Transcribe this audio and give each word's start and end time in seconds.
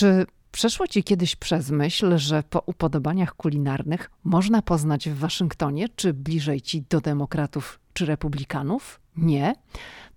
Czy 0.00 0.26
przeszło 0.52 0.86
ci 0.86 1.04
kiedyś 1.04 1.36
przez 1.36 1.70
myśl, 1.70 2.18
że 2.18 2.42
po 2.42 2.62
upodobaniach 2.66 3.34
kulinarnych 3.34 4.10
można 4.24 4.62
poznać 4.62 5.08
w 5.08 5.18
Waszyngtonie, 5.18 5.88
czy 5.88 6.12
bliżej 6.14 6.60
ci 6.60 6.82
do 6.82 7.00
demokratów 7.00 7.80
czy 7.92 8.06
republikanów? 8.06 9.00
Nie? 9.16 9.54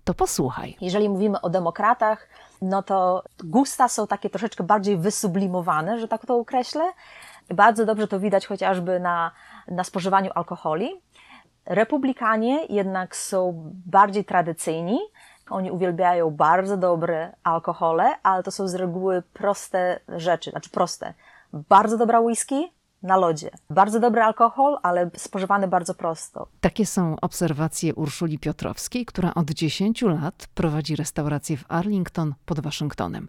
To 0.04 0.14
posłuchaj. 0.14 0.76
Jeżeli 0.80 1.08
mówimy 1.08 1.40
o 1.40 1.50
demokratach, 1.50 2.28
no 2.62 2.82
to 2.82 3.22
gusta 3.44 3.88
są 3.88 4.06
takie 4.06 4.30
troszeczkę 4.30 4.64
bardziej 4.64 4.96
wysublimowane, 4.96 6.00
że 6.00 6.08
tak 6.08 6.26
to 6.26 6.36
określę. 6.36 6.92
Bardzo 7.54 7.86
dobrze 7.86 8.08
to 8.08 8.20
widać 8.20 8.46
chociażby 8.46 9.00
na, 9.00 9.30
na 9.68 9.84
spożywaniu 9.84 10.30
alkoholi. 10.34 10.90
Republikanie 11.66 12.66
jednak 12.68 13.16
są 13.16 13.72
bardziej 13.86 14.24
tradycyjni. 14.24 14.98
Oni 15.50 15.70
uwielbiają 15.70 16.30
bardzo 16.30 16.76
dobre 16.76 17.32
alkohole, 17.42 18.14
ale 18.22 18.42
to 18.42 18.50
są 18.50 18.68
z 18.68 18.74
reguły 18.74 19.22
proste 19.32 20.00
rzeczy, 20.08 20.50
znaczy 20.50 20.70
proste. 20.70 21.14
Bardzo 21.52 21.98
dobra 21.98 22.20
whisky, 22.20 22.72
na 23.04 23.16
lodzie. 23.16 23.50
Bardzo 23.70 24.00
dobry 24.00 24.22
alkohol, 24.22 24.78
ale 24.82 25.10
spożywany 25.16 25.68
bardzo 25.68 25.94
prosto. 25.94 26.46
Takie 26.60 26.86
są 26.86 27.16
obserwacje 27.20 27.94
Urszuli 27.94 28.38
Piotrowskiej, 28.38 29.06
która 29.06 29.34
od 29.34 29.50
10 29.50 30.02
lat 30.02 30.46
prowadzi 30.54 30.96
restaurację 30.96 31.56
w 31.56 31.64
Arlington 31.68 32.34
pod 32.46 32.60
Waszyngtonem. 32.60 33.28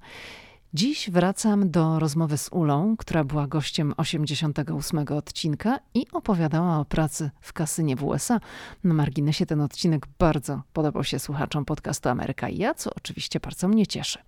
Dziś 0.75 1.09
wracam 1.09 1.71
do 1.71 1.99
rozmowy 1.99 2.37
z 2.37 2.49
Ulą, 2.49 2.97
która 2.97 3.23
była 3.23 3.47
gościem 3.47 3.93
88 3.97 5.05
odcinka 5.09 5.79
i 5.93 6.05
opowiadała 6.11 6.79
o 6.79 6.85
pracy 6.85 7.31
w 7.41 7.53
kasynie 7.53 7.95
w 7.95 8.03
USA. 8.03 8.39
Na 8.83 8.93
marginesie 8.93 9.45
ten 9.45 9.61
odcinek 9.61 10.07
bardzo 10.19 10.61
podobał 10.73 11.03
się 11.03 11.19
słuchaczom 11.19 11.65
podcastu 11.65 12.09
Ameryka 12.09 12.49
i 12.49 12.57
ja, 12.57 12.73
co 12.73 12.91
oczywiście 12.95 13.39
bardzo 13.39 13.67
mnie 13.67 13.87
cieszy. 13.87 14.19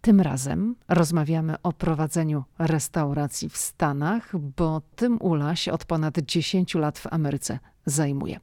Tym 0.00 0.20
razem 0.20 0.74
rozmawiamy 0.88 1.54
o 1.62 1.72
prowadzeniu 1.72 2.44
restauracji 2.58 3.48
w 3.48 3.56
Stanach, 3.56 4.38
bo 4.56 4.82
tym 4.96 5.18
Ula 5.20 5.56
się 5.56 5.72
od 5.72 5.84
ponad 5.84 6.18
10 6.18 6.74
lat 6.74 6.98
w 6.98 7.06
Ameryce 7.06 7.58
zajmuje. 7.86 8.40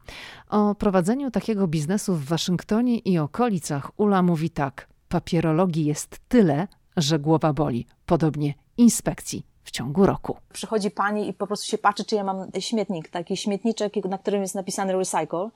O 0.50 0.76
prowadzeniu 0.76 1.32
takiego 1.32 1.68
biznesu 1.68 2.16
w 2.16 2.26
Waszyngtonie 2.26 2.98
i 2.98 3.18
okolicach 3.18 4.00
Ula 4.00 4.22
mówi 4.22 4.50
tak: 4.50 4.88
papierologii 5.10 5.86
jest 5.86 6.20
tyle, 6.28 6.68
że 7.02 7.20
głowa 7.20 7.54
boli. 7.54 7.86
Podobnie 8.06 8.54
inspekcji 8.78 9.46
w 9.64 9.72
ciągu 9.72 10.06
roku. 10.06 10.38
Przychodzi 10.54 10.92
pani 10.92 11.30
i 11.30 11.34
po 11.34 11.48
prostu 11.48 11.66
się 11.66 11.78
patrzy, 11.78 12.06
czy 12.06 12.16
ja 12.16 12.24
mam 12.24 12.52
śmietnik, 12.60 13.10
taki 13.10 13.38
śmietniczek, 13.38 13.94
na 14.06 14.18
którym 14.18 14.42
jest 14.42 14.56
napisany 14.56 14.94
recycle 14.94 15.50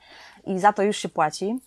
i 0.45 0.59
za 0.59 0.73
to 0.73 0.83
już 0.83 0.97
się 0.97 1.09
płaci 1.09 1.59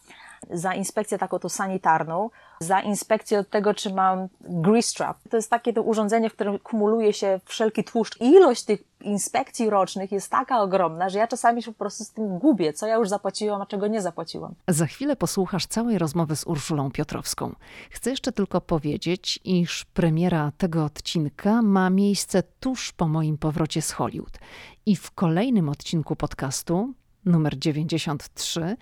za 0.51 0.75
inspekcję 0.75 1.19
taką 1.19 1.39
to 1.39 1.49
sanitarną, 1.49 2.31
za 2.61 2.81
inspekcję 2.81 3.39
od 3.39 3.51
tego, 3.51 3.75
czy 3.75 3.95
mam 3.95 4.29
grease 4.41 4.95
trap. 4.95 5.17
To 5.31 5.37
jest 5.37 5.51
takie 5.51 5.73
to 5.73 5.83
urządzenie, 5.83 6.31
w 6.31 6.33
którym 6.35 6.59
kumuluje 6.59 7.13
się 7.13 7.41
wszelki 7.45 7.85
tłuszcz. 7.85 8.21
Ilość 8.21 8.65
tych 8.65 8.85
inspekcji 9.01 9.71
rocznych 9.71 10.13
jest 10.13 10.31
taka 10.31 10.61
ogromna, 10.61 11.09
że 11.09 11.19
ja 11.19 11.29
czasami 11.29 11.63
się 11.63 11.73
po 11.73 11.79
prostu 11.79 12.05
z 12.05 12.11
tym 12.11 12.39
gubię, 12.39 12.73
co 12.73 12.87
ja 12.87 12.97
już 12.97 13.09
zapłaciłam, 13.09 13.63
a 13.63 13.67
czego 13.67 13.87
nie 13.87 14.03
zapłaciłam. 14.03 14.55
Za 14.69 14.87
chwilę 14.87 15.17
posłuchasz 15.17 15.67
całej 15.67 15.99
rozmowy 15.99 16.37
z 16.37 16.47
Urszulą 16.47 16.91
Piotrowską. 16.91 17.55
Chcę 17.91 18.11
jeszcze 18.11 18.33
tylko 18.33 18.61
powiedzieć, 18.61 19.41
iż 19.45 19.85
premiera 19.85 20.53
tego 20.59 20.85
odcinka 20.85 21.63
ma 21.63 21.91
miejsce 21.91 22.43
tuż 22.61 22.93
po 22.93 23.09
moim 23.09 23.39
powrocie 23.39 23.83
z 23.83 23.91
Hollywood. 23.91 24.39
I 24.87 24.97
w 24.97 25.11
kolejnym 25.11 25.69
odcinku 25.69 26.17
podcastu 26.17 26.95
numer 27.25 27.59
93. 27.59 28.77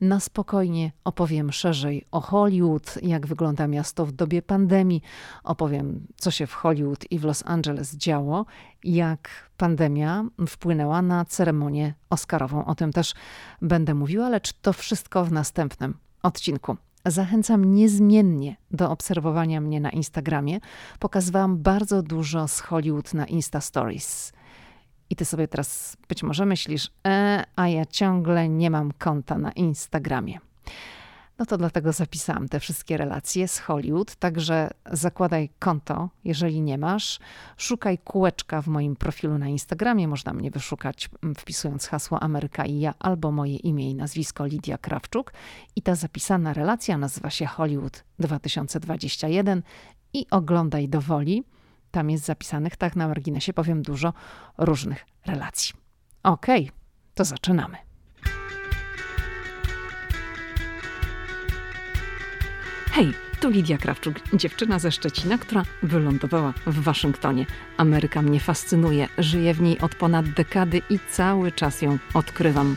Na 0.00 0.20
spokojnie 0.20 0.92
opowiem 1.04 1.52
szerzej 1.52 2.06
o 2.10 2.20
Hollywood, 2.20 2.98
jak 3.02 3.26
wygląda 3.26 3.66
miasto 3.66 4.06
w 4.06 4.12
dobie 4.12 4.42
pandemii. 4.42 5.02
Opowiem, 5.44 6.06
co 6.16 6.30
się 6.30 6.46
w 6.46 6.54
Hollywood 6.54 7.12
i 7.12 7.18
w 7.18 7.24
Los 7.24 7.42
Angeles 7.46 7.96
działo, 7.96 8.46
jak 8.84 9.50
pandemia 9.56 10.24
wpłynęła 10.48 11.02
na 11.02 11.24
ceremonię 11.24 11.94
Oscarową. 12.10 12.64
O 12.64 12.74
tym 12.74 12.92
też 12.92 13.14
będę 13.62 13.94
mówiła, 13.94 14.28
lecz 14.28 14.52
to 14.52 14.72
wszystko 14.72 15.24
w 15.24 15.32
następnym 15.32 15.94
odcinku. 16.22 16.76
Zachęcam 17.06 17.74
niezmiennie 17.74 18.56
do 18.70 18.90
obserwowania 18.90 19.60
mnie 19.60 19.80
na 19.80 19.90
Instagramie. 19.90 20.60
Pokazywałam 20.98 21.58
bardzo 21.58 22.02
dużo 22.02 22.48
z 22.48 22.60
Hollywood 22.60 23.14
na 23.14 23.26
Insta 23.26 23.60
Stories. 23.60 24.32
I 25.10 25.16
ty 25.16 25.24
sobie 25.24 25.48
teraz 25.48 25.96
być 26.08 26.22
może 26.22 26.46
myślisz, 26.46 26.90
e, 27.06 27.44
a 27.56 27.68
ja 27.68 27.86
ciągle 27.86 28.48
nie 28.48 28.70
mam 28.70 28.92
konta 28.92 29.38
na 29.38 29.52
Instagramie. 29.52 30.38
No 31.40 31.46
to 31.46 31.58
dlatego 31.58 31.92
zapisałam 31.92 32.48
te 32.48 32.60
wszystkie 32.60 32.96
relacje 32.96 33.48
z 33.48 33.58
Hollywood, 33.58 34.16
także 34.16 34.70
zakładaj 34.92 35.50
konto, 35.58 36.08
jeżeli 36.24 36.60
nie 36.60 36.78
masz. 36.78 37.18
Szukaj 37.56 37.98
kółeczka 37.98 38.62
w 38.62 38.66
moim 38.66 38.96
profilu 38.96 39.38
na 39.38 39.48
Instagramie, 39.48 40.08
można 40.08 40.32
mnie 40.32 40.50
wyszukać 40.50 41.10
wpisując 41.38 41.86
hasło 41.86 42.22
Ameryka 42.22 42.64
i 42.64 42.80
ja 42.80 42.94
albo 42.98 43.32
moje 43.32 43.56
imię 43.56 43.90
i 43.90 43.94
nazwisko 43.94 44.46
Lidia 44.46 44.78
Krawczuk 44.78 45.32
i 45.76 45.82
ta 45.82 45.94
zapisana 45.94 46.52
relacja 46.52 46.98
nazywa 46.98 47.30
się 47.30 47.46
Hollywood 47.46 48.04
2021 48.18 49.62
i 50.12 50.26
oglądaj 50.30 50.88
do 50.88 51.00
woli. 51.00 51.44
Tam 51.90 52.10
jest 52.10 52.24
zapisanych, 52.24 52.76
tak 52.76 52.96
na 52.96 53.08
marginesie 53.08 53.52
powiem, 53.52 53.82
dużo 53.82 54.12
różnych 54.58 55.06
relacji. 55.26 55.74
Okej, 56.22 56.62
okay, 56.62 56.72
to 57.14 57.24
zaczynamy. 57.24 57.76
Hej, 62.92 63.12
tu 63.40 63.50
Lidia 63.50 63.78
Krawczuk, 63.78 64.16
dziewczyna 64.32 64.78
ze 64.78 64.92
Szczecina, 64.92 65.38
która 65.38 65.62
wylądowała 65.82 66.54
w 66.66 66.80
Waszyngtonie. 66.80 67.46
Ameryka 67.76 68.22
mnie 68.22 68.40
fascynuje, 68.40 69.08
żyję 69.18 69.54
w 69.54 69.60
niej 69.60 69.78
od 69.78 69.94
ponad 69.94 70.30
dekady 70.30 70.82
i 70.90 70.98
cały 71.10 71.52
czas 71.52 71.82
ją 71.82 71.98
odkrywam. 72.14 72.76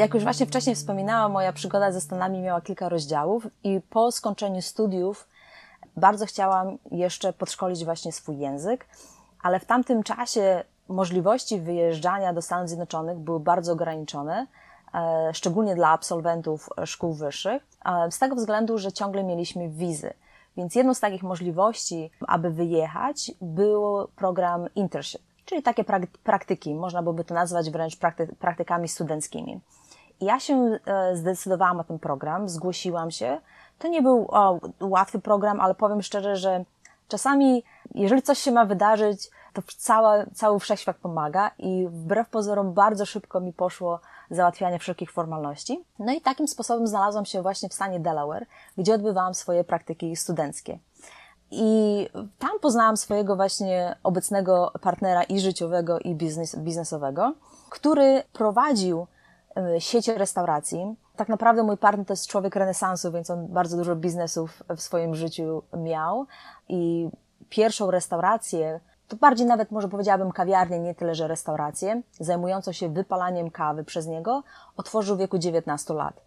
Jak 0.00 0.14
już 0.14 0.22
właśnie 0.22 0.46
wcześniej 0.46 0.76
wspominałam, 0.76 1.32
moja 1.32 1.52
przygoda 1.52 1.92
ze 1.92 2.00
Stanami 2.00 2.40
miała 2.40 2.60
kilka 2.60 2.88
rozdziałów 2.88 3.46
i 3.64 3.80
po 3.90 4.12
skończeniu 4.12 4.62
studiów 4.62 5.28
bardzo 5.96 6.26
chciałam 6.26 6.78
jeszcze 6.90 7.32
podszkolić 7.32 7.84
właśnie 7.84 8.12
swój 8.12 8.38
język, 8.38 8.86
ale 9.42 9.60
w 9.60 9.64
tamtym 9.64 10.02
czasie 10.02 10.64
możliwości 10.88 11.60
wyjeżdżania 11.60 12.32
do 12.32 12.42
Stanów 12.42 12.68
Zjednoczonych 12.68 13.18
były 13.18 13.40
bardzo 13.40 13.72
ograniczone, 13.72 14.46
e, 14.94 15.30
szczególnie 15.34 15.74
dla 15.74 15.88
absolwentów 15.88 16.68
szkół 16.84 17.12
wyższych, 17.12 17.66
e, 17.84 18.10
z 18.10 18.18
tego 18.18 18.36
względu, 18.36 18.78
że 18.78 18.92
ciągle 18.92 19.24
mieliśmy 19.24 19.68
wizy. 19.68 20.12
Więc 20.56 20.74
jedną 20.74 20.94
z 20.94 21.00
takich 21.00 21.22
możliwości, 21.22 22.10
aby 22.28 22.50
wyjechać, 22.50 23.32
był 23.40 24.08
program 24.16 24.68
internship, 24.74 25.22
czyli 25.44 25.62
takie 25.62 25.84
praktyki, 26.22 26.74
można 26.74 27.02
byłoby 27.02 27.24
to 27.24 27.34
nazwać 27.34 27.70
wręcz 27.70 27.96
prakty 27.96 28.26
praktykami 28.26 28.88
studenckimi. 28.88 29.60
Ja 30.20 30.40
się 30.40 30.78
e, 30.86 31.16
zdecydowałam 31.16 31.76
na 31.76 31.84
ten 31.84 31.98
program, 31.98 32.48
zgłosiłam 32.48 33.10
się. 33.10 33.40
To 33.78 33.88
nie 33.88 34.02
był 34.02 34.26
o, 34.30 34.60
łatwy 34.80 35.18
program, 35.18 35.60
ale 35.60 35.74
powiem 35.74 36.02
szczerze, 36.02 36.36
że 36.36 36.64
czasami, 37.08 37.64
jeżeli 37.94 38.22
coś 38.22 38.38
się 38.38 38.52
ma 38.52 38.64
wydarzyć, 38.64 39.30
to 39.52 39.62
cała, 39.76 40.26
cały 40.34 40.60
wszechświat 40.60 40.96
pomaga 40.96 41.50
i 41.58 41.86
wbrew 41.90 42.28
pozorom 42.28 42.72
bardzo 42.72 43.06
szybko 43.06 43.40
mi 43.40 43.52
poszło 43.52 44.00
załatwianie 44.30 44.78
wszelkich 44.78 45.12
formalności. 45.12 45.84
No 45.98 46.12
i 46.12 46.20
takim 46.20 46.48
sposobem 46.48 46.86
znalazłam 46.86 47.24
się 47.24 47.42
właśnie 47.42 47.68
w 47.68 47.74
stanie 47.74 48.00
Delaware, 48.00 48.46
gdzie 48.78 48.94
odbywałam 48.94 49.34
swoje 49.34 49.64
praktyki 49.64 50.16
studenckie. 50.16 50.78
I 51.50 52.08
tam 52.38 52.50
poznałam 52.60 52.96
swojego 52.96 53.36
właśnie 53.36 53.96
obecnego 54.02 54.72
partnera 54.80 55.22
i 55.22 55.40
życiowego, 55.40 55.98
i 55.98 56.14
biznes, 56.14 56.56
biznesowego, 56.56 57.34
który 57.70 58.22
prowadził 58.32 59.06
E, 59.56 59.80
sieci 59.80 60.14
restauracji. 60.14 60.96
Tak 61.16 61.28
naprawdę 61.28 61.62
mój 61.62 61.76
partner 61.76 62.06
to 62.06 62.12
jest 62.12 62.26
człowiek 62.26 62.56
renesansu, 62.56 63.12
więc 63.12 63.30
on 63.30 63.46
bardzo 63.46 63.76
dużo 63.76 63.96
biznesów 63.96 64.62
w 64.76 64.80
swoim 64.80 65.14
życiu 65.14 65.62
miał 65.76 66.26
i 66.68 67.08
pierwszą 67.48 67.90
restaurację, 67.90 68.80
to 69.08 69.16
bardziej 69.16 69.46
nawet 69.46 69.70
może 69.70 69.88
powiedziałabym 69.88 70.32
kawiarnię, 70.32 70.78
nie 70.78 70.94
tyle, 70.94 71.14
że 71.14 71.28
restaurację, 71.28 72.02
zajmującą 72.20 72.72
się 72.72 72.88
wypalaniem 72.88 73.50
kawy 73.50 73.84
przez 73.84 74.06
niego, 74.06 74.42
otworzył 74.76 75.16
w 75.16 75.18
wieku 75.18 75.38
19 75.38 75.94
lat. 75.94 76.20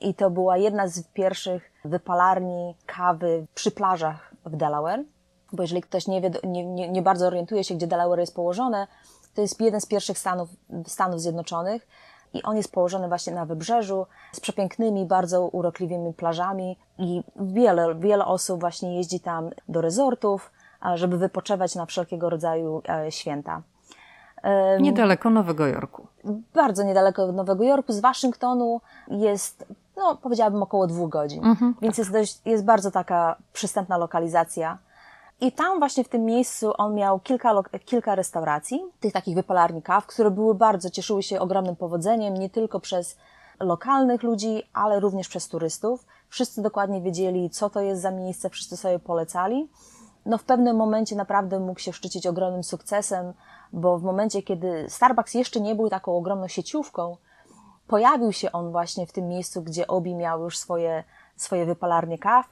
I 0.00 0.14
to 0.14 0.30
była 0.30 0.56
jedna 0.56 0.88
z 0.88 1.02
pierwszych 1.02 1.72
wypalarni 1.84 2.74
kawy 2.86 3.46
przy 3.54 3.70
plażach 3.70 4.34
w 4.46 4.56
Delaware. 4.56 5.04
bo 5.52 5.62
jeżeli 5.62 5.82
ktoś 5.82 6.06
nie, 6.06 6.20
wie, 6.20 6.30
nie, 6.44 6.64
nie, 6.66 6.88
nie 6.88 7.02
bardzo 7.02 7.26
orientuje 7.26 7.64
się, 7.64 7.74
gdzie 7.74 7.86
Delaware 7.86 8.18
jest 8.18 8.34
położone, 8.34 8.86
to 9.34 9.40
jest 9.40 9.60
jeden 9.60 9.80
z 9.80 9.86
pierwszych 9.86 10.18
stanów, 10.18 10.48
Stanów 10.86 11.20
Zjednoczonych 11.20 11.86
i 12.34 12.42
on 12.42 12.56
jest 12.56 12.72
położony 12.72 13.08
właśnie 13.08 13.32
na 13.32 13.46
wybrzeżu 13.46 14.06
z 14.32 14.40
przepięknymi, 14.40 15.06
bardzo 15.06 15.46
urokliwymi 15.46 16.12
plażami 16.12 16.76
i 16.98 17.22
wiele, 17.36 17.94
wiele 17.94 18.24
osób 18.24 18.60
właśnie 18.60 18.96
jeździ 18.96 19.20
tam 19.20 19.50
do 19.68 19.80
rezortów, 19.80 20.52
żeby 20.94 21.18
wypoczywać 21.18 21.74
na 21.74 21.86
wszelkiego 21.86 22.30
rodzaju 22.30 22.82
e, 22.88 23.12
święta. 23.12 23.62
Niedaleko 24.80 25.30
Nowego 25.30 25.66
Jorku. 25.66 26.06
Bardzo 26.54 26.82
niedaleko 26.82 27.32
Nowego 27.32 27.64
Jorku. 27.64 27.92
Z 27.92 28.00
Waszyngtonu 28.00 28.80
jest, 29.08 29.66
no 29.96 30.16
powiedziałabym, 30.16 30.62
około 30.62 30.86
dwóch 30.86 31.10
godzin. 31.10 31.44
Mhm. 31.44 31.74
Więc 31.82 31.98
jest, 31.98 32.12
dość, 32.12 32.40
jest 32.44 32.64
bardzo 32.64 32.90
taka 32.90 33.36
przystępna 33.52 33.96
lokalizacja. 33.96 34.78
I 35.40 35.52
tam 35.52 35.78
właśnie 35.78 36.04
w 36.04 36.08
tym 36.08 36.24
miejscu 36.24 36.72
on 36.78 36.94
miał 36.94 37.20
kilka, 37.20 37.62
kilka 37.84 38.14
restauracji, 38.14 38.80
tych 39.00 39.12
takich 39.12 39.34
wypalarni 39.34 39.82
kaw, 39.82 40.06
które 40.06 40.30
były 40.30 40.54
bardzo, 40.54 40.90
cieszyły 40.90 41.22
się 41.22 41.40
ogromnym 41.40 41.76
powodzeniem, 41.76 42.34
nie 42.34 42.50
tylko 42.50 42.80
przez 42.80 43.16
lokalnych 43.60 44.22
ludzi, 44.22 44.62
ale 44.72 45.00
również 45.00 45.28
przez 45.28 45.48
turystów. 45.48 46.06
Wszyscy 46.28 46.62
dokładnie 46.62 47.00
wiedzieli, 47.00 47.50
co 47.50 47.70
to 47.70 47.80
jest 47.80 48.02
za 48.02 48.10
miejsce, 48.10 48.50
wszyscy 48.50 48.76
sobie 48.76 48.98
polecali. 48.98 49.68
No 50.26 50.38
w 50.38 50.44
pewnym 50.44 50.76
momencie 50.76 51.16
naprawdę 51.16 51.60
mógł 51.60 51.80
się 51.80 51.92
szczycić 51.92 52.26
ogromnym 52.26 52.64
sukcesem, 52.64 53.32
bo 53.72 53.98
w 53.98 54.02
momencie, 54.02 54.42
kiedy 54.42 54.86
Starbucks 54.88 55.34
jeszcze 55.34 55.60
nie 55.60 55.74
był 55.74 55.90
taką 55.90 56.16
ogromną 56.16 56.48
sieciówką, 56.48 57.16
pojawił 57.86 58.32
się 58.32 58.52
on 58.52 58.72
właśnie 58.72 59.06
w 59.06 59.12
tym 59.12 59.28
miejscu, 59.28 59.62
gdzie 59.62 59.86
Obi 59.86 60.14
miał 60.14 60.42
już 60.44 60.58
swoje, 60.58 61.04
swoje 61.36 61.66
wypalarnie 61.66 62.18
kaw. 62.18 62.46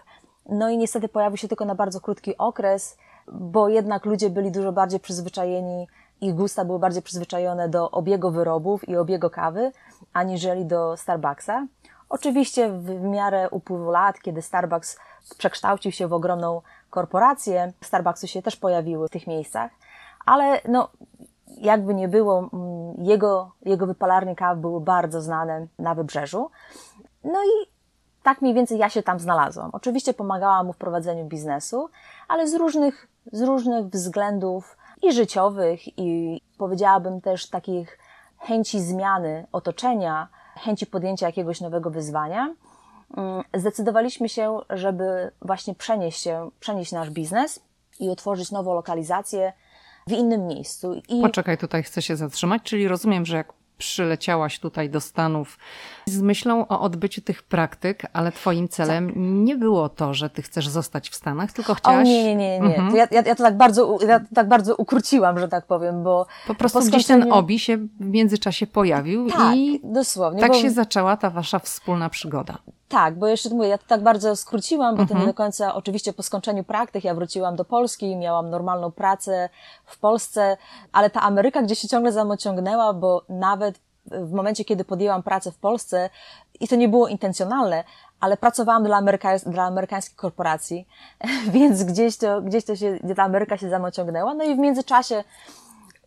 No 0.49 0.71
i 0.71 0.79
niestety 0.79 1.09
pojawił 1.09 1.37
się 1.37 1.49
tylko 1.49 1.65
na 1.65 1.75
bardzo 1.75 2.01
krótki 2.01 2.39
okres, 2.39 2.97
bo 3.33 3.69
jednak 3.69 4.05
ludzie 4.05 4.31
byli 4.31 4.51
dużo 4.51 4.73
bardziej 4.73 5.01
przyzwyczajeni, 5.01 5.89
ich 6.21 6.35
gusta 6.35 6.65
były 6.65 6.79
bardziej 6.79 7.03
przyzwyczajone 7.03 7.69
do 7.69 7.91
obiegu 7.91 8.31
wyrobów 8.31 8.89
i 8.89 8.97
obiegu 8.97 9.31
kawy, 9.31 9.73
aniżeli 10.13 10.67
do 10.67 10.97
Starbucksa. 10.97 11.67
Oczywiście 12.09 12.71
w 12.73 13.01
miarę 13.01 13.51
upływu 13.51 13.91
lat, 13.91 14.21
kiedy 14.21 14.43
Starbucks 14.43 14.99
przekształcił 15.39 15.93
się 15.93 16.09
w 16.09 16.13
ogromną 16.13 16.63
korporację, 16.91 17.73
Starbucksy 17.81 18.29
się 18.29 18.43
też 18.43 18.57
pojawiły 18.57 19.09
w 19.09 19.11
tych 19.11 19.27
miejscach, 19.27 19.71
ale 20.27 20.61
no, 20.69 20.89
jakby 21.59 21.95
nie 21.95 22.09
było, 22.09 22.39
mm, 22.39 22.95
jego, 23.05 23.53
jego 23.63 23.87
wypalarnie 23.87 24.37
kaw 24.37 24.59
były 24.59 24.81
bardzo 24.81 25.21
znane 25.21 25.67
na 25.79 25.95
wybrzeżu. 25.95 26.51
No 27.25 27.45
i 27.45 27.67
tak 28.23 28.43
mniej 28.43 28.55
więcej 28.55 28.79
ja 28.79 28.89
się 28.89 29.03
tam 29.03 29.21
znalazłam. 29.21 29.71
Oczywiście 29.73 30.15
pomagałam 30.15 30.67
mu 30.67 30.73
w 30.73 30.77
prowadzeniu 30.77 31.25
biznesu, 31.25 31.89
ale 32.29 32.49
z 32.49 32.55
różnych, 32.55 33.09
z 33.33 33.43
różnych 33.43 33.87
względów 33.87 34.77
i 35.03 35.13
życiowych, 35.13 35.99
i 35.99 36.41
powiedziałabym 36.59 37.21
też 37.21 37.51
takich 37.51 37.99
chęci 38.39 38.81
zmiany 38.81 39.47
otoczenia, 39.53 40.29
chęci 40.55 40.87
podjęcia 40.87 41.27
jakiegoś 41.27 41.61
nowego 41.61 41.91
wyzwania, 41.91 42.55
mm, 43.17 43.43
zdecydowaliśmy 43.55 44.29
się, 44.29 44.59
żeby 44.71 45.31
właśnie 45.43 45.75
przenieść 45.75 46.23
się, 46.23 46.51
przenieść 46.61 46.93
nasz 46.93 47.11
biznes 47.11 47.61
i 48.01 48.11
otworzyć 48.11 48.51
nową 48.51 48.75
lokalizację 48.75 49.53
w 50.07 50.13
innym 50.13 50.47
miejscu. 50.47 50.95
I... 51.09 51.23
Poczekaj, 51.23 51.59
tutaj 51.59 51.83
chcę 51.83 52.03
się 52.03 52.17
zatrzymać, 52.17 52.63
czyli 52.63 52.89
rozumiem, 52.89 53.27
że 53.27 53.37
jak 53.37 53.53
przyleciałaś 53.79 54.59
tutaj 54.59 54.91
do 54.91 55.01
Stanów 55.01 55.59
z 56.07 56.23
myślą 56.23 56.69
o 56.69 56.81
odbyciu 56.81 57.21
tych 57.21 57.43
praktyk, 57.43 58.03
ale 58.13 58.33
twoim 58.33 58.69
celem 58.69 59.07
tak. 59.07 59.17
nie 59.17 59.57
było 59.57 59.89
to, 59.89 60.15
że 60.15 60.31
ty 60.31 60.43
chcesz 60.43 60.69
zostać 60.69 61.11
w 61.11 61.15
Stanach, 61.15 61.53
tylko 61.53 61.75
chciałaś... 61.75 62.09
O 62.09 62.11
nie, 62.11 62.25
nie, 62.25 62.37
nie, 62.37 62.61
nie. 62.61 62.77
Mhm. 62.77 62.97
Ja, 62.97 63.07
ja, 63.11 63.23
ja, 63.27 63.35
to 63.35 63.43
tak 63.43 63.57
bardzo, 63.57 63.99
ja 64.07 64.21
to 64.21 64.27
tak 64.35 64.49
bardzo 64.49 64.77
ukróciłam, 64.77 65.39
że 65.39 65.49
tak 65.49 65.67
powiem, 65.67 66.03
bo... 66.03 66.27
Po 66.47 66.55
prostu 66.55 66.79
po 66.79 66.85
skończeniu... 66.85 67.21
gdzieś 67.21 67.31
ten 67.31 67.39
obi 67.39 67.59
się 67.59 67.77
w 67.77 68.07
międzyczasie 68.07 68.67
pojawił 68.67 69.31
tak, 69.31 69.57
i 69.57 69.81
dosłownie, 69.85 70.41
tak 70.41 70.51
bo... 70.53 70.59
się 70.59 70.71
zaczęła 70.71 71.17
ta 71.17 71.31
wasza 71.31 71.59
wspólna 71.59 72.09
przygoda. 72.09 72.59
Tak, 72.93 73.15
bo 73.15 73.27
jeszcze 73.27 73.51
mówię, 73.51 73.69
ja 73.69 73.79
to 73.79 73.85
tak 73.87 74.03
bardzo 74.03 74.37
skróciłam, 74.37 74.97
bo 74.97 75.03
mhm. 75.03 75.09
to 75.09 75.15
nie 75.15 75.21
mhm. 75.21 75.31
do 75.31 75.35
końca, 75.35 75.75
oczywiście 75.75 76.13
po 76.13 76.23
skończeniu 76.23 76.65
praktyk 76.65 77.05
ja 77.05 77.15
wróciłam 77.15 77.57
do 77.57 77.65
Polski, 77.65 78.17
miałam 78.17 78.51
normalną 78.51 78.91
pracę 78.91 79.49
w 79.87 79.99
Polsce, 79.99 80.57
ale 80.93 81.11
ta 81.11 81.21
Ameryka 81.21 81.63
gdzieś 81.63 81.79
się 81.79 81.89
ciągle 81.89 82.13
zamociągnęła, 82.13 82.93
bo 82.93 83.25
nawet 83.29 83.81
w 84.07 84.33
momencie, 84.33 84.65
kiedy 84.65 84.85
podjęłam 84.85 85.23
pracę 85.23 85.53
w 85.53 85.59
Polsce, 85.59 86.11
i 86.61 86.69
to 86.69 86.77
nie 86.77 86.89
było 86.89 87.09
intencjonalne, 87.09 87.85
ale 88.21 88.37
pracowałam 88.37 88.85
dla, 88.85 88.97
Ameryka, 88.97 89.39
dla 89.39 89.65
amerykańskiej 89.65 90.17
korporacji, 90.17 90.89
więc 91.55 91.85
gdzieś 91.85 92.17
to, 92.17 92.43
gdzieś 92.43 92.65
to 92.65 92.77
się, 92.77 92.99
ta 93.17 93.23
Ameryka 93.23 93.57
się 93.57 93.71
zamociągnęła, 93.71 94.35
no 94.35 94.45
i 94.45 94.55
w 94.55 94.59
międzyczasie 94.59 95.25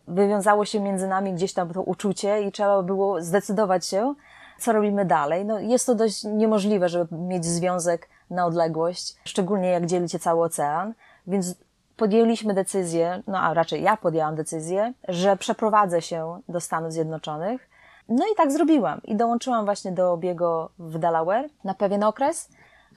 wywiązało 0.08 0.64
się 0.64 0.80
między 0.80 1.08
nami 1.08 1.32
gdzieś 1.32 1.52
tam 1.52 1.72
to 1.72 1.82
uczucie 1.82 2.42
i 2.42 2.52
trzeba 2.52 2.82
było 2.82 3.22
zdecydować 3.22 3.86
się, 3.86 4.14
co 4.58 4.72
robimy 4.72 5.04
dalej. 5.04 5.44
No, 5.44 5.58
jest 5.58 5.86
to 5.86 5.94
dość 5.94 6.24
niemożliwe, 6.24 6.88
żeby 6.88 7.16
mieć 7.16 7.44
związek 7.44 8.08
na 8.30 8.46
odległość, 8.46 9.16
szczególnie 9.24 9.68
jak 9.68 9.86
dzielicie 9.86 10.18
cały 10.18 10.44
ocean, 10.44 10.94
więc 11.26 11.54
podjęliśmy 11.96 12.54
decyzję, 12.54 13.22
no 13.26 13.38
a 13.38 13.54
raczej 13.54 13.82
ja 13.82 13.96
podjęłam 13.96 14.34
decyzję, 14.36 14.92
że 15.08 15.36
przeprowadzę 15.36 16.02
się 16.02 16.40
do 16.48 16.60
Stanów 16.60 16.92
Zjednoczonych. 16.92 17.68
No 18.08 18.24
i 18.32 18.36
tak 18.36 18.52
zrobiłam 18.52 19.00
i 19.02 19.16
dołączyłam 19.16 19.64
właśnie 19.64 19.92
do 19.92 20.12
obiegu 20.12 20.68
w 20.78 20.98
Delaware 20.98 21.48
na 21.64 21.74
pewien 21.74 22.04
okres. 22.04 22.48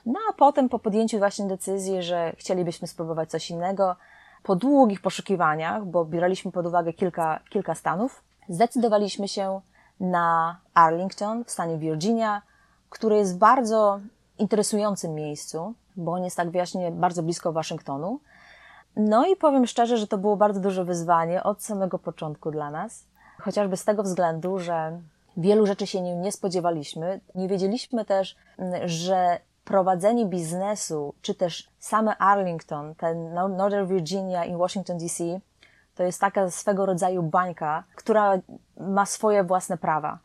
No 0.05 0.19
a 0.29 0.33
potem 0.33 0.69
po 0.69 0.79
podjęciu 0.79 1.17
właśnie 1.17 1.47
decyzji, 1.47 2.03
że 2.03 2.33
chcielibyśmy 2.37 2.87
spróbować 2.87 3.29
coś 3.29 3.51
innego, 3.51 3.95
po 4.43 4.55
długich 4.55 5.01
poszukiwaniach, 5.01 5.85
bo 5.85 6.05
braliśmy 6.05 6.51
pod 6.51 6.65
uwagę 6.65 6.93
kilka, 6.93 7.39
kilka 7.49 7.75
stanów, 7.75 8.23
zdecydowaliśmy 8.49 9.27
się 9.27 9.61
na 9.99 10.57
Arlington 10.73 11.43
w 11.43 11.51
stanie 11.51 11.77
Virginia, 11.77 12.41
które 12.89 13.17
jest 13.17 13.37
bardzo 13.37 13.99
interesującym 14.37 15.13
miejscu, 15.13 15.73
bo 15.95 16.11
on 16.11 16.23
jest 16.23 16.37
tak 16.37 16.49
wyjaśnienie 16.49 16.91
bardzo 16.91 17.23
blisko 17.23 17.51
Waszyngtonu. 17.51 18.19
No 18.95 19.27
i 19.27 19.35
powiem 19.35 19.67
szczerze, 19.67 19.97
że 19.97 20.07
to 20.07 20.17
było 20.17 20.37
bardzo 20.37 20.59
duże 20.59 20.85
wyzwanie 20.85 21.43
od 21.43 21.63
samego 21.63 21.99
początku 21.99 22.51
dla 22.51 22.71
nas, 22.71 23.05
chociażby 23.41 23.77
z 23.77 23.85
tego 23.85 24.03
względu, 24.03 24.59
że 24.59 25.01
wielu 25.37 25.65
rzeczy 25.65 25.87
się 25.87 26.01
nie, 26.01 26.15
nie 26.15 26.31
spodziewaliśmy. 26.31 27.19
Nie 27.35 27.47
wiedzieliśmy 27.47 28.05
też, 28.05 28.35
że 28.85 29.39
prowadzenie 29.63 30.25
biznesu, 30.25 31.13
czy 31.21 31.35
też 31.35 31.69
same 31.79 32.17
Arlington, 32.17 32.95
ten 32.95 33.33
Northern 33.33 33.87
Virginia 33.87 34.45
i 34.45 34.55
Washington 34.55 34.97
DC, 34.97 35.23
to 35.99 36.03
jest 36.03 36.21
taka 36.21 36.51
swego 36.51 36.85
rodzaju 36.85 37.23
bańka, 37.23 37.83
która 37.95 38.33
ma 38.77 39.05
swoje 39.05 39.43
własne 39.43 39.77
prawa. 39.77 40.19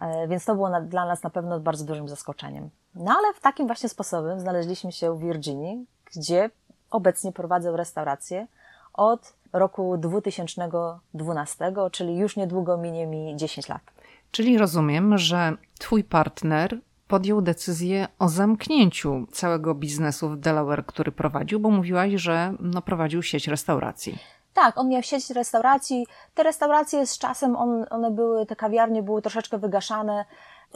E, 0.00 0.28
więc 0.28 0.44
to 0.44 0.54
było 0.54 0.68
na, 0.68 0.80
dla 0.80 1.06
nas 1.06 1.22
na 1.22 1.30
pewno 1.30 1.60
bardzo 1.60 1.84
dużym 1.84 2.08
zaskoczeniem. 2.08 2.70
No 2.94 3.14
ale 3.18 3.34
w 3.34 3.40
takim 3.40 3.66
właśnie 3.66 3.88
sposobem 3.88 4.40
znaleźliśmy 4.40 4.92
się 4.92 5.16
w 5.16 5.20
Virginii, 5.20 5.86
gdzie 6.16 6.50
obecnie 6.90 7.32
prowadzę 7.32 7.76
restaurację 7.76 8.46
od 8.94 9.34
roku 9.52 9.96
2012, 9.98 11.72
czyli 11.92 12.16
już 12.16 12.36
niedługo 12.36 12.76
minie 12.76 13.06
mi 13.06 13.36
10 13.36 13.68
lat. 13.68 13.82
Czyli 14.30 14.58
rozumiem, 14.58 15.18
że 15.18 15.56
twój 15.78 16.04
partner 16.04 16.78
podjął 17.08 17.42
decyzję 17.42 18.08
o 18.18 18.28
zamknięciu 18.28 19.26
całego 19.32 19.74
biznesu 19.74 20.28
w 20.30 20.36
Delaware, 20.36 20.86
który 20.86 21.12
prowadził, 21.12 21.60
bo 21.60 21.70
mówiłaś, 21.70 22.12
że 22.12 22.54
no, 22.60 22.82
prowadził 22.82 23.22
sieć 23.22 23.48
restauracji. 23.48 24.18
Tak, 24.54 24.78
on 24.78 24.88
miał 24.88 25.02
sieć 25.02 25.30
restauracji. 25.30 26.06
Te 26.34 26.42
restauracje 26.42 27.06
z 27.06 27.18
czasem, 27.18 27.56
on, 27.56 27.86
one 27.90 28.10
były, 28.10 28.46
te 28.46 28.56
kawiarnie 28.56 29.02
były 29.02 29.22
troszeczkę 29.22 29.58
wygaszane. 29.58 30.24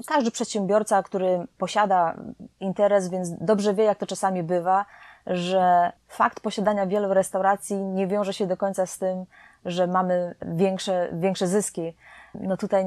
Każdy 0.06 0.30
przedsiębiorca, 0.30 1.02
który 1.02 1.46
posiada 1.58 2.14
interes, 2.60 3.08
więc 3.08 3.30
dobrze 3.40 3.74
wie, 3.74 3.84
jak 3.84 3.98
to 3.98 4.06
czasami 4.06 4.42
bywa, 4.42 4.84
że 5.26 5.92
fakt 6.08 6.40
posiadania 6.40 6.86
wielu 6.86 7.14
restauracji 7.14 7.76
nie 7.76 8.06
wiąże 8.06 8.32
się 8.32 8.46
do 8.46 8.56
końca 8.56 8.86
z 8.86 8.98
tym, 8.98 9.24
że 9.64 9.86
mamy 9.86 10.34
większe, 10.42 11.08
większe 11.12 11.46
zyski. 11.46 11.94
No 12.34 12.56
tutaj 12.56 12.84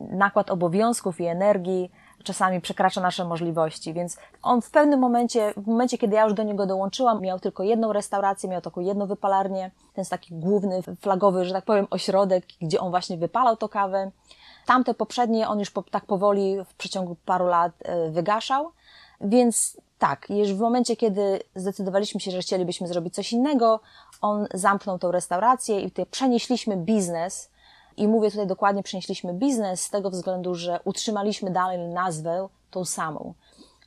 nakład 0.00 0.50
obowiązków 0.50 1.20
i 1.20 1.24
energii 1.24 1.90
czasami 2.24 2.60
przekracza 2.60 3.00
nasze 3.00 3.24
możliwości, 3.24 3.94
więc 3.94 4.16
on 4.42 4.62
w 4.62 4.70
pewnym 4.70 5.00
momencie, 5.00 5.54
w 5.56 5.66
momencie, 5.66 5.98
kiedy 5.98 6.16
ja 6.16 6.24
już 6.24 6.34
do 6.34 6.42
niego 6.42 6.66
dołączyłam, 6.66 7.20
miał 7.20 7.40
tylko 7.40 7.62
jedną 7.62 7.92
restaurację, 7.92 8.48
miał 8.48 8.60
taką 8.60 8.80
jedną 8.80 9.06
wypalarnię, 9.06 9.70
ten 9.94 10.02
jest 10.02 10.10
taki 10.10 10.34
główny, 10.34 10.82
flagowy, 11.00 11.44
że 11.44 11.52
tak 11.52 11.64
powiem, 11.64 11.86
ośrodek, 11.90 12.44
gdzie 12.60 12.80
on 12.80 12.90
właśnie 12.90 13.16
wypalał 13.16 13.56
to 13.56 13.68
kawę. 13.68 14.10
Tamte 14.66 14.94
poprzednie 14.94 15.48
on 15.48 15.58
już 15.58 15.70
po, 15.70 15.82
tak 15.82 16.04
powoli 16.04 16.56
w 16.64 16.74
przeciągu 16.74 17.16
paru 17.24 17.46
lat 17.46 17.72
e, 17.82 18.10
wygaszał, 18.10 18.70
więc 19.20 19.76
tak, 19.98 20.30
już 20.30 20.54
w 20.54 20.60
momencie, 20.60 20.96
kiedy 20.96 21.40
zdecydowaliśmy 21.54 22.20
się, 22.20 22.30
że 22.30 22.38
chcielibyśmy 22.38 22.88
zrobić 22.88 23.14
coś 23.14 23.32
innego, 23.32 23.80
on 24.20 24.46
zamknął 24.54 24.98
tą 24.98 25.12
restaurację 25.12 25.80
i 25.80 25.90
tutaj 25.90 26.06
przenieśliśmy 26.06 26.76
biznes 26.76 27.50
i 27.96 28.08
mówię 28.08 28.30
tutaj 28.30 28.46
dokładnie, 28.46 28.82
przenieśliśmy 28.82 29.34
biznes 29.34 29.82
z 29.82 29.90
tego 29.90 30.10
względu, 30.10 30.54
że 30.54 30.80
utrzymaliśmy 30.84 31.50
dalej 31.50 31.78
nazwę 31.78 32.48
tą 32.70 32.84
samą. 32.84 33.34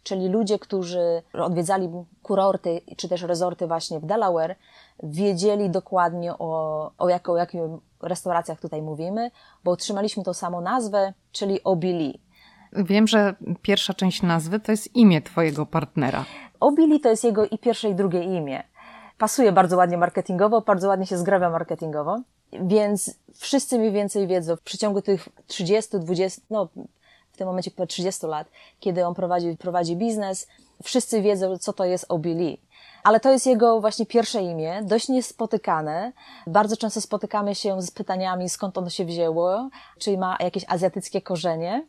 czyli 0.04 0.30
ludzie, 0.30 0.60
którzy 0.60 1.24
odwiedzali 1.34 1.90
kurorty 2.24 2.82
czy 2.98 3.10
też 3.10 3.22
resorty 3.22 3.68
właśnie 3.68 4.00
w 4.00 4.06
Delaware, 4.06 4.56
wiedzieli 5.04 5.70
dokładnie 5.70 6.34
o, 6.40 6.92
o, 6.98 7.10
jak, 7.10 7.30
o 7.30 7.38
jakich 7.38 7.62
restauracjach 8.02 8.60
tutaj 8.60 8.82
mówimy, 8.82 9.32
bo 9.64 9.72
otrzymaliśmy 9.72 10.24
tą 10.24 10.34
samą 10.34 10.62
nazwę, 10.62 11.14
czyli 11.32 11.64
Obili. 11.64 12.22
Wiem, 12.74 13.08
że 13.08 13.36
pierwsza 13.62 13.94
część 13.94 14.22
nazwy 14.22 14.60
to 14.60 14.72
jest 14.72 14.96
imię 14.96 15.22
Twojego 15.22 15.66
partnera. 15.66 16.26
Obili 16.60 17.00
to 17.00 17.10
jest 17.10 17.24
jego 17.24 17.46
i 17.46 17.58
pierwsze 17.58 17.90
i 17.90 17.96
drugie 17.96 18.24
imię. 18.24 18.64
Pasuje 19.18 19.52
bardzo 19.52 19.78
ładnie 19.78 19.98
marketingowo, 19.98 20.62
bardzo 20.62 20.88
ładnie 20.88 21.06
się 21.06 21.18
zgrabia 21.18 21.50
marketingowo, 21.50 22.22
więc 22.54 23.16
wszyscy 23.34 23.80
mniej 23.80 23.92
więcej 23.92 24.28
wiedzą 24.28 24.56
w 24.56 24.62
przeciągu 24.62 25.02
tych 25.02 25.30
30, 25.48 26.00
20, 26.00 26.42
no 26.50 26.68
w 27.32 27.38
tym 27.38 27.48
momencie 27.48 27.72
po 27.72 27.88
30 27.88 28.26
lat, 28.26 28.48
kiedy 28.80 29.06
on 29.06 29.16
prowadzi, 29.16 29.58
prowadzi 29.58 29.96
biznes, 29.96 30.48
wszyscy 30.84 31.22
wiedzą, 31.22 31.58
co 31.58 31.74
to 31.74 31.86
jest 31.86 32.06
Obili. 32.10 32.62
Ale 33.04 33.20
to 33.20 33.32
jest 33.32 33.48
jego 33.48 33.82
właśnie 33.82 34.06
pierwsze 34.06 34.42
imię, 34.42 34.82
dość 34.84 35.10
niespotykane. 35.10 36.12
Bardzo 36.48 36.78
często 36.78 37.02
spotykamy 37.02 37.56
się 37.56 37.82
z 37.82 37.92
pytaniami, 37.92 38.50
skąd 38.50 38.78
ono 38.78 38.90
się 38.90 39.06
wzięło, 39.06 39.70
czy 40.00 40.18
ma 40.18 40.38
jakieś 40.40 40.66
azjatyckie 40.68 41.22
korzenie. 41.22 41.86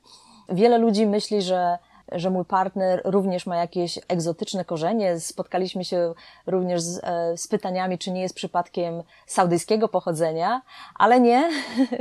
Wiele 0.48 0.78
ludzi 0.78 1.06
myśli, 1.06 1.42
że 1.42 1.78
że 2.12 2.30
mój 2.30 2.44
partner 2.44 3.02
również 3.04 3.46
ma 3.46 3.56
jakieś 3.56 3.98
egzotyczne 4.08 4.64
korzenie. 4.64 5.20
Spotkaliśmy 5.20 5.84
się 5.84 6.14
również 6.46 6.82
z, 6.82 7.00
e, 7.04 7.36
z, 7.36 7.48
pytaniami, 7.48 7.98
czy 7.98 8.10
nie 8.10 8.22
jest 8.22 8.34
przypadkiem 8.34 9.02
saudyjskiego 9.26 9.88
pochodzenia, 9.88 10.62
ale 10.94 11.20
nie. 11.20 11.50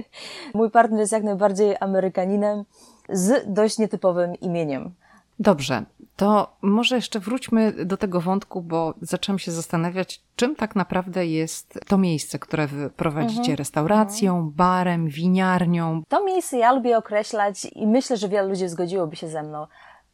mój 0.53 0.71
partner 0.71 0.99
jest 0.99 1.11
jak 1.11 1.23
najbardziej 1.23 1.75
Amerykaninem 1.79 2.63
z 3.09 3.53
dość 3.53 3.77
nietypowym 3.77 4.35
imieniem. 4.35 4.93
Dobrze, 5.39 5.85
to 6.15 6.57
może 6.61 6.95
jeszcze 6.95 7.19
wróćmy 7.19 7.85
do 7.85 7.97
tego 7.97 8.21
wątku, 8.21 8.61
bo 8.61 8.93
zaczęłam 9.01 9.39
się 9.39 9.51
zastanawiać, 9.51 10.21
czym 10.35 10.55
tak 10.55 10.75
naprawdę 10.75 11.27
jest 11.27 11.79
to 11.87 11.97
miejsce, 11.97 12.39
które 12.39 12.67
wy 12.67 12.89
prowadzicie 12.89 13.39
mhm. 13.39 13.57
restauracją, 13.57 14.35
mhm. 14.35 14.53
barem, 14.55 15.07
winiarnią. 15.07 16.01
To 16.07 16.25
miejsce 16.25 16.57
ja 16.57 16.71
lubię 16.71 16.97
określać 16.97 17.65
i 17.65 17.87
myślę, 17.87 18.17
że 18.17 18.29
wiele 18.29 18.47
ludzi 18.47 18.67
zgodziłoby 18.67 19.15
się 19.15 19.27
ze 19.27 19.43
mną. 19.43 19.67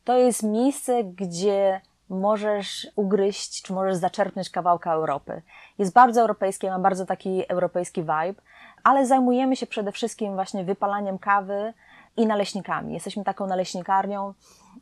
To 0.03 0.17
jest 0.17 0.43
miejsce, 0.43 1.03
gdzie 1.03 1.81
możesz 2.09 2.87
ugryźć, 2.95 3.61
czy 3.61 3.73
możesz 3.73 3.95
zaczerpnąć 3.95 4.49
kawałka 4.49 4.93
Europy. 4.93 5.41
Jest 5.77 5.93
bardzo 5.93 6.21
europejskie, 6.21 6.69
ma 6.69 6.79
bardzo 6.79 7.05
taki 7.05 7.49
europejski 7.49 8.01
vibe, 8.01 8.41
ale 8.83 9.05
zajmujemy 9.07 9.55
się 9.55 9.67
przede 9.67 9.91
wszystkim 9.91 10.35
właśnie 10.35 10.63
wypalaniem 10.63 11.19
kawy 11.19 11.73
i 12.17 12.25
naleśnikami. 12.25 12.93
Jesteśmy 12.93 13.23
taką 13.23 13.47
naleśnikarnią, 13.47 14.33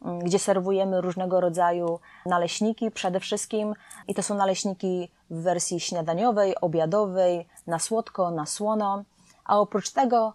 mm, 0.06 0.20
gdzie 0.20 0.40
serwujemy 0.40 1.02
różnego 1.02 1.42
rodzaju 1.42 2.00
naleśniki 2.26 2.92
przede 2.92 3.20
wszystkim 3.20 3.74
i 4.08 4.16
to 4.16 4.24
są 4.24 4.36
naleśniki 4.36 5.10
w 5.30 5.42
wersji 5.42 5.80
śniadaniowej, 5.80 6.56
obiadowej, 6.62 7.48
na 7.68 7.80
słodko, 7.80 8.32
na 8.32 8.46
słono, 8.46 9.04
a 9.46 9.60
oprócz 9.60 9.92
tego 9.92 10.34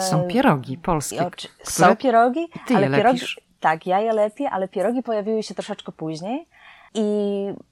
są 0.00 0.24
e, 0.24 0.28
pierogi 0.28 0.78
polskie. 0.78 1.30
Są 1.62 1.96
pierogi, 1.96 2.48
ty 2.66 2.76
ale 2.76 2.90
pierogi, 2.90 3.20
tak, 3.60 3.86
ja 3.86 4.00
je 4.00 4.12
lepiej, 4.12 4.46
ale 4.46 4.68
pierogi 4.68 5.02
pojawiły 5.02 5.42
się 5.42 5.54
troszeczkę 5.54 5.92
później. 5.92 6.48
I 6.94 7.04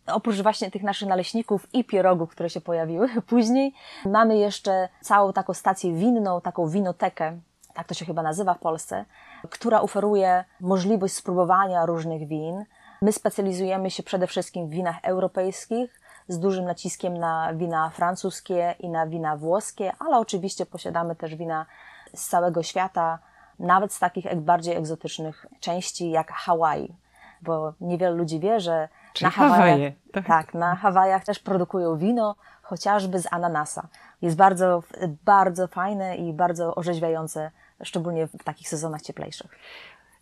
oprócz 0.06 0.36
właśnie 0.36 0.70
tych 0.70 0.82
naszych 0.82 1.08
naleśników 1.08 1.74
i 1.74 1.84
pierogów, 1.84 2.30
które 2.30 2.50
się 2.50 2.60
pojawiły 2.60 3.08
później, 3.32 3.74
mamy 4.04 4.36
jeszcze 4.38 4.88
całą 5.00 5.32
taką 5.32 5.54
stację 5.54 5.94
winną, 5.94 6.40
taką 6.40 6.68
winotekę, 6.68 7.38
tak 7.74 7.86
to 7.86 7.94
się 7.94 8.04
chyba 8.04 8.22
nazywa 8.22 8.54
w 8.54 8.58
Polsce, 8.58 9.04
która 9.50 9.80
oferuje 9.80 10.44
możliwość 10.60 11.14
spróbowania 11.14 11.86
różnych 11.86 12.28
win. 12.28 12.64
My 13.02 13.12
specjalizujemy 13.12 13.90
się 13.90 14.02
przede 14.02 14.26
wszystkim 14.26 14.68
w 14.68 14.70
winach 14.70 14.96
europejskich, 15.02 16.00
z 16.28 16.38
dużym 16.38 16.64
naciskiem 16.64 17.16
na 17.16 17.54
wina 17.54 17.90
francuskie 17.90 18.74
i 18.80 18.88
na 18.88 19.06
wina 19.06 19.36
włoskie, 19.36 19.92
ale 19.98 20.16
oczywiście 20.16 20.66
posiadamy 20.66 21.16
też 21.16 21.34
wina 21.34 21.66
z 22.14 22.28
całego 22.28 22.62
świata, 22.62 23.18
nawet 23.58 23.92
z 23.92 23.98
takich 23.98 24.34
bardziej 24.34 24.76
egzotycznych 24.76 25.46
części 25.60 26.10
jak 26.10 26.32
Hawaii, 26.32 26.94
bo 27.42 27.74
niewiele 27.80 28.14
ludzi 28.14 28.40
wie, 28.40 28.60
że 28.60 28.88
Czyli 29.12 29.26
na 29.26 29.30
Hawajach, 29.30 29.92
tak. 30.12 30.26
tak, 30.26 30.54
na 30.54 30.74
Hawajach 30.74 31.24
też 31.24 31.38
produkują 31.38 31.98
wino, 31.98 32.36
chociażby 32.62 33.18
z 33.18 33.32
ananasa. 33.32 33.88
Jest 34.22 34.36
bardzo, 34.36 34.82
bardzo 35.24 35.68
fajne 35.68 36.16
i 36.16 36.32
bardzo 36.32 36.74
orzeźwiające, 36.74 37.50
szczególnie 37.82 38.26
w 38.26 38.44
takich 38.44 38.68
sezonach 38.68 39.02
cieplejszych. 39.02 39.50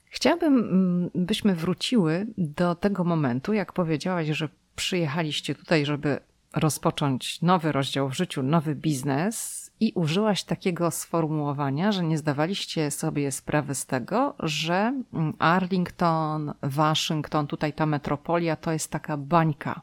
Chciałabym, 0.04 0.58
mm, 0.58 1.10
byśmy 1.14 1.54
wróciły 1.54 2.26
do 2.38 2.74
tego 2.74 3.04
momentu, 3.04 3.52
jak 3.52 3.72
powiedziałaś, 3.72 4.26
że 4.26 4.48
przyjechaliście 4.76 5.54
tutaj, 5.54 5.84
żeby 5.84 6.20
rozpocząć 6.56 7.42
nowy 7.42 7.72
rozdział 7.72 8.08
w 8.08 8.14
życiu, 8.14 8.42
nowy 8.42 8.74
biznes 8.74 9.63
i 9.80 9.92
użyłaś 9.94 10.44
takiego 10.44 10.90
sformułowania, 10.90 11.92
że 11.92 12.04
nie 12.04 12.18
zdawaliście 12.18 12.90
sobie 12.90 13.32
sprawy 13.32 13.74
z 13.74 13.86
tego, 13.86 14.34
że 14.38 15.02
mm, 15.14 15.34
Arlington, 15.38 16.54
Waszyngton, 16.62 17.46
tutaj 17.46 17.72
ta 17.72 17.86
metropolia 17.86 18.56
to 18.56 18.72
jest 18.72 18.90
taka 18.90 19.16
bańka. 19.16 19.80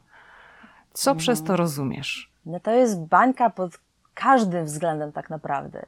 Co 0.92 1.14
no. 1.14 1.20
przez 1.20 1.42
to 1.42 1.56
rozumiesz? 1.56 2.32
No 2.46 2.60
to 2.60 2.70
jest 2.70 3.00
bańka 3.00 3.50
pod 3.50 3.78
każdym 4.14 4.64
względem 4.64 5.12
tak 5.12 5.30
naprawdę. 5.30 5.86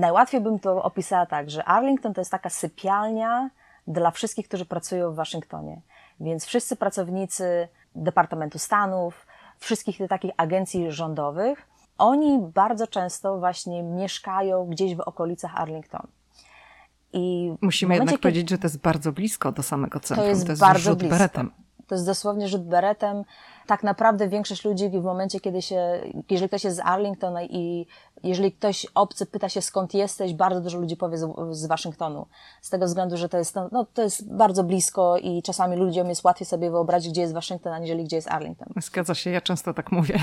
Najłatwiej 0.00 0.40
bym 0.40 0.58
to 0.58 0.82
opisała 0.82 1.26
tak, 1.26 1.50
że 1.50 1.64
Arlington 1.64 2.14
to 2.14 2.20
jest 2.20 2.30
taka 2.30 2.50
sypialnia 2.50 3.50
dla 3.86 4.10
wszystkich, 4.10 4.48
którzy 4.48 4.64
pracują 4.64 5.12
w 5.12 5.14
Waszyngtonie. 5.14 5.80
Więc 6.20 6.44
wszyscy 6.44 6.76
pracownicy 6.76 7.68
Departamentu 7.94 8.58
Stanów, 8.58 9.26
wszystkich 9.58 9.98
tych 9.98 10.08
takich 10.08 10.30
agencji 10.36 10.92
rządowych, 10.92 11.68
oni 11.98 12.38
bardzo 12.54 12.86
często 12.86 13.38
właśnie 13.38 13.82
mieszkają 13.82 14.66
gdzieś 14.66 14.94
w 14.94 15.00
okolicach 15.00 15.56
Arlington. 15.56 16.06
I 17.12 17.54
Musimy 17.60 17.88
momencie, 17.88 18.10
jednak 18.10 18.20
powiedzieć, 18.20 18.50
że 18.50 18.58
to 18.58 18.66
jest 18.66 18.78
bardzo 18.78 19.12
blisko 19.12 19.52
do 19.52 19.62
samego 19.62 20.00
centrum. 20.00 20.24
To 20.24 20.30
jest, 20.30 20.44
to 20.46 20.52
jest 20.52 20.60
bardzo 20.60 20.80
rzut 20.90 20.98
blisko. 20.98 21.16
beretem. 21.16 21.50
To 21.86 21.94
jest 21.94 22.06
dosłownie 22.06 22.48
rzut 22.48 22.64
beretem 22.64 23.24
tak 23.66 23.82
naprawdę 23.82 24.28
większość 24.28 24.64
ludzi 24.64 24.88
w 24.88 25.04
momencie, 25.04 25.40
kiedy 25.40 25.62
się, 25.62 26.00
jeżeli 26.30 26.48
ktoś 26.48 26.64
jest 26.64 26.76
z 26.76 26.80
Arlington 26.80 27.34
i 27.42 27.86
jeżeli 28.22 28.52
ktoś 28.52 28.86
obcy 28.94 29.26
pyta 29.26 29.48
się 29.48 29.62
skąd 29.62 29.94
jesteś, 29.94 30.34
bardzo 30.34 30.60
dużo 30.60 30.78
ludzi 30.78 30.96
powie 30.96 31.18
z, 31.18 31.34
z 31.50 31.66
Waszyngtonu. 31.66 32.26
Z 32.60 32.70
tego 32.70 32.86
względu, 32.86 33.16
że 33.16 33.28
to 33.28 33.38
jest, 33.38 33.54
no, 33.54 33.68
no, 33.72 33.86
to 33.94 34.02
jest 34.02 34.34
bardzo 34.34 34.64
blisko 34.64 35.16
i 35.18 35.42
czasami 35.42 35.76
ludziom 35.76 36.08
jest 36.08 36.24
łatwiej 36.24 36.46
sobie 36.46 36.70
wyobrazić, 36.70 37.12
gdzie 37.12 37.20
jest 37.20 37.34
Waszyngton, 37.34 37.72
aniżeli 37.72 38.04
gdzie 38.04 38.16
jest 38.16 38.30
Arlington. 38.30 38.68
Zgadza 38.76 39.14
się, 39.14 39.30
ja 39.30 39.40
często 39.40 39.74
tak 39.74 39.92
mówię. 39.92 40.18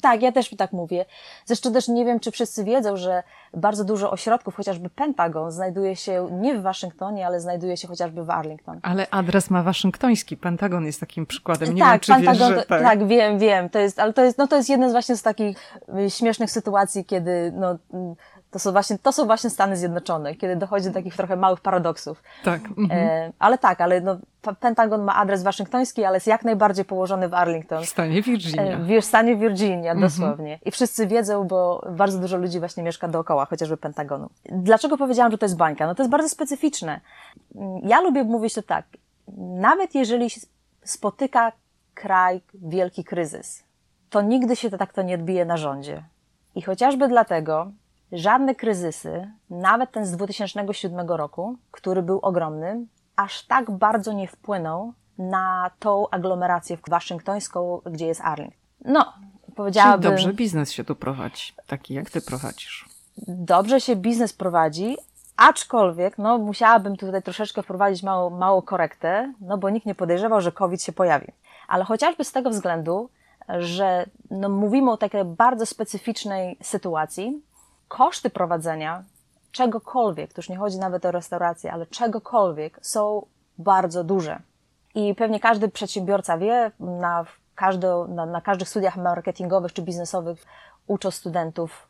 Tak, 0.00 0.22
ja 0.22 0.32
też 0.32 0.50
tak 0.56 0.72
mówię. 0.72 1.04
Zresztą 1.46 1.72
też 1.72 1.88
nie 1.88 2.04
wiem, 2.04 2.20
czy 2.20 2.30
wszyscy 2.30 2.64
wiedzą, 2.64 2.96
że 2.96 3.22
bardzo 3.54 3.84
dużo 3.84 4.10
ośrodków, 4.10 4.54
chociażby 4.54 4.90
Pentagon, 4.90 5.52
znajduje 5.52 5.96
się 5.96 6.28
nie 6.32 6.58
w 6.58 6.62
Waszyngtonie, 6.62 7.26
ale 7.26 7.40
znajduje 7.40 7.76
się 7.76 7.88
chociażby 7.88 8.24
w 8.24 8.30
Arlington. 8.30 8.80
Ale 8.82 9.10
adres 9.10 9.50
ma 9.50 9.62
waszyngtoński. 9.62 10.36
Pentagon 10.36 10.86
jest 10.86 11.00
takim 11.00 11.26
przykładem. 11.26 11.74
Nie 11.74 11.82
tak, 11.82 11.92
wiem, 11.92 12.00
czy 12.00 12.12
Pentagon, 12.12 12.50
wiesz, 12.50 12.60
że 12.60 12.66
tak. 12.66 12.77
Tak, 12.82 13.06
wiem, 13.06 13.38
wiem. 13.38 13.68
To 13.70 13.78
jest, 13.78 13.98
ale 13.98 14.12
to 14.12 14.24
jest, 14.24 14.38
no 14.38 14.46
to 14.46 14.56
jest 14.56 14.68
jedna 14.68 14.88
z 14.88 14.92
właśnie 14.92 15.16
z 15.16 15.22
takich 15.22 15.72
y, 16.06 16.10
śmiesznych 16.10 16.50
sytuacji, 16.50 17.04
kiedy 17.04 17.52
no, 17.54 17.76
mm, 17.92 18.14
to 18.50 18.58
są 18.58 18.72
właśnie, 18.72 18.98
to 18.98 19.12
są 19.12 19.26
właśnie 19.26 19.50
Stany 19.50 19.76
Zjednoczone, 19.76 20.34
kiedy 20.34 20.56
dochodzi 20.56 20.86
do 20.86 20.92
takich 20.92 21.16
trochę 21.16 21.36
małych 21.36 21.60
paradoksów. 21.60 22.22
Tak. 22.44 22.60
Mhm. 22.78 22.90
E, 22.92 23.32
ale 23.38 23.58
tak, 23.58 23.80
ale 23.80 24.00
no, 24.00 24.16
Pentagon 24.60 25.02
ma 25.02 25.14
adres 25.14 25.42
waszyngtoński, 25.42 26.04
ale 26.04 26.16
jest 26.16 26.26
jak 26.26 26.44
najbardziej 26.44 26.84
położony 26.84 27.28
w 27.28 27.34
Arlington. 27.34 27.84
W 27.84 27.88
stanie 27.88 28.22
Virginia. 28.22 28.62
E, 28.62 29.00
w 29.00 29.04
stanie 29.04 29.36
Virginia, 29.36 29.92
mhm. 29.92 30.00
dosłownie. 30.00 30.52
Mhm. 30.52 30.60
I 30.64 30.70
wszyscy 30.70 31.06
wiedzą, 31.06 31.44
bo 31.44 31.86
bardzo 31.90 32.18
dużo 32.18 32.36
ludzi 32.36 32.58
właśnie 32.58 32.82
mieszka 32.82 33.08
dookoła, 33.08 33.44
chociażby 33.44 33.76
Pentagonu. 33.76 34.30
Dlaczego 34.44 34.96
powiedziałam, 34.96 35.32
że 35.32 35.38
to 35.38 35.46
jest 35.46 35.56
bańka? 35.56 35.86
No 35.86 35.94
to 35.94 36.02
jest 36.02 36.10
bardzo 36.10 36.28
specyficzne. 36.28 37.00
Ja 37.82 38.00
lubię 38.00 38.24
mówić 38.24 38.54
to 38.54 38.62
tak. 38.62 38.84
Nawet 39.38 39.94
jeżeli 39.94 40.28
spotyka 40.84 41.52
kraj 41.98 42.40
wielki 42.54 43.04
kryzys, 43.04 43.64
to 44.10 44.22
nigdy 44.22 44.56
się 44.56 44.70
to 44.70 44.78
tak 44.78 44.92
to 44.92 45.02
nie 45.02 45.14
odbije 45.14 45.44
na 45.44 45.56
rządzie. 45.56 46.02
I 46.54 46.62
chociażby 46.62 47.08
dlatego 47.08 47.70
żadne 48.12 48.54
kryzysy, 48.54 49.30
nawet 49.50 49.92
ten 49.92 50.06
z 50.06 50.12
2007 50.12 51.10
roku, 51.10 51.56
który 51.70 52.02
był 52.02 52.18
ogromny, 52.18 52.86
aż 53.16 53.42
tak 53.42 53.70
bardzo 53.70 54.12
nie 54.12 54.28
wpłynął 54.28 54.92
na 55.18 55.70
tą 55.78 56.10
aglomerację 56.10 56.78
waszyngtońską, 56.88 57.80
gdzie 57.86 58.06
jest 58.06 58.20
Arlington. 58.20 58.58
No, 58.84 59.12
powiedziałabym... 59.56 60.02
Czyli 60.02 60.10
dobrze 60.10 60.32
biznes 60.32 60.72
się 60.72 60.84
tu 60.84 60.96
prowadzi, 60.96 61.52
taki 61.66 61.94
jak 61.94 62.10
ty 62.10 62.20
prowadzisz. 62.20 62.88
Dobrze 63.28 63.80
się 63.80 63.96
biznes 63.96 64.32
prowadzi, 64.32 64.96
aczkolwiek, 65.36 66.18
no, 66.18 66.38
musiałabym 66.38 66.96
tutaj 66.96 67.22
troszeczkę 67.22 67.62
wprowadzić 67.62 68.02
małą, 68.02 68.30
małą 68.30 68.62
korektę, 68.62 69.32
no 69.40 69.58
bo 69.58 69.70
nikt 69.70 69.86
nie 69.86 69.94
podejrzewał, 69.94 70.40
że 70.40 70.52
COVID 70.52 70.82
się 70.82 70.92
pojawi 70.92 71.32
ale 71.68 71.84
chociażby 71.84 72.24
z 72.24 72.32
tego 72.32 72.50
względu, 72.50 73.10
że 73.48 74.06
no, 74.30 74.48
mówimy 74.48 74.90
o 74.90 74.96
takiej 74.96 75.24
bardzo 75.24 75.66
specyficznej 75.66 76.58
sytuacji, 76.62 77.42
koszty 77.88 78.30
prowadzenia 78.30 79.04
czegokolwiek, 79.52 80.32
to 80.32 80.38
już 80.38 80.48
nie 80.48 80.56
chodzi 80.56 80.78
nawet 80.78 81.06
o 81.06 81.10
restaurację, 81.10 81.72
ale 81.72 81.86
czegokolwiek 81.86 82.78
są 82.82 83.26
bardzo 83.58 84.04
duże. 84.04 84.40
I 84.94 85.14
pewnie 85.14 85.40
każdy 85.40 85.68
przedsiębiorca 85.68 86.38
wie, 86.38 86.70
na, 86.80 87.24
każdo, 87.54 88.06
na, 88.06 88.26
na 88.26 88.40
każdych 88.40 88.68
studiach 88.68 88.96
marketingowych 88.96 89.72
czy 89.72 89.82
biznesowych 89.82 90.46
uczą 90.86 91.10
studentów, 91.10 91.88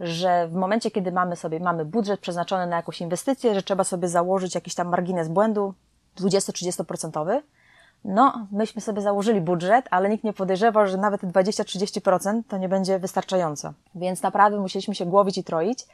że 0.00 0.48
w 0.48 0.54
momencie, 0.54 0.90
kiedy 0.90 1.12
mamy 1.12 1.36
sobie, 1.36 1.60
mamy 1.60 1.84
budżet 1.84 2.20
przeznaczony 2.20 2.66
na 2.66 2.76
jakąś 2.76 3.00
inwestycję, 3.00 3.54
że 3.54 3.62
trzeba 3.62 3.84
sobie 3.84 4.08
założyć 4.08 4.54
jakiś 4.54 4.74
tam 4.74 4.88
margines 4.88 5.28
błędu 5.28 5.74
20-30%. 6.16 7.40
No, 8.04 8.46
myśmy 8.52 8.80
sobie 8.80 9.02
założyli 9.02 9.40
budżet, 9.40 9.86
ale 9.90 10.08
nikt 10.08 10.24
nie 10.24 10.32
podejrzewał, 10.32 10.86
że 10.86 10.96
nawet 10.96 11.22
20-30% 11.22 12.42
to 12.48 12.58
nie 12.58 12.68
będzie 12.68 12.98
wystarczająco. 12.98 13.72
Więc 13.94 14.22
naprawdę 14.22 14.60
musieliśmy 14.60 14.94
się 14.94 15.06
głowić 15.06 15.38
i 15.38 15.44
troić, 15.44 15.86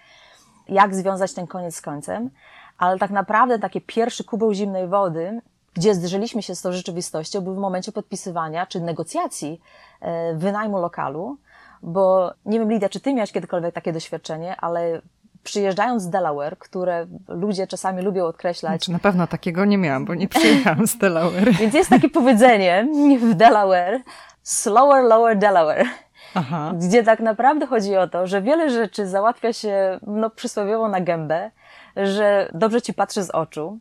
jak 0.68 0.94
związać 0.94 1.34
ten 1.34 1.46
koniec 1.46 1.76
z 1.76 1.80
końcem. 1.80 2.30
Ale 2.78 2.98
tak 2.98 3.10
naprawdę 3.10 3.58
taki 3.58 3.80
pierwszy 3.80 4.24
kubeł 4.24 4.52
zimnej 4.52 4.88
wody, 4.88 5.40
gdzie 5.74 5.94
zderzyliśmy 5.94 6.42
się 6.42 6.54
z 6.54 6.62
tą 6.62 6.72
rzeczywistością, 6.72 7.40
był 7.40 7.54
w 7.54 7.58
momencie 7.58 7.92
podpisywania 7.92 8.66
czy 8.66 8.80
negocjacji 8.80 9.60
e, 10.00 10.34
wynajmu 10.34 10.78
lokalu, 10.78 11.36
bo 11.82 12.32
nie 12.46 12.58
wiem, 12.58 12.70
Lidia, 12.70 12.88
czy 12.88 13.00
ty 13.00 13.14
miałaś 13.14 13.32
kiedykolwiek 13.32 13.74
takie 13.74 13.92
doświadczenie, 13.92 14.56
ale 14.56 15.02
przyjeżdżając 15.46 16.02
z 16.02 16.10
Delaware, 16.10 16.58
które 16.58 17.06
ludzie 17.28 17.66
czasami 17.66 18.02
lubią 18.02 18.24
odkreślać. 18.24 18.72
Znaczy, 18.72 18.92
na 18.92 18.98
pewno 18.98 19.26
takiego 19.26 19.64
nie 19.64 19.78
miałam, 19.78 20.04
bo 20.04 20.14
nie 20.14 20.28
przyjechałam 20.28 20.86
z 20.86 20.98
Delaware. 20.98 21.52
Więc 21.52 21.74
jest 21.74 21.90
takie 21.90 22.08
powiedzenie 22.08 22.88
w 23.20 23.34
Delaware, 23.34 24.00
slower, 24.42 25.04
lower 25.04 25.38
Delaware. 25.38 25.86
Aha. 26.34 26.72
Gdzie 26.74 27.02
tak 27.02 27.20
naprawdę 27.20 27.66
chodzi 27.66 27.96
o 27.96 28.08
to, 28.08 28.26
że 28.26 28.42
wiele 28.42 28.70
rzeczy 28.70 29.06
załatwia 29.06 29.52
się 29.52 29.98
no, 30.06 30.30
przysłowiowo 30.30 30.88
na 30.88 31.00
gębę, 31.00 31.50
że 31.96 32.50
dobrze 32.54 32.82
ci 32.82 32.94
patrzy 32.94 33.22
z 33.22 33.30
oczu, 33.30 33.78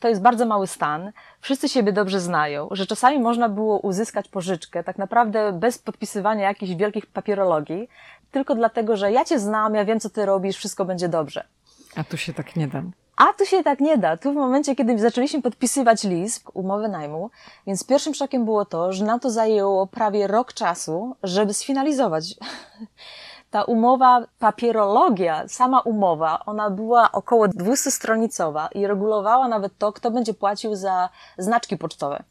to 0.00 0.08
jest 0.08 0.22
bardzo 0.22 0.46
mały 0.46 0.66
stan, 0.66 1.12
wszyscy 1.40 1.68
siebie 1.68 1.92
dobrze 1.92 2.20
znają, 2.20 2.68
że 2.70 2.86
czasami 2.86 3.18
można 3.18 3.48
było 3.48 3.78
uzyskać 3.78 4.28
pożyczkę 4.28 4.84
tak 4.84 4.98
naprawdę 4.98 5.52
bez 5.52 5.78
podpisywania 5.78 6.48
jakichś 6.48 6.72
wielkich 6.74 7.06
papierologii, 7.06 7.88
tylko 8.36 8.54
dlatego, 8.54 8.96
że 8.96 9.12
ja 9.12 9.24
cię 9.24 9.38
znam, 9.38 9.74
ja 9.74 9.84
wiem, 9.84 10.00
co 10.00 10.10
ty 10.10 10.26
robisz, 10.26 10.56
wszystko 10.56 10.84
będzie 10.84 11.08
dobrze. 11.08 11.44
A 11.96 12.04
tu 12.04 12.16
się 12.16 12.32
tak 12.34 12.56
nie 12.56 12.68
da. 12.68 12.82
A 13.16 13.32
tu 13.32 13.46
się 13.46 13.62
tak 13.62 13.80
nie 13.80 13.98
da. 13.98 14.16
Tu 14.16 14.32
w 14.32 14.34
momencie, 14.34 14.76
kiedy 14.76 14.98
zaczęliśmy 14.98 15.42
podpisywać 15.42 16.04
list, 16.04 16.44
umowy 16.54 16.88
najmu, 16.88 17.30
więc 17.66 17.86
pierwszym 17.86 18.14
szokiem 18.14 18.44
było 18.44 18.64
to, 18.64 18.92
że 18.92 19.04
nam 19.04 19.20
to 19.20 19.30
zajęło 19.30 19.86
prawie 19.86 20.26
rok 20.26 20.52
czasu, 20.52 21.16
żeby 21.22 21.54
sfinalizować. 21.54 22.24
Ta 23.50 23.64
umowa, 23.64 24.26
papierologia, 24.38 25.48
sama 25.48 25.80
umowa, 25.80 26.44
ona 26.46 26.70
była 26.70 27.12
około 27.12 27.46
200-stronicowa 27.46 28.68
i 28.74 28.86
regulowała 28.86 29.48
nawet 29.48 29.78
to, 29.78 29.92
kto 29.92 30.10
będzie 30.10 30.34
płacił 30.34 30.74
za 30.74 31.08
znaczki 31.38 31.76
pocztowe 31.76 32.22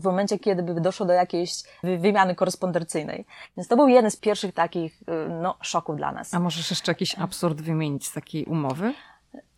w 0.00 0.04
momencie, 0.04 0.38
kiedy 0.38 0.62
by 0.62 0.80
doszło 0.80 1.06
do 1.06 1.12
jakiejś 1.12 1.52
wymiany 1.82 2.34
korespondencyjnej. 2.34 3.24
Więc 3.56 3.68
to 3.68 3.76
był 3.76 3.88
jeden 3.88 4.10
z 4.10 4.16
pierwszych 4.16 4.54
takich 4.54 5.02
y, 5.02 5.28
no, 5.28 5.54
szoków 5.60 5.96
dla 5.96 6.12
nas. 6.12 6.34
A 6.34 6.40
możesz 6.40 6.70
jeszcze 6.70 6.90
jakiś 6.92 7.18
absurd 7.18 7.60
wymienić 7.60 8.06
z 8.06 8.12
takiej 8.12 8.44
umowy? 8.44 8.94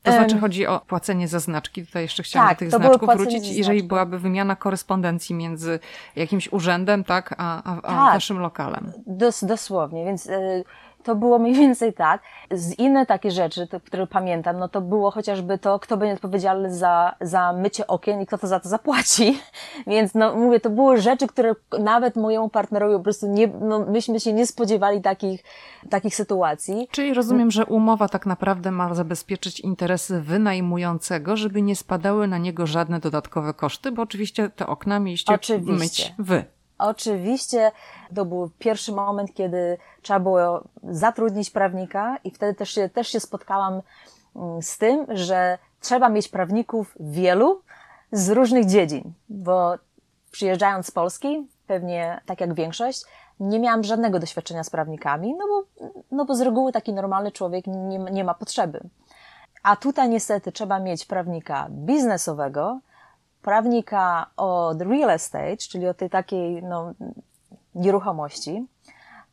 To 0.02 0.12
znaczy 0.12 0.38
chodzi 0.38 0.66
o 0.66 0.80
płacenie 0.80 1.28
za 1.28 1.40
znaczki. 1.40 1.86
Tutaj 1.86 2.02
jeszcze 2.02 2.22
chciałam 2.22 2.48
tak, 2.48 2.56
do 2.56 2.58
tych 2.58 2.70
znaczków 2.70 3.08
wrócić. 3.16 3.48
Jeżeli 3.48 3.82
byłaby 3.82 4.18
wymiana 4.18 4.56
korespondencji 4.56 5.34
między 5.34 5.78
jakimś 6.16 6.52
urzędem, 6.52 7.04
tak, 7.04 7.34
a, 7.38 7.62
a, 7.62 7.76
a 7.76 7.80
tak, 7.80 8.14
waszym 8.14 8.38
lokalem. 8.38 8.92
Dos, 9.06 9.44
dosłownie, 9.44 10.04
więc 10.04 10.26
y, 10.26 10.64
to 11.02 11.14
było 11.14 11.38
mniej 11.38 11.54
więcej 11.54 11.92
tak. 11.92 12.22
Z 12.50 12.78
inne 12.78 13.06
takie 13.06 13.30
rzeczy, 13.30 13.66
to, 13.66 13.80
które 13.80 14.06
pamiętam, 14.06 14.58
no 14.58 14.68
to 14.68 14.80
było 14.80 15.10
chociażby 15.10 15.58
to, 15.58 15.78
kto 15.78 15.96
będzie 15.96 16.14
odpowiedzialny 16.14 16.74
za, 16.74 17.14
za 17.20 17.52
mycie 17.52 17.86
okien 17.86 18.20
i 18.20 18.26
kto 18.26 18.38
to 18.38 18.46
za 18.46 18.60
to 18.60 18.68
zapłaci. 18.68 19.38
Więc 19.86 20.14
no 20.14 20.36
mówię, 20.36 20.60
to 20.60 20.70
były 20.70 21.00
rzeczy, 21.00 21.26
które 21.26 21.54
nawet 21.78 22.16
mojemu 22.16 22.48
partnerowi 22.48 22.94
po 22.96 23.02
prostu 23.02 23.26
nie, 23.26 23.48
no 23.48 23.78
myśmy 23.78 24.20
się 24.20 24.32
nie 24.32 24.46
spodziewali 24.46 25.00
takich, 25.00 25.44
takich 25.90 26.14
sytuacji. 26.14 26.88
Czyli 26.90 27.14
rozumiem, 27.14 27.50
że 27.50 27.66
umowa 27.66 28.08
tak 28.08 28.26
naprawdę 28.26 28.70
ma 28.70 28.94
zabezpieczyć 28.94 29.60
interesy 29.60 30.20
wynajmującego, 30.20 31.36
żeby 31.36 31.62
nie 31.62 31.76
spadały 31.76 32.28
na 32.28 32.38
niego 32.38 32.66
żadne 32.66 33.00
dodatkowe 33.00 33.54
koszty, 33.54 33.92
bo 33.92 34.02
oczywiście 34.02 34.48
te 34.48 34.66
okna 34.66 35.00
mieliście 35.00 35.34
oczywiście. 35.34 35.72
myć 35.72 36.14
wy. 36.18 36.59
Oczywiście 36.80 37.72
to 38.14 38.24
był 38.24 38.50
pierwszy 38.58 38.92
moment, 38.92 39.34
kiedy 39.34 39.78
trzeba 40.02 40.20
było 40.20 40.64
zatrudnić 40.82 41.50
prawnika 41.50 42.16
i 42.24 42.30
wtedy 42.30 42.54
też 42.54 42.70
się, 42.70 42.88
też 42.88 43.08
się 43.08 43.20
spotkałam 43.20 43.82
mm, 44.36 44.62
z 44.62 44.78
tym, 44.78 45.06
że 45.08 45.58
trzeba 45.80 46.08
mieć 46.08 46.28
prawników 46.28 46.94
wielu 47.00 47.62
z 48.12 48.30
różnych 48.30 48.66
dziedzin, 48.66 49.12
bo 49.28 49.74
przyjeżdżając 50.30 50.86
z 50.86 50.90
Polski, 50.90 51.48
pewnie 51.66 52.20
tak 52.26 52.40
jak 52.40 52.54
większość, 52.54 53.04
nie 53.40 53.60
miałam 53.60 53.84
żadnego 53.84 54.18
doświadczenia 54.18 54.64
z 54.64 54.70
prawnikami, 54.70 55.34
no 55.38 55.44
bo, 55.48 55.86
no 56.10 56.24
bo 56.24 56.34
z 56.34 56.40
reguły 56.40 56.72
taki 56.72 56.92
normalny 56.92 57.32
człowiek 57.32 57.66
nie, 57.66 57.98
nie 57.98 58.24
ma 58.24 58.34
potrzeby. 58.34 58.80
A 59.62 59.76
tutaj 59.76 60.08
niestety 60.08 60.52
trzeba 60.52 60.78
mieć 60.78 61.04
prawnika 61.04 61.66
biznesowego, 61.70 62.80
prawnika 63.42 64.26
od 64.36 64.82
real 64.82 65.10
estate, 65.10 65.56
czyli 65.56 65.86
od 65.86 65.96
tej 65.96 66.10
takiej 66.10 66.62
no, 66.62 66.92
nieruchomości. 67.74 68.66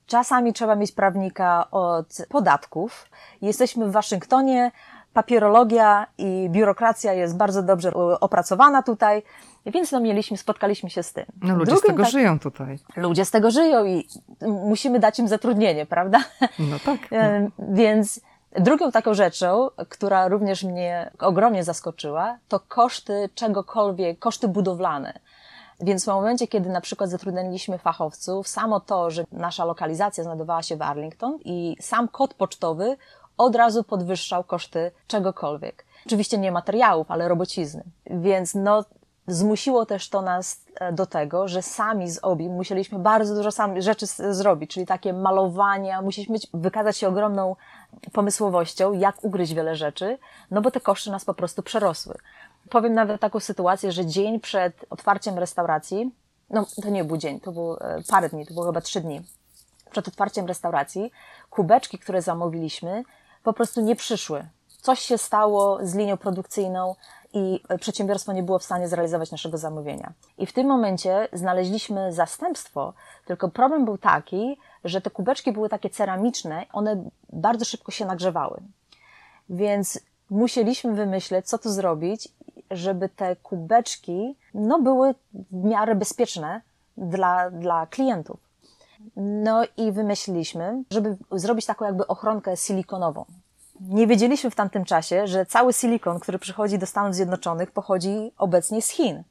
Czasami 0.05 0.53
trzeba 0.53 0.75
mieć 0.75 0.91
prawnika 0.91 1.71
od 1.71 2.07
podatków. 2.29 3.09
Jesteśmy 3.41 3.85
w 3.85 3.91
Waszyngtonie, 3.91 4.71
papierologia 5.13 6.07
i 6.17 6.49
biurokracja 6.49 7.13
jest 7.13 7.37
bardzo 7.37 7.63
dobrze 7.63 7.93
opracowana 8.19 8.83
tutaj, 8.83 9.23
więc 9.65 9.91
no 9.91 9.99
mieliśmy, 9.99 10.37
spotkaliśmy 10.37 10.89
się 10.89 11.03
z 11.03 11.13
tym. 11.13 11.25
No 11.41 11.55
ludzie 11.55 11.71
Drugim, 11.71 11.83
z 11.83 11.87
tego 11.87 12.03
tak, 12.03 12.11
żyją 12.11 12.39
tutaj. 12.39 12.79
Ludzie 12.95 13.25
z 13.25 13.31
tego 13.31 13.51
żyją 13.51 13.85
i 13.85 14.07
musimy 14.47 14.99
dać 14.99 15.19
im 15.19 15.27
zatrudnienie, 15.27 15.85
prawda? 15.85 16.23
No 16.59 16.77
tak. 16.85 16.99
Więc 17.79 18.21
Drugą 18.59 18.91
taką 18.91 19.13
rzeczą, 19.13 19.69
która 19.89 20.27
również 20.27 20.63
mnie 20.63 21.11
ogromnie 21.19 21.63
zaskoczyła, 21.63 22.37
to 22.47 22.59
koszty 22.59 23.29
czegokolwiek, 23.35 24.19
koszty 24.19 24.47
budowlane. 24.47 25.19
Więc 25.79 26.03
w 26.03 26.07
momencie, 26.07 26.47
kiedy 26.47 26.69
na 26.69 26.81
przykład 26.81 27.09
zatrudniliśmy 27.09 27.77
fachowców, 27.77 28.47
samo 28.47 28.79
to, 28.79 29.11
że 29.11 29.23
nasza 29.31 29.65
lokalizacja 29.65 30.23
znajdowała 30.23 30.63
się 30.63 30.77
w 30.77 30.81
Arlington 30.81 31.39
i 31.45 31.77
sam 31.81 32.07
kod 32.07 32.33
pocztowy 32.33 32.97
od 33.37 33.55
razu 33.55 33.83
podwyższał 33.83 34.43
koszty 34.43 34.91
czegokolwiek. 35.07 35.85
Oczywiście 36.05 36.37
nie 36.37 36.51
materiałów, 36.51 37.11
ale 37.11 37.27
robocizny. 37.27 37.83
Więc 38.05 38.55
no, 38.55 38.85
zmusiło 39.27 39.85
też 39.85 40.09
to 40.09 40.21
nas 40.21 40.61
e, 40.75 40.93
do 40.93 41.05
tego, 41.05 41.47
że 41.47 41.61
sami 41.61 42.11
z 42.11 42.19
OBI 42.21 42.49
musieliśmy 42.49 42.99
bardzo 42.99 43.35
dużo 43.35 43.51
sami 43.51 43.81
rzeczy 43.81 44.05
zrobić, 44.29 44.71
czyli 44.71 44.85
takie 44.85 45.13
malowania, 45.13 46.01
musieliśmy 46.01 46.37
wykazać 46.53 46.97
się 46.97 47.07
ogromną 47.07 47.55
pomysłowością, 48.13 48.93
jak 48.93 49.23
ugryźć 49.23 49.53
wiele 49.53 49.75
rzeczy, 49.75 50.17
no 50.51 50.61
bo 50.61 50.71
te 50.71 50.79
koszty 50.79 51.11
nas 51.11 51.25
po 51.25 51.33
prostu 51.33 51.63
przerosły. 51.63 52.15
Powiem 52.69 52.93
nawet 52.93 53.21
taką 53.21 53.39
sytuację, 53.39 53.91
że 53.91 54.05
dzień 54.05 54.39
przed 54.39 54.85
otwarciem 54.89 55.37
restauracji, 55.37 56.11
no 56.49 56.65
to 56.81 56.89
nie 56.89 57.03
był 57.03 57.17
dzień, 57.17 57.39
to 57.39 57.51
było 57.51 57.81
e, 57.81 58.03
parę 58.09 58.29
dni, 58.29 58.45
to 58.45 58.53
było 58.53 58.65
chyba 58.65 58.81
trzy 58.81 59.01
dni, 59.01 59.21
przed 59.91 60.07
otwarciem 60.07 60.45
restauracji, 60.45 61.11
kubeczki, 61.49 61.99
które 61.99 62.21
zamówiliśmy, 62.21 63.03
po 63.43 63.53
prostu 63.53 63.81
nie 63.81 63.95
przyszły. 63.95 64.47
Coś 64.81 64.99
się 64.99 65.17
stało 65.17 65.79
z 65.81 65.95
linią 65.95 66.17
produkcyjną, 66.17 66.95
i 67.37 67.63
przedsiębiorstwo 67.79 68.33
nie 68.33 68.43
było 68.43 68.59
w 68.59 68.63
stanie 68.63 68.87
zrealizować 68.87 69.31
naszego 69.31 69.57
zamówienia. 69.57 70.13
I 70.37 70.45
w 70.45 70.53
tym 70.53 70.67
momencie 70.67 71.27
znaleźliśmy 71.33 72.13
zastępstwo, 72.13 72.93
tylko 73.25 73.49
problem 73.49 73.85
był 73.85 73.97
taki, 73.97 74.57
że 74.83 75.01
te 75.01 75.09
kubeczki 75.09 75.51
były 75.51 75.69
takie 75.69 75.89
ceramiczne, 75.89 76.65
one 76.73 77.03
bardzo 77.33 77.65
szybko 77.65 77.91
się 77.91 78.05
nagrzewały. 78.05 78.61
Więc 79.49 79.99
musieliśmy 80.29 80.93
wymyśleć, 80.93 81.47
co 81.47 81.57
tu 81.57 81.69
zrobić, 81.69 82.29
żeby 82.71 83.09
te 83.09 83.35
kubeczki 83.35 84.35
no, 84.53 84.79
były 84.79 85.15
w 85.33 85.63
miarę 85.63 85.95
bezpieczne 85.95 86.61
dla, 86.97 87.51
dla 87.51 87.87
klientów. 87.87 88.39
No 89.15 89.63
i 89.77 89.91
wymyśliliśmy, 89.91 90.83
żeby 90.91 91.17
zrobić 91.31 91.65
taką 91.65 91.85
jakby 91.85 92.07
ochronkę 92.07 92.57
silikonową. 92.57 93.25
Nie 93.81 94.07
wiedzieliśmy 94.07 94.51
w 94.51 94.55
tamtym 94.55 94.85
czasie, 94.85 95.27
że 95.27 95.45
cały 95.45 95.73
silikon, 95.73 96.19
który 96.19 96.39
przychodzi 96.39 96.79
do 96.79 96.85
Stanów 96.85 97.15
Zjednoczonych, 97.15 97.71
pochodzi 97.71 98.31
obecnie 98.37 98.81
z 98.81 98.89
Chin. 98.89 99.23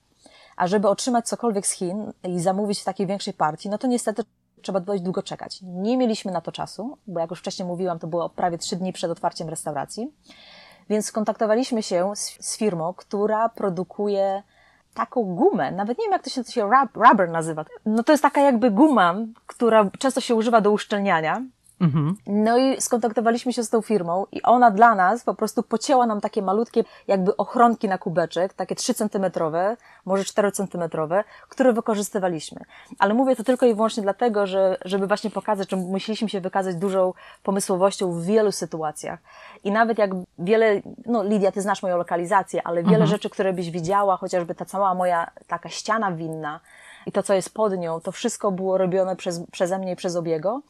A 0.57 0.67
żeby 0.67 0.89
otrzymać 0.89 1.29
cokolwiek 1.29 1.67
z 1.67 1.71
Chin 1.71 2.13
i 2.25 2.41
zamówić 2.41 2.81
w 2.81 2.85
takiej 2.85 3.07
większej 3.07 3.35
partii, 3.35 3.69
no 3.69 3.79
to 3.79 3.87
niestety 3.87 4.23
trzeba 4.63 4.81
dość 4.81 5.03
długo 5.03 5.23
czekać. 5.23 5.61
Nie 5.63 5.97
mieliśmy 5.97 6.33
na 6.33 6.41
to 6.41 6.53
czasu, 6.53 6.99
bo 7.07 7.21
jak 7.21 7.31
już 7.31 7.39
wcześniej 7.39 7.69
mówiłam, 7.69 7.99
to 7.99 8.07
było 8.07 8.29
prawie 8.29 8.59
trzy 8.59 8.77
dni 8.77 8.93
przed 8.93 9.11
otwarciem 9.11 9.49
restauracji. 9.49 10.13
Więc 10.89 11.07
skontaktowaliśmy 11.07 11.83
się 11.83 12.13
z, 12.17 12.37
z 12.41 12.57
firmą, 12.57 12.95
która 12.95 13.49
produkuje 13.49 14.43
taką 14.95 15.23
gumę, 15.23 15.73
nawet 15.73 15.99
nie 15.99 16.05
wiem 16.05 16.13
jak 16.13 16.23
to 16.23 16.31
się, 16.31 16.45
to 16.45 16.51
się 16.53 16.71
rubber 16.95 17.31
nazywa. 17.31 17.65
No 17.87 18.03
to 18.03 18.13
jest 18.13 18.23
taka 18.23 18.41
jakby 18.41 18.71
guma, 18.71 19.15
która 19.47 19.91
często 19.99 20.21
się 20.21 20.35
używa 20.35 20.61
do 20.61 20.71
uszczelniania 20.71 21.43
Mhm. 21.81 22.17
No 22.27 22.59
i 22.59 22.81
skontaktowaliśmy 22.81 23.53
się 23.53 23.62
z 23.62 23.71
tą 23.71 23.83
firmą 23.83 24.27
i 24.33 24.43
ona 24.43 24.71
dla 24.71 24.95
nas 24.95 25.25
po 25.25 25.35
prostu 25.35 25.62
pocięła 25.62 26.07
nam 26.07 26.21
takie 26.21 26.43
malutkie 26.43 26.85
jakby 27.09 27.37
ochronki 27.37 27.89
na 27.89 27.99
kubeczek, 27.99 28.55
takie 28.55 28.75
3 28.75 28.95
centymetrowe, 28.95 29.77
może 30.07 30.25
4 30.25 30.53
centymetrowe, 30.53 31.25
które 31.49 31.73
wykorzystywaliśmy. 31.73 32.61
Ale 32.99 33.15
mówię 33.15 33.37
to 33.37 33.45
tylko 33.45 33.67
i 33.67 33.75
wyłącznie 33.75 34.03
dlatego, 34.03 34.47
że, 34.47 34.77
żeby 34.85 35.07
właśnie 35.07 35.31
pokazać, 35.31 35.71
że 35.71 35.77
musieliśmy 35.77 36.29
się 36.29 36.41
wykazać 36.41 36.77
dużą 36.77 37.12
pomysłowością 37.43 38.12
w 38.12 38.25
wielu 38.25 38.53
sytuacjach. 38.53 39.19
I 39.65 39.71
nawet 39.71 39.99
jak 39.99 40.11
wiele, 40.39 40.81
no 41.07 41.23
Lidia, 41.23 41.53
ty 41.53 41.62
znasz 41.62 41.83
moją 41.83 41.97
lokalizację, 41.97 42.67
ale 42.67 42.83
wiele 42.83 42.97
mhm. 42.97 43.11
rzeczy, 43.11 43.31
które 43.31 43.53
byś 43.53 43.71
widziała, 43.71 44.17
chociażby 44.17 44.55
ta 44.55 44.65
cała 44.65 44.95
moja 44.95 45.31
taka 45.47 45.69
ściana 45.69 46.12
winna 46.12 46.61
i 47.07 47.12
to, 47.12 47.23
co 47.23 47.35
jest 47.35 47.55
pod 47.55 47.79
nią, 47.79 48.01
to 48.01 48.12
wszystko 48.12 48.53
było 48.53 48.79
robione 48.79 49.17
przez, 49.17 49.41
przeze 49.53 49.79
mnie 49.79 49.93
i 49.93 49.97
przez 49.97 50.17
Obiego 50.17 50.62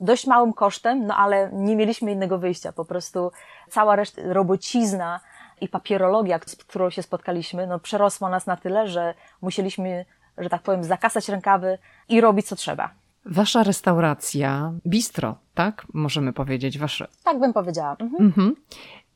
dość 0.00 0.26
małym 0.26 0.52
kosztem, 0.52 1.06
no 1.06 1.16
ale 1.16 1.50
nie 1.52 1.76
mieliśmy 1.76 2.12
innego 2.12 2.38
wyjścia. 2.38 2.72
Po 2.72 2.84
prostu 2.84 3.32
cała 3.70 3.96
reszta, 3.96 4.22
robocizna 4.24 5.20
i 5.60 5.68
papierologia, 5.68 6.40
z 6.46 6.56
którą 6.56 6.90
się 6.90 7.02
spotkaliśmy, 7.02 7.66
no 7.66 7.78
przerosła 7.78 8.30
nas 8.30 8.46
na 8.46 8.56
tyle, 8.56 8.88
że 8.88 9.14
musieliśmy, 9.42 10.04
że 10.38 10.48
tak 10.48 10.62
powiem, 10.62 10.84
zakasać 10.84 11.28
rękawy 11.28 11.78
i 12.08 12.20
robić 12.20 12.46
co 12.46 12.56
trzeba. 12.56 12.90
Wasza 13.24 13.62
restauracja, 13.62 14.72
bistro, 14.86 15.34
tak? 15.54 15.86
Możemy 15.94 16.32
powiedzieć, 16.32 16.78
wasze. 16.78 17.08
Tak 17.24 17.40
bym 17.40 17.52
powiedziała. 17.52 17.96
Mhm. 18.00 18.26
Mhm. 18.26 18.56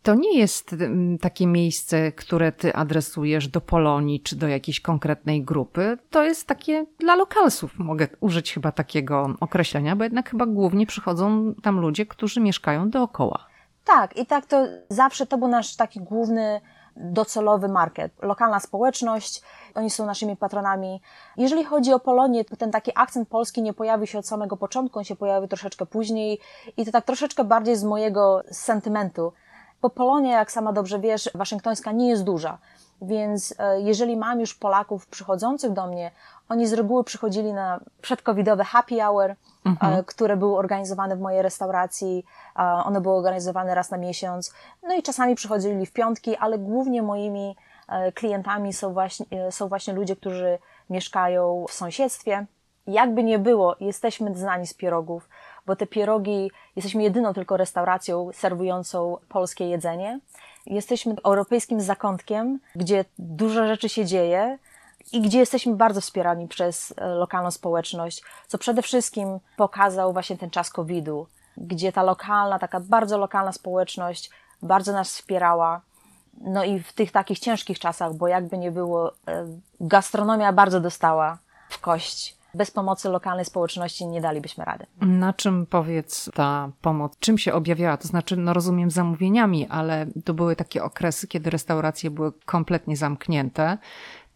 To 0.07 0.15
nie 0.15 0.39
jest 0.39 0.73
mm, 0.73 1.19
takie 1.19 1.47
miejsce, 1.47 2.13
które 2.13 2.53
ty 2.53 2.75
adresujesz 2.75 3.49
do 3.49 3.61
Polonii 3.61 4.21
czy 4.21 4.37
do 4.37 4.49
jakiejś 4.49 4.81
konkretnej 4.81 5.45
grupy. 5.45 5.99
To 6.11 6.25
jest 6.25 6.47
takie 6.47 6.87
dla 6.99 7.15
lokalsów. 7.15 7.79
Mogę 7.79 8.09
użyć 8.21 8.55
chyba 8.55 8.73
takiego 8.73 9.35
określenia, 9.41 9.97
bo 9.97 10.05
jednak 10.05 10.31
chyba 10.31 10.47
głównie 10.47 10.87
przychodzą 10.87 11.55
tam 11.63 11.81
ludzie, 11.81 12.07
którzy 12.07 12.41
mieszkają 12.41 12.91
dookoła. 12.91 13.47
Tak, 13.85 14.17
i 14.17 14.27
tak 14.27 14.47
to 14.47 14.67
zawsze 14.89 15.27
to 15.27 15.39
był 15.39 15.49
nasz 15.49 15.77
taki 15.77 16.01
główny 16.01 16.61
docelowy 16.97 17.69
market, 17.69 18.13
lokalna 18.23 18.61
społeczność, 18.61 19.43
oni 19.75 19.91
są 19.91 20.07
naszymi 20.07 20.37
patronami. 20.37 21.01
Jeżeli 21.37 21.65
chodzi 21.65 21.93
o 21.93 22.01
Polonię, 22.01 22.45
to 22.45 22.57
ten 22.57 22.71
taki 22.71 22.93
akcent 22.95 23.29
polski 23.29 23.63
nie 23.63 23.73
pojawił 23.75 24.07
się 24.07 24.19
od 24.19 24.27
samego 24.27 24.57
początku, 24.57 24.99
on 24.99 25.05
się 25.05 25.17
pojawił 25.17 25.49
troszeczkę 25.49 25.87
później 25.87 26.39
i 26.77 26.85
to 26.85 26.93
tak 26.93 27.05
troszeczkę 27.05 27.45
bardziej 27.45 27.77
z 27.77 27.85
mojego 27.85 28.43
sentymentu. 28.51 29.33
Bo 29.83 29.91
Polonia, 29.91 30.39
jak 30.39 30.53
sama 30.53 30.73
dobrze 30.73 30.99
wiesz, 30.99 31.31
waszyngtońska 31.35 31.93
nie 31.93 32.09
jest 32.09 32.25
duża. 32.25 32.59
Więc 33.03 33.55
e, 33.59 33.81
jeżeli 33.81 34.17
mam 34.17 34.41
już 34.41 34.55
Polaków 34.55 35.07
przychodzących 35.07 35.73
do 35.73 35.87
mnie, 35.87 36.11
oni 36.49 36.67
z 36.67 36.73
reguły 36.73 37.05
przychodzili 37.05 37.53
na 37.53 37.81
przedcovidowe 38.03 38.65
happy 38.65 39.01
hour, 39.01 39.31
e, 39.31 39.37
mhm. 39.65 40.05
które 40.05 40.37
były 40.37 40.57
organizowane 40.57 41.17
w 41.17 41.21
mojej 41.21 41.43
restauracji. 41.43 42.25
One 42.85 43.01
były 43.01 43.15
organizowane 43.15 43.75
raz 43.75 43.91
na 43.91 43.97
miesiąc. 43.97 44.55
No 44.83 44.95
i 44.95 45.03
czasami 45.03 45.35
przychodzili 45.35 45.87
w 45.87 45.93
piątki, 45.93 46.37
ale 46.37 46.59
głównie 46.59 47.03
moimi 47.03 47.57
e, 47.89 48.13
klientami 48.13 48.73
są 48.73 48.93
właśnie, 48.93 49.27
są 49.53 49.69
właśnie 49.69 49.95
ludzie, 49.95 50.17
którzy 50.17 50.59
mieszkają 50.91 51.65
w 51.69 51.73
sąsiedztwie. 51.73 52.47
Jakby 52.87 53.23
nie 53.23 53.39
było, 53.39 53.77
jesteśmy 53.81 54.35
znani 54.35 54.67
z 54.67 54.75
pierogów 54.75 55.29
bo 55.67 55.77
te 55.77 55.87
pierogi, 55.87 56.51
jesteśmy 56.77 57.03
jedyną 57.03 57.35
tylko 57.35 57.57
restauracją 57.57 58.31
serwującą 58.33 59.17
polskie 59.29 59.69
jedzenie. 59.69 60.21
Jesteśmy 60.67 61.15
europejskim 61.25 61.81
zakątkiem, 61.81 62.61
gdzie 62.75 63.05
dużo 63.19 63.67
rzeczy 63.67 63.89
się 63.89 64.05
dzieje 64.05 64.59
i 65.13 65.21
gdzie 65.21 65.39
jesteśmy 65.39 65.75
bardzo 65.75 66.01
wspierani 66.01 66.49
przez 66.49 66.95
e, 66.97 67.07
lokalną 67.07 67.51
społeczność, 67.51 68.23
co 68.47 68.59
przede 68.59 68.83
wszystkim 68.83 69.39
pokazał 69.57 70.13
właśnie 70.13 70.37
ten 70.37 70.51
czas 70.51 70.71
COVID-u, 70.71 71.27
gdzie 71.57 71.93
ta 71.93 72.03
lokalna, 72.03 72.59
taka 72.59 72.81
bardzo 72.81 73.19
lokalna 73.19 73.53
społeczność 73.53 74.31
bardzo 74.63 74.93
nas 74.93 75.09
wspierała. 75.09 75.81
No 76.41 76.65
i 76.65 76.81
w 76.81 76.93
tych 76.93 77.13
takich 77.13 77.39
ciężkich 77.39 77.79
czasach, 77.79 78.15
bo 78.15 78.29
jakby 78.29 78.59
nie 78.59 78.71
było, 78.71 79.13
e, 79.29 79.47
gastronomia 79.81 80.53
bardzo 80.53 80.81
dostała 80.81 81.39
w 81.69 81.81
kość 81.81 82.36
bez 82.57 82.71
pomocy 82.71 83.09
lokalnej 83.09 83.45
społeczności 83.45 84.07
nie 84.07 84.21
dalibyśmy 84.21 84.65
rady. 84.65 84.87
Na 85.01 85.33
czym 85.33 85.67
powiedz 85.67 86.31
ta 86.35 86.71
pomoc, 86.81 87.19
czym 87.19 87.39
się 87.39 87.55
objawiała? 87.55 87.97
To 87.97 88.09
znaczy, 88.09 88.37
no 88.37 88.53
rozumiem 88.53 88.91
zamówieniami, 88.91 89.67
ale 89.67 90.07
to 90.25 90.35
były 90.35 90.57
takie 90.57 90.85
okresy, 90.85 91.29
kiedy 91.29 91.51
restauracje 91.51 92.11
były 92.11 92.33
kompletnie 92.45 92.97
zamknięte. 92.97 93.79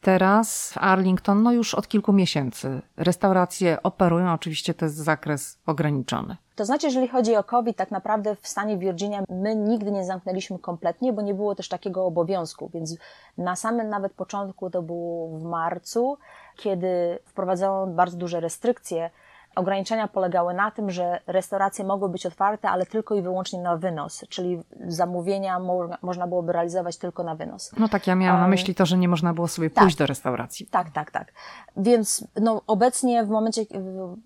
Teraz 0.00 0.72
w 0.72 0.78
Arlington, 0.78 1.42
no 1.42 1.52
już 1.52 1.74
od 1.74 1.88
kilku 1.88 2.12
miesięcy, 2.12 2.82
restauracje 2.96 3.82
operują, 3.82 4.32
oczywiście 4.32 4.74
to 4.74 4.84
jest 4.84 4.96
zakres 4.96 5.58
ograniczony. 5.66 6.36
To 6.56 6.64
znaczy, 6.64 6.86
jeżeli 6.86 7.08
chodzi 7.08 7.36
o 7.36 7.44
COVID, 7.44 7.76
tak 7.76 7.90
naprawdę 7.90 8.36
w 8.36 8.48
stanie 8.48 8.78
Virginia 8.78 9.22
my 9.28 9.56
nigdy 9.56 9.90
nie 9.90 10.04
zamknęliśmy 10.04 10.58
kompletnie, 10.58 11.12
bo 11.12 11.22
nie 11.22 11.34
było 11.34 11.54
też 11.54 11.68
takiego 11.68 12.06
obowiązku, 12.06 12.70
więc 12.74 12.96
na 13.38 13.56
samym 13.56 13.88
nawet 13.88 14.12
początku, 14.12 14.70
to 14.70 14.82
było 14.82 15.38
w 15.38 15.42
marcu, 15.42 16.18
kiedy 16.56 17.18
wprowadzono 17.24 17.86
bardzo 17.86 18.16
duże 18.16 18.40
restrykcje, 18.40 19.10
Ograniczenia 19.56 20.08
polegały 20.08 20.54
na 20.54 20.70
tym, 20.70 20.90
że 20.90 21.20
restauracje 21.26 21.84
mogły 21.84 22.08
być 22.08 22.26
otwarte, 22.26 22.70
ale 22.70 22.86
tylko 22.86 23.14
i 23.14 23.22
wyłącznie 23.22 23.58
na 23.58 23.76
wynos, 23.76 24.24
czyli 24.28 24.62
zamówienia 24.86 25.58
mo 25.58 25.88
można 26.02 26.26
byłoby 26.26 26.52
realizować 26.52 26.96
tylko 26.96 27.22
na 27.22 27.34
wynos. 27.34 27.72
No 27.78 27.88
tak, 27.88 28.06
ja 28.06 28.14
miałam 28.14 28.40
na 28.40 28.48
myśli 28.48 28.74
to, 28.74 28.86
że 28.86 28.98
nie 28.98 29.08
można 29.08 29.34
było 29.34 29.48
sobie 29.48 29.70
tak, 29.70 29.84
pójść 29.84 29.96
do 29.96 30.06
restauracji. 30.06 30.66
Tak, 30.66 30.90
tak, 30.90 31.10
tak. 31.10 31.32
Więc 31.76 32.24
no, 32.40 32.62
obecnie 32.66 33.24
w 33.24 33.28
momencie, 33.28 33.62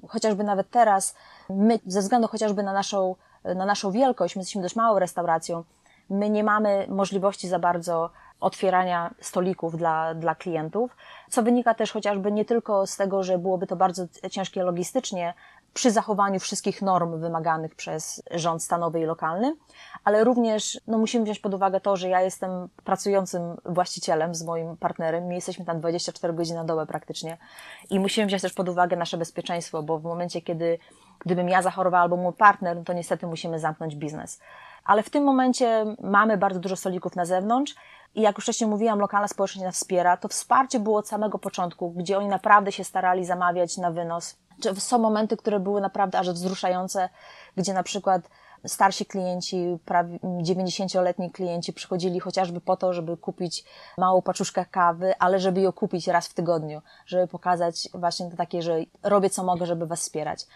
chociażby 0.09 0.45
nawet 0.45 0.71
teraz, 0.71 1.15
my 1.51 1.79
ze 1.87 2.01
względu 2.01 2.29
chociażby 2.29 2.63
na 2.63 2.73
naszą, 2.73 3.17
na 3.45 3.67
naszą 3.67 3.91
wielkość, 3.91 4.37
my 4.37 4.41
jesteśmy 4.41 4.63
dość 4.63 4.77
małą 4.77 4.99
restauracją, 4.99 5.65
my 6.11 6.31
nie 6.31 6.45
mamy 6.45 6.87
możliwości 6.89 7.49
za 7.49 7.59
bardzo 7.59 8.11
otwierania 8.41 9.15
stolików 9.21 9.77
dla, 9.77 10.15
dla 10.15 10.35
klientów, 10.35 10.97
co 11.31 11.43
wynika 11.43 11.75
też 11.75 11.93
chociażby 11.93 12.33
nie 12.33 12.45
tylko 12.45 12.87
z 12.87 12.97
tego, 12.97 13.23
że 13.23 13.39
byłoby 13.39 13.67
to 13.67 13.77
bardzo 13.77 14.05
ciężkie 14.31 14.63
logistycznie 14.63 15.35
przy 15.75 15.91
zachowaniu 15.91 16.41
wszystkich 16.41 16.83
norm 16.83 17.21
wymaganych 17.21 17.75
przez 17.75 18.23
rząd 18.31 18.63
stanowy 18.63 19.01
i 19.01 19.05
lokalny, 19.05 19.57
ale 20.05 20.25
również 20.25 20.81
no, 20.87 20.99
musimy 20.99 21.25
wziąć 21.25 21.39
pod 21.39 21.55
uwagę 21.55 21.81
to, 21.81 21.97
że 21.97 22.09
ja 22.09 22.21
jestem 22.21 22.69
pracującym 22.85 23.57
właścicielem 23.65 24.35
z 24.35 24.43
moim 24.43 24.77
partnerem, 24.77 25.25
my 25.25 25.35
jesteśmy 25.35 25.65
tam 25.65 25.81
24 25.81 26.35
godziny 26.35 26.59
na 26.59 26.65
dobę 26.65 26.87
praktycznie 26.87 27.39
i 27.91 28.01
musimy 28.01 28.27
wziąć 28.27 28.43
też 28.43 28.53
pod 28.53 28.69
uwagę 28.69 28.97
nasze 28.97 29.17
bezpieczeństwo, 29.17 29.83
bo 29.83 29.99
w 29.99 30.03
momencie, 30.03 30.43
kiedy 30.43 30.79
gdybym 31.19 31.49
ja 31.49 31.63
zachorowała 31.63 32.03
albo 32.03 32.17
mój 32.17 32.33
partner, 32.33 32.77
no 32.77 32.85
to 32.85 32.93
niestety 32.93 33.27
musimy 33.27 33.59
zamknąć 33.59 33.97
biznes. 33.97 34.41
Ale 34.85 35.03
w 35.03 35.11
tym 35.11 35.25
momencie 35.25 35.85
mamy 36.01 36.37
bardzo 36.37 36.61
dużo 36.61 36.77
stolików 36.77 37.17
na 37.17 37.25
zewnątrz 37.25 37.75
i 38.15 38.21
jak 38.21 38.37
już 38.37 38.45
wcześniej 38.45 38.71
mówiłam, 38.71 38.99
lokalna 38.99 39.29
społeczność 39.29 39.65
nas 39.65 39.75
wspiera. 39.75 40.17
To 40.17 40.29
wsparcie 40.29 40.81
było 40.81 40.99
od 40.99 41.09
samego 41.09 41.39
początku, 41.39 41.91
gdzie 41.91 42.19
oni 42.19 42.29
naprawdę 42.29 42.73
się 42.73 42.85
starali 42.85 43.25
zamawiać 43.25 43.77
na 43.77 43.91
wynos. 43.91 44.37
Są 44.79 44.99
momenty, 44.99 45.37
które 45.37 45.61
były 45.61 45.81
naprawdę 45.81 46.19
aż 46.19 46.31
wzruszające, 46.31 47.09
gdzie 47.57 47.75
na 47.75 47.83
przykład 47.83 48.23
starsi 48.67 49.07
klienci, 49.07 49.79
prawie 49.85 50.19
90-letni 50.19 51.31
klienci 51.31 51.73
przychodzili 51.73 52.21
chociażby 52.21 52.61
po 52.61 52.77
to, 52.77 52.93
żeby 52.93 53.17
kupić 53.17 53.65
małą 53.99 54.23
paczuszkę 54.23 54.65
kawy, 54.65 55.15
ale 55.19 55.41
żeby 55.41 55.61
ją 55.61 55.73
kupić 55.73 56.09
raz 56.09 56.29
w 56.29 56.35
tygodniu, 56.35 56.83
żeby 57.07 57.27
pokazać 57.27 57.89
właśnie 57.95 58.31
to 58.31 58.37
takie, 58.37 58.63
że 58.63 58.79
robię 59.03 59.31
co 59.31 59.45
mogę, 59.45 59.67
żeby 59.67 59.87
was 59.87 60.01
wspierać. 60.01 60.47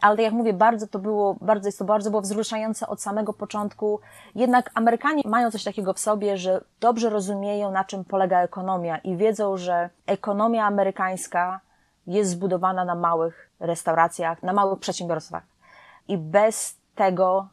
Ale 0.00 0.16
tak 0.16 0.24
jak 0.24 0.34
mówię, 0.34 0.52
bardzo 0.52 0.86
to 0.86 0.98
było, 0.98 1.36
bardzo 1.40 1.68
jest 1.68 1.78
to 1.78 1.84
bardzo 1.84 2.10
było 2.10 2.22
wzruszające 2.22 2.86
od 2.86 3.02
samego 3.02 3.32
początku. 3.32 4.00
Jednak 4.34 4.70
Amerykanie 4.74 5.22
mają 5.26 5.50
coś 5.50 5.64
takiego 5.64 5.92
w 5.92 5.98
sobie, 5.98 6.36
że 6.36 6.64
dobrze 6.80 7.10
rozumieją, 7.10 7.70
na 7.70 7.84
czym 7.84 8.04
polega 8.04 8.40
ekonomia 8.40 8.98
i 8.98 9.16
wiedzą, 9.16 9.56
że 9.56 9.90
ekonomia 10.06 10.66
amerykańska 10.66 11.60
jest 12.06 12.30
zbudowana 12.30 12.84
na 12.84 12.94
małych 12.94 13.50
restauracjach, 13.60 14.42
na 14.42 14.52
małych 14.52 14.78
przedsiębiorstwach. 14.78 15.42
I 16.08 16.18
bez 16.18 16.76
tego, 16.94 17.48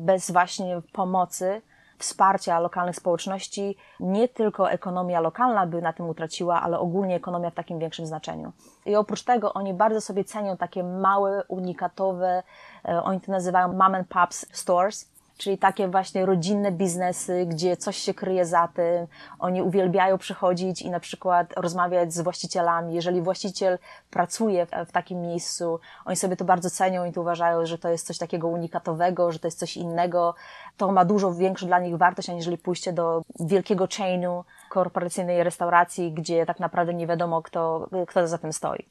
bez 0.00 0.30
właśnie 0.30 0.80
pomocy, 0.92 1.62
wsparcia 1.98 2.60
lokalnych 2.60 2.96
społeczności, 2.96 3.76
nie 4.00 4.28
tylko 4.28 4.70
ekonomia 4.70 5.20
lokalna 5.20 5.66
by 5.66 5.82
na 5.82 5.92
tym 5.92 6.08
utraciła, 6.08 6.62
ale 6.62 6.78
ogólnie 6.78 7.16
ekonomia 7.16 7.50
w 7.50 7.54
takim 7.54 7.78
większym 7.78 8.06
znaczeniu. 8.06 8.52
I 8.86 8.96
oprócz 8.96 9.22
tego 9.22 9.52
oni 9.52 9.74
bardzo 9.74 10.00
sobie 10.00 10.24
cenią 10.24 10.56
takie 10.56 10.84
małe, 10.84 11.44
unikatowe, 11.48 12.42
e, 12.88 13.02
oni 13.02 13.20
to 13.20 13.32
nazywają 13.32 13.72
mom 13.72 13.94
and 13.94 14.08
pops 14.08 14.46
stores, 14.52 15.15
czyli 15.36 15.58
takie 15.58 15.88
właśnie 15.88 16.26
rodzinne 16.26 16.72
biznesy, 16.72 17.46
gdzie 17.46 17.76
coś 17.76 17.96
się 17.96 18.14
kryje 18.14 18.46
za 18.46 18.68
tym. 18.68 19.06
Oni 19.38 19.62
uwielbiają 19.62 20.18
przychodzić 20.18 20.82
i 20.82 20.90
na 20.90 21.00
przykład 21.00 21.52
rozmawiać 21.56 22.12
z 22.12 22.20
właścicielami. 22.20 22.94
Jeżeli 22.94 23.22
właściciel 23.22 23.78
pracuje 24.10 24.66
w, 24.86 24.92
takim 24.92 25.22
miejscu, 25.22 25.80
oni 26.04 26.16
sobie 26.16 26.36
to 26.36 26.44
bardzo 26.44 26.70
cenią 26.70 27.04
i 27.04 27.12
to 27.12 27.20
uważają, 27.20 27.66
że 27.66 27.78
to 27.78 27.88
jest 27.88 28.06
coś 28.06 28.18
takiego 28.18 28.48
unikatowego, 28.48 29.32
że 29.32 29.38
to 29.38 29.46
jest 29.46 29.58
coś 29.58 29.76
innego. 29.76 30.34
To 30.76 30.92
ma 30.92 31.04
dużo 31.04 31.34
większą 31.34 31.66
dla 31.66 31.78
nich 31.78 31.96
wartość, 31.96 32.30
aniżeli 32.30 32.58
pójście 32.58 32.92
do 32.92 33.22
wielkiego 33.40 33.88
chainu, 33.96 34.44
korporacyjnej 34.70 35.44
restauracji, 35.44 36.12
gdzie 36.12 36.46
tak 36.46 36.60
naprawdę 36.60 36.94
nie 36.94 37.06
wiadomo, 37.06 37.42
kto, 37.42 37.88
kto 38.08 38.28
za 38.28 38.38
tym 38.38 38.52
stoi. 38.52 38.86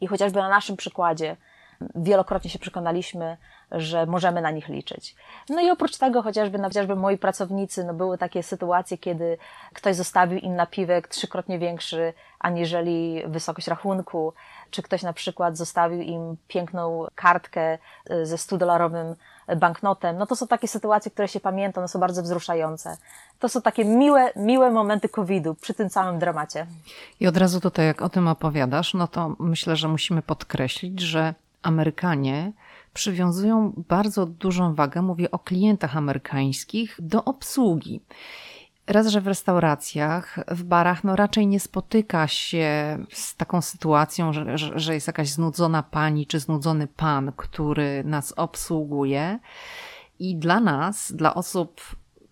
I 0.00 0.06
chociażby 0.06 0.38
na 0.38 0.48
naszym 0.48 0.76
przykładzie 0.76 1.36
wielokrotnie 1.94 2.50
się 2.50 2.58
przekonaliśmy, 2.58 3.36
że 3.72 4.06
możemy 4.06 4.40
na 4.40 4.50
nich 4.50 4.68
liczyć. 4.68 5.16
No 5.48 5.60
i 5.60 5.70
oprócz 5.70 5.96
tego 5.96 6.22
chociażby, 6.22 6.58
no, 6.58 6.68
chociażby 6.68 6.96
moi 6.96 7.18
pracownicy, 7.18 7.84
no 7.84 7.94
były 7.94 8.18
takie 8.18 8.42
sytuacje, 8.42 8.98
kiedy 8.98 9.38
ktoś 9.72 9.96
zostawił 9.96 10.38
im 10.38 10.56
napiwek 10.56 11.08
trzykrotnie 11.08 11.58
większy 11.58 12.12
aniżeli 12.38 13.22
wysokość 13.26 13.68
rachunku, 13.68 14.32
czy 14.70 14.82
ktoś 14.82 15.02
na 15.02 15.12
przykład 15.12 15.56
zostawił 15.56 16.00
im 16.00 16.36
piękną 16.48 17.06
kartkę 17.14 17.78
y, 18.10 18.26
ze 18.26 18.36
100-dolarowym 18.36 19.14
banknotem. 19.56 20.18
No 20.18 20.26
to 20.26 20.36
są 20.36 20.46
takie 20.46 20.68
sytuacje, 20.68 21.10
które 21.10 21.28
się 21.28 21.40
pamiętam, 21.40 21.80
one 21.82 21.88
są 21.88 22.00
bardzo 22.00 22.22
wzruszające. 22.22 22.96
To 23.38 23.48
są 23.48 23.62
takie 23.62 23.84
miłe, 23.84 24.30
miłe 24.36 24.70
momenty 24.70 25.08
COVID-u 25.08 25.54
przy 25.54 25.74
tym 25.74 25.90
całym 25.90 26.18
dramacie. 26.18 26.66
I 27.20 27.26
od 27.26 27.36
razu 27.36 27.60
tutaj, 27.60 27.86
jak 27.86 28.02
o 28.02 28.08
tym 28.08 28.28
opowiadasz, 28.28 28.94
no 28.94 29.08
to 29.08 29.36
myślę, 29.38 29.76
że 29.76 29.88
musimy 29.88 30.22
podkreślić, 30.22 31.00
że 31.00 31.34
Amerykanie 31.62 32.52
przywiązują 32.94 33.72
bardzo 33.88 34.26
dużą 34.26 34.74
wagę, 34.74 35.02
mówię 35.02 35.30
o 35.30 35.38
klientach 35.38 35.96
amerykańskich, 35.96 36.96
do 36.98 37.24
obsługi. 37.24 38.00
Raz, 38.86 39.06
że 39.06 39.20
w 39.20 39.26
restauracjach, 39.26 40.38
w 40.48 40.64
barach, 40.64 41.04
no 41.04 41.16
raczej 41.16 41.46
nie 41.46 41.60
spotyka 41.60 42.28
się 42.28 42.98
z 43.12 43.36
taką 43.36 43.62
sytuacją, 43.62 44.32
że, 44.32 44.58
że 44.58 44.94
jest 44.94 45.06
jakaś 45.06 45.28
znudzona 45.28 45.82
pani 45.82 46.26
czy 46.26 46.40
znudzony 46.40 46.86
pan, 46.86 47.32
który 47.36 48.04
nas 48.04 48.32
obsługuje. 48.36 49.38
I 50.18 50.36
dla 50.36 50.60
nas, 50.60 51.12
dla 51.12 51.34
osób 51.34 51.80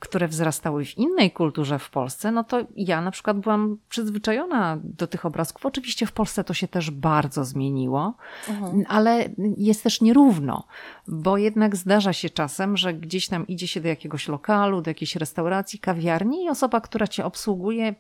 które 0.00 0.28
wzrastały 0.28 0.84
w 0.84 0.98
innej 0.98 1.30
kulturze 1.30 1.78
w 1.78 1.90
Polsce, 1.90 2.32
no 2.32 2.44
to 2.44 2.60
ja 2.76 3.00
na 3.00 3.10
przykład 3.10 3.38
byłam 3.38 3.78
przyzwyczajona 3.88 4.78
do 4.84 5.06
tych 5.06 5.26
obrazków. 5.26 5.66
Oczywiście 5.66 6.06
w 6.06 6.12
Polsce 6.12 6.44
to 6.44 6.54
się 6.54 6.68
też 6.68 6.90
bardzo 6.90 7.44
zmieniło, 7.44 8.14
mhm. 8.48 8.84
ale 8.88 9.28
jest 9.56 9.82
też 9.82 10.00
nierówno, 10.00 10.64
bo 11.08 11.36
jednak 11.36 11.76
zdarza 11.76 12.12
się 12.12 12.30
czasem, 12.30 12.76
że 12.76 12.94
gdzieś 12.94 13.28
tam 13.28 13.46
idzie 13.46 13.68
się 13.68 13.80
do 13.80 13.88
jakiegoś 13.88 14.28
lokalu, 14.28 14.82
do 14.82 14.90
jakiejś 14.90 15.16
restauracji, 15.16 15.78
kawiarni 15.78 16.44
i 16.44 16.48
osoba, 16.48 16.80
która 16.80 17.06
cię 17.06 17.24
obsługuje, 17.24 17.94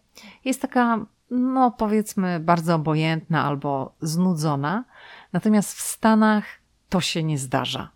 jest 0.44 0.62
taka, 0.62 1.06
no 1.30 1.70
powiedzmy, 1.70 2.40
bardzo 2.40 2.74
obojętna 2.74 3.44
albo 3.44 3.94
znudzona. 4.00 4.84
Natomiast 5.32 5.74
w 5.74 5.80
Stanach 5.80 6.44
to 6.88 7.00
się 7.00 7.22
nie 7.22 7.38
zdarza. 7.38 7.90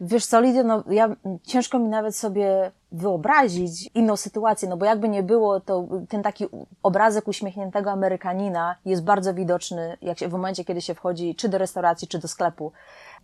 Wiesz 0.00 0.26
co, 0.26 0.40
no 0.64 0.84
ja, 0.90 1.16
ciężko 1.42 1.78
mi 1.78 1.88
nawet 1.88 2.16
sobie 2.16 2.70
wyobrazić 2.92 3.90
inną 3.94 4.16
sytuację, 4.16 4.68
no 4.68 4.76
bo 4.76 4.84
jakby 4.84 5.08
nie 5.08 5.22
było, 5.22 5.60
to 5.60 5.84
ten 6.08 6.22
taki 6.22 6.46
obrazek 6.82 7.28
uśmiechniętego 7.28 7.90
Amerykanina 7.90 8.76
jest 8.84 9.04
bardzo 9.04 9.34
widoczny 9.34 9.96
jak 10.02 10.18
się, 10.18 10.28
w 10.28 10.32
momencie, 10.32 10.64
kiedy 10.64 10.80
się 10.80 10.94
wchodzi 10.94 11.34
czy 11.34 11.48
do 11.48 11.58
restauracji, 11.58 12.08
czy 12.08 12.18
do 12.18 12.28
sklepu. 12.28 12.72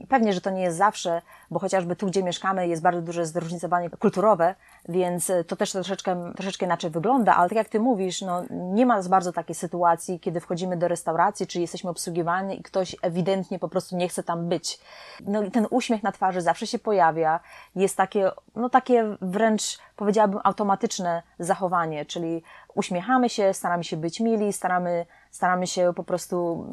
Pewnie, 0.09 0.33
że 0.33 0.41
to 0.41 0.51
nie 0.51 0.63
jest 0.63 0.79
zawsze, 0.79 1.23
bo 1.51 1.59
chociażby 1.59 1.97
tu, 1.97 2.07
gdzie 2.07 2.23
mieszkamy, 2.23 2.69
jest 2.69 2.83
bardzo 2.83 3.03
duże 3.03 3.27
zróżnicowanie 3.27 3.91
kulturowe, 3.91 4.55
więc 4.89 5.33
to 5.47 5.57
też 5.57 5.73
troszeczkę, 5.73 6.33
troszeczkę 6.37 6.67
inaczej 6.67 6.91
wygląda, 6.91 7.37
ale 7.37 7.49
tak 7.49 7.57
jak 7.57 7.69
ty 7.69 7.81
mówisz, 7.81 8.23
no, 8.23 8.43
nie 8.51 8.87
ma 8.87 9.03
bardzo 9.03 9.33
takiej 9.33 9.55
sytuacji, 9.55 10.21
kiedy 10.21 10.41
wchodzimy 10.41 10.77
do 10.77 10.89
restauracji, 10.89 11.47
czy 11.47 11.61
jesteśmy 11.61 11.91
obsługiwani 11.91 12.61
i 12.61 12.63
ktoś 12.63 12.97
ewidentnie 13.03 13.59
po 13.59 13.69
prostu 13.69 13.97
nie 13.97 14.09
chce 14.09 14.23
tam 14.23 14.49
być. 14.49 14.79
No 15.27 15.43
i 15.43 15.51
ten 15.51 15.67
uśmiech 15.71 16.03
na 16.03 16.13
twarzy 16.13 16.41
zawsze 16.41 16.67
się 16.67 16.79
pojawia, 16.79 17.41
jest 17.77 17.97
takie, 17.97 18.31
no 18.57 18.69
takie 18.69 19.17
wręcz 19.21 19.79
powiedziałabym 19.97 20.41
automatyczne 20.45 21.23
zachowanie, 21.39 22.07
czyli 22.07 22.43
uśmiechamy 22.75 23.29
się, 23.29 23.55
staramy 23.55 23.85
się 23.85 23.97
być 23.97 24.21
mili, 24.21 24.53
staramy, 24.53 25.07
staramy 25.31 25.67
się 25.67 25.93
po 25.97 26.05
prostu 26.05 26.67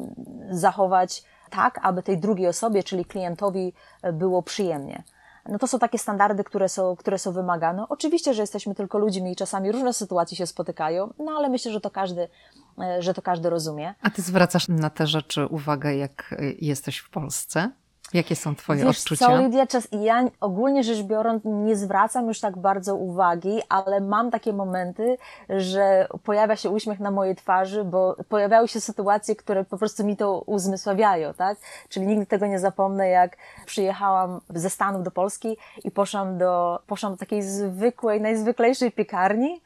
zachować 0.50 1.24
tak, 1.52 1.80
aby 1.82 2.02
tej 2.02 2.18
drugiej 2.18 2.48
osobie, 2.48 2.82
czyli 2.82 3.04
klientowi 3.04 3.72
e, 4.02 4.12
było 4.12 4.42
przyjemnie. 4.42 5.02
No 5.48 5.58
to 5.58 5.66
są 5.66 5.78
takie 5.78 5.98
standardy, 5.98 6.44
które 6.44 6.68
są, 6.68 6.96
które 6.96 7.18
są 7.18 7.32
wymagane. 7.32 7.88
Oczywiście, 7.88 8.34
że 8.34 8.42
jesteśmy 8.42 8.74
tylko 8.74 8.98
ludźmi 8.98 9.32
i 9.32 9.36
czasami 9.36 9.72
różne 9.72 9.92
sytuacje 9.92 10.36
się 10.36 10.46
spotykają, 10.46 11.14
no 11.18 11.32
ale 11.32 11.48
myślę, 11.48 11.72
że 11.72 11.80
to 11.80 11.90
każdy, 11.90 12.28
e, 12.78 13.02
że 13.02 13.14
to 13.14 13.22
każdy 13.22 13.50
rozumie. 13.50 13.94
A 14.02 14.10
ty 14.10 14.22
zwracasz 14.22 14.68
na 14.68 14.90
te 14.90 15.06
rzeczy 15.06 15.46
uwagę, 15.46 15.96
jak 15.96 16.34
e, 16.38 16.44
jesteś 16.60 16.98
w 16.98 17.10
Polsce? 17.10 17.70
Jakie 18.14 18.36
są 18.36 18.56
Twoje 18.56 18.84
Wiesz 18.84 18.98
odczucia? 18.98 19.26
Co, 19.26 19.36
Lidia, 19.36 19.66
czas, 19.66 19.88
ja 19.92 20.24
ogólnie 20.40 20.84
rzecz 20.84 21.02
biorąc 21.02 21.42
nie 21.44 21.76
zwracam 21.76 22.28
już 22.28 22.40
tak 22.40 22.58
bardzo 22.58 22.96
uwagi, 22.96 23.60
ale 23.68 24.00
mam 24.00 24.30
takie 24.30 24.52
momenty, 24.52 25.16
że 25.48 26.08
pojawia 26.24 26.56
się 26.56 26.70
uśmiech 26.70 27.00
na 27.00 27.10
mojej 27.10 27.36
twarzy, 27.36 27.84
bo 27.84 28.16
pojawiały 28.28 28.68
się 28.68 28.80
sytuacje, 28.80 29.36
które 29.36 29.64
po 29.64 29.78
prostu 29.78 30.04
mi 30.04 30.16
to 30.16 30.40
uzmysławiają, 30.40 31.34
tak? 31.34 31.58
Czyli 31.88 32.06
nigdy 32.06 32.26
tego 32.26 32.46
nie 32.46 32.58
zapomnę, 32.58 33.08
jak 33.08 33.36
przyjechałam 33.66 34.40
ze 34.50 34.70
Stanów 34.70 35.02
do 35.02 35.10
Polski 35.10 35.56
i 35.84 35.90
poszłam 35.90 36.38
do, 36.38 36.80
poszłam 36.86 37.12
do 37.12 37.18
takiej 37.18 37.42
zwykłej, 37.42 38.20
najzwyklejszej 38.20 38.92
piekarni, 38.92 39.60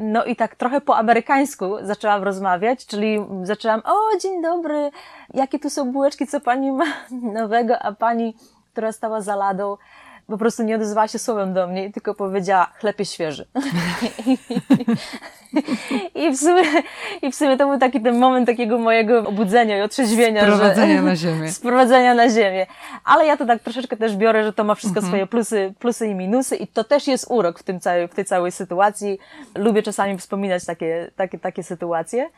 no 0.00 0.24
i 0.24 0.36
tak 0.36 0.56
trochę 0.56 0.80
po 0.80 0.96
amerykańsku 0.96 1.76
zaczęłam 1.82 2.22
rozmawiać, 2.22 2.86
czyli 2.86 3.18
zaczęłam, 3.42 3.82
o 3.84 4.18
dzień 4.18 4.42
dobry, 4.42 4.90
jakie 5.34 5.58
tu 5.58 5.70
są 5.70 5.92
bułeczki, 5.92 6.26
co 6.26 6.40
pani 6.40 6.72
ma 6.72 6.84
nowego, 7.40 7.78
a 7.78 7.92
pani, 7.92 8.36
która 8.72 8.92
stała 8.92 9.20
za 9.20 9.36
ladą, 9.36 9.76
po 10.26 10.38
prostu 10.38 10.62
nie 10.62 10.76
odezwała 10.76 11.08
się 11.08 11.18
słowem 11.18 11.54
do 11.54 11.66
mnie, 11.66 11.92
tylko 11.92 12.14
powiedziała 12.14 12.66
chleb 12.66 12.98
jest 12.98 13.12
świeży. 13.12 13.46
I 16.24 16.30
w, 16.30 16.36
sumie, 16.36 16.62
I 17.22 17.32
w 17.32 17.34
sumie 17.34 17.56
to 17.56 17.66
był 17.68 17.78
taki 17.78 18.00
ten 18.00 18.18
moment 18.18 18.46
takiego 18.46 18.78
mojego 18.78 19.28
obudzenia 19.28 19.78
i 19.78 19.80
otrzeźwienia. 19.80 20.42
Sprowadzenia 20.42 20.96
że, 20.96 21.02
na 21.02 21.16
ziemię. 21.24 21.52
Sprowadzenia 21.52 22.14
na 22.14 22.28
ziemię. 22.28 22.66
Ale 23.04 23.26
ja 23.26 23.36
to 23.36 23.46
tak 23.46 23.62
troszeczkę 23.62 23.96
też 23.96 24.16
biorę, 24.16 24.44
że 24.44 24.52
to 24.52 24.64
ma 24.64 24.74
wszystko 24.74 24.98
mhm. 24.98 25.10
swoje 25.10 25.26
plusy, 25.26 25.74
plusy 25.78 26.06
i 26.06 26.14
minusy 26.14 26.56
i 26.56 26.66
to 26.66 26.84
też 26.84 27.06
jest 27.06 27.26
urok 27.28 27.58
w, 27.58 27.62
tym 27.62 27.80
całej, 27.80 28.08
w 28.08 28.14
tej 28.14 28.24
całej 28.24 28.52
sytuacji. 28.52 29.18
Lubię 29.54 29.82
czasami 29.82 30.18
wspominać 30.18 30.64
takie, 30.64 31.10
takie, 31.16 31.38
takie 31.38 31.62
sytuacje. 31.62 32.30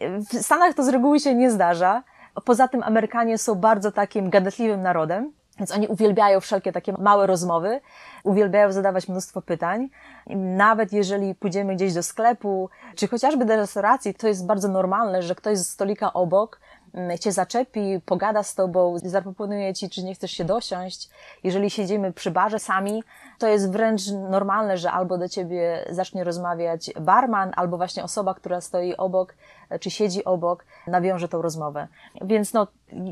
W 0.00 0.42
Stanach 0.42 0.74
to 0.74 0.84
z 0.84 0.88
reguły 0.88 1.20
się 1.20 1.34
nie 1.34 1.50
zdarza. 1.50 2.02
Poza 2.44 2.68
tym 2.68 2.82
Amerykanie 2.82 3.38
są 3.38 3.54
bardzo 3.54 3.92
takim 3.92 4.30
gadatliwym 4.30 4.82
narodem. 4.82 5.32
Więc 5.58 5.72
oni 5.72 5.86
uwielbiają 5.86 6.40
wszelkie 6.40 6.72
takie 6.72 6.92
małe 6.92 7.26
rozmowy, 7.26 7.80
uwielbiają 8.24 8.72
zadawać 8.72 9.08
mnóstwo 9.08 9.42
pytań. 9.42 9.88
Nawet 10.36 10.92
jeżeli 10.92 11.34
pójdziemy 11.34 11.76
gdzieś 11.76 11.94
do 11.94 12.02
sklepu, 12.02 12.68
czy 12.96 13.08
chociażby 13.08 13.44
do 13.44 13.56
restauracji, 13.56 14.14
to 14.14 14.28
jest 14.28 14.46
bardzo 14.46 14.68
normalne, 14.68 15.22
że 15.22 15.34
ktoś 15.34 15.58
z 15.58 15.68
stolika 15.68 16.12
obok 16.12 16.60
mm, 16.94 17.18
cię 17.18 17.32
zaczepi, 17.32 18.00
pogada 18.06 18.42
z 18.42 18.54
tobą, 18.54 18.96
zaproponuje 19.04 19.74
ci, 19.74 19.90
czy 19.90 20.04
nie 20.04 20.14
chcesz 20.14 20.30
się 20.30 20.44
dosiąść. 20.44 21.10
Jeżeli 21.44 21.70
siedzimy 21.70 22.12
przy 22.12 22.30
barze 22.30 22.58
sami, 22.58 23.04
to 23.38 23.48
jest 23.48 23.72
wręcz 23.72 24.02
normalne, 24.30 24.78
że 24.78 24.92
albo 24.92 25.18
do 25.18 25.28
ciebie 25.28 25.84
zacznie 25.90 26.24
rozmawiać 26.24 26.90
barman, 27.00 27.52
albo 27.56 27.76
właśnie 27.76 28.04
osoba, 28.04 28.34
która 28.34 28.60
stoi 28.60 28.96
obok, 28.96 29.34
czy 29.80 29.90
siedzi 29.90 30.24
obok, 30.24 30.64
nawiąże 30.86 31.28
tą 31.28 31.42
rozmowę. 31.42 31.88
Więc 32.20 32.52
no, 32.52 32.66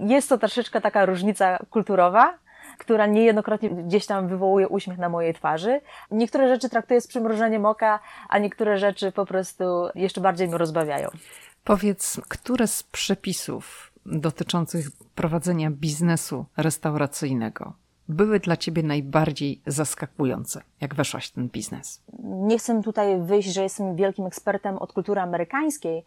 jest 0.07 0.29
to 0.29 0.39
troszeczkę 0.39 0.81
taka 0.81 1.07
różnica 1.07 1.59
kulturowa, 1.71 2.39
która 2.79 3.07
niejednokrotnie 3.07 3.71
gdzieś 3.71 4.07
tam 4.07 4.29
wywołuje 4.29 4.69
uśmiech 4.69 4.99
na 4.99 5.09
mojej 5.09 5.35
twarzy. 5.35 5.81
Niektóre 6.11 6.49
rzeczy 6.49 6.69
traktuję 6.69 7.01
z 7.01 7.07
przymrużeniem 7.07 7.67
oka, 7.67 8.01
a 8.29 8.39
niektóre 8.39 8.79
rzeczy 8.79 9.13
po 9.13 9.27
prostu 9.27 9.65
jeszcze 9.95 10.21
bardziej 10.21 10.49
mnie 10.49 10.59
rozbawiają. 10.59 11.09
Powiedz, 11.65 12.21
które 12.29 12.67
z 12.67 12.83
przepisów 12.83 13.93
dotyczących 14.07 14.87
prowadzenia 15.15 15.71
biznesu 15.71 16.47
restauracyjnego 16.57 17.73
były 18.09 18.41
dla 18.41 18.57
Ciebie 18.57 18.83
najbardziej 18.83 19.63
zaskakujące, 19.67 20.63
jak 20.81 20.95
weszłaś 20.95 21.27
w 21.27 21.33
ten 21.33 21.49
biznes? 21.49 22.03
Nie 22.23 22.59
chcę 22.59 22.83
tutaj 22.83 23.21
wyjść, 23.21 23.49
że 23.49 23.63
jestem 23.63 23.97
wielkim 23.97 24.27
ekspertem 24.27 24.79
od 24.79 24.93
kultury 24.93 25.21
amerykańskiej, 25.21 26.05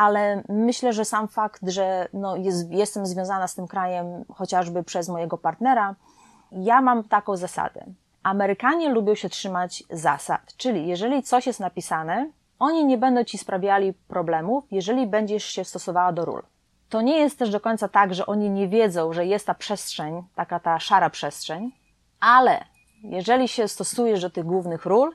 ale 0.00 0.42
myślę, 0.48 0.92
że 0.92 1.04
sam 1.04 1.28
fakt, 1.28 1.62
że 1.66 2.08
no 2.12 2.36
jest, 2.36 2.70
jestem 2.70 3.06
związana 3.06 3.48
z 3.48 3.54
tym 3.54 3.66
krajem 3.66 4.24
chociażby 4.34 4.82
przez 4.82 5.08
mojego 5.08 5.38
partnera, 5.38 5.94
ja 6.52 6.80
mam 6.80 7.04
taką 7.04 7.36
zasadę. 7.36 7.84
Amerykanie 8.22 8.88
lubią 8.88 9.14
się 9.14 9.28
trzymać 9.28 9.84
zasad, 9.90 10.54
czyli 10.56 10.86
jeżeli 10.86 11.22
coś 11.22 11.46
jest 11.46 11.60
napisane, 11.60 12.30
oni 12.58 12.84
nie 12.84 12.98
będą 12.98 13.24
ci 13.24 13.38
sprawiali 13.38 13.92
problemów, 13.92 14.64
jeżeli 14.70 15.06
będziesz 15.06 15.44
się 15.44 15.64
stosowała 15.64 16.12
do 16.12 16.24
ról. 16.24 16.42
To 16.88 17.00
nie 17.02 17.18
jest 17.18 17.38
też 17.38 17.50
do 17.50 17.60
końca 17.60 17.88
tak, 17.88 18.14
że 18.14 18.26
oni 18.26 18.50
nie 18.50 18.68
wiedzą, 18.68 19.12
że 19.12 19.26
jest 19.26 19.46
ta 19.46 19.54
przestrzeń, 19.54 20.22
taka 20.34 20.60
ta 20.60 20.78
szara 20.78 21.10
przestrzeń, 21.10 21.72
ale 22.20 22.64
jeżeli 23.02 23.48
się 23.48 23.68
stosujesz 23.68 24.20
do 24.20 24.30
tych 24.30 24.44
głównych 24.44 24.86
ról, 24.86 25.14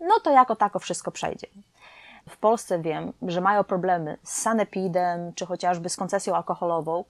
no 0.00 0.14
to 0.22 0.30
jako 0.30 0.56
tako 0.56 0.78
wszystko 0.78 1.10
przejdzie 1.10 1.46
w 2.28 2.36
Polsce 2.36 2.78
wiem, 2.78 3.12
że 3.22 3.40
mają 3.40 3.64
problemy 3.64 4.18
z 4.22 4.32
sanepidem, 4.32 5.32
czy 5.34 5.46
chociażby 5.46 5.88
z 5.88 5.96
koncesją 5.96 6.34
alkoholową, 6.34 7.04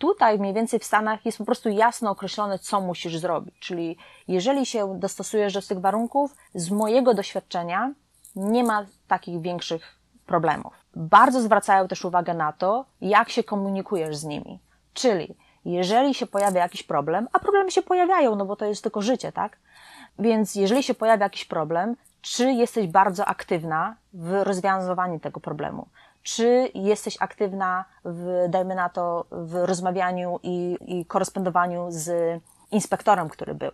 Tutaj 0.00 0.38
mniej 0.38 0.54
więcej 0.54 0.80
w 0.80 0.84
Stanach 0.84 1.26
jest 1.26 1.38
po 1.38 1.44
prostu 1.44 1.68
jasno 1.68 2.10
określone, 2.10 2.58
co 2.58 2.80
musisz 2.80 3.16
zrobić. 3.16 3.54
Czyli 3.60 3.96
jeżeli 4.28 4.66
się 4.66 4.98
dostosujesz 4.98 5.52
do 5.52 5.62
tych 5.62 5.80
warunków, 5.80 6.36
z 6.54 6.70
mojego 6.70 7.14
doświadczenia 7.14 7.92
nie 8.36 8.64
ma 8.64 8.86
takich 9.08 9.40
większych 9.40 9.98
problemów. 10.26 10.72
Bardzo 10.96 11.40
zwracają 11.40 11.88
też 11.88 12.04
uwagę 12.04 12.34
na 12.34 12.52
to, 12.52 12.84
jak 13.00 13.28
się 13.28 13.44
komunikujesz 13.44 14.16
z 14.16 14.24
nimi. 14.24 14.58
Czyli 14.94 15.34
Jeżeli 15.64 16.14
się 16.14 16.26
pojawia 16.26 16.60
jakiś 16.60 16.82
problem, 16.82 17.28
a 17.32 17.38
problemy 17.38 17.70
się 17.70 17.82
pojawiają, 17.82 18.36
no 18.36 18.44
bo 18.44 18.56
to 18.56 18.64
jest 18.64 18.82
tylko 18.82 19.02
życie, 19.02 19.32
tak? 19.32 19.56
Więc 20.18 20.54
jeżeli 20.54 20.82
się 20.82 20.94
pojawia 20.94 21.24
jakiś 21.24 21.44
problem, 21.44 21.96
czy 22.22 22.52
jesteś 22.52 22.86
bardzo 22.86 23.26
aktywna 23.26 23.96
w 24.12 24.42
rozwiązywaniu 24.42 25.20
tego 25.20 25.40
problemu? 25.40 25.86
Czy 26.22 26.70
jesteś 26.74 27.16
aktywna 27.20 27.84
w, 28.04 28.46
dajmy 28.48 28.74
na 28.74 28.88
to, 28.88 29.24
w 29.30 29.54
rozmawianiu 29.54 30.40
i, 30.42 30.76
i 30.86 31.04
korespondowaniu 31.04 31.86
z 31.90 32.40
inspektorem, 32.70 33.28
który 33.28 33.54
był? 33.54 33.70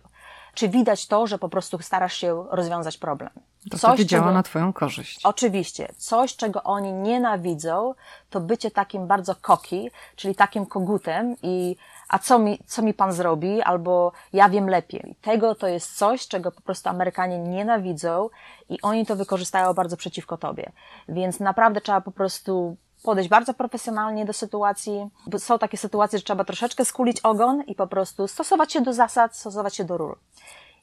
Czy 0.53 0.69
widać 0.69 1.07
to, 1.07 1.27
że 1.27 1.37
po 1.37 1.49
prostu 1.49 1.79
starasz 1.79 2.13
się 2.13 2.45
rozwiązać 2.49 2.97
problem? 2.97 3.29
To 3.71 3.77
Coś, 3.77 3.99
działa 3.99 4.23
czego, 4.23 4.33
na 4.33 4.43
Twoją 4.43 4.73
korzyść. 4.73 5.19
Oczywiście. 5.23 5.89
Coś, 5.97 6.35
czego 6.35 6.63
oni 6.63 6.93
nienawidzą, 6.93 7.93
to 8.29 8.39
bycie 8.39 8.71
takim 8.71 9.07
bardzo 9.07 9.35
koki, 9.35 9.91
czyli 10.15 10.35
takim 10.35 10.65
kogutem 10.65 11.35
i 11.43 11.75
a 12.09 12.19
co 12.19 12.39
mi, 12.39 12.59
co 12.65 12.81
mi 12.81 12.93
pan 12.93 13.13
zrobi, 13.13 13.61
albo 13.61 14.11
ja 14.33 14.49
wiem 14.49 14.69
lepiej. 14.69 15.15
Tego 15.21 15.55
to 15.55 15.67
jest 15.67 15.97
coś, 15.97 16.27
czego 16.27 16.51
po 16.51 16.61
prostu 16.61 16.89
Amerykanie 16.89 17.39
nienawidzą 17.39 18.29
i 18.69 18.81
oni 18.81 19.05
to 19.05 19.15
wykorzystają 19.15 19.73
bardzo 19.73 19.97
przeciwko 19.97 20.37
tobie. 20.37 20.71
Więc 21.09 21.39
naprawdę 21.39 21.81
trzeba 21.81 22.01
po 22.01 22.11
prostu 22.11 22.77
podejść 23.03 23.29
bardzo 23.29 23.53
profesjonalnie 23.53 24.25
do 24.25 24.33
sytuacji. 24.33 25.09
Są 25.37 25.59
takie 25.59 25.77
sytuacje, 25.77 26.19
że 26.19 26.25
trzeba 26.25 26.43
troszeczkę 26.43 26.85
skulić 26.85 27.19
ogon 27.19 27.61
i 27.61 27.75
po 27.75 27.87
prostu 27.87 28.27
stosować 28.27 28.73
się 28.73 28.81
do 28.81 28.93
zasad, 28.93 29.35
stosować 29.35 29.75
się 29.75 29.83
do 29.83 29.97
ról. 29.97 30.15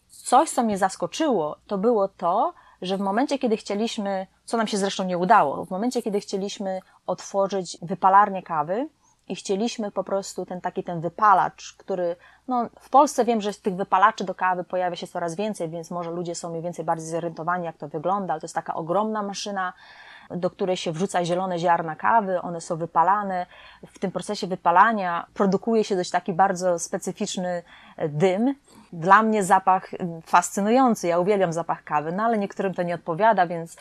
Coś, 0.08 0.50
co 0.50 0.62
mnie 0.62 0.78
zaskoczyło, 0.78 1.56
to 1.66 1.78
było 1.78 2.08
to, 2.08 2.54
że 2.82 2.96
w 2.96 3.00
momencie, 3.00 3.38
kiedy 3.38 3.56
chcieliśmy, 3.56 4.26
co 4.44 4.56
nam 4.56 4.66
się 4.66 4.78
zresztą 4.78 5.04
nie 5.04 5.18
udało, 5.18 5.64
w 5.64 5.70
momencie, 5.70 6.02
kiedy 6.02 6.20
chcieliśmy 6.20 6.80
otworzyć 7.06 7.78
wypalarnię 7.82 8.42
kawy, 8.42 8.88
i 9.28 9.36
chcieliśmy 9.36 9.90
po 9.90 10.04
prostu 10.04 10.46
ten 10.46 10.60
taki 10.60 10.84
ten 10.84 11.00
wypalacz, 11.00 11.74
który, 11.78 12.16
no 12.48 12.68
w 12.80 12.90
Polsce 12.90 13.24
wiem, 13.24 13.40
że 13.40 13.54
tych 13.54 13.74
wypalaczy 13.74 14.24
do 14.24 14.34
kawy 14.34 14.64
pojawia 14.64 14.96
się 14.96 15.06
coraz 15.06 15.34
więcej, 15.34 15.68
więc 15.68 15.90
może 15.90 16.10
ludzie 16.10 16.34
są 16.34 16.50
mniej 16.50 16.62
więcej 16.62 16.84
bardziej 16.84 17.08
zorientowani, 17.08 17.64
jak 17.64 17.76
to 17.76 17.88
wygląda, 17.88 18.32
ale 18.32 18.40
to 18.40 18.44
jest 18.44 18.54
taka 18.54 18.74
ogromna 18.74 19.22
maszyna, 19.22 19.72
do 20.30 20.50
której 20.50 20.76
się 20.76 20.92
wrzuca 20.92 21.24
zielone 21.24 21.58
ziarna 21.58 21.96
kawy, 21.96 22.40
one 22.42 22.60
są 22.60 22.76
wypalane. 22.76 23.46
W 23.86 23.98
tym 23.98 24.10
procesie 24.10 24.46
wypalania 24.46 25.26
produkuje 25.34 25.84
się 25.84 25.96
dość 25.96 26.10
taki 26.10 26.32
bardzo 26.32 26.78
specyficzny 26.78 27.62
e, 27.96 28.08
dym. 28.08 28.54
Dla 28.92 29.22
mnie 29.22 29.44
zapach 29.44 29.90
fascynujący, 30.26 31.08
ja 31.08 31.18
uwielbiam 31.18 31.52
zapach 31.52 31.84
kawy, 31.84 32.12
no 32.12 32.22
ale 32.22 32.38
niektórym 32.38 32.74
to 32.74 32.82
nie 32.82 32.94
odpowiada, 32.94 33.46
więc 33.46 33.76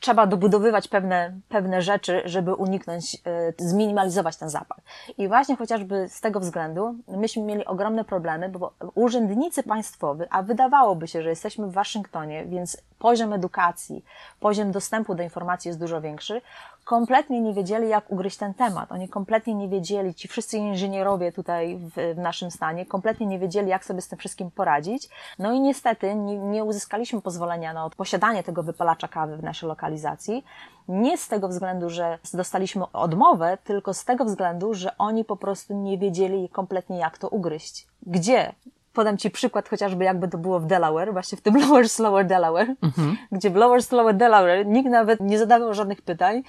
trzeba 0.00 0.26
dobudowywać 0.26 0.88
pewne, 0.88 1.32
pewne 1.48 1.82
rzeczy, 1.82 2.22
żeby 2.24 2.54
uniknąć, 2.54 3.14
e, 3.14 3.18
zminimalizować 3.58 4.36
ten 4.36 4.50
zapach. 4.50 4.78
I 5.18 5.28
właśnie 5.28 5.56
chociażby 5.56 6.08
z 6.08 6.20
tego 6.20 6.40
względu 6.40 6.94
myśmy 7.08 7.42
mieli 7.42 7.64
ogromne 7.64 8.04
problemy, 8.04 8.48
bo 8.48 8.72
urzędnicy 8.94 9.62
państwowi, 9.62 10.24
a 10.30 10.42
wydawałoby 10.42 11.08
się, 11.08 11.22
że 11.22 11.28
jesteśmy 11.28 11.66
w 11.66 11.72
Waszyngtonie, 11.72 12.46
więc 12.46 12.82
poziom 12.98 13.32
edukacji, 13.32 14.04
poziom 14.40 14.72
dostępu 14.72 15.14
do 15.14 15.22
informacji 15.22 15.68
jest 15.68 15.80
dużo 15.80 16.00
większy, 16.00 16.40
kompletnie 16.88 17.40
nie 17.40 17.54
wiedzieli, 17.54 17.88
jak 17.88 18.10
ugryźć 18.10 18.36
ten 18.36 18.54
temat. 18.54 18.92
Oni 18.92 19.08
kompletnie 19.08 19.54
nie 19.54 19.68
wiedzieli, 19.68 20.14
ci 20.14 20.28
wszyscy 20.28 20.58
inżynierowie 20.58 21.32
tutaj 21.32 21.76
w, 21.76 22.14
w 22.14 22.18
naszym 22.18 22.50
stanie, 22.50 22.86
kompletnie 22.86 23.26
nie 23.26 23.38
wiedzieli, 23.38 23.68
jak 23.68 23.84
sobie 23.84 24.00
z 24.02 24.08
tym 24.08 24.18
wszystkim 24.18 24.50
poradzić. 24.50 25.08
No 25.38 25.52
i 25.52 25.60
niestety 25.60 26.14
nie, 26.14 26.38
nie 26.38 26.64
uzyskaliśmy 26.64 27.20
pozwolenia 27.20 27.72
na 27.72 27.90
posiadanie 27.90 28.42
tego 28.42 28.62
wypalacza 28.62 29.08
kawy 29.08 29.36
w 29.36 29.42
naszej 29.42 29.68
lokalizacji. 29.68 30.44
Nie 30.88 31.18
z 31.18 31.28
tego 31.28 31.48
względu, 31.48 31.90
że 31.90 32.18
dostaliśmy 32.34 32.92
odmowę, 32.92 33.58
tylko 33.64 33.94
z 33.94 34.04
tego 34.04 34.24
względu, 34.24 34.74
że 34.74 34.98
oni 34.98 35.24
po 35.24 35.36
prostu 35.36 35.74
nie 35.74 35.98
wiedzieli 35.98 36.48
kompletnie, 36.48 36.98
jak 36.98 37.18
to 37.18 37.28
ugryźć. 37.28 37.86
Gdzie 38.06 38.52
podam 38.98 39.18
Ci 39.18 39.30
przykład 39.30 39.68
chociażby 39.68 40.04
jakby 40.04 40.28
to 40.28 40.38
było 40.38 40.60
w 40.60 40.66
Delaware, 40.66 41.12
właśnie 41.12 41.38
w 41.38 41.40
tym 41.40 41.56
Lower 41.62 41.88
Slower 41.88 42.26
Delaware, 42.26 42.74
mhm. 42.82 43.16
gdzie 43.32 43.50
w 43.50 43.54
Lower 43.54 43.82
Slower 43.82 44.16
Delaware 44.16 44.66
nikt 44.66 44.90
nawet 44.90 45.20
nie 45.20 45.38
zadawał 45.38 45.74
żadnych 45.74 46.02
pytań, 46.02 46.42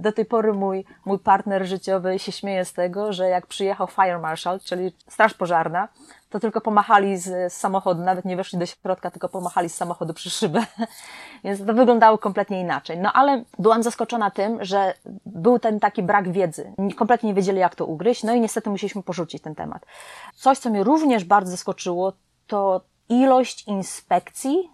do 0.00 0.12
tej 0.12 0.24
pory 0.24 0.52
mój, 0.52 0.84
mój 1.04 1.18
partner 1.18 1.66
życiowy 1.66 2.18
się 2.18 2.32
śmieje 2.32 2.64
z 2.64 2.72
tego, 2.72 3.12
że 3.12 3.28
jak 3.28 3.46
przyjechał 3.46 3.86
Fire 3.86 4.18
Marshal, 4.18 4.60
czyli 4.60 4.92
Straż 5.08 5.34
Pożarna, 5.34 5.88
to 6.30 6.40
tylko 6.40 6.60
pomachali 6.60 7.16
z, 7.16 7.52
z 7.52 7.56
samochodu, 7.56 8.02
nawet 8.02 8.24
nie 8.24 8.36
weszli 8.36 8.58
do 8.58 8.66
środka, 8.66 9.10
tylko 9.10 9.28
pomachali 9.28 9.68
z 9.68 9.74
samochodu 9.74 10.14
przy 10.14 10.30
szybę. 10.30 10.66
Więc 11.44 11.66
to 11.66 11.74
wyglądało 11.74 12.18
kompletnie 12.18 12.60
inaczej. 12.60 12.98
No 12.98 13.12
ale 13.12 13.44
byłam 13.58 13.82
zaskoczona 13.82 14.30
tym, 14.30 14.64
że 14.64 14.94
był 15.26 15.58
ten 15.58 15.80
taki 15.80 16.02
brak 16.02 16.32
wiedzy. 16.32 16.72
Kompletnie 16.96 17.28
nie 17.28 17.34
wiedzieli, 17.34 17.58
jak 17.58 17.74
to 17.74 17.86
ugryźć, 17.86 18.22
no 18.22 18.34
i 18.34 18.40
niestety 18.40 18.70
musieliśmy 18.70 19.02
porzucić 19.02 19.42
ten 19.42 19.54
temat. 19.54 19.86
Coś, 20.34 20.58
co 20.58 20.70
mnie 20.70 20.84
również 20.84 21.24
bardzo 21.24 21.50
zaskoczyło, 21.50 22.12
to 22.46 22.80
ilość 23.08 23.68
inspekcji 23.68 24.70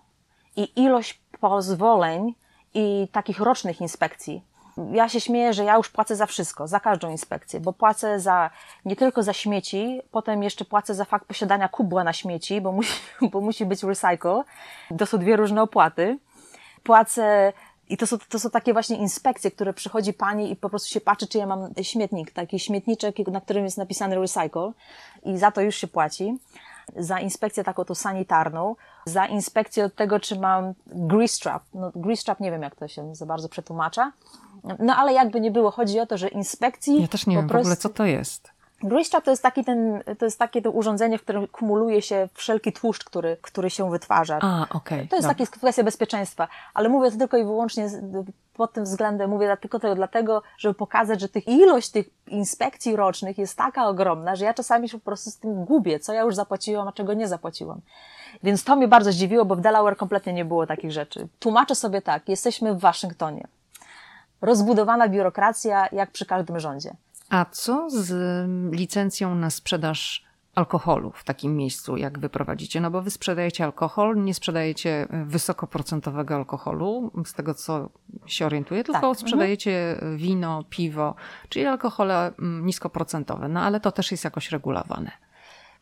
i 0.57 0.83
ilość 0.83 1.23
pozwoleń 1.41 2.35
i 2.75 3.09
takich 3.13 3.41
rocznych 3.41 3.81
inspekcji 3.81 4.52
ja 4.93 5.09
się 5.09 5.21
śmieję, 5.21 5.53
że 5.53 5.65
ja 5.65 5.77
już 5.77 5.89
płacę 5.89 6.17
za 6.17 6.27
wszystko, 6.27 6.69
za 6.69 6.81
każdą 6.81 7.11
inspekcję, 7.11 7.61
bo 7.61 7.73
płacę 7.73 8.21
za, 8.21 8.51
nie 8.85 8.97
tylko 8.97 9.23
za 9.23 9.33
śmieci, 9.33 10.01
potem 10.11 10.43
jeszcze 10.43 10.65
płacę 10.65 10.95
za 10.95 11.05
fakt 11.05 11.27
posiadania 11.27 11.69
kubła 11.69 12.05
na 12.05 12.13
śmieci, 12.13 12.61
bo 12.61 12.73
musi, 12.73 12.95
bo 13.33 13.41
musi 13.41 13.67
być 13.67 13.83
recycle. 13.83 14.43
To 14.99 15.07
są 15.07 15.19
dwie 15.19 15.37
różne 15.37 15.63
opłaty. 15.63 16.19
Płacę 16.83 17.53
i 17.89 17.97
to 17.97 18.07
są, 18.07 18.17
to 18.29 18.39
są 18.39 18.51
takie 18.51 18.73
właśnie 18.73 18.97
inspekcje, 18.97 19.51
które 19.51 19.73
przychodzi 19.73 20.13
pani 20.13 20.51
i 20.51 20.57
po 20.57 20.71
prostu 20.71 20.89
się 20.89 21.01
patrzy, 21.01 21.27
czy 21.27 21.39
ja 21.39 21.47
mam 21.47 21.75
śmietnik, 21.83 22.31
taki 22.31 22.59
śmietniczek, 22.59 23.19
na 23.19 23.41
którym 23.41 23.65
jest 23.65 23.79
napisany 23.79 24.17
recycle 24.17 24.73
i 25.25 25.39
za 25.39 25.51
to 25.51 25.61
już 25.61 25.77
się 25.77 25.87
płaci. 25.87 26.39
Za 26.97 27.21
inspekcję 27.21 27.65
taką 27.65 27.85
to 27.85 27.95
sanitarną, 27.95 28.77
za 29.05 29.27
inspekcję 29.27 29.85
od 29.85 29.95
tego, 29.95 30.21
czy 30.21 30.39
mam 30.39 30.75
grease 30.87 31.41
trap. 31.41 31.63
No, 31.75 31.93
grease 31.95 32.25
trap 32.25 32.41
nie 32.41 32.51
wiem, 32.51 32.63
jak 32.63 32.77
to 32.77 32.89
się 32.89 33.15
za 33.15 33.27
bardzo 33.27 33.49
przetłumacza 33.49 34.13
no 34.79 34.97
ale 34.97 35.13
jakby 35.13 35.41
nie 35.41 35.51
było, 35.51 35.71
chodzi 35.71 36.01
o 36.01 36.07
to, 36.07 36.19
że 36.19 36.29
inspekcji. 36.29 37.03
Ja 37.03 37.09
też 37.09 37.27
nie 37.27 37.37
wiem 37.37 37.49
prostu... 37.49 37.63
w 37.63 37.67
ogóle, 37.67 37.77
co 37.77 37.89
to 37.89 38.05
jest. 38.05 38.53
Grease 38.83 39.21
to 39.21 39.31
jest, 39.31 39.43
taki 39.43 39.65
ten, 39.65 40.03
to 40.19 40.25
jest 40.25 40.39
takie 40.39 40.63
to 40.63 40.71
urządzenie, 40.71 41.19
w 41.19 41.23
którym 41.23 41.49
kumuluje 41.49 42.03
się 42.03 42.29
wszelki 42.35 42.73
tłuszcz, 42.73 43.05
który, 43.05 43.37
który 43.43 43.71
się 43.71 43.91
wytwarza. 43.91 44.39
A. 44.43 44.67
Okay, 44.71 45.07
to 45.07 45.17
jest 45.17 45.29
taka 45.29 45.47
kwestia 45.47 45.85
bezpieczeństwa, 45.85 46.49
ale 46.75 46.89
mówię 46.89 47.11
to 47.11 47.19
tylko 47.19 47.37
i 47.37 47.45
wyłącznie 47.45 47.91
pod 48.55 48.73
tym 48.73 48.85
względem, 48.85 49.31
mówię 49.31 49.57
tylko 49.61 49.81
to 49.81 49.95
dlatego, 49.95 50.43
żeby 50.59 50.75
pokazać, 50.75 51.21
że 51.21 51.29
tych 51.29 51.49
ilość 51.49 51.91
tych 51.91 52.07
inspekcji 52.29 52.97
rocznych 52.97 53.39
jest 53.39 53.57
taka 53.57 53.87
ogromna, 53.87 54.37
że 54.37 54.45
ja 54.45 54.55
czasami 54.55 54.89
się 54.89 54.99
po 54.99 55.05
prostu 55.05 55.31
z 55.31 55.37
tym 55.37 55.65
gubię, 55.65 56.01
co 56.01 56.13
ja 56.13 56.23
już 56.23 56.35
zapłaciłam, 56.35 56.89
a 56.89 56.93
czego 56.93 57.15
nie 57.15 57.29
zapłaciłam. 57.29 57.81
Więc 58.43 58.65
to 58.65 58.77
mnie 58.77 58.89
bardzo 58.89 59.13
zdziwiło, 59.13 59.45
bo 59.45 59.57
w 59.57 59.61
Delaware 59.61 59.97
kompletnie 59.97 60.33
nie 60.33 60.45
było 60.45 60.67
takich 60.67 60.93
rzeczy. 60.93 61.29
Tłumaczę 61.39 61.75
sobie 61.75 62.03
tak, 62.03 62.29
jesteśmy 62.29 62.75
w 62.75 62.81
Waszyngtonie 62.81 63.49
rozbudowana 64.43 65.09
biurokracja, 65.09 65.89
jak 65.93 66.11
przy 66.11 66.27
każdym 66.27 66.61
rządzie. 66.61 66.97
A 67.31 67.47
co 67.51 67.91
z 67.91 68.13
licencją 68.75 69.35
na 69.35 69.51
sprzedaż 69.51 70.25
alkoholu 70.55 71.13
w 71.15 71.25
takim 71.25 71.57
miejscu, 71.57 71.97
jak 71.97 72.19
wy 72.19 72.29
prowadzicie? 72.29 72.81
No 72.81 72.91
bo 72.91 73.03
wy 73.03 73.11
sprzedajecie 73.11 73.65
alkohol, 73.65 74.25
nie 74.25 74.35
sprzedajecie 74.35 75.07
wysokoprocentowego 75.11 76.35
alkoholu, 76.35 77.11
z 77.27 77.35
tego 77.35 77.55
co 77.55 77.89
się 78.27 78.47
orientuję, 78.47 78.85
tylko 78.85 79.01
tak. 79.01 79.05
Mhm. 79.05 79.17
sprzedajecie 79.17 80.01
wino, 80.17 80.65
piwo, 80.71 81.15
czyli 81.49 81.67
alkohole 81.67 82.33
mm, 82.39 82.67
niskoprocentowe. 82.67 83.49
No 83.49 83.61
ale 83.61 83.81
to 83.81 83.93
też 83.93 84.11
jest 84.11 84.25
jakoś 84.25 84.51
regulowane. 84.51 85.11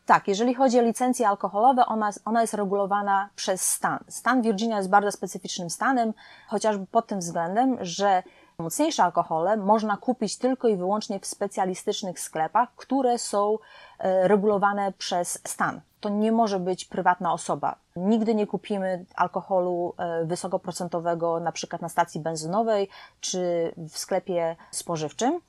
Tak, 0.05 0.27
jeżeli 0.27 0.53
chodzi 0.53 0.79
o 0.79 0.81
licencje 0.81 1.27
alkoholowe, 1.27 1.85
ona, 1.85 2.09
ona 2.25 2.41
jest 2.41 2.53
regulowana 2.53 3.29
przez 3.35 3.61
stan. 3.61 3.99
Stan 4.07 4.41
Virginia 4.41 4.77
jest 4.77 4.89
bardzo 4.89 5.11
specyficznym 5.11 5.69
stanem, 5.69 6.13
chociażby 6.47 6.85
pod 6.85 7.07
tym 7.07 7.19
względem, 7.19 7.77
że 7.81 8.23
Mocniejsze 8.61 9.03
alkohole 9.03 9.57
można 9.57 9.97
kupić 9.97 10.37
tylko 10.37 10.67
i 10.67 10.75
wyłącznie 10.75 11.19
w 11.19 11.25
specjalistycznych 11.25 12.19
sklepach, 12.19 12.69
które 12.75 13.17
są 13.17 13.57
e, 13.99 14.27
regulowane 14.27 14.93
przez 14.97 15.41
stan. 15.47 15.81
To 15.99 16.09
nie 16.09 16.31
może 16.31 16.59
być 16.59 16.85
prywatna 16.85 17.33
osoba. 17.33 17.75
Nigdy 17.95 18.35
nie 18.35 18.47
kupimy 18.47 19.05
alkoholu 19.15 19.93
e, 19.97 20.25
wysokoprocentowego 20.25 21.39
na 21.39 21.51
przykład 21.51 21.81
na 21.81 21.89
stacji 21.89 22.21
benzynowej 22.21 22.89
czy 23.21 23.73
w 23.77 23.97
sklepie 23.97 24.55
spożywczym. 24.71 25.39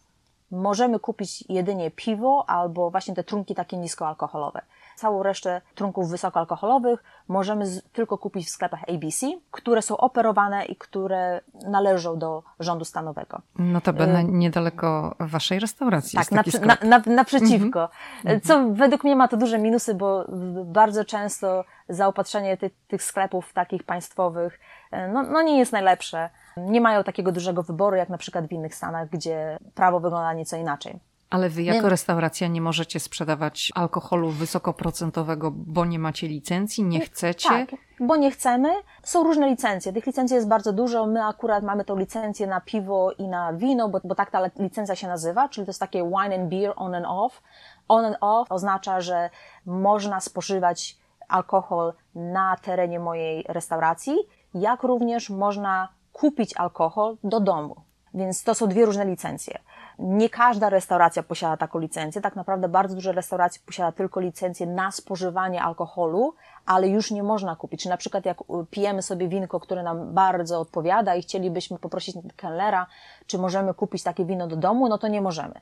Możemy 0.51 0.99
kupić 0.99 1.45
jedynie 1.49 1.91
piwo 1.91 2.45
albo 2.47 2.91
właśnie 2.91 3.15
te 3.15 3.25
trunki 3.25 3.55
takie 3.55 3.77
niskoalkoholowe. 3.77 4.63
Całą 5.03 5.23
resztę 5.23 5.61
trunków 5.75 6.11
wysokoalkoholowych 6.11 7.05
możemy 7.29 7.67
z, 7.67 7.83
tylko 7.93 8.19
kupić 8.19 8.47
w 8.47 8.51
sklepach 8.51 8.81
ABC, 8.89 9.27
które 9.51 9.83
są 9.83 9.97
operowane 9.97 10.65
i 10.65 10.77
które 10.77 11.41
należą 11.69 12.19
do 12.19 12.43
rządu 12.61 12.85
stanowego. 12.85 13.41
No 13.59 13.81
to 13.81 13.93
będę 13.93 14.21
y 14.21 14.25
niedaleko 14.25 15.15
waszej 15.21 15.61
restauracji. 15.61 16.19
Tak, 16.19 16.33
na, 16.33 16.43
na, 16.67 16.99
na, 16.99 17.15
naprzeciwko. 17.15 17.89
Mm 18.25 18.39
-hmm. 18.39 18.47
Co 18.47 18.69
według 18.73 19.05
mnie 19.05 19.17
ma 19.17 19.29
to 19.29 19.37
duże 19.37 19.59
minusy, 19.59 19.95
bo 19.95 20.25
bardzo 20.65 21.05
często 21.05 21.65
zaopatrzenie 21.89 22.57
ty, 22.57 22.71
tych 22.89 23.03
sklepów 23.03 23.53
takich 23.53 23.83
państwowych 23.83 24.61
y, 24.93 24.97
no, 25.13 25.23
no 25.23 25.43
nie 25.43 25.59
jest 25.59 25.73
najlepsze. 25.73 26.31
Nie 26.57 26.81
mają 26.81 27.05
takiego 27.05 27.33
dużego 27.33 27.63
wyboru, 27.63 27.97
jak 27.97 28.09
na 28.09 28.19
przykład 28.19 28.47
w 28.47 28.53
innych 28.53 28.75
stanach, 28.75 29.09
gdzie 29.09 29.59
prawo 29.75 30.01
wygląda 30.01 30.33
nieco 30.33 30.57
inaczej. 30.57 31.12
Ale 31.33 31.49
wy 31.49 31.63
jako 31.63 31.89
restauracja 31.89 32.49
nie 32.49 32.61
możecie 32.61 33.01
sprzedawać 33.01 33.73
alkoholu 33.75 34.31
wysokoprocentowego, 34.31 35.51
bo 35.55 35.85
nie 35.85 35.99
macie 35.99 36.29
licencji, 36.29 36.85
nie 36.85 37.01
chcecie? 37.01 37.49
Tak, 37.49 37.69
bo 38.01 38.17
nie 38.17 38.31
chcemy. 38.31 38.69
Są 39.03 39.23
różne 39.23 39.49
licencje. 39.49 39.93
Tych 39.93 40.07
licencji 40.07 40.35
jest 40.35 40.49
bardzo 40.49 40.73
dużo. 40.73 41.07
My 41.07 41.25
akurat 41.25 41.65
mamy 41.65 41.85
tą 41.85 41.97
licencję 41.97 42.47
na 42.47 42.61
piwo 42.61 43.13
i 43.13 43.29
na 43.29 43.53
wino, 43.53 43.89
bo, 43.89 44.01
bo 44.05 44.15
tak 44.15 44.31
ta 44.31 44.51
licencja 44.59 44.97
się 44.97 45.09
nazywa, 45.09 45.49
czyli 45.49 45.67
to 45.67 45.71
jest 45.71 45.81
takie 45.81 46.05
wine 46.05 46.41
and 46.41 46.51
beer 46.51 46.73
on 46.77 46.95
and 46.95 47.07
off. 47.09 47.43
On 47.89 48.05
and 48.05 48.17
off 48.21 48.53
oznacza, 48.53 49.01
że 49.01 49.31
można 49.67 50.21
spożywać 50.21 50.97
alkohol 51.29 51.93
na 52.15 52.57
terenie 52.63 53.01
mojej 53.01 53.45
restauracji, 53.49 54.17
jak 54.55 54.83
również 54.83 55.31
można 55.31 55.89
kupić 56.13 56.57
alkohol 56.57 57.17
do 57.25 57.41
domu. 57.41 57.77
Więc 58.15 58.45
to 58.45 58.55
są 58.55 58.67
dwie 58.67 58.87
różne 58.87 59.05
licencje. 59.05 59.59
Nie 60.05 60.31
każda 60.31 60.71
restauracja 60.71 61.23
posiada 61.23 61.57
taką 61.57 61.79
licencję. 61.79 62.23
Tak 62.23 62.37
naprawdę 62.37 62.69
bardzo 62.69 62.95
dużo 62.95 63.13
restauracji 63.13 63.63
posiada 63.67 63.93
tylko 63.93 64.21
licencję 64.21 64.67
na 64.67 64.91
spożywanie 64.91 65.63
alkoholu, 65.63 66.35
ale 66.67 66.89
już 66.89 67.11
nie 67.11 67.23
można 67.23 67.57
kupić. 67.57 67.83
Czy 67.83 67.89
na 67.89 67.97
przykład 67.97 68.27
jak 68.27 68.39
pijemy 68.71 69.03
sobie 69.03 69.29
winko, 69.29 69.61
które 69.61 69.83
nam 69.83 70.15
bardzo 70.15 70.61
odpowiada 70.61 71.15
i 71.15 71.23
chcielibyśmy 71.23 71.79
poprosić 71.79 72.17
kelnera, 72.37 72.87
czy 73.27 73.39
możemy 73.39 73.75
kupić 73.75 74.03
takie 74.03 74.25
wino 74.25 74.47
do 74.47 74.57
domu, 74.57 74.89
no 74.89 74.99
to 74.99 75.09
nie 75.09 75.21
możemy. 75.21 75.61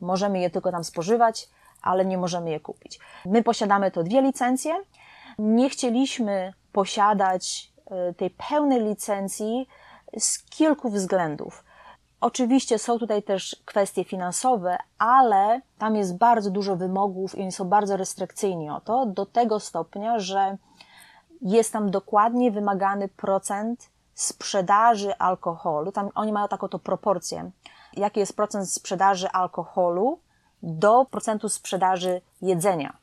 Możemy 0.00 0.40
je 0.40 0.50
tylko 0.50 0.72
tam 0.72 0.84
spożywać, 0.84 1.48
ale 1.82 2.04
nie 2.04 2.18
możemy 2.18 2.50
je 2.50 2.60
kupić. 2.60 2.98
My 3.26 3.42
posiadamy 3.42 3.90
to 3.90 4.02
dwie 4.02 4.22
licencje. 4.22 4.74
Nie 5.38 5.70
chcieliśmy 5.70 6.52
posiadać 6.72 7.72
e, 7.90 8.14
tej 8.14 8.30
pełnej 8.30 8.80
licencji 8.80 9.68
z 10.18 10.42
kilku 10.42 10.90
względów. 10.90 11.64
Oczywiście 12.20 12.78
są 12.78 12.98
tutaj 12.98 13.22
też 13.22 13.56
kwestie 13.64 14.04
finansowe, 14.04 14.78
ale 14.98 15.60
tam 15.78 15.96
jest 15.96 16.18
bardzo 16.18 16.50
dużo 16.50 16.76
wymogów 16.76 17.38
i 17.38 17.40
oni 17.42 17.52
są 17.52 17.64
bardzo 17.64 17.96
restrykcyjni 17.96 18.70
o 18.70 18.80
to, 18.80 19.06
do 19.06 19.26
tego 19.26 19.60
stopnia, 19.60 20.18
że 20.18 20.56
jest 21.42 21.72
tam 21.72 21.90
dokładnie 21.90 22.50
wymagany 22.50 23.08
procent 23.08 23.90
sprzedaży 24.14 25.18
alkoholu. 25.18 25.92
Tam 25.92 26.08
oni 26.14 26.32
mają 26.32 26.48
taką 26.48 26.68
to 26.68 26.78
proporcję. 26.78 27.50
Jaki 27.96 28.20
jest 28.20 28.36
procent 28.36 28.70
sprzedaży 28.70 29.30
alkoholu 29.30 30.18
do 30.62 31.06
procentu 31.10 31.48
sprzedaży 31.48 32.20
jedzenia. 32.42 32.96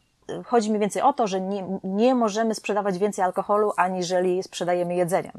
Chodzi 0.46 0.72
mi 0.72 0.80
więcej 0.80 1.02
o 1.02 1.14
to, 1.14 1.28
że 1.28 1.42
nie, 1.42 1.80
nie 1.84 2.16
możemy 2.16 2.56
sprzedawać 2.56 2.98
więcej 2.98 3.26
alkoholu, 3.26 3.72
aniżeli 3.78 4.44
sprzedajemy 4.44 4.96
jedzenia. 4.96 5.32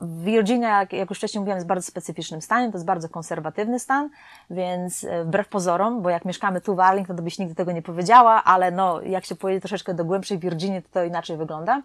Virginia, 0.00 0.78
jak, 0.80 0.92
jak 0.92 1.10
już 1.10 1.18
wcześniej 1.18 1.40
mówiłam, 1.40 1.56
jest 1.56 1.66
bardzo 1.66 1.86
specyficznym 1.86 2.42
stanem, 2.42 2.72
to 2.72 2.78
jest 2.78 2.86
bardzo 2.86 3.08
konserwatywny 3.08 3.78
stan, 3.78 4.10
więc 4.50 5.04
e, 5.04 5.24
wbrew 5.24 5.48
pozorom, 5.48 6.02
bo 6.02 6.10
jak 6.10 6.24
mieszkamy 6.24 6.60
tu 6.60 6.74
w 6.74 6.80
Arlington, 6.80 7.16
to 7.16 7.22
byś 7.22 7.38
nigdy 7.38 7.54
tego 7.54 7.72
nie 7.72 7.82
powiedziała, 7.82 8.44
ale 8.44 8.70
no, 8.70 9.00
jak 9.00 9.24
się 9.24 9.34
pojedzie 9.34 9.60
troszeczkę 9.60 9.94
do 9.94 10.04
głębszej 10.04 10.38
Virginii, 10.38 10.82
to 10.82 10.88
to 10.92 11.04
inaczej 11.04 11.36
wygląda. 11.36 11.82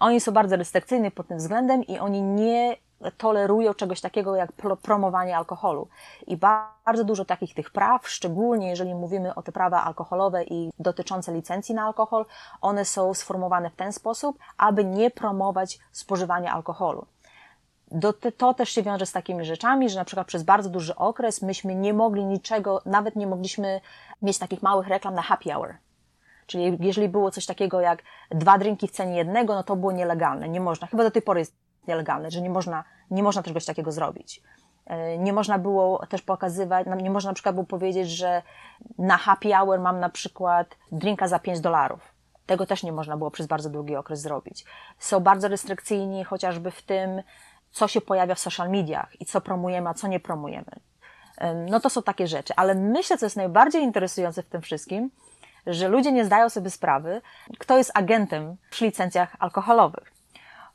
Oni 0.00 0.20
są 0.20 0.32
bardzo 0.32 0.56
restrykcyjni 0.56 1.10
pod 1.10 1.28
tym 1.28 1.38
względem 1.38 1.84
i 1.84 1.98
oni 1.98 2.22
nie 2.22 2.76
tolerują 3.10 3.74
czegoś 3.74 4.00
takiego 4.00 4.36
jak 4.36 4.52
promowanie 4.82 5.36
alkoholu. 5.36 5.88
I 6.26 6.36
bardzo 6.36 7.04
dużo 7.04 7.24
takich 7.24 7.54
tych 7.54 7.70
praw, 7.70 8.08
szczególnie 8.08 8.68
jeżeli 8.68 8.94
mówimy 8.94 9.34
o 9.34 9.42
te 9.42 9.52
prawa 9.52 9.84
alkoholowe 9.84 10.44
i 10.44 10.70
dotyczące 10.78 11.32
licencji 11.32 11.74
na 11.74 11.84
alkohol, 11.84 12.26
one 12.60 12.84
są 12.84 13.14
sformułowane 13.14 13.70
w 13.70 13.76
ten 13.76 13.92
sposób, 13.92 14.38
aby 14.58 14.84
nie 14.84 15.10
promować 15.10 15.78
spożywania 15.92 16.52
alkoholu. 16.52 17.06
Do, 17.94 18.12
to 18.12 18.54
też 18.54 18.68
się 18.68 18.82
wiąże 18.82 19.06
z 19.06 19.12
takimi 19.12 19.44
rzeczami, 19.44 19.90
że 19.90 19.98
na 19.98 20.04
przykład 20.04 20.26
przez 20.26 20.42
bardzo 20.42 20.70
duży 20.70 20.96
okres 20.96 21.42
myśmy 21.42 21.74
nie 21.74 21.94
mogli 21.94 22.24
niczego, 22.24 22.82
nawet 22.86 23.16
nie 23.16 23.26
mogliśmy 23.26 23.80
mieć 24.22 24.38
takich 24.38 24.62
małych 24.62 24.88
reklam 24.88 25.14
na 25.14 25.22
happy 25.22 25.50
hour. 25.50 25.74
Czyli 26.46 26.78
jeżeli 26.80 27.08
było 27.08 27.30
coś 27.30 27.46
takiego 27.46 27.80
jak 27.80 28.02
dwa 28.30 28.58
drinki 28.58 28.88
w 28.88 28.90
cenie 28.90 29.16
jednego, 29.16 29.54
no 29.54 29.62
to 29.62 29.76
było 29.76 29.92
nielegalne, 29.92 30.48
nie 30.48 30.60
można. 30.60 30.86
Chyba 30.86 31.02
do 31.02 31.10
tej 31.10 31.22
pory 31.22 31.40
jest 31.40 31.54
nielegalne, 31.88 32.30
że 32.30 32.40
nie 32.40 32.50
można, 32.50 32.84
nie 33.10 33.22
można 33.22 33.42
czegoś 33.42 33.64
takiego 33.64 33.92
zrobić. 33.92 34.42
E, 34.86 35.18
nie 35.18 35.32
można 35.32 35.58
było 35.58 36.06
też 36.06 36.22
pokazywać, 36.22 36.86
nie 37.02 37.10
można 37.10 37.30
na 37.30 37.34
przykład 37.34 37.54
było 37.54 37.66
powiedzieć, 37.66 38.10
że 38.10 38.42
na 38.98 39.16
happy 39.16 39.52
hour 39.52 39.80
mam 39.80 40.00
na 40.00 40.08
przykład 40.08 40.76
drinka 40.92 41.28
za 41.28 41.38
5 41.38 41.60
dolarów. 41.60 42.14
Tego 42.46 42.66
też 42.66 42.82
nie 42.82 42.92
można 42.92 43.16
było 43.16 43.30
przez 43.30 43.46
bardzo 43.46 43.70
długi 43.70 43.96
okres 43.96 44.20
zrobić. 44.20 44.64
Są 44.98 45.20
bardzo 45.20 45.48
restrykcyjni 45.48 46.24
chociażby 46.24 46.70
w 46.70 46.82
tym, 46.82 47.22
co 47.72 47.88
się 47.88 48.00
pojawia 48.00 48.34
w 48.34 48.38
social 48.38 48.70
mediach 48.70 49.20
i 49.20 49.24
co 49.24 49.40
promujemy, 49.40 49.88
a 49.88 49.94
co 49.94 50.08
nie 50.08 50.20
promujemy. 50.20 50.72
No 51.70 51.80
to 51.80 51.90
są 51.90 52.02
takie 52.02 52.26
rzeczy, 52.26 52.52
ale 52.56 52.74
myślę, 52.74 53.18
co 53.18 53.26
jest 53.26 53.36
najbardziej 53.36 53.82
interesujące 53.82 54.42
w 54.42 54.46
tym 54.46 54.62
wszystkim, 54.62 55.10
że 55.66 55.88
ludzie 55.88 56.12
nie 56.12 56.24
zdają 56.24 56.50
sobie 56.50 56.70
sprawy, 56.70 57.22
kto 57.58 57.78
jest 57.78 57.90
agentem 57.94 58.56
przy 58.70 58.84
licencjach 58.84 59.36
alkoholowych, 59.38 60.12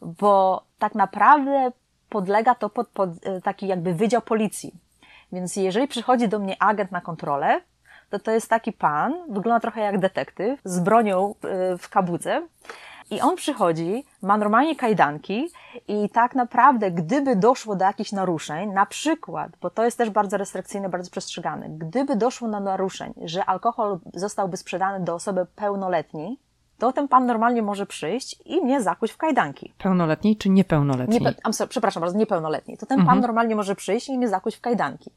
bo 0.02 0.64
tak 0.80 0.96
naprawdę 0.96 1.72
podlega 2.10 2.56
to 2.56 2.70
pod, 2.70 2.88
pod 2.88 3.10
e, 3.24 3.42
taki 3.42 3.68
jakby 3.68 3.94
wydział 3.94 4.22
policji. 4.22 4.74
Więc 5.32 5.56
jeżeli 5.56 5.88
przychodzi 5.88 6.28
do 6.28 6.40
mnie 6.40 6.56
agent 6.60 6.92
na 6.92 7.02
kontrolę, 7.02 7.62
to 8.10 8.20
to 8.20 8.32
jest 8.32 8.50
taki 8.50 8.74
pan, 8.74 9.14
wygląda 9.30 9.60
trochę 9.60 9.82
jak 9.82 10.00
detektyw, 10.00 10.60
z 10.64 10.80
bronią 10.80 11.36
e, 11.44 11.78
w 11.78 11.90
kabudze 11.90 12.48
i 13.12 13.22
on 13.22 13.36
przychodzi, 13.36 14.06
ma 14.22 14.38
normalnie 14.38 14.76
kajdanki 14.76 15.50
i 15.88 16.10
tak 16.10 16.36
naprawdę, 16.36 16.92
gdyby 16.92 17.36
doszło 17.36 17.76
do 17.76 17.86
jakichś 17.86 18.12
naruszeń, 18.12 18.70
na 18.70 18.86
przykład, 18.86 19.52
bo 19.62 19.70
to 19.70 19.86
jest 19.86 19.98
też 19.98 20.10
bardzo 20.10 20.38
restrykcyjne, 20.38 20.90
bardzo 20.90 21.12
przestrzegane, 21.12 21.70
gdyby 21.70 22.16
doszło 22.16 22.50
do 22.50 22.60
naruszeń, 22.60 23.14
że 23.22 23.46
alkohol 23.46 24.00
zostałby 24.14 24.58
sprzedany 24.58 25.06
do 25.06 25.14
osoby 25.14 25.46
pełnoletniej, 25.56 26.38
to 26.78 26.92
ten 26.92 27.08
pan 27.08 27.26
normalnie 27.26 27.62
może 27.62 27.86
przyjść 27.86 28.42
i 28.46 28.62
mnie 28.62 28.82
zakuć 28.82 29.12
w 29.12 29.18
kajdanki. 29.18 29.74
Pełnoletniej 29.78 30.38
czy 30.38 30.50
niepełnoletniej? 30.50 31.22
Nie, 31.22 31.68
przepraszam 31.70 32.02
bardzo, 32.02 32.18
niepełnoletniej. 32.18 32.78
To 32.78 32.86
ten 32.86 33.00
mhm. 33.00 33.16
pan 33.16 33.22
normalnie 33.22 33.56
może 33.56 33.76
przyjść 33.76 34.10
i 34.10 34.18
mnie 34.18 34.28
zakuć 34.28 34.56
w 34.56 34.62
kajdanki. 34.62 35.12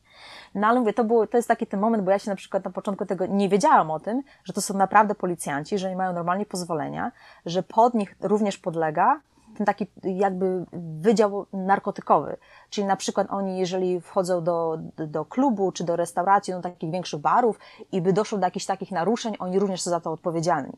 No 0.54 0.66
ale 0.66 0.80
mówię, 0.80 0.92
to, 0.92 1.04
było, 1.04 1.26
to 1.26 1.36
jest 1.36 1.48
taki 1.48 1.66
ten 1.66 1.80
moment, 1.80 2.04
bo 2.04 2.10
ja 2.10 2.18
się 2.18 2.30
na 2.30 2.36
przykład 2.36 2.64
na 2.64 2.70
początku 2.70 3.06
tego 3.06 3.26
nie 3.26 3.48
wiedziałam 3.48 3.90
o 3.90 4.00
tym, 4.00 4.22
że 4.44 4.52
to 4.52 4.60
są 4.60 4.74
naprawdę 4.76 5.14
policjanci, 5.14 5.78
że 5.78 5.90
nie 5.90 5.96
mają 5.96 6.12
normalnie 6.12 6.46
pozwolenia, 6.46 7.12
że 7.46 7.62
pod 7.62 7.94
nich 7.94 8.16
również 8.20 8.58
podlega 8.58 9.20
ten 9.56 9.66
taki 9.66 9.86
jakby 10.02 10.64
wydział 10.72 11.46
narkotykowy. 11.52 12.36
Czyli 12.70 12.86
na 12.86 12.96
przykład 12.96 13.26
oni, 13.30 13.58
jeżeli 13.58 14.00
wchodzą 14.00 14.44
do, 14.44 14.78
do 14.96 15.24
klubu 15.24 15.72
czy 15.72 15.84
do 15.84 15.96
restauracji, 15.96 16.54
do 16.54 16.60
takich 16.60 16.90
większych 16.90 17.20
barów 17.20 17.58
i 17.92 18.02
by 18.02 18.12
doszło 18.12 18.38
do 18.38 18.46
jakichś 18.46 18.66
takich 18.66 18.90
naruszeń, 18.90 19.36
oni 19.38 19.58
również 19.58 19.82
są 19.82 19.90
za 19.90 20.00
to 20.00 20.12
odpowiedzialni. 20.12 20.72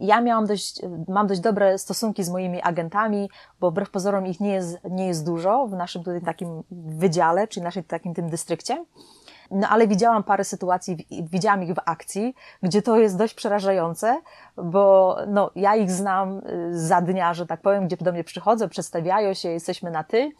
Ja 0.00 0.20
miałam 0.20 0.46
dość, 0.46 0.82
mam 1.08 1.26
dość 1.26 1.40
dobre 1.40 1.78
stosunki 1.78 2.24
z 2.24 2.30
moimi 2.30 2.62
agentami, 2.62 3.30
bo 3.60 3.70
wbrew 3.70 3.90
pozorom 3.90 4.26
ich 4.26 4.40
nie 4.40 4.52
jest, 4.52 4.78
nie 4.90 5.06
jest 5.06 5.26
dużo 5.26 5.66
w 5.66 5.72
naszym 5.72 6.04
tutaj 6.04 6.22
takim 6.22 6.62
wydziale, 6.70 7.48
czy 7.48 7.60
naszym 7.60 7.84
takim 7.84 8.14
tym 8.14 8.30
dystrykcie. 8.30 8.84
No 9.50 9.68
ale 9.68 9.88
widziałam 9.88 10.24
parę 10.24 10.44
sytuacji, 10.44 11.06
widziałam 11.10 11.62
ich 11.62 11.74
w 11.74 11.80
akcji, 11.84 12.34
gdzie 12.62 12.82
to 12.82 12.98
jest 12.98 13.18
dość 13.18 13.34
przerażające, 13.34 14.20
bo 14.56 15.16
no, 15.28 15.50
ja 15.54 15.76
ich 15.76 15.90
znam 15.90 16.38
y, 16.38 16.78
za 16.78 17.00
dnia, 17.00 17.34
że 17.34 17.46
tak 17.46 17.60
powiem, 17.60 17.86
gdzie 17.86 17.96
do 17.96 18.12
mnie 18.12 18.24
przychodzą, 18.24 18.68
przedstawiają 18.68 19.34
się, 19.34 19.48
jesteśmy 19.48 19.90
na 19.90 20.04
ty, 20.04 20.32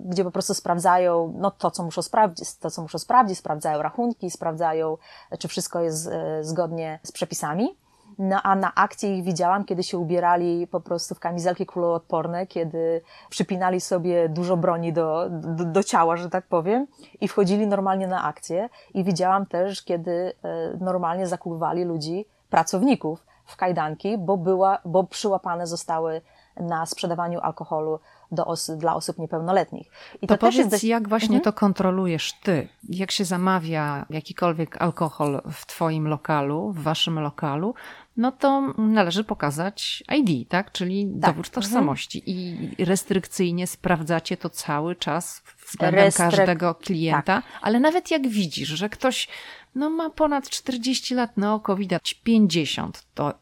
gdzie 0.00 0.24
po 0.24 0.30
prostu 0.30 0.54
sprawdzają 0.54 1.34
no, 1.38 1.50
to, 1.50 1.70
co 1.70 1.82
muszą 1.82 2.02
sprawdzić, 2.02 2.54
to, 2.54 2.70
co 2.70 2.82
muszą 2.82 2.98
sprawdzić, 2.98 3.38
sprawdzają 3.38 3.82
rachunki, 3.82 4.30
sprawdzają, 4.30 4.96
czy 5.38 5.48
wszystko 5.48 5.80
jest 5.80 6.06
y, 6.06 6.10
zgodnie 6.44 7.00
z 7.02 7.12
przepisami. 7.12 7.76
No 8.18 8.42
a 8.42 8.56
na 8.56 8.74
akcji 8.74 9.18
ich 9.18 9.24
widziałam, 9.24 9.64
kiedy 9.64 9.82
się 9.82 9.98
ubierali 9.98 10.66
po 10.66 10.80
prostu 10.80 11.14
w 11.14 11.20
kamizelki 11.20 11.66
kuloodporne, 11.66 12.46
kiedy 12.46 13.02
przypinali 13.30 13.80
sobie 13.80 14.28
dużo 14.28 14.56
broni 14.56 14.92
do, 14.92 15.26
do, 15.30 15.64
do 15.64 15.82
ciała, 15.82 16.16
że 16.16 16.30
tak 16.30 16.46
powiem, 16.46 16.86
i 17.20 17.28
wchodzili 17.28 17.66
normalnie 17.66 18.06
na 18.06 18.24
akcję. 18.24 18.68
I 18.94 19.04
widziałam 19.04 19.46
też, 19.46 19.82
kiedy 19.82 20.32
e, 20.42 20.76
normalnie 20.80 21.26
zakuwali 21.26 21.84
ludzi, 21.84 22.26
pracowników 22.50 23.26
w 23.44 23.56
kajdanki, 23.56 24.18
bo, 24.18 24.36
była, 24.36 24.78
bo 24.84 25.04
przyłapane 25.04 25.66
zostały 25.66 26.20
na 26.56 26.86
sprzedawaniu 26.86 27.40
alkoholu 27.40 27.98
do 28.32 28.46
os 28.46 28.70
dla 28.70 28.94
osób 28.94 29.18
niepełnoletnich. 29.18 29.90
I 30.22 30.26
to, 30.26 30.34
to 30.34 30.46
powiedz, 30.46 30.68
dość... 30.68 30.84
jak 30.84 31.08
właśnie 31.08 31.36
mhm. 31.36 31.44
to 31.44 31.52
kontrolujesz 31.52 32.32
ty? 32.42 32.68
Jak 32.88 33.10
się 33.10 33.24
zamawia 33.24 34.06
jakikolwiek 34.10 34.82
alkohol 34.82 35.42
w 35.52 35.66
twoim 35.66 36.08
lokalu, 36.08 36.72
w 36.72 36.82
waszym 36.82 37.20
lokalu, 37.20 37.74
no 38.16 38.32
to 38.32 38.60
należy 38.78 39.24
pokazać 39.24 40.04
ID, 40.16 40.48
tak? 40.48 40.72
Czyli 40.72 41.12
tak. 41.20 41.30
dowód 41.30 41.50
tożsamości. 41.50 42.22
I 42.26 42.84
restrykcyjnie 42.84 43.66
sprawdzacie 43.66 44.36
to 44.36 44.50
cały 44.50 44.96
czas 44.96 45.42
względem 45.66 46.04
Restryk... 46.04 46.30
każdego 46.30 46.74
klienta, 46.74 47.22
tak. 47.22 47.44
ale 47.62 47.80
nawet 47.80 48.10
jak 48.10 48.28
widzisz, 48.28 48.68
że 48.68 48.88
ktoś 48.88 49.28
no, 49.74 49.90
ma 49.90 50.10
ponad 50.10 50.48
40 50.48 51.14
lat 51.14 51.36
na 51.36 51.54
oko, 51.54 51.76
widać 51.76 52.14
50, 52.14 53.04
to 53.14 53.34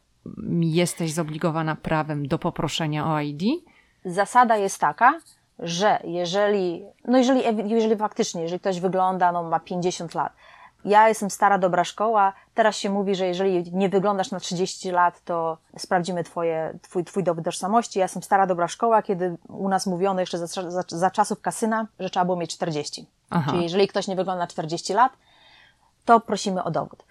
jesteś 0.59 1.13
zobligowana 1.13 1.75
prawem 1.75 2.27
do 2.27 2.39
poproszenia 2.39 3.13
o 3.13 3.19
ID? 3.19 3.43
Zasada 4.05 4.57
jest 4.57 4.79
taka, 4.79 5.19
że 5.59 5.99
jeżeli, 6.03 6.85
no 7.07 7.17
jeżeli, 7.17 7.43
jeżeli 7.69 7.95
faktycznie, 7.95 8.41
jeżeli 8.41 8.59
ktoś 8.59 8.79
wygląda, 8.79 9.31
no 9.31 9.43
ma 9.43 9.59
50 9.59 10.15
lat, 10.15 10.33
ja 10.85 11.09
jestem 11.09 11.29
stara, 11.29 11.57
dobra 11.57 11.83
szkoła. 11.83 12.33
Teraz 12.53 12.75
się 12.75 12.89
mówi, 12.89 13.15
że 13.15 13.27
jeżeli 13.27 13.71
nie 13.71 13.89
wyglądasz 13.89 14.31
na 14.31 14.39
30 14.39 14.91
lat, 14.91 15.21
to 15.23 15.57
sprawdzimy 15.77 16.23
twoje, 16.23 16.77
twój, 16.81 17.03
twój 17.03 17.23
dowód 17.23 17.45
tożsamości. 17.45 17.99
Ja 17.99 18.05
jestem 18.05 18.23
stara, 18.23 18.47
dobra 18.47 18.67
szkoła, 18.67 19.01
kiedy 19.01 19.37
u 19.47 19.69
nas 19.69 19.87
mówiono 19.87 20.19
jeszcze 20.19 20.37
za, 20.37 20.71
za, 20.71 20.83
za 20.87 21.11
czasów 21.11 21.41
kasyna, 21.41 21.87
że 21.99 22.09
trzeba 22.09 22.25
było 22.25 22.37
mieć 22.37 22.55
40. 22.55 23.05
Aha. 23.29 23.51
Czyli 23.51 23.63
jeżeli 23.63 23.87
ktoś 23.87 24.07
nie 24.07 24.15
wygląda 24.15 24.43
na 24.43 24.47
40 24.47 24.93
lat, 24.93 25.11
to 26.05 26.19
prosimy 26.19 26.63
o 26.63 26.71
dowód. 26.71 27.03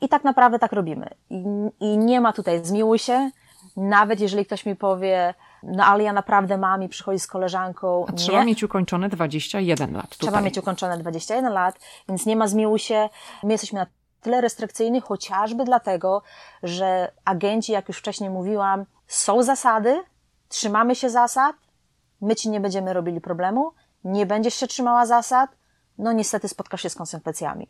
I 0.00 0.08
tak 0.08 0.24
naprawdę 0.24 0.58
tak 0.58 0.72
robimy. 0.72 1.10
I, 1.30 1.44
i 1.80 1.98
nie 1.98 2.20
ma 2.20 2.32
tutaj 2.32 2.64
zmiłuj 2.64 2.98
się, 2.98 3.30
nawet 3.76 4.20
jeżeli 4.20 4.46
ktoś 4.46 4.66
mi 4.66 4.76
powie, 4.76 5.34
no 5.62 5.84
ale 5.84 6.02
ja 6.04 6.12
naprawdę 6.12 6.58
mam 6.58 6.82
i 6.82 6.88
przychodzi 6.88 7.18
z 7.18 7.26
koleżanką. 7.26 8.06
A 8.08 8.12
trzeba 8.12 8.44
mieć 8.44 8.62
ukończone 8.62 9.08
21 9.08 9.92
lat. 9.94 10.02
Tutaj. 10.02 10.18
Trzeba 10.18 10.40
mieć 10.40 10.58
ukończone 10.58 10.98
21 10.98 11.52
lat, 11.52 11.78
więc 12.08 12.26
nie 12.26 12.36
ma 12.36 12.48
zmiłuj 12.48 12.78
się. 12.78 13.08
My 13.42 13.52
jesteśmy 13.52 13.78
na 13.78 13.86
tyle 14.20 14.40
restrykcyjni, 14.40 15.00
chociażby 15.00 15.64
dlatego, 15.64 16.22
że 16.62 17.12
agenci, 17.24 17.72
jak 17.72 17.88
już 17.88 17.98
wcześniej 17.98 18.30
mówiłam, 18.30 18.84
są 19.06 19.42
zasady, 19.42 20.02
trzymamy 20.48 20.94
się 20.94 21.10
zasad, 21.10 21.56
my 22.20 22.36
ci 22.36 22.50
nie 22.50 22.60
będziemy 22.60 22.92
robili 22.92 23.20
problemu, 23.20 23.72
nie 24.04 24.26
będziesz 24.26 24.54
się 24.54 24.66
trzymała 24.66 25.06
zasad, 25.06 25.50
no 25.98 26.12
niestety 26.12 26.48
spotkasz 26.48 26.82
się 26.82 26.90
z 26.90 26.94
konsekwencjami. 26.94 27.68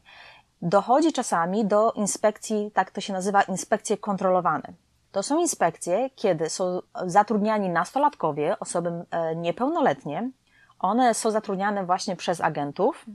Dochodzi 0.63 1.13
czasami 1.13 1.65
do 1.65 1.93
inspekcji, 1.93 2.71
tak 2.75 2.91
to 2.91 3.01
się 3.01 3.13
nazywa, 3.13 3.43
inspekcje 3.43 3.97
kontrolowane. 3.97 4.73
To 5.13 5.23
są 5.23 5.39
inspekcje, 5.39 6.11
kiedy 6.11 6.51
są 6.51 6.83
zatrudniani 7.07 7.69
nastolatkowie, 7.69 8.57
osoby 8.61 9.05
e, 9.11 9.37
niepełnoletnie. 9.37 10.31
One 10.79 11.15
są 11.15 11.31
zatrudniane 11.31 11.87
właśnie 11.87 12.17
przez 12.17 12.41
agentów. 12.41 13.07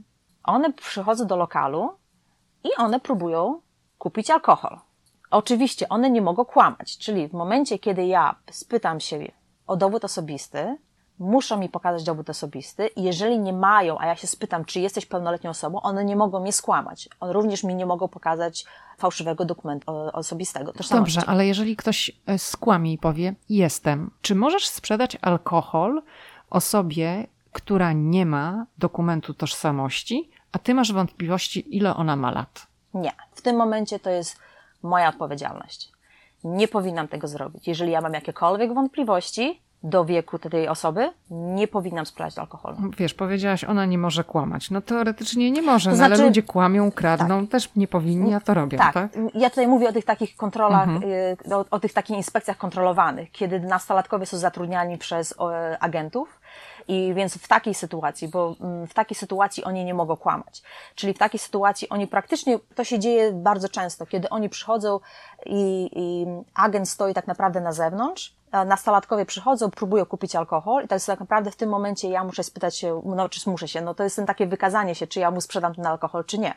One 0.44 0.72
przychodzą 0.72 1.26
do 1.26 1.36
lokalu 1.36 1.90
i 2.64 2.68
one 2.76 3.00
próbują 3.00 3.60
kupić 3.98 4.30
alkohol. 4.30 4.80
Oczywiście 5.30 5.88
one 5.88 6.10
nie 6.10 6.22
mogą 6.22 6.44
kłamać, 6.44 6.98
czyli 6.98 7.28
w 7.28 7.32
momencie, 7.32 7.78
kiedy 7.78 8.06
ja 8.06 8.36
spytam 8.50 9.00
się 9.00 9.18
o 9.66 9.76
dowód 9.76 10.04
osobisty, 10.04 10.78
muszą 11.18 11.56
mi 11.56 11.68
pokazać 11.68 12.04
dowód 12.04 12.30
osobisty 12.30 12.86
i 12.86 13.02
jeżeli 13.02 13.38
nie 13.38 13.52
mają, 13.52 13.98
a 13.98 14.06
ja 14.06 14.16
się 14.16 14.26
spytam, 14.26 14.64
czy 14.64 14.80
jesteś 14.80 15.06
pełnoletnią 15.06 15.50
osobą, 15.50 15.80
one 15.80 16.04
nie 16.04 16.16
mogą 16.16 16.40
mnie 16.40 16.52
skłamać. 16.52 17.08
One 17.20 17.32
również 17.32 17.64
mi 17.64 17.74
nie 17.74 17.86
mogą 17.86 18.08
pokazać 18.08 18.64
fałszywego 18.98 19.44
dokumentu 19.44 19.92
osobistego. 20.12 20.72
Dobrze, 20.90 21.22
ale 21.26 21.46
jeżeli 21.46 21.76
ktoś 21.76 22.10
e, 22.26 22.38
skłamie 22.38 22.92
i 22.92 22.98
powie, 22.98 23.34
jestem, 23.48 24.10
czy 24.22 24.34
możesz 24.34 24.68
sprzedać 24.68 25.16
alkohol 25.22 26.02
osobie, 26.50 27.26
która 27.52 27.92
nie 27.92 28.26
ma 28.26 28.66
dokumentu 28.78 29.34
tożsamości, 29.34 30.30
a 30.52 30.58
ty 30.58 30.74
masz 30.74 30.92
wątpliwości, 30.92 31.76
ile 31.76 31.96
ona 31.96 32.16
ma 32.16 32.30
lat? 32.30 32.66
Nie. 32.94 33.12
W 33.32 33.42
tym 33.42 33.56
momencie 33.56 33.98
to 33.98 34.10
jest 34.10 34.38
moja 34.82 35.08
odpowiedzialność. 35.08 35.92
Nie 36.44 36.68
powinnam 36.68 37.08
tego 37.08 37.28
zrobić. 37.28 37.68
Jeżeli 37.68 37.90
ja 37.92 38.00
mam 38.00 38.12
jakiekolwiek 38.12 38.74
wątpliwości, 38.74 39.62
do 39.84 40.04
wieku 40.04 40.38
tej 40.38 40.68
osoby, 40.68 41.12
nie 41.30 41.68
powinnam 41.68 42.06
sprzedać 42.06 42.38
alkoholu. 42.38 42.76
Wiesz, 42.98 43.14
powiedziałaś, 43.14 43.64
ona 43.64 43.86
nie 43.86 43.98
może 43.98 44.24
kłamać. 44.24 44.70
No 44.70 44.80
teoretycznie 44.80 45.50
nie 45.50 45.62
może, 45.62 45.90
to 45.90 45.96
znaczy, 45.96 46.14
ale 46.14 46.24
ludzie 46.24 46.42
kłamią, 46.42 46.92
kradną, 46.92 47.40
tak. 47.40 47.50
też 47.50 47.70
nie 47.76 47.88
powinni, 47.88 48.34
a 48.34 48.40
to 48.40 48.54
robią, 48.54 48.78
tak. 48.78 48.94
tak? 48.94 49.10
Ja 49.34 49.50
tutaj 49.50 49.68
mówię 49.68 49.88
o 49.88 49.92
tych 49.92 50.04
takich 50.04 50.36
kontrolach, 50.36 50.88
mhm. 50.88 51.12
Y, 51.12 51.56
o, 51.56 51.64
o, 51.70 51.80
tych 51.80 51.92
takich 51.92 52.16
inspekcjach 52.16 52.56
kontrolowanych, 52.56 53.30
kiedy 53.30 53.60
nastolatkowie 53.60 54.26
są 54.26 54.36
zatrudniani 54.36 54.98
przez 54.98 55.34
agentów, 55.80 56.40
i 56.88 57.14
więc 57.14 57.38
w 57.38 57.48
takiej 57.48 57.74
sytuacji, 57.74 58.28
bo 58.28 58.56
mm, 58.60 58.86
w 58.86 58.94
takiej 58.94 59.16
sytuacji 59.16 59.64
oni 59.64 59.84
nie 59.84 59.94
mogą 59.94 60.16
kłamać. 60.16 60.62
Czyli 60.94 61.14
w 61.14 61.18
takiej 61.18 61.40
sytuacji 61.40 61.88
oni 61.88 62.06
praktycznie, 62.06 62.58
to 62.74 62.84
się 62.84 62.98
dzieje 62.98 63.32
bardzo 63.32 63.68
często, 63.68 64.06
kiedy 64.06 64.28
oni 64.28 64.48
przychodzą 64.48 65.00
i, 65.46 65.90
i 65.92 66.26
agent 66.54 66.88
stoi 66.88 67.14
tak 67.14 67.26
naprawdę 67.26 67.60
na 67.60 67.72
zewnątrz, 67.72 68.34
nastolatkowie 68.66 69.26
przychodzą, 69.26 69.70
próbują 69.70 70.06
kupić 70.06 70.36
alkohol 70.36 70.84
i 70.84 70.88
to 70.88 70.94
jest 70.94 71.06
tak 71.06 71.20
naprawdę 71.20 71.50
w 71.50 71.56
tym 71.56 71.70
momencie 71.70 72.08
ja 72.08 72.24
muszę 72.24 72.42
spytać 72.42 72.78
się, 72.78 73.02
no 73.04 73.28
czy 73.28 73.50
muszę 73.50 73.68
się, 73.68 73.80
no 73.80 73.94
to 73.94 74.04
jest 74.04 74.16
ten 74.16 74.26
takie 74.26 74.46
wykazanie 74.46 74.94
się, 74.94 75.06
czy 75.06 75.20
ja 75.20 75.30
mu 75.30 75.40
sprzedam 75.40 75.74
ten 75.74 75.86
alkohol, 75.86 76.24
czy 76.24 76.38
nie. 76.38 76.54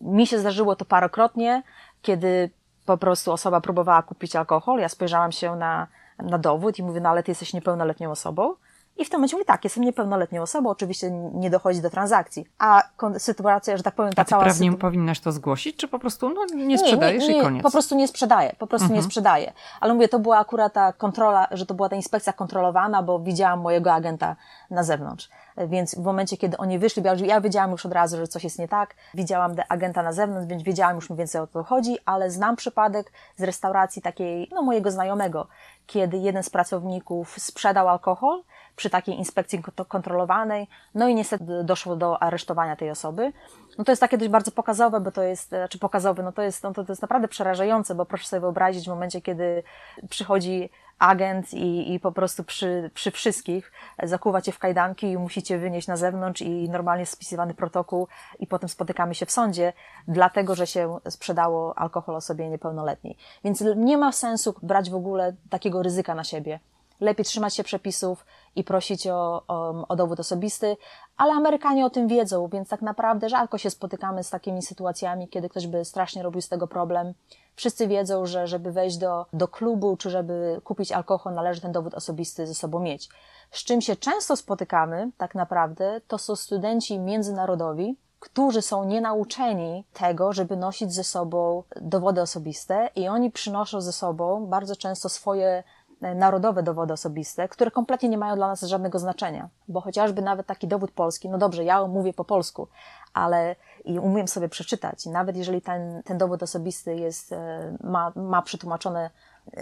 Mi 0.00 0.26
się 0.26 0.38
zdarzyło 0.38 0.76
to 0.76 0.84
parokrotnie, 0.84 1.62
kiedy 2.02 2.50
po 2.86 2.96
prostu 2.96 3.32
osoba 3.32 3.60
próbowała 3.60 4.02
kupić 4.02 4.36
alkohol, 4.36 4.78
ja 4.78 4.88
spojrzałam 4.88 5.32
się 5.32 5.56
na, 5.56 5.86
na 6.18 6.38
dowód 6.38 6.78
i 6.78 6.82
mówię, 6.82 7.00
no 7.00 7.08
ale 7.08 7.22
ty 7.22 7.30
jesteś 7.30 7.52
niepełnoletnią 7.52 8.10
osobą. 8.10 8.54
I 8.98 9.04
w 9.04 9.10
tym 9.10 9.18
momencie 9.18 9.36
mówię, 9.36 9.44
tak, 9.44 9.64
jestem 9.64 9.84
niepełnoletnią 9.84 10.42
osobą, 10.42 10.70
oczywiście 10.70 11.10
nie 11.10 11.50
dochodzi 11.50 11.80
do 11.80 11.90
transakcji. 11.90 12.46
A 12.58 12.82
sytuacja, 13.18 13.76
że 13.76 13.82
tak 13.82 13.94
powiem, 13.94 14.12
ta 14.12 14.22
A 14.22 14.24
ty 14.24 14.30
cała... 14.30 14.42
prawnie 14.42 14.70
sytu... 14.70 14.80
powinnaś 14.80 15.20
to 15.20 15.32
zgłosić, 15.32 15.76
czy 15.76 15.88
po 15.88 15.98
prostu 15.98 16.28
no, 16.28 16.44
nie 16.54 16.78
sprzedajesz 16.78 17.22
nie, 17.22 17.28
nie, 17.28 17.34
nie, 17.34 17.40
i 17.40 17.44
koniec? 17.44 17.62
po 17.62 17.70
prostu 17.70 17.94
nie 17.94 18.08
sprzedaję, 18.08 18.56
po 18.58 18.66
prostu 18.66 18.84
mhm. 18.84 19.00
nie 19.00 19.02
sprzedaję. 19.02 19.52
Ale 19.80 19.94
mówię, 19.94 20.08
to 20.08 20.18
była 20.18 20.38
akurat 20.38 20.72
ta 20.72 20.92
kontrola, 20.92 21.48
że 21.50 21.66
to 21.66 21.74
była 21.74 21.88
ta 21.88 21.96
inspekcja 21.96 22.32
kontrolowana, 22.32 23.02
bo 23.02 23.18
widziałam 23.18 23.60
mojego 23.60 23.92
agenta 23.92 24.36
na 24.70 24.82
zewnątrz. 24.82 25.28
Więc 25.68 25.94
w 25.94 26.02
momencie, 26.02 26.36
kiedy 26.36 26.56
oni 26.56 26.78
wyszli, 26.78 27.02
ja 27.22 27.40
wiedziałam 27.40 27.70
już 27.70 27.86
od 27.86 27.92
razu, 27.92 28.16
że 28.16 28.28
coś 28.28 28.44
jest 28.44 28.58
nie 28.58 28.68
tak. 28.68 28.94
Widziałam 29.14 29.54
agenta 29.68 30.02
na 30.02 30.12
zewnątrz, 30.12 30.46
więc 30.48 30.62
wiedziałam 30.62 30.96
już 30.96 31.10
mniej 31.10 31.18
więcej 31.18 31.40
o 31.40 31.46
co 31.46 31.62
chodzi, 31.62 31.98
ale 32.04 32.30
znam 32.30 32.56
przypadek 32.56 33.12
z 33.36 33.42
restauracji 33.42 34.02
takiej, 34.02 34.48
no 34.52 34.62
mojego 34.62 34.90
znajomego, 34.90 35.46
kiedy 35.86 36.16
jeden 36.16 36.42
z 36.42 36.50
pracowników 36.50 37.34
sprzedał 37.38 37.88
alkohol, 37.88 38.42
przy 38.76 38.90
takiej 38.90 39.18
inspekcji 39.18 39.62
kontrolowanej, 39.88 40.68
no 40.94 41.08
i 41.08 41.14
niestety 41.14 41.44
doszło 41.64 41.96
do 41.96 42.22
aresztowania 42.22 42.76
tej 42.76 42.90
osoby. 42.90 43.32
No 43.78 43.84
to 43.84 43.92
jest 43.92 44.00
takie 44.00 44.18
dość 44.18 44.30
bardzo 44.30 44.50
pokazowe, 44.50 45.00
bo 45.00 45.12
to 45.12 45.22
jest, 45.22 45.48
znaczy 45.48 45.78
pokazowy, 45.78 46.22
no 46.22 46.32
to 46.32 46.42
jest, 46.42 46.62
no 46.62 46.72
to, 46.72 46.84
to 46.84 46.92
jest 46.92 47.02
naprawdę 47.02 47.28
przerażające, 47.28 47.94
bo 47.94 48.06
proszę 48.06 48.26
sobie 48.26 48.40
wyobrazić 48.40 48.84
w 48.84 48.88
momencie, 48.88 49.20
kiedy 49.20 49.62
przychodzi 50.08 50.70
agent 50.98 51.54
i, 51.54 51.94
i 51.94 52.00
po 52.00 52.12
prostu 52.12 52.44
przy, 52.44 52.90
przy 52.94 53.10
wszystkich 53.10 53.72
zakuwa 54.02 54.40
cię 54.40 54.52
w 54.52 54.58
kajdanki 54.58 55.10
i 55.10 55.18
musicie 55.18 55.58
wynieść 55.58 55.88
na 55.88 55.96
zewnątrz 55.96 56.42
i 56.42 56.68
normalnie 56.68 57.06
spisywany 57.06 57.54
protokół 57.54 58.08
i 58.38 58.46
potem 58.46 58.68
spotykamy 58.68 59.14
się 59.14 59.26
w 59.26 59.30
sądzie, 59.30 59.72
dlatego, 60.08 60.54
że 60.54 60.66
się 60.66 60.98
sprzedało 61.08 61.78
alkohol 61.78 62.16
osobie 62.16 62.48
niepełnoletniej. 62.48 63.16
Więc 63.44 63.64
nie 63.76 63.98
ma 63.98 64.12
sensu 64.12 64.54
brać 64.62 64.90
w 64.90 64.94
ogóle 64.94 65.34
takiego 65.50 65.82
ryzyka 65.82 66.14
na 66.14 66.24
siebie 66.24 66.60
lepiej 67.00 67.24
trzymać 67.24 67.54
się 67.54 67.64
przepisów 67.64 68.26
i 68.56 68.64
prosić 68.64 69.06
o, 69.06 69.42
o, 69.48 69.88
o, 69.88 69.96
dowód 69.96 70.20
osobisty, 70.20 70.76
ale 71.16 71.32
Amerykanie 71.32 71.86
o 71.86 71.90
tym 71.90 72.08
wiedzą, 72.08 72.48
więc 72.48 72.68
tak 72.68 72.82
naprawdę 72.82 73.28
rzadko 73.28 73.58
się 73.58 73.70
spotykamy 73.70 74.24
z 74.24 74.30
takimi 74.30 74.62
sytuacjami, 74.62 75.28
kiedy 75.28 75.48
ktoś 75.48 75.66
by 75.66 75.84
strasznie 75.84 76.22
robił 76.22 76.40
z 76.40 76.48
tego 76.48 76.66
problem. 76.66 77.14
Wszyscy 77.56 77.88
wiedzą, 77.88 78.26
że 78.26 78.46
żeby 78.46 78.72
wejść 78.72 78.96
do, 78.96 79.26
do 79.32 79.48
klubu, 79.48 79.96
czy 79.96 80.10
żeby 80.10 80.60
kupić 80.64 80.92
alkohol, 80.92 81.34
należy 81.34 81.60
ten 81.60 81.72
dowód 81.72 81.94
osobisty 81.94 82.46
ze 82.46 82.54
sobą 82.54 82.80
mieć. 82.80 83.08
Z 83.50 83.64
czym 83.64 83.80
się 83.80 83.96
często 83.96 84.36
spotykamy, 84.36 85.10
tak 85.16 85.34
naprawdę, 85.34 86.00
to 86.08 86.18
są 86.18 86.36
studenci 86.36 86.98
międzynarodowi, 86.98 87.96
którzy 88.20 88.62
są 88.62 88.84
nienauczeni 88.84 89.84
tego, 89.92 90.32
żeby 90.32 90.56
nosić 90.56 90.92
ze 90.92 91.04
sobą 91.04 91.62
dowody 91.80 92.20
osobiste 92.20 92.90
i 92.96 93.08
oni 93.08 93.30
przynoszą 93.30 93.80
ze 93.80 93.92
sobą 93.92 94.46
bardzo 94.46 94.76
często 94.76 95.08
swoje 95.08 95.64
narodowe 96.00 96.62
dowody 96.62 96.92
osobiste, 96.92 97.48
które 97.48 97.70
kompletnie 97.70 98.08
nie 98.08 98.18
mają 98.18 98.36
dla 98.36 98.46
nas 98.46 98.62
żadnego 98.62 98.98
znaczenia, 98.98 99.48
bo 99.68 99.80
chociażby 99.80 100.22
nawet 100.22 100.46
taki 100.46 100.68
dowód 100.68 100.90
polski, 100.90 101.28
no 101.28 101.38
dobrze, 101.38 101.64
ja 101.64 101.86
mówię 101.86 102.12
po 102.12 102.24
polsku, 102.24 102.68
ale 103.14 103.56
i 103.84 103.98
umiem 103.98 104.28
sobie 104.28 104.48
przeczytać, 104.48 105.06
nawet 105.06 105.36
jeżeli 105.36 105.62
ten, 105.62 106.02
ten 106.02 106.18
dowód 106.18 106.42
osobisty 106.42 106.94
jest, 106.94 107.32
e, 107.32 107.76
ma, 107.84 108.12
ma 108.16 108.42
przetłumaczone 108.42 109.10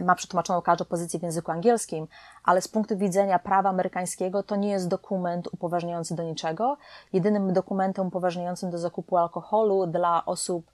ma 0.05 0.15
przetłumaczoną 0.15 0.63
każdą 0.63 0.85
pozycję 0.85 1.21
w 1.21 1.23
języku 1.23 1.53
angielskim, 1.53 2.07
ale 2.45 2.63
z 2.63 2.69
punktu 2.69 2.97
widzenia 2.97 3.39
prawa 3.39 3.71
amerykańskiego 3.71 4.43
to 4.43 4.57
nie 4.57 4.71
jest 4.71 4.89
dokument 4.89 5.49
upoważniający 5.53 6.15
do 6.15 6.23
niczego. 6.23 6.77
Jedynym 7.13 7.53
dokumentem 7.53 8.07
upoważniającym 8.07 8.71
do 8.71 8.79
zakupu 8.79 9.17
alkoholu 9.17 9.87
dla 9.87 10.25
osób 10.25 10.65
E, 10.67 10.74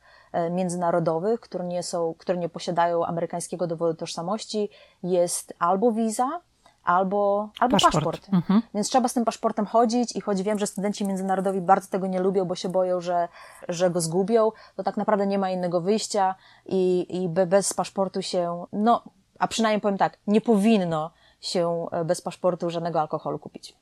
międzynarodowych, 0.50 1.40
które 1.40 1.64
nie, 1.64 1.82
są, 1.82 2.14
które 2.18 2.38
nie 2.38 2.48
posiadają 2.48 3.04
amerykańskiego 3.04 3.66
dowodu 3.66 3.94
tożsamości, 3.94 4.68
jest 5.02 5.54
albo 5.58 5.92
wiza, 5.92 6.40
albo, 6.84 7.48
albo 7.60 7.76
paszport. 7.76 7.94
paszport. 7.94 8.28
Mhm. 8.32 8.62
Więc 8.74 8.88
trzeba 8.88 9.08
z 9.08 9.14
tym 9.14 9.24
paszportem 9.24 9.66
chodzić 9.66 10.16
i 10.16 10.20
choć 10.20 10.42
wiem, 10.42 10.58
że 10.58 10.66
studenci 10.66 11.06
międzynarodowi 11.06 11.60
bardzo 11.60 11.88
tego 11.88 12.06
nie 12.06 12.20
lubią, 12.20 12.44
bo 12.44 12.54
się 12.54 12.68
boją, 12.68 13.00
że, 13.00 13.28
że 13.68 13.90
go 13.90 14.00
zgubią, 14.00 14.52
to 14.76 14.82
tak 14.82 14.96
naprawdę 14.96 15.26
nie 15.26 15.38
ma 15.38 15.50
innego 15.50 15.80
wyjścia 15.80 16.34
i, 16.66 17.06
i 17.22 17.28
bez 17.28 17.74
paszportu 17.74 18.22
się, 18.22 18.64
no, 18.72 19.02
a 19.38 19.48
przynajmniej 19.48 19.80
powiem 19.80 19.98
tak, 19.98 20.18
nie 20.26 20.40
powinno 20.40 21.10
się 21.40 21.86
e, 21.92 22.04
bez 22.04 22.20
paszportu 22.20 22.70
żadnego 22.70 23.00
alkoholu 23.00 23.38
kupić. 23.38 23.76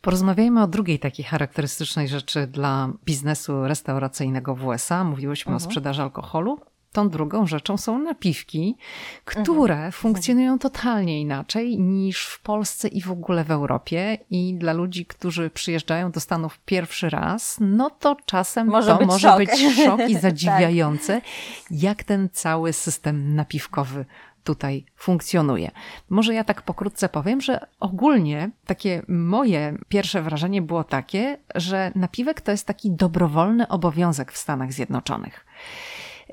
Porozmawiajmy 0.00 0.62
o 0.62 0.66
drugiej 0.66 0.98
takiej 0.98 1.24
charakterystycznej 1.24 2.08
rzeczy 2.08 2.46
dla 2.46 2.92
biznesu 3.04 3.64
restauracyjnego 3.64 4.54
w 4.54 4.66
USA. 4.66 5.04
Mówiłyśmy 5.04 5.52
mhm. 5.52 5.56
o 5.56 5.70
sprzedaży 5.70 6.02
alkoholu. 6.02 6.60
Tą 6.92 7.08
drugą 7.08 7.46
rzeczą 7.46 7.76
są 7.76 7.98
napiwki, 7.98 8.76
które 9.24 9.74
mhm. 9.74 9.92
funkcjonują 9.92 10.58
totalnie 10.58 11.20
inaczej 11.20 11.78
niż 11.78 12.26
w 12.26 12.40
Polsce 12.40 12.88
i 12.88 13.02
w 13.02 13.10
ogóle 13.10 13.44
w 13.44 13.50
Europie. 13.50 14.18
I 14.30 14.54
dla 14.54 14.72
ludzi, 14.72 15.06
którzy 15.06 15.50
przyjeżdżają 15.50 16.10
do 16.10 16.20
Stanów 16.20 16.58
pierwszy 16.58 17.10
raz, 17.10 17.56
no 17.60 17.90
to 17.90 18.16
czasem 18.24 18.66
może 18.66 18.92
to 18.92 18.98
być 18.98 19.06
może 19.06 19.28
szok. 19.28 19.38
być 19.38 19.50
szok 19.84 20.00
i 20.08 20.18
zadziwiające, 20.26 21.14
tak. 21.14 21.24
jak 21.70 22.04
ten 22.04 22.28
cały 22.32 22.72
system 22.72 23.34
napiwkowy 23.34 24.04
tutaj 24.44 24.84
funkcjonuje. 24.96 25.70
Może 26.10 26.34
ja 26.34 26.44
tak 26.44 26.62
pokrótce 26.62 27.08
powiem, 27.08 27.40
że 27.40 27.66
ogólnie 27.80 28.50
takie 28.66 29.02
moje 29.08 29.78
pierwsze 29.88 30.22
wrażenie 30.22 30.62
było 30.62 30.84
takie, 30.84 31.36
że 31.54 31.92
napiwek 31.94 32.40
to 32.40 32.50
jest 32.50 32.66
taki 32.66 32.90
dobrowolny 32.90 33.68
obowiązek 33.68 34.32
w 34.32 34.36
Stanach 34.36 34.72
Zjednoczonych. 34.72 35.46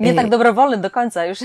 Nie 0.00 0.14
tak 0.14 0.28
dobrowolny 0.28 0.76
do 0.76 0.90
końca, 0.90 1.26
już, 1.26 1.38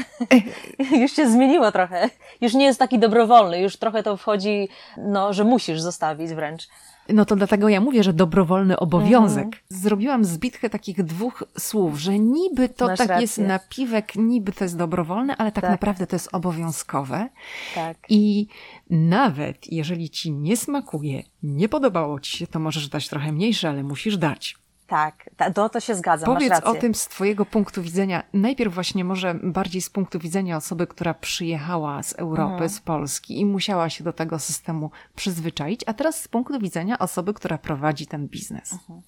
już 1.01 1.11
się 1.11 1.32
zmieniło 1.32 1.72
trochę. 1.72 2.09
Już 2.41 2.53
nie 2.53 2.66
jest 2.66 2.80
taki 2.80 2.99
dobrowolny, 2.99 3.61
już 3.61 3.78
trochę 3.78 4.03
to 4.03 4.18
wchodzi, 4.18 4.70
no, 4.97 5.34
że 5.34 5.43
musisz 5.43 5.82
zostawić 5.82 6.34
wręcz. 6.34 6.68
No 7.10 7.26
to 7.26 7.36
dlatego 7.36 7.70
ja 7.70 7.82
mówię, 7.82 8.04
że 8.04 8.14
dobrowolny 8.14 8.80
obowiązek. 8.80 9.45
Mhm. 9.45 9.64
Zrobiłam 9.70 10.26
zbitkę 10.26 10.70
takich 10.70 11.04
dwóch 11.04 11.43
słów, 11.58 11.99
że 11.99 12.20
niby 12.20 12.70
to 12.70 12.88
Masz 12.88 12.97
tak 12.97 13.08
rację. 13.08 13.22
jest 13.22 13.38
napiwek, 13.38 14.16
niby 14.16 14.51
to 14.51 14.64
jest 14.64 14.78
dobrowolne, 14.78 15.38
ale 15.38 15.51
tak, 15.51 15.62
tak, 15.62 15.72
naprawdę 15.72 16.08
to 16.08 16.16
jest 16.16 16.30
obowiązkowe. 16.32 17.30
Tak. 17.76 17.97
I 18.10 18.47
nawet 18.89 19.72
jeżeli 19.72 20.10
ci 20.10 20.32
nie 20.32 20.58
smakuje, 20.58 21.24
nie 21.43 21.70
podobało 21.70 22.20
ci 22.20 22.38
się, 22.38 22.47
to 22.47 22.60
możesz 22.60 22.89
dać 22.89 23.10
trochę 23.10 23.32
mniejsze, 23.32 23.70
ale 23.70 23.84
musisz 23.84 24.18
dać. 24.18 24.62
Tak, 24.88 25.29
to, 25.55 25.69
to 25.69 25.79
się 25.79 25.95
zgadza. 25.95 26.25
Powiedz 26.25 26.59
o 26.63 26.73
tym 26.73 26.95
z 26.95 27.07
Twojego 27.07 27.45
punktu 27.45 27.81
widzenia. 27.81 28.23
Najpierw 28.34 28.73
właśnie 28.73 29.03
może 29.03 29.36
bardziej 29.43 29.81
z 29.81 29.89
punktu 29.89 30.19
widzenia 30.19 30.57
osoby, 30.57 30.88
która 30.88 31.13
przyjechała 31.13 32.03
z 32.03 32.13
Europy, 32.13 32.51
mhm. 32.51 32.69
z 32.69 32.79
Polski 32.79 33.39
i 33.39 33.45
musiała 33.45 33.89
się 33.89 34.03
do 34.03 34.13
tego 34.13 34.39
systemu 34.39 34.91
przyzwyczaić, 35.15 35.81
a 35.86 35.93
teraz 35.93 36.21
z 36.21 36.27
punktu 36.27 36.59
widzenia 36.59 36.99
osoby, 36.99 37.34
która 37.34 37.57
prowadzi 37.57 38.07
ten 38.07 38.27
biznes. 38.27 38.73
Mhm. 38.73 39.01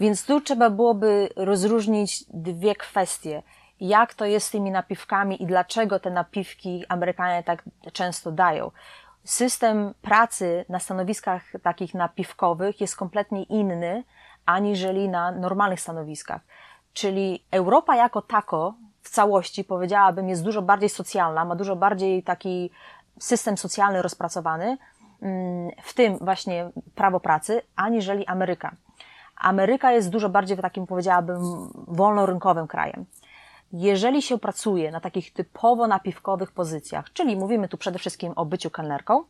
Więc 0.00 0.24
tu 0.24 0.40
trzeba 0.40 0.70
byłoby 0.70 1.28
rozróżnić 1.36 2.24
dwie 2.28 2.74
kwestie. 2.74 3.42
Jak 3.80 4.14
to 4.14 4.24
jest 4.24 4.46
z 4.46 4.50
tymi 4.50 4.70
napiwkami 4.70 5.42
i 5.42 5.46
dlaczego 5.46 6.00
te 6.00 6.10
napiwki 6.10 6.84
Amerykanie 6.88 7.42
tak 7.42 7.62
często 7.92 8.32
dają 8.32 8.70
system 9.28 9.94
pracy 10.02 10.64
na 10.68 10.78
stanowiskach 10.80 11.42
takich 11.62 11.94
napiwkowych 11.94 12.80
jest 12.80 12.96
kompletnie 12.96 13.42
inny 13.42 14.04
aniżeli 14.48 15.08
na 15.08 15.32
normalnych 15.32 15.80
stanowiskach. 15.80 16.40
Czyli 16.92 17.44
Europa 17.50 17.96
jako 17.96 18.22
tako 18.22 18.74
w 19.02 19.10
całości, 19.10 19.64
powiedziałabym, 19.64 20.28
jest 20.28 20.44
dużo 20.44 20.62
bardziej 20.62 20.88
socjalna, 20.88 21.44
ma 21.44 21.56
dużo 21.56 21.76
bardziej 21.76 22.22
taki 22.22 22.70
system 23.18 23.58
socjalny 23.58 24.02
rozpracowany, 24.02 24.78
mm, 25.22 25.70
w 25.82 25.94
tym 25.94 26.18
właśnie 26.18 26.70
prawo 26.94 27.20
pracy, 27.20 27.62
aniżeli 27.76 28.26
Ameryka. 28.26 28.72
Ameryka 29.36 29.92
jest 29.92 30.10
dużo 30.10 30.28
bardziej 30.28 30.56
takim, 30.56 30.86
powiedziałabym, 30.86 31.42
wolnorynkowym 31.86 32.66
krajem. 32.66 33.04
Jeżeli 33.72 34.22
się 34.22 34.38
pracuje 34.38 34.90
na 34.90 35.00
takich 35.00 35.32
typowo 35.32 35.86
napiwkowych 35.86 36.52
pozycjach, 36.52 37.12
czyli 37.12 37.36
mówimy 37.36 37.68
tu 37.68 37.78
przede 37.78 37.98
wszystkim 37.98 38.32
o 38.36 38.44
byciu 38.44 38.70
kelnerką, 38.70 39.24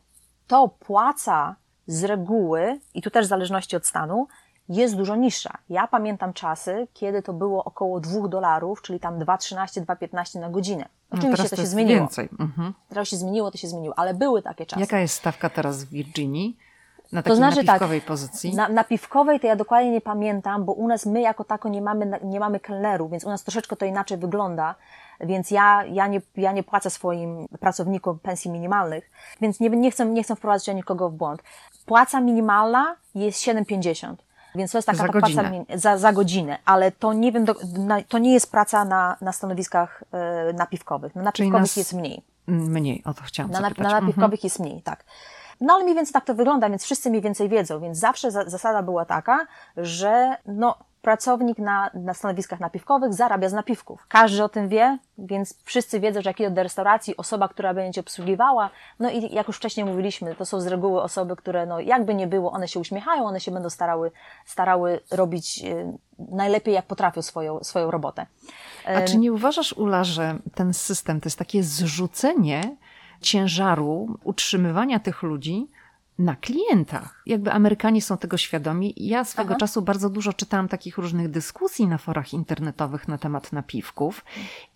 to 0.47 0.67
płaca 0.67 1.55
z 1.87 2.03
reguły, 2.03 2.79
i 2.93 3.01
tu 3.01 3.09
też 3.09 3.25
w 3.25 3.29
zależności 3.29 3.75
od 3.75 3.87
stanu, 3.87 4.27
jest 4.69 4.95
dużo 4.95 5.15
niższa. 5.15 5.57
Ja 5.69 5.87
pamiętam 5.87 6.33
czasy, 6.33 6.87
kiedy 6.93 7.21
to 7.21 7.33
było 7.33 7.63
około 7.63 7.99
2 7.99 8.27
dolarów, 8.27 8.81
czyli 8.81 8.99
tam 8.99 9.19
2,13, 9.19 9.85
2,15 9.85 10.39
na 10.39 10.49
godzinę. 10.49 10.85
No 11.11 11.17
Oczywiście 11.17 11.43
no 11.43 11.49
to, 11.49 11.55
to 11.55 11.61
się 11.61 11.67
zmieniło. 11.67 11.99
Więcej. 11.99 12.29
Mhm. 12.39 12.73
Teraz 12.89 13.07
się 13.07 13.17
zmieniło, 13.17 13.51
to 13.51 13.57
się 13.57 13.67
zmieniło, 13.67 13.99
ale 13.99 14.13
były 14.13 14.41
takie 14.41 14.65
czasy. 14.65 14.79
Jaka 14.79 14.99
jest 14.99 15.13
stawka 15.13 15.49
teraz 15.49 15.83
w 15.83 15.89
Virginii? 15.89 16.57
Na 17.11 17.23
takiej 17.23 17.31
to 17.31 17.35
znaczy, 17.35 17.63
napiwkowej 17.63 18.01
tak, 18.01 18.07
pozycji? 18.07 18.55
Na, 18.55 18.69
napiwkowej 18.69 19.39
to 19.39 19.47
ja 19.47 19.55
dokładnie 19.55 19.91
nie 19.91 20.01
pamiętam, 20.01 20.65
bo 20.65 20.73
u 20.73 20.87
nas 20.87 21.05
my 21.05 21.21
jako 21.21 21.43
tako 21.43 21.69
nie 21.69 21.81
mamy, 21.81 22.19
nie 22.23 22.39
mamy 22.39 22.59
kelnerów, 22.59 23.11
więc 23.11 23.23
u 23.23 23.29
nas 23.29 23.43
troszeczkę 23.43 23.75
to 23.75 23.85
inaczej 23.85 24.17
wygląda. 24.17 24.75
Więc 25.19 25.51
ja, 25.51 25.83
ja, 25.85 26.07
nie, 26.07 26.21
ja 26.37 26.51
nie 26.51 26.63
płacę 26.63 26.89
swoim 26.89 27.47
pracownikom 27.59 28.19
pensji 28.19 28.51
minimalnych, 28.51 29.11
więc 29.41 29.59
nie, 29.59 29.69
nie, 29.69 29.91
chcę, 29.91 30.05
nie 30.05 30.23
chcę 30.23 30.35
wprowadzić 30.35 30.75
nikogo 30.75 31.09
w 31.09 31.13
błąd. 31.13 31.43
Płaca 31.85 32.21
minimalna 32.21 32.95
jest 33.15 33.41
7,50. 33.41 34.15
Więc 34.55 34.71
to 34.71 34.77
jest 34.77 34.85
taka 34.85 34.97
za 34.97 35.07
godzinę. 35.07 35.65
praca 35.65 35.77
za, 35.77 35.97
za 35.97 36.13
godzinę, 36.13 36.57
ale 36.65 36.91
to 36.91 37.13
nie 37.13 37.31
wiem, 37.31 37.45
do, 37.45 37.55
na, 37.77 38.01
to 38.03 38.17
nie 38.17 38.33
jest 38.33 38.51
praca 38.51 38.85
na, 38.85 39.17
na 39.21 39.31
stanowiskach 39.31 40.03
y, 40.49 40.53
napiwkowych. 40.53 41.15
Na 41.15 41.23
napiwkowych 41.23 41.77
jest 41.77 41.93
mniej. 41.93 42.21
Mniej, 42.47 43.01
o 43.05 43.13
to 43.13 43.23
chciałam 43.23 43.51
na, 43.51 43.59
na, 43.59 43.69
na 43.69 43.89
napiwkowych 43.89 44.39
mhm. 44.39 44.39
jest 44.43 44.59
mniej, 44.59 44.81
tak. 44.81 45.03
No 45.61 45.73
ale 45.73 45.83
mniej 45.83 45.95
więcej 45.95 46.13
tak 46.13 46.25
to 46.25 46.35
wygląda, 46.35 46.69
więc 46.69 46.83
wszyscy 46.83 47.09
mniej 47.09 47.21
więcej 47.21 47.49
wiedzą, 47.49 47.79
więc 47.79 47.97
zawsze 47.97 48.31
za, 48.31 48.49
zasada 48.49 48.83
była 48.83 49.05
taka, 49.05 49.47
że 49.77 50.37
no 50.45 50.75
pracownik 51.01 51.57
na, 51.57 51.89
na 51.93 52.13
stanowiskach 52.13 52.59
napiwkowych 52.59 53.13
zarabia 53.13 53.49
z 53.49 53.53
napiwków. 53.53 54.05
Każdy 54.07 54.43
o 54.43 54.49
tym 54.49 54.69
wie, 54.69 54.97
więc 55.17 55.57
wszyscy 55.63 55.99
wiedzą, 55.99 56.21
że 56.21 56.29
jak 56.29 56.39
idą 56.39 56.53
do 56.53 56.63
restauracji, 56.63 57.17
osoba, 57.17 57.47
która 57.47 57.73
będzie 57.73 58.01
obsługiwała, 58.01 58.69
no 58.99 59.09
i 59.09 59.33
jak 59.33 59.47
już 59.47 59.57
wcześniej 59.57 59.85
mówiliśmy, 59.85 60.35
to 60.35 60.45
są 60.45 60.61
z 60.61 60.67
reguły 60.67 61.01
osoby, 61.01 61.35
które 61.35 61.65
no 61.65 61.79
jakby 61.79 62.15
nie 62.15 62.27
było, 62.27 62.51
one 62.51 62.67
się 62.67 62.79
uśmiechają, 62.79 63.25
one 63.25 63.39
się 63.39 63.51
będą 63.51 63.69
starały, 63.69 64.11
starały 64.45 64.99
robić 65.11 65.63
y, 65.63 65.97
najlepiej 66.31 66.73
jak 66.73 66.85
potrafią 66.85 67.21
swoją, 67.21 67.63
swoją 67.63 67.91
robotę. 67.91 68.25
A 68.85 69.01
czy 69.01 69.17
nie 69.17 69.33
uważasz, 69.33 69.73
Ula, 69.73 70.03
że 70.03 70.35
ten 70.55 70.73
system 70.73 71.21
to 71.21 71.27
jest 71.27 71.39
takie 71.39 71.63
zrzucenie 71.63 72.75
ciężaru 73.21 74.17
utrzymywania 74.23 74.99
tych 74.99 75.23
ludzi 75.23 75.67
na 76.19 76.35
klientach. 76.35 77.21
Jakby 77.25 77.51
Amerykanie 77.51 78.01
są 78.01 78.17
tego 78.17 78.37
świadomi. 78.37 78.93
Ja 78.97 79.23
swego 79.23 79.49
Aha. 79.49 79.59
czasu 79.59 79.81
bardzo 79.81 80.09
dużo 80.09 80.33
czytałam 80.33 80.67
takich 80.67 80.97
różnych 80.97 81.29
dyskusji 81.29 81.87
na 81.87 81.97
forach 81.97 82.33
internetowych 82.33 83.07
na 83.07 83.17
temat 83.17 83.53
napiwków. 83.53 84.25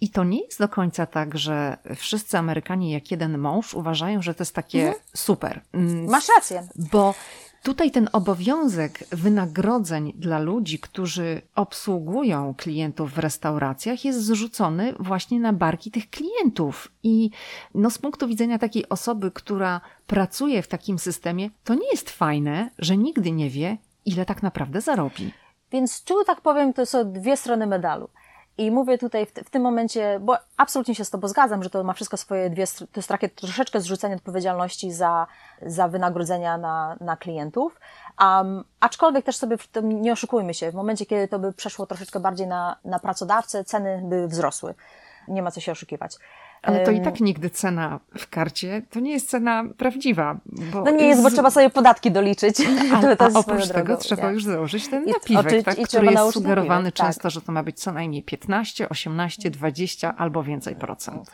I 0.02 0.10
to 0.10 0.24
nie 0.24 0.42
jest 0.46 0.60
do 0.60 0.68
końca 0.68 1.06
tak, 1.06 1.38
że 1.38 1.78
wszyscy 1.96 2.38
Amerykanie 2.38 2.92
jak 2.94 3.12
jeden 3.12 3.38
mąż 3.38 3.74
uważają, 3.74 4.22
że 4.22 4.34
to 4.34 4.42
jest 4.44 4.56
takie 4.56 4.80
mhm. 4.80 5.04
super. 5.16 5.62
Mm, 5.74 6.06
Masz 6.06 6.28
rację. 6.36 6.68
Bo 6.76 7.16
Tutaj 7.64 7.92
ten 7.92 8.10
obowiązek 8.14 9.04
wynagrodzeń 9.12 10.14
dla 10.16 10.40
ludzi, 10.40 10.80
którzy 10.80 11.42
obsługują 11.56 12.54
klientów 12.58 13.14
w 13.14 13.18
restauracjach, 13.18 14.06
jest 14.06 14.26
zrzucony 14.26 14.94
właśnie 15.00 15.40
na 15.40 15.54
barki 15.54 15.92
tych 15.92 16.10
klientów. 16.10 16.92
I 17.04 17.30
no, 17.76 17.90
z 17.90 17.98
punktu 17.98 18.28
widzenia 18.28 18.60
takiej 18.60 18.90
osoby, 18.90 19.32
która 19.32 19.82
pracuje 20.08 20.62
w 20.62 20.68
takim 20.68 21.00
systemie, 21.00 21.50
to 21.64 21.76
nie 21.76 21.90
jest 21.92 22.10
fajne, 22.10 22.70
że 22.80 22.98
nigdy 22.98 23.32
nie 23.32 23.50
wie, 23.50 23.78
ile 24.06 24.26
tak 24.26 24.44
naprawdę 24.44 24.82
zarobi. 24.82 25.34
Więc 25.72 26.04
tu 26.04 26.24
tak 26.26 26.42
powiem, 26.42 26.74
to 26.74 26.86
są 26.86 27.12
dwie 27.12 27.38
strony 27.38 27.68
medalu. 27.68 28.10
I 28.58 28.72
mówię 28.72 28.98
tutaj 28.98 29.26
w, 29.26 29.32
w, 29.32 29.50
tym 29.50 29.62
momencie, 29.62 30.20
bo 30.22 30.38
absolutnie 30.58 30.96
się 30.96 31.06
z 31.06 31.10
Tobą 31.10 31.28
zgadzam, 31.28 31.64
że 31.64 31.70
to 31.70 31.84
ma 31.84 31.94
wszystko 31.94 32.18
swoje 32.18 32.50
dwie, 32.50 32.68
to 32.68 32.86
jest 32.96 33.10
takie 33.10 33.30
troszeczkę 33.30 33.82
zrzucenie 33.82 34.16
odpowiedzialności 34.16 34.92
za, 34.92 35.28
za 35.62 35.88
wynagrodzenia 35.88 36.58
na, 36.58 36.98
na 37.02 37.18
klientów. 37.18 37.80
Um, 38.22 38.64
aczkolwiek 38.80 39.26
też 39.26 39.36
sobie 39.36 39.58
nie 39.84 40.14
oszukujmy 40.14 40.54
się, 40.54 40.72
w 40.72 40.76
momencie, 40.76 41.06
kiedy 41.06 41.28
to 41.28 41.40
by 41.40 41.54
przeszło 41.54 41.86
troszeczkę 41.86 42.20
bardziej 42.20 42.48
na, 42.48 42.76
na 42.86 43.00
pracodawcę, 43.00 43.64
ceny 43.64 44.02
by 44.04 44.28
wzrosły. 44.28 44.74
Nie 45.28 45.42
ma 45.42 45.52
co 45.52 45.60
się 45.60 45.72
oszukiwać. 45.72 46.18
Ale 46.64 46.86
to 46.86 46.92
i 46.92 47.02
tak 47.02 47.20
nigdy 47.20 47.50
cena 47.50 48.00
w 48.18 48.30
karcie 48.30 48.82
to 48.90 49.00
nie 49.00 49.12
jest 49.12 49.30
cena 49.30 49.64
prawdziwa. 49.78 50.38
no 50.74 50.92
nie 50.92 51.08
jest, 51.08 51.24
bo 51.24 51.32
trzeba 51.32 51.52
sobie 51.52 51.70
podatki 51.70 52.12
doliczyć. 52.12 52.58
A, 52.94 53.24
a 53.26 53.30
oprócz 53.34 53.68
tego 53.68 53.84
drogą, 53.84 54.02
trzeba 54.02 54.32
już 54.32 54.44
założyć 54.44 54.88
ten 54.88 55.06
napiwek, 55.06 55.60
I, 55.60 55.64
tak, 55.64 55.80
i 55.80 55.84
który 55.84 56.08
jest 56.08 56.34
sugerowany 56.34 56.84
napiwek, 56.84 56.96
tak. 56.96 57.08
często, 57.08 57.22
tak. 57.22 57.32
że 57.32 57.42
to 57.42 57.52
ma 57.52 57.64
być 57.64 57.80
co 57.80 57.92
najmniej 57.92 58.24
15, 58.24 58.90
18, 58.90 59.50
20 59.50 60.16
albo 60.18 60.44
więcej 60.44 60.76
procent. 60.76 61.32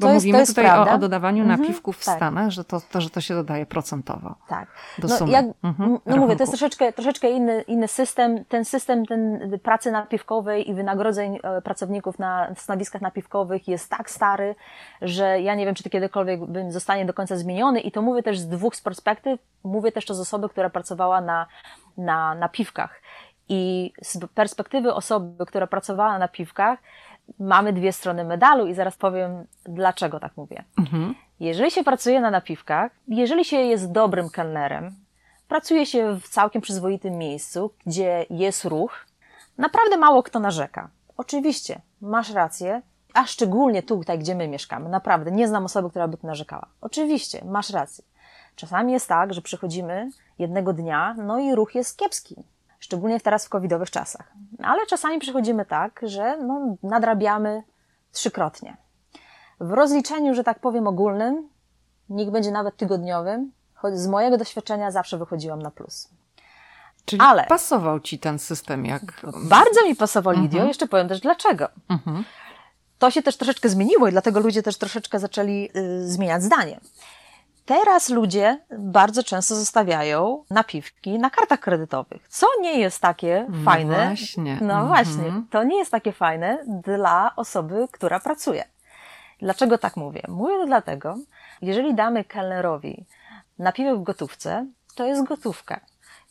Bo 0.00 0.06
to 0.06 0.14
mówimy 0.14 0.38
jest, 0.38 0.56
tutaj 0.56 0.78
o, 0.78 0.90
o, 0.90 0.98
dodawaniu 0.98 1.42
mhm, 1.42 1.60
napiwków 1.60 1.96
w 1.96 2.04
tak. 2.04 2.16
Stanach, 2.16 2.50
że 2.50 2.64
to, 2.64 2.80
to, 2.90 3.00
że 3.00 3.10
to 3.10 3.20
się 3.20 3.34
dodaje 3.34 3.66
procentowo. 3.66 4.34
Tak. 4.48 4.68
Do 4.98 5.08
no, 5.08 5.16
sumy. 5.16 5.52
Mhm, 5.62 5.98
no 6.06 6.16
mówię, 6.16 6.36
to 6.36 6.42
jest 6.42 6.52
troszeczkę, 6.52 6.92
troszeczkę 6.92 7.30
inny, 7.30 7.62
inny 7.62 7.88
system. 7.88 8.44
Ten 8.44 8.64
system 8.64 9.06
ten 9.06 9.50
pracy 9.62 9.92
napiwkowej 9.92 10.70
i 10.70 10.74
wynagrodzeń 10.74 11.38
e, 11.42 11.62
pracowników 11.62 12.18
na 12.18 12.54
stanowiskach 12.56 13.02
napiwkowych 13.02 13.68
jest 13.68 13.90
tak 13.90 14.10
stary, 14.10 14.54
że 15.02 15.40
ja 15.40 15.54
nie 15.54 15.66
wiem, 15.66 15.74
czy 15.74 15.82
to 15.82 15.90
kiedykolwiek 15.90 16.40
zostanie 16.68 17.06
do 17.06 17.14
końca 17.14 17.36
zmieniony. 17.36 17.80
I 17.80 17.92
to 17.92 18.02
mówię 18.02 18.22
też 18.22 18.38
z 18.38 18.48
dwóch 18.48 18.76
z 18.76 18.80
perspektyw. 18.80 19.40
Mówię 19.64 19.92
też 19.92 20.06
to 20.06 20.14
z 20.14 20.20
osoby, 20.20 20.48
która 20.48 20.70
pracowała 20.70 21.20
na, 21.20 21.46
na 21.96 22.34
napiwkach. 22.34 23.00
I 23.48 23.92
z 24.02 24.18
perspektywy 24.34 24.94
osoby, 24.94 25.46
która 25.46 25.66
pracowała 25.66 26.18
na 26.18 26.28
piwkach, 26.28 26.78
mamy 27.38 27.72
dwie 27.72 27.92
strony 27.92 28.24
medalu 28.24 28.66
i 28.66 28.74
zaraz 28.74 28.96
powiem, 28.96 29.46
dlaczego 29.64 30.20
tak 30.20 30.36
mówię. 30.36 30.64
Mhm. 30.78 31.14
Jeżeli 31.40 31.70
się 31.70 31.84
pracuje 31.84 32.20
na 32.20 32.30
napiwkach, 32.30 32.92
jeżeli 33.08 33.44
się 33.44 33.56
jest 33.56 33.92
dobrym 33.92 34.30
kelnerem, 34.30 34.94
pracuje 35.48 35.86
się 35.86 36.20
w 36.20 36.28
całkiem 36.28 36.62
przyzwoitym 36.62 37.18
miejscu, 37.18 37.70
gdzie 37.86 38.26
jest 38.30 38.64
ruch, 38.64 39.06
naprawdę 39.58 39.96
mało 39.96 40.22
kto 40.22 40.40
narzeka. 40.40 40.88
Oczywiście, 41.16 41.80
masz 42.00 42.30
rację, 42.30 42.82
a 43.14 43.26
szczególnie 43.26 43.82
tutaj, 43.82 44.18
gdzie 44.18 44.34
my 44.34 44.48
mieszkamy. 44.48 44.88
Naprawdę, 44.88 45.30
nie 45.30 45.48
znam 45.48 45.64
osoby, 45.64 45.90
która 45.90 46.08
by 46.08 46.16
tu 46.16 46.26
narzekała. 46.26 46.66
Oczywiście, 46.80 47.44
masz 47.44 47.70
rację. 47.70 48.04
Czasami 48.56 48.92
jest 48.92 49.08
tak, 49.08 49.34
że 49.34 49.42
przychodzimy 49.42 50.10
jednego 50.38 50.72
dnia, 50.72 51.14
no 51.18 51.38
i 51.38 51.54
ruch 51.54 51.74
jest 51.74 51.98
kiepski. 51.98 52.36
Szczególnie 52.84 53.20
teraz 53.20 53.46
w 53.46 53.48
covidowych 53.48 53.90
czasach. 53.90 54.32
Ale 54.62 54.86
czasami 54.86 55.18
przychodzimy 55.18 55.64
tak, 55.64 56.00
że 56.02 56.36
no, 56.36 56.76
nadrabiamy 56.82 57.62
trzykrotnie. 58.12 58.76
W 59.60 59.70
rozliczeniu, 59.70 60.34
że 60.34 60.44
tak 60.44 60.58
powiem, 60.58 60.86
ogólnym, 60.86 61.48
niech 62.08 62.30
będzie 62.30 62.50
nawet 62.50 62.76
tygodniowym, 62.76 63.52
choć 63.74 63.98
z 63.98 64.06
mojego 64.06 64.38
doświadczenia 64.38 64.90
zawsze 64.90 65.18
wychodziłam 65.18 65.62
na 65.62 65.70
plus. 65.70 66.08
Czyli 67.04 67.22
Ale 67.22 67.44
pasował 67.44 68.00
ci 68.00 68.18
ten 68.18 68.38
system 68.38 68.86
jak. 68.86 69.02
Bardzo 69.44 69.84
mi 69.84 69.96
pasował 69.96 70.34
Lidio, 70.34 70.58
mhm. 70.58 70.68
jeszcze 70.68 70.88
powiem 70.88 71.08
też 71.08 71.20
dlaczego. 71.20 71.68
Mhm. 71.88 72.24
To 72.98 73.10
się 73.10 73.22
też 73.22 73.36
troszeczkę 73.36 73.68
zmieniło 73.68 74.08
i 74.08 74.10
dlatego 74.10 74.40
ludzie 74.40 74.62
też 74.62 74.78
troszeczkę 74.78 75.18
zaczęli 75.18 75.70
y, 75.76 76.08
zmieniać 76.08 76.42
zdanie. 76.42 76.80
Teraz 77.66 78.08
ludzie 78.08 78.58
bardzo 78.78 79.22
często 79.22 79.54
zostawiają 79.54 80.44
napiwki 80.50 81.18
na 81.18 81.30
kartach 81.30 81.60
kredytowych, 81.60 82.28
co 82.28 82.46
nie 82.60 82.80
jest 82.80 83.00
takie 83.00 83.46
no 83.48 83.64
fajne. 83.64 84.06
Właśnie. 84.06 84.58
No 84.60 84.74
mhm. 84.74 84.86
właśnie, 84.86 85.42
to 85.50 85.64
nie 85.64 85.78
jest 85.78 85.90
takie 85.90 86.12
fajne 86.12 86.64
dla 86.66 87.32
osoby, 87.36 87.88
która 87.92 88.20
pracuje. 88.20 88.64
Dlaczego 89.38 89.78
tak 89.78 89.96
mówię? 89.96 90.22
Mówię 90.28 90.54
to 90.54 90.66
dlatego, 90.66 91.16
jeżeli 91.62 91.94
damy 91.94 92.24
kelnerowi 92.24 93.04
napiwek 93.58 93.98
w 93.98 94.02
gotówce, 94.02 94.66
to 94.94 95.06
jest 95.06 95.24
gotówka. 95.24 95.80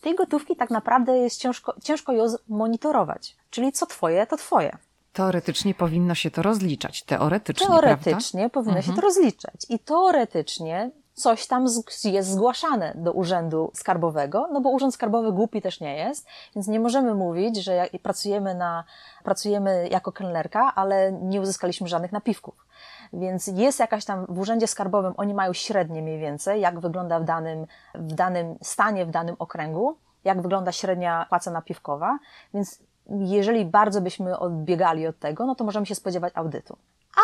Tej 0.01 0.15
gotówki 0.15 0.55
tak 0.55 0.69
naprawdę 0.69 1.17
jest 1.17 1.41
ciężko, 1.41 1.75
ciężko 1.83 2.13
ją 2.13 2.25
monitorować. 2.49 3.35
Czyli 3.49 3.71
co 3.71 3.85
twoje, 3.85 4.27
to 4.27 4.37
twoje. 4.37 4.77
Teoretycznie 5.13 5.73
powinno 5.73 6.15
się 6.15 6.31
to 6.31 6.41
rozliczać. 6.41 7.03
Teoretycznie. 7.03 7.67
Teoretycznie 7.67 8.39
prawda? 8.39 8.53
powinno 8.53 8.77
mhm. 8.77 8.95
się 8.95 9.01
to 9.01 9.07
rozliczać. 9.07 9.55
I 9.69 9.79
teoretycznie 9.79 10.91
coś 11.13 11.47
tam 11.47 11.65
jest 12.03 12.29
zgłaszane 12.29 12.93
do 12.95 13.11
Urzędu 13.11 13.71
Skarbowego, 13.73 14.47
no 14.51 14.61
bo 14.61 14.69
Urząd 14.69 14.93
Skarbowy 14.93 15.31
głupi 15.31 15.61
też 15.61 15.79
nie 15.79 15.97
jest, 15.97 16.27
więc 16.55 16.67
nie 16.67 16.79
możemy 16.79 17.15
mówić, 17.15 17.57
że 17.57 17.87
pracujemy, 18.03 18.55
na, 18.55 18.83
pracujemy 19.23 19.87
jako 19.91 20.11
kelnerka, 20.11 20.75
ale 20.75 21.11
nie 21.11 21.41
uzyskaliśmy 21.41 21.87
żadnych 21.87 22.11
napiwków. 22.11 22.67
Więc 23.13 23.47
jest 23.47 23.79
jakaś 23.79 24.05
tam 24.05 24.25
w 24.29 24.39
Urzędzie 24.39 24.67
Skarbowym, 24.67 25.13
oni 25.17 25.33
mają 25.33 25.53
średnie 25.53 26.01
mniej 26.01 26.19
więcej, 26.19 26.61
jak 26.61 26.79
wygląda 26.79 27.19
w 27.19 27.23
danym, 27.23 27.67
w 27.95 28.13
danym 28.13 28.57
stanie, 28.61 29.05
w 29.05 29.11
danym 29.11 29.35
okręgu, 29.39 29.97
jak 30.23 30.41
wygląda 30.41 30.71
średnia 30.71 31.25
płaca 31.29 31.51
napiwkowa, 31.51 32.19
więc 32.53 32.79
jeżeli 33.09 33.65
bardzo 33.65 34.01
byśmy 34.01 34.39
odbiegali 34.39 35.07
od 35.07 35.19
tego, 35.19 35.45
no 35.45 35.55
to 35.55 35.63
możemy 35.63 35.85
się 35.85 35.95
spodziewać 35.95 36.33
audytu. 36.35 36.77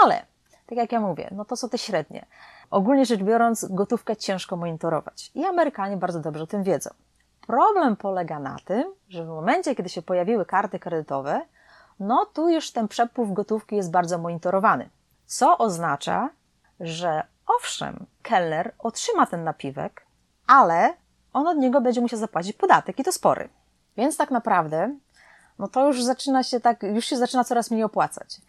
Ale, 0.04 0.26
tak 0.70 0.78
jak 0.78 0.92
ja 0.92 1.00
mówię, 1.00 1.30
no 1.32 1.46
to 1.46 1.56
są 1.56 1.70
te 1.70 1.78
średnie. 1.78 2.26
Ogólnie 2.72 3.06
rzecz 3.06 3.24
biorąc, 3.24 3.66
gotówkę 3.70 4.16
ciężko 4.16 4.56
monitorować 4.56 5.32
i 5.36 5.46
Amerykanie 5.46 5.98
bardzo 5.98 6.20
dobrze 6.20 6.44
o 6.44 6.48
tym 6.48 6.64
wiedzą. 6.64 6.90
Problem 7.48 7.96
polega 7.96 8.40
na 8.40 8.58
tym, 8.66 8.84
że 9.10 9.26
w 9.26 9.28
momencie, 9.28 9.76
kiedy 9.76 9.90
się 9.90 10.02
pojawiły 10.02 10.46
karty 10.46 10.80
kredytowe, 10.80 11.42
no 12.00 12.26
tu 12.26 12.50
już 12.50 12.72
ten 12.72 12.88
przepływ 12.88 13.34
gotówki 13.34 13.76
jest 13.76 13.92
bardzo 13.92 14.18
monitorowany. 14.18 14.90
Co 15.26 15.58
oznacza, 15.58 16.30
że 16.80 17.24
owszem, 17.58 18.06
kelner 18.22 18.74
otrzyma 18.80 19.26
ten 19.26 19.44
napiwek, 19.44 20.06
ale 20.48 20.94
on 21.34 21.48
od 21.48 21.58
niego 21.58 21.82
będzie 21.82 22.02
musiał 22.02 22.20
zapłacić 22.20 22.54
podatek 22.54 23.00
i 23.00 23.04
to 23.04 23.12
spory. 23.12 23.50
Więc 23.98 24.18
tak 24.18 24.32
naprawdę, 24.32 24.96
no 25.60 25.68
to 25.68 25.88
już 25.88 26.04
zaczyna 26.04 26.44
się 26.44 26.60
tak, 26.60 26.84
już 26.84 27.06
się 27.06 27.18
zaczyna 27.18 27.44
coraz 27.44 27.72
mniej 27.72 27.84
opłacać. 27.84 28.42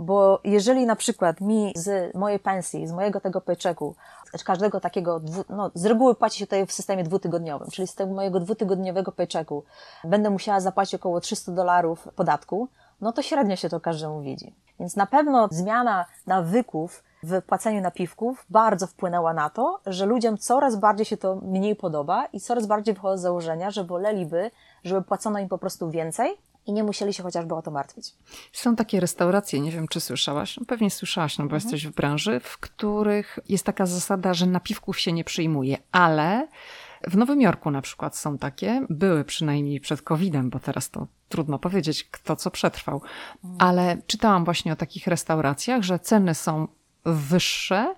Bo 0.00 0.40
jeżeli 0.44 0.86
na 0.86 0.96
przykład 0.96 1.40
mi 1.40 1.72
z 1.76 2.14
mojej 2.14 2.38
pensji, 2.38 2.86
z 2.86 2.92
mojego 2.92 3.20
tego 3.20 3.40
paychecku, 3.40 3.94
z 4.36 4.44
każdego 4.44 4.80
takiego, 4.80 5.20
dwu, 5.20 5.44
no 5.48 5.70
z 5.74 5.86
reguły 5.86 6.14
płaci 6.14 6.38
się 6.38 6.46
tutaj 6.46 6.66
w 6.66 6.72
systemie 6.72 7.04
dwutygodniowym, 7.04 7.70
czyli 7.70 7.88
z 7.88 7.94
tego 7.94 8.14
mojego 8.14 8.40
dwutygodniowego 8.40 9.12
paychecku 9.12 9.64
będę 10.04 10.30
musiała 10.30 10.60
zapłacić 10.60 10.94
około 10.94 11.20
300 11.20 11.52
dolarów 11.52 12.08
podatku, 12.16 12.68
no 13.00 13.12
to 13.12 13.22
średnio 13.22 13.56
się 13.56 13.68
to 13.68 13.80
każdemu 13.80 14.22
widzi. 14.22 14.54
Więc 14.80 14.96
na 14.96 15.06
pewno 15.06 15.48
zmiana 15.50 16.06
nawyków 16.26 17.02
w 17.22 17.42
płaceniu 17.42 17.80
napiwków 17.80 18.46
bardzo 18.50 18.86
wpłynęła 18.86 19.34
na 19.34 19.50
to, 19.50 19.80
że 19.86 20.06
ludziom 20.06 20.38
coraz 20.38 20.76
bardziej 20.76 21.06
się 21.06 21.16
to 21.16 21.36
mniej 21.36 21.76
podoba 21.76 22.26
i 22.32 22.40
coraz 22.40 22.66
bardziej 22.66 22.94
wychodzą 22.94 23.18
z 23.18 23.20
założenia, 23.20 23.70
że 23.70 23.84
woleliby, 23.84 24.50
żeby 24.84 25.02
płacono 25.02 25.38
im 25.38 25.48
po 25.48 25.58
prostu 25.58 25.90
więcej, 25.90 26.38
i 26.68 26.72
nie 26.72 26.84
musieli 26.84 27.14
się 27.14 27.22
chociażby 27.22 27.54
o 27.54 27.62
to 27.62 27.70
martwić. 27.70 28.14
Są 28.52 28.76
takie 28.76 29.00
restauracje, 29.00 29.60
nie 29.60 29.70
wiem 29.70 29.88
czy 29.88 30.00
słyszałaś, 30.00 30.56
no 30.56 30.66
pewnie 30.66 30.90
słyszałaś, 30.90 31.38
no 31.38 31.44
bo 31.44 31.56
mhm. 31.56 31.62
jesteś 31.62 31.86
w 31.86 31.94
branży, 31.94 32.40
w 32.40 32.58
których 32.58 33.38
jest 33.48 33.64
taka 33.64 33.86
zasada, 33.86 34.34
że 34.34 34.46
napiwków 34.46 35.00
się 35.00 35.12
nie 35.12 35.24
przyjmuje, 35.24 35.78
ale 35.92 36.48
w 37.06 37.16
Nowym 37.16 37.40
Jorku 37.40 37.70
na 37.70 37.82
przykład 37.82 38.16
są 38.16 38.38
takie, 38.38 38.86
były 38.90 39.24
przynajmniej 39.24 39.80
przed 39.80 40.02
COVID-em, 40.02 40.50
bo 40.50 40.58
teraz 40.58 40.90
to 40.90 41.06
trudno 41.28 41.58
powiedzieć, 41.58 42.04
kto 42.04 42.36
co 42.36 42.50
przetrwał, 42.50 43.02
ale 43.58 44.02
czytałam 44.06 44.44
właśnie 44.44 44.72
o 44.72 44.76
takich 44.76 45.06
restauracjach, 45.06 45.82
że 45.82 45.98
ceny 45.98 46.34
są 46.34 46.68
wyższe, 47.04 47.94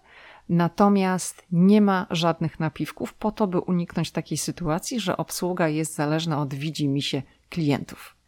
natomiast 0.48 1.42
nie 1.52 1.80
ma 1.80 2.06
żadnych 2.10 2.60
napiwków 2.60 3.14
po 3.14 3.32
to, 3.32 3.46
by 3.46 3.60
uniknąć 3.60 4.10
takiej 4.10 4.38
sytuacji, 4.38 5.00
że 5.00 5.16
obsługa 5.16 5.68
jest 5.68 5.94
zależna 5.94 6.40
od 6.40 6.54
widzi 6.54 6.88
mi 6.88 7.02
się 7.02 7.22
klientów. 7.48 8.19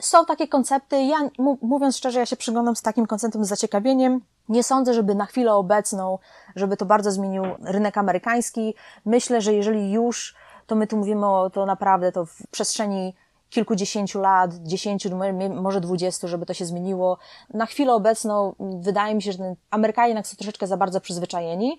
Są 0.00 0.24
takie 0.24 0.48
koncepty. 0.48 1.02
Ja, 1.02 1.16
mówiąc 1.62 1.96
szczerze, 1.96 2.18
ja 2.18 2.26
się 2.26 2.36
przyglądam 2.36 2.76
z 2.76 2.82
takim 2.82 3.06
konceptem 3.06 3.44
z 3.44 3.48
zaciekawieniem. 3.48 4.20
Nie 4.48 4.62
sądzę, 4.62 4.94
żeby 4.94 5.14
na 5.14 5.26
chwilę 5.26 5.54
obecną, 5.54 6.18
żeby 6.56 6.76
to 6.76 6.86
bardzo 6.86 7.10
zmienił 7.10 7.44
rynek 7.62 7.98
amerykański. 7.98 8.74
Myślę, 9.04 9.40
że 9.40 9.54
jeżeli 9.54 9.92
już, 9.92 10.34
to 10.66 10.74
my 10.74 10.86
tu 10.86 10.96
mówimy 10.96 11.26
o 11.26 11.50
to 11.50 11.66
naprawdę 11.66 12.12
to 12.12 12.26
w 12.26 12.42
przestrzeni 12.50 13.14
kilkudziesięciu 13.50 14.20
lat, 14.20 14.54
dziesięciu, 14.54 15.10
może 15.54 15.80
dwudziestu, 15.80 16.28
żeby 16.28 16.46
to 16.46 16.54
się 16.54 16.64
zmieniło. 16.64 17.18
Na 17.54 17.66
chwilę 17.66 17.94
obecną 17.94 18.54
wydaje 18.80 19.14
mi 19.14 19.22
się, 19.22 19.32
że 19.32 19.54
Amerykanie 19.70 20.08
jednak 20.08 20.26
są 20.26 20.36
troszeczkę 20.36 20.66
za 20.66 20.76
bardzo 20.76 21.00
przyzwyczajeni. 21.00 21.78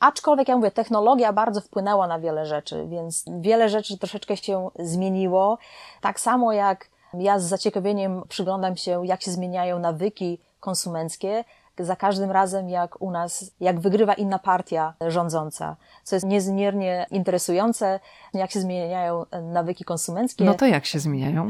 Aczkolwiek, 0.00 0.48
ja 0.48 0.56
mówię, 0.56 0.70
technologia 0.70 1.32
bardzo 1.32 1.60
wpłynęła 1.60 2.06
na 2.06 2.18
wiele 2.18 2.46
rzeczy, 2.46 2.86
więc 2.88 3.24
wiele 3.40 3.68
rzeczy 3.68 3.98
troszeczkę 3.98 4.36
się 4.36 4.70
zmieniło. 4.78 5.58
Tak 6.00 6.20
samo 6.20 6.52
jak 6.52 6.88
ja 7.14 7.38
z 7.38 7.44
zaciekawieniem 7.44 8.22
przyglądam 8.28 8.76
się, 8.76 9.06
jak 9.06 9.22
się 9.22 9.30
zmieniają 9.30 9.78
nawyki 9.78 10.38
konsumenckie, 10.60 11.44
za 11.78 11.96
każdym 11.96 12.30
razem, 12.30 12.68
jak 12.68 13.02
u 13.02 13.10
nas, 13.10 13.50
jak 13.60 13.80
wygrywa 13.80 14.14
inna 14.14 14.38
partia 14.38 14.94
rządząca, 15.08 15.76
co 16.02 16.16
jest 16.16 16.26
niezmiernie 16.26 17.06
interesujące, 17.10 18.00
jak 18.34 18.50
się 18.50 18.60
zmieniają 18.60 19.24
nawyki 19.42 19.84
konsumenckie. 19.84 20.44
No 20.44 20.54
to 20.54 20.66
jak 20.66 20.86
się 20.86 20.98
zmieniają? 20.98 21.48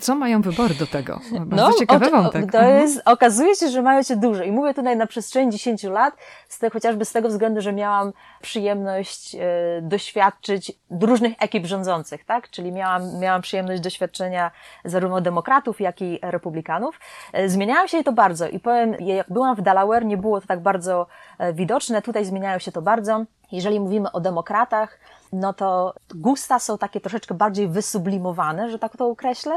Co 0.00 0.14
mają 0.14 0.42
wybory 0.42 0.74
do 0.74 0.86
tego? 0.86 1.20
Bardzo 1.40 1.68
no, 1.68 1.72
ciekawy 1.78 2.10
wątek. 2.10 2.52
To 2.52 2.62
jest, 2.62 3.02
okazuje 3.04 3.54
się, 3.56 3.68
że 3.68 3.82
mają 3.82 4.02
się 4.02 4.16
dużo 4.16 4.42
i 4.42 4.52
mówię 4.52 4.74
tutaj 4.74 4.96
na 4.96 5.06
przestrzeni 5.06 5.52
10 5.52 5.82
lat, 5.82 6.14
z 6.48 6.58
te, 6.58 6.70
chociażby 6.70 7.04
z 7.04 7.12
tego 7.12 7.28
względu, 7.28 7.60
że 7.60 7.72
miałam 7.72 8.12
przyjemność 8.42 9.34
e, 9.34 9.38
doświadczyć 9.82 10.72
różnych 11.00 11.32
ekip 11.38 11.66
rządzących, 11.66 12.24
tak? 12.24 12.50
Czyli 12.50 12.72
miałam, 12.72 13.18
miałam 13.18 13.42
przyjemność 13.42 13.82
doświadczenia 13.82 14.50
zarówno 14.84 15.20
demokratów, 15.20 15.80
jak 15.80 16.02
i 16.02 16.18
republikanów. 16.22 17.00
E, 17.32 17.48
zmieniają 17.48 17.86
się 17.86 18.04
to 18.04 18.12
bardzo 18.12 18.48
i 18.48 18.60
powiem, 18.60 18.94
jak 19.00 19.31
byłam 19.32 19.56
w 19.56 19.62
Delaware, 19.62 20.04
nie 20.04 20.16
było 20.16 20.40
to 20.40 20.46
tak 20.46 20.60
bardzo 20.60 21.06
e, 21.38 21.52
widoczne, 21.52 22.02
tutaj 22.02 22.24
zmieniają 22.24 22.58
się 22.58 22.72
to 22.72 22.82
bardzo. 22.82 23.24
Jeżeli 23.52 23.80
mówimy 23.80 24.12
o 24.12 24.20
demokratach, 24.20 24.98
no 25.32 25.52
to 25.52 25.94
gusta 26.14 26.58
są 26.58 26.78
takie 26.78 27.00
troszeczkę 27.00 27.34
bardziej 27.34 27.68
wysublimowane, 27.68 28.70
że 28.70 28.78
tak 28.78 28.96
to 28.96 29.06
określę. 29.06 29.54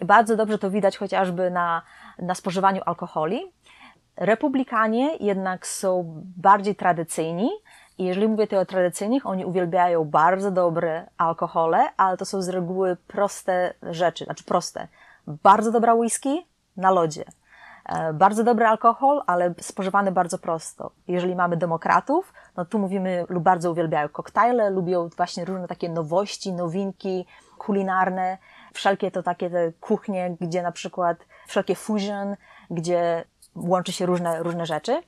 Bardzo 0.00 0.36
dobrze 0.36 0.58
to 0.58 0.70
widać 0.70 0.96
chociażby 0.96 1.50
na, 1.50 1.82
na 2.18 2.34
spożywaniu 2.34 2.82
alkoholi. 2.86 3.52
Republikanie 4.16 5.16
jednak 5.16 5.66
są 5.66 6.22
bardziej 6.36 6.76
tradycyjni, 6.76 7.50
i 7.98 8.04
jeżeli 8.04 8.28
mówię 8.28 8.46
tutaj 8.46 8.58
o 8.58 8.66
tradycyjnych, 8.66 9.26
oni 9.26 9.44
uwielbiają 9.44 10.04
bardzo 10.04 10.50
dobre 10.50 11.06
alkohole, 11.16 11.88
ale 11.96 12.16
to 12.16 12.24
są 12.24 12.42
z 12.42 12.48
reguły 12.48 12.96
proste 13.06 13.74
rzeczy, 13.82 14.24
znaczy 14.24 14.44
proste. 14.44 14.88
Bardzo 15.26 15.72
dobra 15.72 15.94
whisky 15.94 16.46
na 16.76 16.90
lodzie. 16.90 17.24
E, 17.86 18.12
bardzo 18.12 18.44
dobry 18.44 18.66
alkohol, 18.66 19.22
ale 19.26 19.54
spożywany 19.60 20.12
bardzo 20.12 20.38
prosto. 20.38 20.90
Jeżeli 21.08 21.36
mamy 21.36 21.56
demokratów, 21.56 22.32
no 22.56 22.64
tu 22.64 22.78
mówimy, 22.78 23.24
lub 23.28 23.42
bardzo 23.42 23.70
uwielbiają 23.70 24.08
koktajle, 24.08 24.70
lubią 24.70 25.08
właśnie 25.16 25.44
różne 25.44 25.68
takie 25.68 25.88
nowości, 25.88 26.52
nowinki 26.52 27.26
kulinarne, 27.58 28.38
wszelkie 28.74 29.10
to 29.10 29.22
takie 29.22 29.50
te 29.50 29.72
kuchnie, 29.72 30.36
gdzie 30.40 30.62
na 30.62 30.72
przykład 30.72 31.16
wszelkie 31.46 31.74
fusion, 31.74 32.36
gdzie 32.70 33.24
łączy 33.56 33.92
się 33.92 34.06
różne, 34.06 34.42
różne 34.42 34.66
rzeczy. 34.66 35.02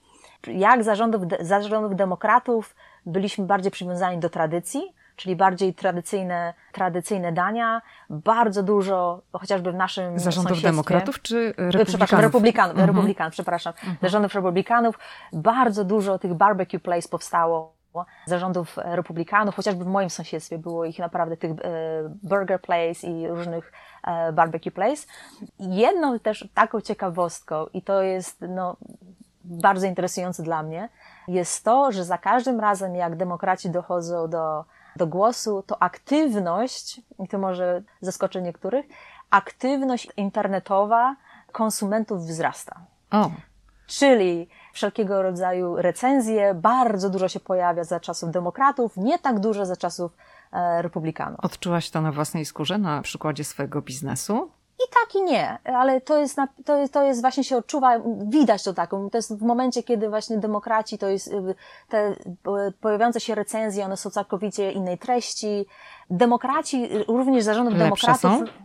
Jak 0.47 0.85
zarządów, 0.85 1.23
zarządów 1.41 1.97
demokratów 1.97 2.75
byliśmy 3.07 3.47
bardziej 3.47 3.73
przywiązani 3.73 4.19
do 4.19 4.31
tradycji, 4.31 4.95
czyli 5.17 5.37
bardziej 5.37 5.75
tradycyjne, 5.75 6.55
tradycyjne 6.73 7.33
dania, 7.33 7.83
bardzo 8.11 8.63
dużo, 8.63 9.21
chociażby 9.33 9.73
w 9.73 9.75
naszym 9.75 10.19
Zarządów 10.19 10.63
demokratów 10.63 11.23
czy 11.23 11.55
republikanów? 11.57 11.89
Przepraszam, 11.89 12.21
republikanów, 12.21 12.71
mhm. 12.71 12.89
republikanów 12.89 13.33
przepraszam, 13.33 13.73
mhm. 13.73 13.97
zarządów 14.03 14.35
republikanów, 14.35 14.99
bardzo 15.33 15.85
dużo 15.85 16.19
tych 16.19 16.35
barbecue 16.35 16.79
place 16.79 17.09
powstało 17.09 17.75
zarządów 18.27 18.77
republikanów, 18.77 19.55
chociażby 19.57 19.85
w 19.85 19.87
moim 19.87 20.11
sąsiedztwie 20.11 20.59
było 20.59 20.85
ich 20.85 20.99
naprawdę 20.99 21.37
tych 21.37 21.51
e, 21.51 21.55
Burger 22.23 22.61
Place 22.61 23.07
i 23.07 23.29
różnych 23.29 23.73
e, 24.07 24.33
barbecue 24.33 24.71
place. 24.71 25.07
Jedną 25.59 26.19
też 26.19 26.49
taką 26.55 26.81
ciekawostką 26.81 27.67
i 27.67 27.83
to 27.83 28.03
jest 28.03 28.41
no, 28.49 28.77
bardzo 29.45 29.87
interesujące 29.87 30.43
dla 30.43 30.63
mnie, 30.63 30.89
jest 31.29 31.65
to, 31.65 31.93
że 31.93 32.05
za 32.05 32.19
każdym 32.19 32.61
razem 32.61 32.97
jak 32.97 33.17
demokraci 33.17 33.71
dochodzą 33.71 34.29
do, 34.29 34.65
do 34.97 35.07
głosu, 35.07 35.63
to 35.67 35.83
aktywność, 35.83 37.01
i 37.25 37.29
to 37.29 37.39
może 37.39 37.83
zaskoczy 38.01 38.43
niektórych, 38.43 38.87
aktywność 39.31 40.09
internetowa 40.17 41.17
konsumentów 41.53 42.23
wzrasta. 42.23 42.81
Oh. 43.11 43.31
Czyli 43.87 44.49
wszelkiego 44.73 45.23
rodzaju 45.23 45.77
recenzje, 45.77 46.55
bardzo 46.55 47.11
dużo 47.11 47.29
się 47.29 47.41
pojawia 47.41 47.85
za 47.85 48.01
czasów 48.01 48.31
demokratów, 48.31 48.97
nie 48.97 49.19
tak 49.19 49.41
dużo 49.41 49.67
za 49.67 49.77
czasów 49.77 50.17
e, 50.53 50.83
republikanów. 50.83 51.41
Odczułaś 51.43 51.91
to 51.91 52.01
na 52.01 52.13
własnej 52.13 52.45
skórze, 52.45 52.79
na 52.79 53.03
przykładzie 53.03 53.45
swojego 53.45 53.83
biznesu? 53.83 54.51
I 54.85 54.91
tak 54.95 55.15
i 55.15 55.23
nie, 55.23 55.59
ale 55.65 56.01
to 56.01 56.19
jest, 56.19 56.37
to 56.65 56.77
jest, 56.77 56.93
to 56.93 57.03
jest 57.03 57.21
właśnie 57.21 57.45
się 57.45 57.57
odczuwa, 57.57 58.01
widać 58.27 58.63
to 58.63 58.75
taką, 58.75 59.11
to 59.11 59.19
jest 59.19 59.39
w 59.39 59.43
momencie, 59.43 59.83
kiedy 59.83 60.09
właśnie 60.09 60.39
demokraci, 60.39 60.99
to 60.99 61.09
jest 61.09 61.31
te 61.89 62.15
pojawiające 62.81 63.21
się 63.21 63.35
recenzje, 63.35 63.85
one 63.85 63.97
są 63.97 64.11
całkowicie 64.11 64.73
innej 64.73 64.99
treści. 64.99 65.67
Demokraci, 66.11 66.89
również 67.09 67.45
zarządów 67.45 67.75
Lepsze 67.75 67.85
demokratów. 67.85 68.49
Są? 68.49 68.65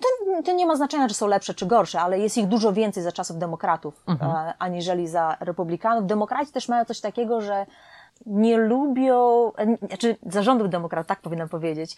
To, 0.00 0.42
to, 0.42 0.52
nie 0.52 0.66
ma 0.66 0.76
znaczenia, 0.76 1.08
czy 1.08 1.14
są 1.14 1.26
lepsze, 1.26 1.54
czy 1.54 1.66
gorsze, 1.66 2.00
ale 2.00 2.18
jest 2.18 2.38
ich 2.38 2.46
dużo 2.46 2.72
więcej 2.72 3.02
za 3.02 3.12
czasów 3.12 3.38
demokratów, 3.38 4.02
mhm. 4.06 4.52
aniżeli 4.58 5.08
za 5.08 5.36
republikanów. 5.40 6.06
Demokraci 6.06 6.52
też 6.52 6.68
mają 6.68 6.84
coś 6.84 7.00
takiego, 7.00 7.40
że 7.40 7.66
nie 8.26 8.56
lubią, 8.56 9.52
znaczy 9.88 10.16
zarządów 10.26 10.70
demokratów, 10.70 11.08
tak 11.08 11.20
powinnam 11.20 11.48
powiedzieć, 11.48 11.96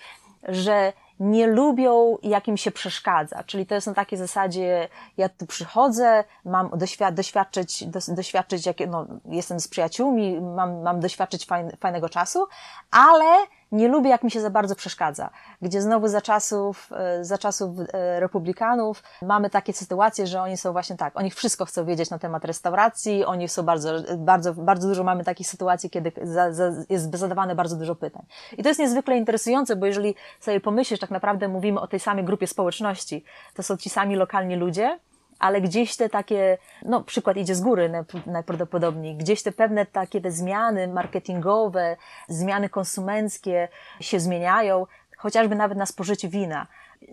że 0.49 0.93
nie 1.21 1.47
lubią, 1.47 2.19
jak 2.23 2.49
im 2.49 2.57
się 2.57 2.71
przeszkadza. 2.71 3.45
Czyli 3.45 3.67
to 3.67 3.75
jest 3.75 3.87
na 3.87 3.95
takiej 3.95 4.19
zasadzie, 4.19 4.89
ja 5.17 5.29
tu 5.29 5.47
przychodzę, 5.47 6.25
mam 6.45 6.71
doświad 6.79 7.15
doświadczyć, 7.15 7.85
doświadczyć 8.09 8.67
jak, 8.67 8.77
no, 8.89 9.07
jestem 9.25 9.61
z 9.61 9.69
przyjaciółmi, 9.69 10.41
mam, 10.41 10.83
mam 10.83 11.01
doświadczyć 11.01 11.47
fajn 11.47 11.71
fajnego 11.81 12.09
czasu, 12.09 12.47
ale 12.91 13.47
nie 13.73 13.89
lubię, 13.89 14.11
jak 14.11 14.23
mi 14.23 14.31
się 14.31 14.41
za 14.41 14.51
bardzo 14.51 14.75
przeszkadza. 14.75 15.31
Gdzie 15.63 15.83
znowu 15.83 16.09
za 16.09 16.21
czasów, 16.21 16.91
e, 16.93 17.25
za 17.25 17.39
czasów 17.39 17.71
e, 17.93 18.21
republikanów 18.21 19.03
mamy 19.23 19.51
takie 19.51 19.73
sytuacje, 19.73 20.27
że 20.27 20.43
oni 20.43 20.57
są 20.57 20.73
właśnie 20.73 20.97
tak, 20.97 21.17
oni 21.17 21.31
wszystko 21.31 21.65
chcą 21.65 21.85
wiedzieć 21.85 22.11
na 22.11 22.19
temat 22.19 22.45
restauracji, 22.45 23.25
oni 23.25 23.49
są 23.49 23.63
bardzo, 23.63 23.91
bardzo, 24.19 24.55
bardzo 24.55 24.89
dużo 24.89 25.05
mamy 25.05 25.25
takich 25.25 25.49
sytuacji, 25.49 25.91
kiedy 25.91 26.13
za, 26.23 26.53
za, 26.53 26.73
jest 26.89 27.17
zadawane 27.17 27.55
bardzo 27.55 27.77
dużo 27.77 27.95
pytań. 27.95 28.23
I 28.59 28.63
to 28.63 28.69
jest 28.69 28.81
niezwykle 28.81 29.17
interesujące, 29.17 29.77
bo 29.77 29.87
jeżeli 29.87 30.15
sobie 30.41 30.61
pomyślisz, 30.61 31.01
tak 31.01 31.11
naprawdę 31.11 31.49
mówimy 31.49 31.81
o 31.81 31.87
tej 31.87 32.01
samej 32.01 32.25
grupie 32.25 32.47
społeczności, 32.47 33.25
to 33.55 33.63
są 33.63 33.77
ci 33.77 33.91
sami 33.91 34.17
lokalni 34.17 34.57
ludzie, 34.57 34.99
ale 35.41 35.61
gdzieś 35.61 35.97
te 35.97 36.09
takie, 36.09 36.59
no 36.83 37.05
przykład 37.05 37.37
idzie 37.37 37.55
z 37.55 37.61
góry 37.61 37.91
najprawdopodobniej, 38.27 39.17
gdzieś 39.17 39.43
te 39.43 39.53
pewne 39.53 39.87
takie 39.87 40.21
te 40.21 40.31
zmiany 40.33 40.89
marketingowe, 40.89 41.97
zmiany 42.29 42.69
konsumenckie 42.69 43.69
się 44.01 44.21
zmieniają, 44.21 44.87
chociażby 45.17 45.55
nawet 45.55 45.79
na 45.79 45.87
spożyciu 45.87 46.29
wina. 46.29 46.67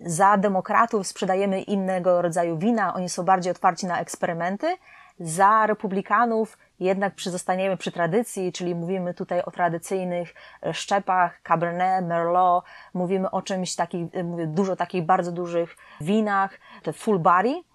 Za 0.06 0.36
demokratów 0.36 1.06
sprzedajemy 1.06 1.62
innego 1.62 2.22
rodzaju 2.22 2.58
wina, 2.58 2.94
oni 2.94 3.08
są 3.08 3.22
bardziej 3.22 3.50
otwarci 3.50 3.86
na 3.86 4.00
eksperymenty. 4.00 4.76
Za 5.20 5.66
republikanów 5.66 6.58
jednak 6.80 7.14
przyzostaniemy 7.14 7.76
przy 7.76 7.92
tradycji, 7.92 8.52
czyli 8.52 8.74
mówimy 8.74 9.14
tutaj 9.14 9.42
o 9.42 9.50
tradycyjnych 9.50 10.34
szczepach, 10.72 11.42
Cabernet, 11.42 12.06
Merlot, 12.06 12.64
mówimy 12.94 13.30
o 13.30 13.42
czymś 13.42 13.76
takich, 13.76 14.06
mówię, 14.24 14.46
dużo 14.46 14.76
takich 14.76 15.06
bardzo 15.06 15.32
dużych 15.32 15.76
winach, 16.00 16.50
te 16.82 16.92
full 16.92 17.18
body, 17.18 17.54
E, 17.58 17.67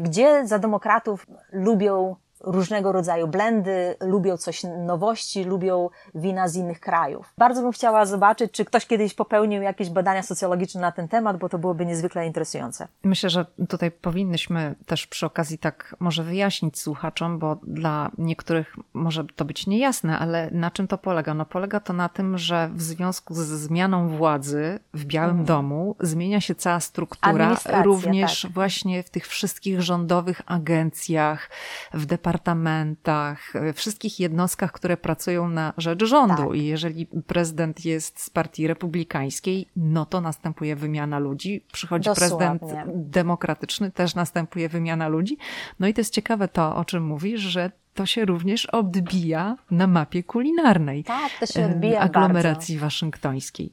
gdzie 0.00 0.46
za 0.46 0.58
demokratów 0.58 1.26
lubią 1.52 2.16
różnego 2.46 2.92
rodzaju 2.92 3.28
blendy, 3.28 3.96
lubią 4.00 4.36
coś 4.36 4.62
nowości, 4.86 5.44
lubią 5.44 5.90
wina 6.14 6.48
z 6.48 6.56
innych 6.56 6.80
krajów. 6.80 7.32
Bardzo 7.38 7.62
bym 7.62 7.72
chciała 7.72 8.06
zobaczyć, 8.06 8.52
czy 8.52 8.64
ktoś 8.64 8.86
kiedyś 8.86 9.14
popełnił 9.14 9.62
jakieś 9.62 9.90
badania 9.90 10.22
socjologiczne 10.22 10.80
na 10.80 10.92
ten 10.92 11.08
temat, 11.08 11.36
bo 11.36 11.48
to 11.48 11.58
byłoby 11.58 11.86
niezwykle 11.86 12.26
interesujące. 12.26 12.88
Myślę, 13.04 13.30
że 13.30 13.46
tutaj 13.68 13.90
powinnyśmy 13.90 14.74
też 14.86 15.06
przy 15.06 15.26
okazji 15.26 15.58
tak 15.58 15.96
może 16.00 16.22
wyjaśnić 16.22 16.78
słuchaczom, 16.78 17.38
bo 17.38 17.56
dla 17.62 18.10
niektórych 18.18 18.76
może 18.94 19.24
to 19.36 19.44
być 19.44 19.66
niejasne, 19.66 20.18
ale 20.18 20.50
na 20.50 20.70
czym 20.70 20.88
to 20.88 20.98
polega? 20.98 21.34
No 21.34 21.46
polega 21.46 21.80
to 21.80 21.92
na 21.92 22.08
tym, 22.08 22.38
że 22.38 22.70
w 22.74 22.82
związku 22.82 23.34
ze 23.34 23.58
zmianą 23.58 24.08
władzy 24.08 24.80
w 24.94 25.04
Białym 25.04 25.30
mhm. 25.30 25.46
Domu 25.46 25.96
zmienia 26.00 26.40
się 26.40 26.54
cała 26.54 26.80
struktura, 26.80 27.56
również 27.84 28.42
tak. 28.42 28.50
właśnie 28.50 29.02
w 29.02 29.10
tych 29.10 29.26
wszystkich 29.26 29.82
rządowych 29.82 30.42
agencjach, 30.46 31.50
w 31.94 32.06
departamentach 32.06 32.33
departamentach, 32.34 33.52
wszystkich 33.74 34.20
jednostkach, 34.20 34.72
które 34.72 34.96
pracują 34.96 35.48
na 35.48 35.72
rzecz 35.76 36.04
rządu. 36.04 36.46
Tak. 36.46 36.54
I 36.54 36.66
jeżeli 36.66 37.06
prezydent 37.06 37.84
jest 37.84 38.20
z 38.20 38.30
partii 38.30 38.66
republikańskiej, 38.66 39.68
no 39.76 40.06
to 40.06 40.20
następuje 40.20 40.76
wymiana 40.76 41.18
ludzi. 41.18 41.64
Przychodzi 41.72 42.04
Dosłownie. 42.04 42.58
prezydent 42.58 42.62
demokratyczny, 43.10 43.90
też 43.90 44.14
następuje 44.14 44.68
wymiana 44.68 45.08
ludzi. 45.08 45.38
No 45.80 45.86
i 45.86 45.94
to 45.94 46.00
jest 46.00 46.14
ciekawe 46.14 46.48
to, 46.48 46.76
o 46.76 46.84
czym 46.84 47.04
mówisz, 47.04 47.40
że 47.40 47.70
to 47.94 48.06
się 48.06 48.24
również 48.24 48.66
odbija 48.66 49.56
na 49.70 49.86
mapie 49.86 50.22
kulinarnej 50.22 51.04
tak, 51.04 51.32
to 51.40 51.46
się 51.46 51.64
odbija 51.66 52.00
aglomeracji 52.00 52.74
bardzo. 52.74 52.86
waszyngtońskiej. 52.86 53.72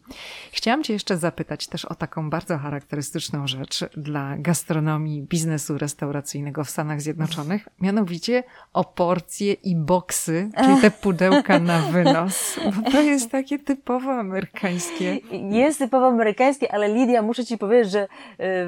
Chciałam 0.52 0.84
Cię 0.84 0.94
jeszcze 0.94 1.18
zapytać 1.18 1.68
też 1.68 1.86
o 1.86 1.96
taką 1.96 2.30
bardzo 2.30 2.58
charakterystyczną 2.58 3.48
rzecz 3.48 3.86
dla 3.98 4.38
gastronomii 4.38 5.22
biznesu 5.22 5.78
restauracyjnego 5.78 6.64
w 6.64 6.70
Stanach 6.70 7.02
Zjednoczonych, 7.02 7.68
mianowicie 7.82 8.44
o 8.74 8.84
porcje 8.84 9.54
i 9.54 9.76
boksy, 9.76 10.50
czyli 10.64 10.82
te 10.82 10.92
pudełka 10.92 11.60
na 11.60 11.80
wynos. 11.80 12.60
Bo 12.76 12.92
to 12.92 13.02
jest 13.02 13.32
takie 13.32 13.60
typowo 13.60 14.12
amerykańskie. 14.12 15.20
Jest 15.50 15.80
typowo 15.80 16.08
amerykańskie, 16.08 16.74
ale 16.74 16.94
Lidia, 16.94 17.22
muszę 17.22 17.46
Ci 17.46 17.58
powiedzieć, 17.58 17.92
że 17.92 18.04
y, 18.04 18.08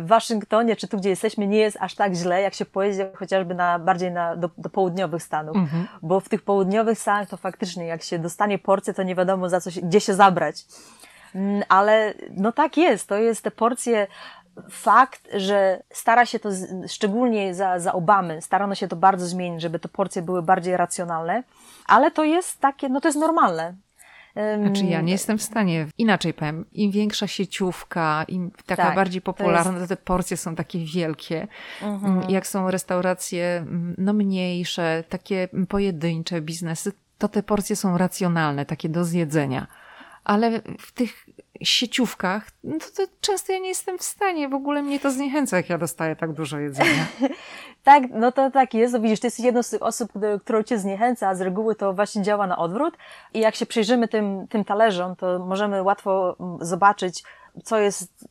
w 0.02 0.08
Waszyngtonie, 0.08 0.76
czy 0.76 0.88
tu, 0.88 0.98
gdzie 0.98 1.10
jesteśmy, 1.10 1.48
nie 1.48 1.58
jest 1.58 1.78
aż 1.80 1.96
tak 1.96 2.14
źle, 2.14 2.42
jak 2.42 2.54
się 2.54 2.66
pojedzie 2.66 3.12
chociażby 3.16 3.56
na, 3.56 3.80
bardziej 3.80 4.12
na, 4.12 4.36
do, 4.36 4.50
do 4.58 4.70
południowych 4.70 5.24
Stanów 5.24 5.43
Stanów. 5.44 5.58
Mhm. 5.58 5.88
Bo 6.02 6.20
w 6.20 6.30
tych 6.30 6.42
południowych 6.42 7.00
Stanach 7.00 7.30
to 7.30 7.38
faktycznie, 7.38 7.86
jak 7.86 8.04
się 8.04 8.20
dostanie 8.20 8.60
porcję, 8.60 8.94
to 8.94 9.04
nie 9.04 9.16
wiadomo 9.16 9.50
za 9.50 9.62
co 9.62 9.72
się, 9.72 9.82
gdzie 9.82 10.00
się 10.00 10.14
zabrać. 10.14 10.66
Mm, 11.36 11.64
ale 11.70 12.14
no 12.30 12.52
tak 12.52 12.78
jest, 12.78 13.08
to 13.08 13.16
jest 13.16 13.42
te 13.42 13.52
porcje 13.52 14.08
fakt, 14.70 15.28
że 15.34 15.84
stara 15.94 16.26
się 16.26 16.40
to, 16.40 16.50
szczególnie 16.88 17.56
za, 17.56 17.80
za 17.80 17.94
Obamy, 17.94 18.42
starano 18.42 18.76
się 18.76 18.88
to 18.88 18.96
bardzo 18.96 19.26
zmienić, 19.26 19.62
żeby 19.62 19.80
te 19.80 19.90
porcje 19.90 20.22
były 20.22 20.42
bardziej 20.42 20.78
racjonalne, 20.78 21.44
ale 21.88 22.12
to 22.12 22.24
jest 22.24 22.60
takie, 22.60 22.90
no 22.90 23.02
to 23.02 23.08
jest 23.08 23.20
normalne. 23.20 23.74
Znaczy 24.34 24.86
ja 24.86 25.02
nie 25.02 25.12
jestem 25.12 25.38
w 25.38 25.42
stanie, 25.42 25.88
inaczej 25.98 26.34
powiem, 26.34 26.66
im 26.72 26.92
większa 26.92 27.28
sieciówka, 27.28 28.26
im 28.28 28.52
taka 28.66 28.84
tak, 28.84 28.96
bardziej 28.96 29.22
popularna, 29.22 29.72
to, 29.72 29.78
jest... 29.78 29.90
te 29.90 29.98
porcje 29.98 30.38
są 30.38 30.56
takie 30.56 30.86
wielkie. 30.86 31.48
Mhm. 31.82 32.18
Mm, 32.18 32.30
jak 32.30 32.48
są 32.48 32.72
restauracje 32.72 33.58
mm, 33.58 33.96
no 33.98 34.14
mniejsze, 34.14 35.04
takie 35.10 35.48
pojedyncze 35.70 36.42
biznesy, 36.42 36.92
to 37.18 37.28
te 37.28 37.44
porcje 37.44 37.76
są 37.76 37.98
racjonalne, 37.98 38.66
takie 38.66 38.90
do 38.90 39.06
zjedzenia. 39.06 39.68
Ale 40.24 40.62
w 40.80 40.92
tych 40.92 41.26
sieciówkach, 41.66 42.48
no 42.64 42.80
to, 42.80 42.86
to, 42.86 43.12
często 43.22 43.54
ja 43.54 43.60
nie 43.60 43.68
jestem 43.68 43.98
w 43.98 44.04
stanie, 44.04 44.50
w 44.50 44.54
ogóle 44.54 44.82
mnie 44.82 45.00
to 45.00 45.12
zniechęca, 45.12 45.58
jak 45.58 45.70
ja 45.70 45.78
dostaję 45.78 46.16
tak 46.16 46.34
dużo 46.34 46.60
jedzenia. 46.60 47.06
tak, 47.84 48.04
no 48.10 48.32
to 48.32 48.52
tak 48.52 48.74
jest, 48.74 48.94
no 48.94 49.00
widzisz, 49.00 49.20
ty 49.20 49.28
jesteś 49.28 49.66
z 49.66 49.70
tych 49.70 49.82
osób, 49.82 50.12
którą 50.44 50.64
cię 50.64 50.80
zniechęca, 50.80 51.30
a 51.30 51.36
z 51.36 51.42
reguły 51.42 51.76
to 51.76 51.94
właśnie 51.94 52.22
działa 52.22 52.48
na 52.48 52.58
odwrót 52.58 52.98
i 53.34 53.40
jak 53.40 53.56
się 53.56 53.66
przyjrzymy 53.66 54.08
tym, 54.08 54.48
tym 54.48 54.66
talerzom, 54.66 55.16
to 55.16 55.40
możemy 55.40 55.84
łatwo 55.84 56.38
zobaczyć, 56.62 57.24
co 57.64 57.80
jest 57.80 58.28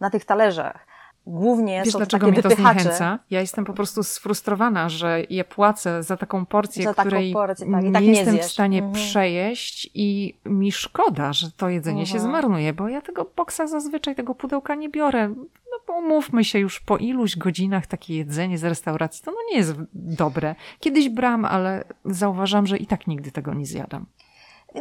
na 0.00 0.10
tych 0.10 0.24
talerzach 0.24 0.85
głównie 1.26 1.82
Wiesz, 1.84 1.92
są 1.92 1.98
dlaczego 1.98 2.26
takie 2.26 2.32
mnie 2.32 2.42
to 2.42 2.62
zniechęca? 2.62 3.18
Ja 3.30 3.40
jestem 3.40 3.64
po 3.64 3.72
prostu 3.72 4.02
sfrustrowana, 4.02 4.88
że 4.88 5.22
je 5.30 5.44
płacę 5.44 6.02
za 6.02 6.16
taką 6.16 6.46
porcję, 6.46 6.84
za 6.84 6.94
której 6.94 7.32
porcję, 7.32 7.66
tak. 7.72 7.92
tak 7.92 8.02
nie, 8.02 8.08
nie, 8.08 8.12
jestem 8.12 8.34
zjesz. 8.34 8.46
w 8.46 8.52
stanie 8.52 8.78
mhm. 8.78 8.94
przejeść 8.94 9.90
i 9.94 10.34
mi 10.44 10.72
szkoda, 10.72 11.32
że 11.32 11.50
to 11.50 11.68
jedzenie 11.68 12.00
mhm. 12.00 12.18
się 12.18 12.24
zmarnuje, 12.24 12.72
bo 12.72 12.88
ja 12.88 13.00
tego 13.00 13.30
boksa 13.36 13.66
zazwyczaj, 13.66 14.14
tego 14.14 14.34
pudełka 14.34 14.74
nie 14.74 14.88
biorę. 14.88 15.28
No 15.70 15.80
bo 15.86 15.92
umówmy 15.92 16.44
się 16.44 16.58
już 16.58 16.80
po 16.80 16.96
iluś 16.96 17.36
godzinach 17.36 17.86
takie 17.86 18.16
jedzenie 18.16 18.58
z 18.58 18.64
restauracji, 18.64 19.24
to 19.24 19.30
no 19.30 19.36
nie 19.50 19.56
jest 19.56 19.74
dobre. 19.94 20.54
Kiedyś 20.80 21.08
bram, 21.08 21.44
ale 21.44 21.84
zauważam, 22.04 22.66
że 22.66 22.76
i 22.76 22.86
tak 22.86 23.06
nigdy 23.06 23.32
tego 23.32 23.54
nie 23.54 23.66
zjadam. 23.66 24.06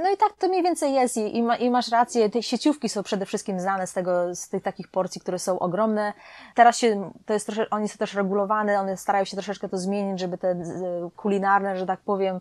No 0.03 0.09
i 0.09 0.17
tak 0.17 0.33
to 0.39 0.47
mniej 0.47 0.63
więcej 0.63 0.93
jest 0.93 1.17
i, 1.17 1.37
i, 1.37 1.43
ma, 1.43 1.55
i, 1.55 1.69
masz 1.69 1.89
rację, 1.89 2.29
te 2.29 2.43
sieciówki 2.43 2.89
są 2.89 3.03
przede 3.03 3.25
wszystkim 3.25 3.59
znane 3.59 3.87
z 3.87 3.93
tego, 3.93 4.35
z 4.35 4.49
tych 4.49 4.63
takich 4.63 4.87
porcji, 4.87 5.21
które 5.21 5.39
są 5.39 5.59
ogromne. 5.59 6.13
Teraz 6.55 6.77
się, 6.77 7.11
to 7.25 7.33
jest 7.33 7.45
trosze, 7.45 7.69
oni 7.69 7.89
są 7.89 7.97
też 7.97 8.13
regulowane, 8.13 8.79
one 8.79 8.97
starają 8.97 9.25
się 9.25 9.37
troszeczkę 9.37 9.69
to 9.69 9.77
zmienić, 9.77 10.19
żeby 10.19 10.37
te 10.37 10.55
kulinarne, 11.15 11.77
że 11.77 11.85
tak 11.85 11.99
powiem, 11.99 12.39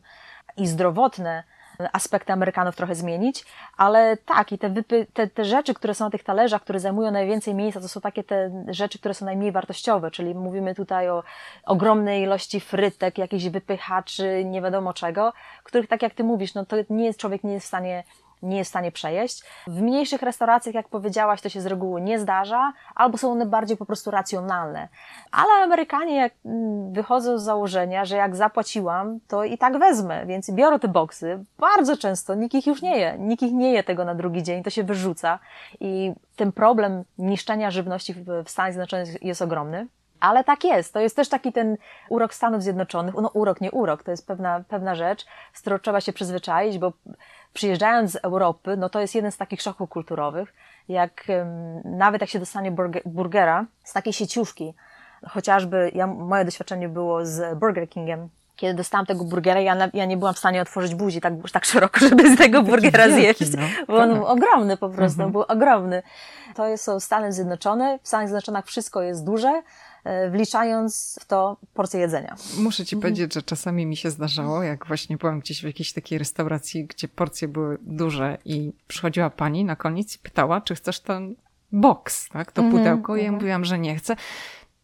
i 0.56 0.66
zdrowotne 0.66 1.44
aspekty 1.92 2.32
Amerykanów 2.32 2.76
trochę 2.76 2.94
zmienić, 2.94 3.44
ale 3.76 4.16
tak, 4.16 4.52
i 4.52 4.58
te, 4.58 4.68
wypy, 4.68 5.06
te, 5.12 5.26
te 5.26 5.44
rzeczy, 5.44 5.74
które 5.74 5.94
są 5.94 6.04
na 6.04 6.10
tych 6.10 6.24
talerzach, 6.24 6.62
które 6.62 6.80
zajmują 6.80 7.10
najwięcej 7.10 7.54
miejsca, 7.54 7.80
to 7.80 7.88
są 7.88 8.00
takie 8.00 8.24
te 8.24 8.64
rzeczy, 8.68 8.98
które 8.98 9.14
są 9.14 9.26
najmniej 9.26 9.52
wartościowe, 9.52 10.10
czyli 10.10 10.34
mówimy 10.34 10.74
tutaj 10.74 11.08
o 11.08 11.22
ogromnej 11.64 12.22
ilości 12.22 12.60
frytek, 12.60 13.18
jakichś 13.18 13.44
wypychaczy, 13.44 14.44
nie 14.44 14.62
wiadomo 14.62 14.94
czego, 14.94 15.32
których 15.62 15.88
tak 15.88 16.02
jak 16.02 16.14
ty 16.14 16.24
mówisz, 16.24 16.54
no 16.54 16.66
to 16.66 16.76
nie 16.90 17.04
jest, 17.04 17.18
człowiek 17.18 17.44
nie 17.44 17.52
jest 17.52 17.64
w 17.64 17.68
stanie 17.68 18.04
nie 18.42 18.56
jest 18.56 18.68
w 18.68 18.72
stanie 18.72 18.92
przejeść. 18.92 19.42
W 19.66 19.82
mniejszych 19.82 20.22
restauracjach, 20.22 20.74
jak 20.74 20.88
powiedziałaś, 20.88 21.40
to 21.40 21.48
się 21.48 21.60
z 21.60 21.66
reguły 21.66 22.00
nie 22.00 22.18
zdarza, 22.18 22.72
albo 22.94 23.18
są 23.18 23.32
one 23.32 23.46
bardziej 23.46 23.76
po 23.76 23.86
prostu 23.86 24.10
racjonalne. 24.10 24.88
Ale 25.32 25.52
Amerykanie 25.64 26.16
jak 26.16 26.32
mm, 26.44 26.92
wychodzą 26.92 27.38
z 27.38 27.42
założenia, 27.42 28.04
że 28.04 28.16
jak 28.16 28.36
zapłaciłam, 28.36 29.18
to 29.28 29.44
i 29.44 29.58
tak 29.58 29.78
wezmę, 29.78 30.26
więc 30.26 30.50
biorą 30.50 30.78
te 30.78 30.88
boksy. 30.88 31.44
Bardzo 31.58 31.96
często 31.96 32.34
nikt 32.34 32.54
ich 32.54 32.66
już 32.66 32.82
nie 32.82 32.98
je. 32.98 33.16
Nikt 33.18 33.42
ich 33.42 33.52
nie 33.52 33.72
je 33.72 33.84
tego 33.84 34.04
na 34.04 34.14
drugi 34.14 34.42
dzień, 34.42 34.62
to 34.62 34.70
się 34.70 34.84
wyrzuca. 34.84 35.38
I 35.80 36.12
ten 36.36 36.52
problem 36.52 37.04
niszczenia 37.18 37.70
żywności 37.70 38.14
w 38.14 38.50
Stanach 38.50 38.72
Zjednoczonych 38.72 39.22
jest 39.22 39.42
ogromny. 39.42 39.86
Ale 40.24 40.44
tak 40.44 40.64
jest. 40.64 40.92
To 40.92 41.00
jest 41.00 41.16
też 41.16 41.28
taki 41.28 41.52
ten 41.52 41.76
urok 42.08 42.34
Stanów 42.34 42.62
Zjednoczonych. 42.62 43.14
No 43.14 43.30
urok, 43.34 43.60
nie 43.60 43.70
urok. 43.70 44.02
To 44.02 44.10
jest 44.10 44.26
pewna, 44.26 44.64
pewna 44.68 44.94
rzecz, 44.94 45.26
z 45.52 45.60
którą 45.60 45.78
trzeba 45.78 46.00
się 46.00 46.12
przyzwyczaić, 46.12 46.78
bo 46.78 46.92
przyjeżdżając 47.52 48.10
z 48.10 48.16
Europy, 48.16 48.76
no 48.76 48.88
to 48.88 49.00
jest 49.00 49.14
jeden 49.14 49.32
z 49.32 49.36
takich 49.36 49.62
szoków 49.62 49.90
kulturowych, 49.90 50.54
jak 50.88 51.24
nawet 51.84 52.20
jak 52.20 52.30
się 52.30 52.38
dostanie 52.38 52.72
burgera 53.04 53.64
z 53.84 53.92
takiej 53.92 54.12
sieciówki, 54.12 54.74
chociażby 55.28 55.90
ja, 55.94 56.06
moje 56.06 56.44
doświadczenie 56.44 56.88
było 56.88 57.26
z 57.26 57.58
Burger 57.58 57.88
Kingiem, 57.88 58.28
kiedy 58.56 58.74
dostałam 58.74 59.06
tego 59.06 59.24
burgera, 59.24 59.60
ja, 59.60 59.76
ja 59.94 60.04
nie 60.04 60.16
byłam 60.16 60.34
w 60.34 60.38
stanie 60.38 60.62
otworzyć 60.62 60.94
buzi 60.94 61.20
tak, 61.20 61.32
tak 61.52 61.64
szeroko, 61.64 62.00
żeby 62.08 62.34
z 62.34 62.38
tego 62.38 62.62
burgera 62.62 63.08
wielki, 63.08 63.44
zjeść, 63.44 63.56
no. 63.56 63.84
bo 63.86 63.96
on 63.96 64.08
tak. 64.08 64.18
był 64.18 64.26
ogromny 64.26 64.76
po 64.76 64.88
prostu, 64.88 65.22
mhm. 65.22 65.32
był 65.32 65.42
ogromny. 65.48 66.02
To 66.54 66.78
są 66.78 67.00
Stany 67.00 67.32
Zjednoczone, 67.32 67.98
w 68.02 68.08
Stanach 68.08 68.28
Zjednoczonych 68.28 68.66
wszystko 68.66 69.02
jest 69.02 69.24
duże, 69.24 69.62
wliczając 70.30 71.18
w 71.20 71.24
to 71.24 71.56
porcję 71.74 72.00
jedzenia. 72.00 72.36
Muszę 72.58 72.84
ci 72.84 72.96
powiedzieć, 72.96 73.34
że 73.34 73.42
czasami 73.42 73.86
mi 73.86 73.96
się 73.96 74.10
zdarzało, 74.10 74.62
jak 74.62 74.86
właśnie 74.86 75.16
byłam 75.16 75.40
gdzieś 75.40 75.60
w 75.60 75.64
jakiejś 75.64 75.92
takiej 75.92 76.18
restauracji, 76.18 76.84
gdzie 76.84 77.08
porcje 77.08 77.48
były 77.48 77.78
duże 77.82 78.38
i 78.44 78.72
przychodziła 78.88 79.30
pani 79.30 79.64
na 79.64 79.76
koniec 79.76 80.16
i 80.16 80.18
pytała, 80.18 80.60
czy 80.60 80.74
chcesz 80.74 81.00
ten 81.00 81.34
box, 81.72 82.28
tak, 82.28 82.52
to 82.52 82.62
mhm, 82.62 82.82
pudełko. 82.82 83.16
Ja 83.16 83.22
mhm. 83.22 83.34
mówiłam, 83.34 83.64
że 83.64 83.78
nie 83.78 83.96
chcę 83.96 84.16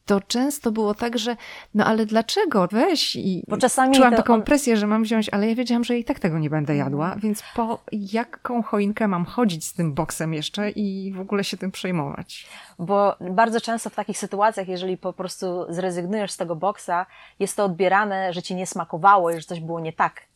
to 0.07 0.21
często 0.21 0.73
było 0.73 0.95
tak, 0.95 1.19
że 1.19 1.37
no 1.75 1.85
ale 1.85 2.07
dlaczego? 2.07 2.69
Weź 2.73 3.17
i 3.17 3.45
Bo 3.49 3.57
czasami 3.57 3.97
czułam 3.97 4.15
taką 4.15 4.35
on... 4.35 4.43
presję, 4.43 4.77
że 4.77 4.87
mam 4.87 5.03
wziąć, 5.03 5.29
ale 5.33 5.49
ja 5.49 5.55
wiedziałam, 5.55 5.85
że 5.85 5.99
i 5.99 6.05
tak 6.05 6.19
tego 6.19 6.39
nie 6.39 6.51
będę 6.51 6.77
jadła, 6.77 7.17
więc 7.17 7.43
po 7.55 7.81
jaką 7.93 8.63
choinkę 8.63 9.09
mam 9.09 9.25
chodzić 9.25 9.67
z 9.67 9.75
tym 9.75 9.95
boksem 9.95 10.35
jeszcze 10.35 10.71
i 10.71 11.13
w 11.17 11.21
ogóle 11.21 11.45
się 11.45 11.57
tym 11.57 11.71
przejmować? 11.71 12.47
Bo 12.79 13.17
bardzo 13.31 13.61
często 13.61 13.91
w 13.91 13.95
takich 13.95 14.19
sytuacjach, 14.19 14.69
jeżeli 14.69 14.99
po 14.99 15.13
prostu 15.13 15.67
zrezygnujesz 15.69 16.31
z 16.31 16.37
tego 16.37 16.57
boksa, 16.57 17.07
jest 17.39 17.57
to 17.57 17.65
odbierane, 17.65 18.33
że 18.33 18.43
ci 18.43 18.55
nie 18.55 18.67
smakowało 18.67 19.31
i 19.31 19.35
że 19.35 19.43
coś 19.43 19.61
było 19.61 19.81
nie 19.81 19.93
tak 19.93 20.30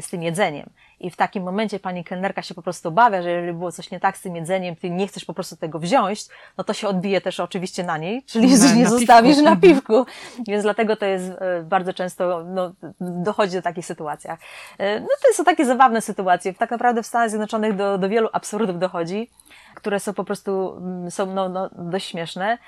z 0.00 0.10
tym 0.10 0.22
jedzeniem. 0.22 0.70
I 1.00 1.10
w 1.10 1.16
takim 1.16 1.42
momencie 1.42 1.80
pani 1.80 2.04
kelnerka 2.04 2.42
się 2.42 2.54
po 2.54 2.62
prostu 2.62 2.88
obawia, 2.88 3.22
że 3.22 3.30
jeżeli 3.30 3.52
było 3.52 3.72
coś 3.72 3.90
nie 3.90 4.00
tak 4.00 4.16
z 4.16 4.20
tym 4.20 4.36
jedzeniem, 4.36 4.76
ty 4.76 4.90
nie 4.90 5.08
chcesz 5.08 5.24
po 5.24 5.34
prostu 5.34 5.56
tego 5.56 5.78
wziąć, 5.78 6.24
no 6.58 6.64
to 6.64 6.72
się 6.72 6.88
odbije 6.88 7.20
też 7.20 7.40
oczywiście 7.40 7.84
na 7.84 7.98
niej, 7.98 8.22
czyli 8.22 8.58
na, 8.58 8.72
nie 8.76 8.84
na 8.84 8.90
zostawisz 8.90 9.36
piwku. 9.36 9.50
na 9.50 9.56
piwku. 9.56 10.06
Więc 10.48 10.62
dlatego 10.62 10.96
to 10.96 11.06
jest 11.06 11.30
e, 11.30 11.62
bardzo 11.62 11.92
często, 11.92 12.44
no, 12.44 12.72
dochodzi 13.00 13.56
do 13.56 13.62
takich 13.62 13.86
sytuacjach. 13.86 14.38
E, 14.78 15.00
no 15.00 15.06
to 15.06 15.34
są 15.34 15.44
takie 15.44 15.64
zabawne 15.64 16.00
sytuacje. 16.00 16.54
Tak 16.54 16.70
naprawdę 16.70 17.02
w 17.02 17.06
Stanach 17.06 17.30
Zjednoczonych 17.30 17.76
do, 17.76 17.98
do 17.98 18.08
wielu 18.08 18.28
absurdów 18.32 18.78
dochodzi, 18.78 19.30
które 19.74 20.00
są 20.00 20.14
po 20.14 20.24
prostu, 20.24 20.76
mm, 20.76 21.10
są 21.10 21.26
no, 21.26 21.48
no, 21.48 21.70
dość 21.72 22.06
śmieszne 22.06 22.58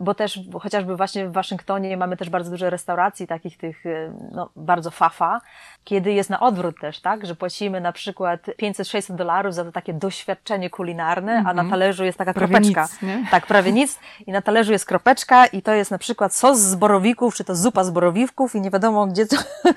bo 0.00 0.14
też 0.14 0.40
chociażby 0.60 0.96
właśnie 0.96 1.28
w 1.28 1.32
Waszyngtonie 1.32 1.96
mamy 1.96 2.16
też 2.16 2.30
bardzo 2.30 2.50
dużo 2.50 2.70
restauracji 2.70 3.26
takich 3.26 3.58
tych, 3.58 3.84
no, 4.32 4.50
bardzo 4.56 4.90
fafa, 4.90 5.40
kiedy 5.84 6.12
jest 6.12 6.30
na 6.30 6.40
odwrót 6.40 6.80
też, 6.80 7.00
tak, 7.00 7.26
że 7.26 7.34
płacimy 7.34 7.80
na 7.80 7.92
przykład 7.92 8.40
500-600 8.40 9.14
dolarów 9.14 9.54
za 9.54 9.64
to 9.64 9.72
takie 9.72 9.92
doświadczenie 9.94 10.70
kulinarne, 10.70 11.32
mm 11.32 11.44
-hmm. 11.44 11.50
a 11.50 11.54
na 11.54 11.62
mhm. 11.62 11.70
talerzu 11.70 12.04
jest 12.04 12.18
taka 12.18 12.34
prawie 12.34 12.54
kropeczka. 12.54 12.88
Nic, 13.02 13.30
tak, 13.30 13.46
prawie 13.46 13.72
nic. 13.72 13.98
I 14.26 14.32
na 14.32 14.42
talerzu 14.42 14.72
jest 14.72 14.86
kropeczka 14.86 15.46
i 15.46 15.62
to 15.62 15.72
jest 15.72 15.90
na 15.90 15.98
przykład 15.98 16.34
sos 16.34 16.58
z 16.58 16.74
borowików, 16.74 17.34
czy 17.34 17.44
to 17.44 17.54
zupa 17.54 17.84
z 17.84 17.90
borowików 17.90 18.54
i 18.54 18.60
nie 18.60 18.70
wiadomo 18.70 19.06
gdzie 19.06 19.26
to, 19.26 19.36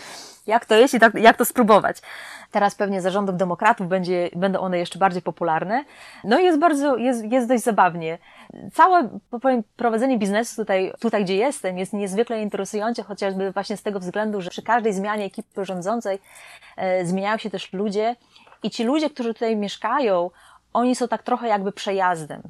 jak 0.47 0.65
to 0.65 0.75
jest 0.75 0.93
i 0.93 0.99
tak, 0.99 1.13
jak 1.13 1.37
to 1.37 1.45
spróbować. 1.45 2.01
Teraz 2.51 2.75
pewnie 2.75 3.01
zarządów 3.01 3.37
demokratów 3.37 3.87
będzie, 3.87 4.29
będą 4.35 4.59
one 4.59 4.79
jeszcze 4.79 4.99
bardziej 4.99 5.21
popularne. 5.21 5.83
No 6.23 6.39
i 6.39 6.43
jest 6.43 6.59
bardzo, 6.59 6.97
jest, 6.97 7.25
jest 7.25 7.47
dość 7.47 7.63
zabawnie. 7.63 8.17
Całe 8.73 9.09
powiem, 9.41 9.63
prowadzenie 9.75 10.17
biznesu 10.17 10.55
tutaj, 10.55 10.93
tutaj, 10.99 11.23
gdzie 11.23 11.35
jestem, 11.35 11.77
jest 11.77 11.93
niezwykle 11.93 12.41
interesujące, 12.41 13.03
chociażby 13.03 13.51
właśnie 13.51 13.77
z 13.77 13.83
tego 13.83 13.99
względu, 13.99 14.41
że 14.41 14.49
przy 14.49 14.61
każdej 14.61 14.93
zmianie 14.93 15.25
ekipy 15.25 15.65
rządzącej 15.65 15.96
e, 16.77 17.05
zmieniają 17.05 17.37
się 17.37 17.49
też 17.49 17.73
ludzie 17.73 18.15
i 18.63 18.69
ci 18.69 18.83
ludzie, 18.83 19.09
którzy 19.09 19.33
tutaj 19.33 19.55
mieszkają, 19.55 20.31
oni 20.73 20.95
są 20.95 21.07
tak 21.07 21.23
trochę 21.23 21.47
jakby 21.47 21.71
przejazdem, 21.71 22.41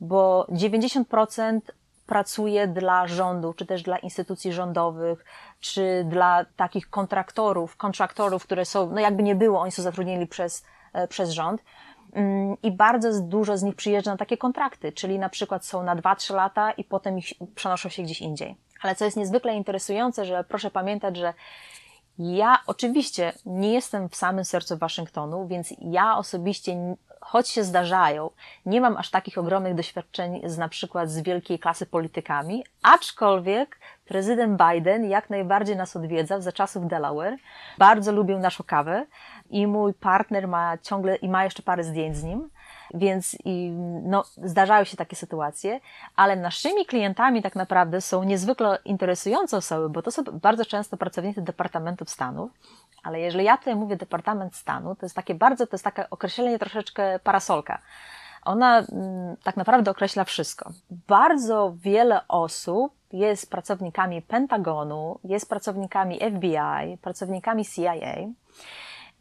bo 0.00 0.46
90% 0.50 1.60
pracuje 2.06 2.68
dla 2.68 3.06
rządu, 3.06 3.54
czy 3.54 3.66
też 3.66 3.82
dla 3.82 3.98
instytucji 3.98 4.52
rządowych, 4.52 5.24
czy 5.60 6.04
dla 6.08 6.44
takich 6.56 6.90
kontraktorów, 6.90 7.76
kontraktorów, 7.76 8.44
które 8.44 8.64
są, 8.64 8.90
no 8.90 9.00
jakby 9.00 9.22
nie 9.22 9.34
było, 9.34 9.60
oni 9.60 9.72
są 9.72 9.82
zatrudnieni 9.82 10.26
przez, 10.26 10.64
e, 10.92 11.08
przez 11.08 11.30
rząd. 11.30 11.62
Mm, 12.12 12.56
I 12.62 12.70
bardzo 12.70 13.22
dużo 13.22 13.58
z 13.58 13.62
nich 13.62 13.74
przyjeżdża 13.74 14.10
na 14.10 14.16
takie 14.16 14.36
kontrakty, 14.36 14.92
czyli 14.92 15.18
na 15.18 15.28
przykład 15.28 15.66
są 15.66 15.82
na 15.82 15.96
2-3 15.96 16.34
lata 16.34 16.72
i 16.72 16.84
potem 16.84 17.18
ich 17.18 17.26
przenoszą 17.54 17.88
się 17.88 18.02
gdzieś 18.02 18.20
indziej. 18.20 18.56
Ale 18.82 18.94
co 18.94 19.04
jest 19.04 19.16
niezwykle 19.16 19.54
interesujące, 19.54 20.24
że 20.24 20.44
proszę 20.44 20.70
pamiętać, 20.70 21.16
że 21.16 21.34
ja 22.18 22.58
oczywiście 22.66 23.32
nie 23.46 23.72
jestem 23.72 24.08
w 24.08 24.16
samym 24.16 24.44
sercu 24.44 24.78
Waszyngtonu, 24.78 25.46
więc 25.46 25.74
ja 25.80 26.16
osobiście 26.16 26.96
choć 27.20 27.48
się 27.48 27.64
zdarzają, 27.64 28.30
nie 28.66 28.80
mam 28.80 28.96
aż 28.96 29.10
takich 29.10 29.38
ogromnych 29.38 29.74
doświadczeń 29.74 30.40
z 30.44 30.58
na 30.58 30.68
przykład 30.68 31.10
z 31.10 31.20
wielkiej 31.20 31.58
klasy 31.58 31.86
politykami, 31.86 32.64
aczkolwiek 32.82 33.78
prezydent 34.04 34.62
Biden 34.62 35.04
jak 35.04 35.30
najbardziej 35.30 35.76
nas 35.76 35.96
odwiedza 35.96 36.40
za 36.40 36.52
czasów 36.52 36.88
Delaware. 36.88 37.36
Bardzo 37.78 38.12
lubił 38.12 38.38
naszą 38.38 38.64
kawę 38.64 39.06
i 39.50 39.66
mój 39.66 39.94
partner 39.94 40.48
ma 40.48 40.78
ciągle 40.78 41.16
i 41.16 41.28
ma 41.28 41.44
jeszcze 41.44 41.62
parę 41.62 41.84
zdjęć 41.84 42.16
z 42.16 42.22
nim. 42.22 42.50
Więc 42.94 43.36
i, 43.44 43.70
no, 44.02 44.24
zdarzają 44.44 44.84
się 44.84 44.96
takie 44.96 45.16
sytuacje, 45.16 45.80
ale 46.16 46.36
naszymi 46.36 46.86
klientami 46.86 47.42
tak 47.42 47.54
naprawdę 47.54 48.00
są 48.00 48.22
niezwykle 48.22 48.78
interesujące 48.84 49.56
osoby, 49.56 49.88
bo 49.88 50.02
to 50.02 50.10
są 50.10 50.22
bardzo 50.22 50.64
często 50.64 50.96
pracownicy 50.96 51.42
Departamentów 51.42 52.10
Stanów, 52.10 52.50
ale 53.02 53.20
jeżeli 53.20 53.44
ja 53.44 53.58
tutaj 53.58 53.76
mówię 53.76 53.96
Departament 53.96 54.56
Stanu, 54.56 54.94
to 54.94 55.06
jest 55.06 55.16
takie 55.16 55.34
bardzo, 55.34 55.66
to 55.66 55.74
jest 55.74 55.84
takie 55.84 56.10
określenie 56.10 56.58
troszeczkę 56.58 57.18
parasolka. 57.18 57.78
Ona 58.44 58.78
mm, 58.78 59.36
tak 59.44 59.56
naprawdę 59.56 59.90
określa 59.90 60.24
wszystko. 60.24 60.70
Bardzo 60.90 61.74
wiele 61.76 62.20
osób 62.28 62.92
jest 63.12 63.50
pracownikami 63.50 64.22
Pentagonu, 64.22 65.18
jest 65.24 65.48
pracownikami 65.48 66.18
FBI, 66.18 66.98
pracownikami 67.02 67.64
CIA. 67.64 68.16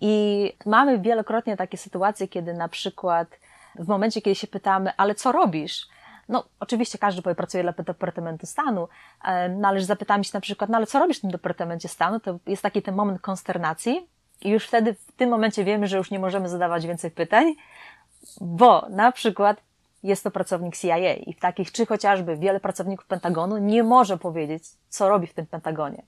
I 0.01 0.53
mamy 0.65 0.99
wielokrotnie 0.99 1.57
takie 1.57 1.77
sytuacje, 1.77 2.27
kiedy 2.27 2.53
na 2.53 2.67
przykład 2.67 3.27
w 3.75 3.87
momencie, 3.87 4.21
kiedy 4.21 4.35
się 4.35 4.47
pytamy, 4.47 4.91
ale 4.97 5.15
co 5.15 5.31
robisz? 5.31 5.87
No, 6.29 6.43
oczywiście 6.59 6.97
każdy 6.97 7.21
powie, 7.21 7.35
pracuje 7.35 7.63
dla 7.63 7.71
Departamentu 7.71 8.45
Stanu, 8.45 8.87
no 9.49 9.67
ale 9.67 9.81
zapytamy 9.81 10.23
się 10.23 10.31
na 10.33 10.41
przykład, 10.41 10.69
no 10.69 10.77
ale 10.77 10.87
co 10.87 10.99
robisz 10.99 11.17
w 11.17 11.21
tym 11.21 11.31
Departamencie 11.31 11.87
Stanu? 11.87 12.19
To 12.19 12.39
jest 12.47 12.63
taki 12.63 12.81
ten 12.81 12.95
moment 12.95 13.21
konsternacji 13.21 14.07
i 14.41 14.49
już 14.49 14.67
wtedy 14.67 14.93
w 14.93 15.11
tym 15.11 15.29
momencie 15.29 15.63
wiemy, 15.63 15.87
że 15.87 15.97
już 15.97 16.11
nie 16.11 16.19
możemy 16.19 16.49
zadawać 16.49 16.87
więcej 16.87 17.11
pytań, 17.11 17.55
bo 18.41 18.87
na 18.89 19.11
przykład 19.11 19.61
jest 20.03 20.23
to 20.23 20.31
pracownik 20.31 20.77
CIA 20.77 21.13
i 21.13 21.33
w 21.33 21.39
takich, 21.39 21.71
czy 21.71 21.85
chociażby 21.85 22.37
wiele 22.37 22.59
pracowników 22.59 23.05
Pentagonu 23.05 23.57
nie 23.57 23.83
może 23.83 24.17
powiedzieć, 24.17 24.63
co 24.89 25.09
robi 25.09 25.27
w 25.27 25.33
tym 25.33 25.45
Pentagonie. 25.45 26.03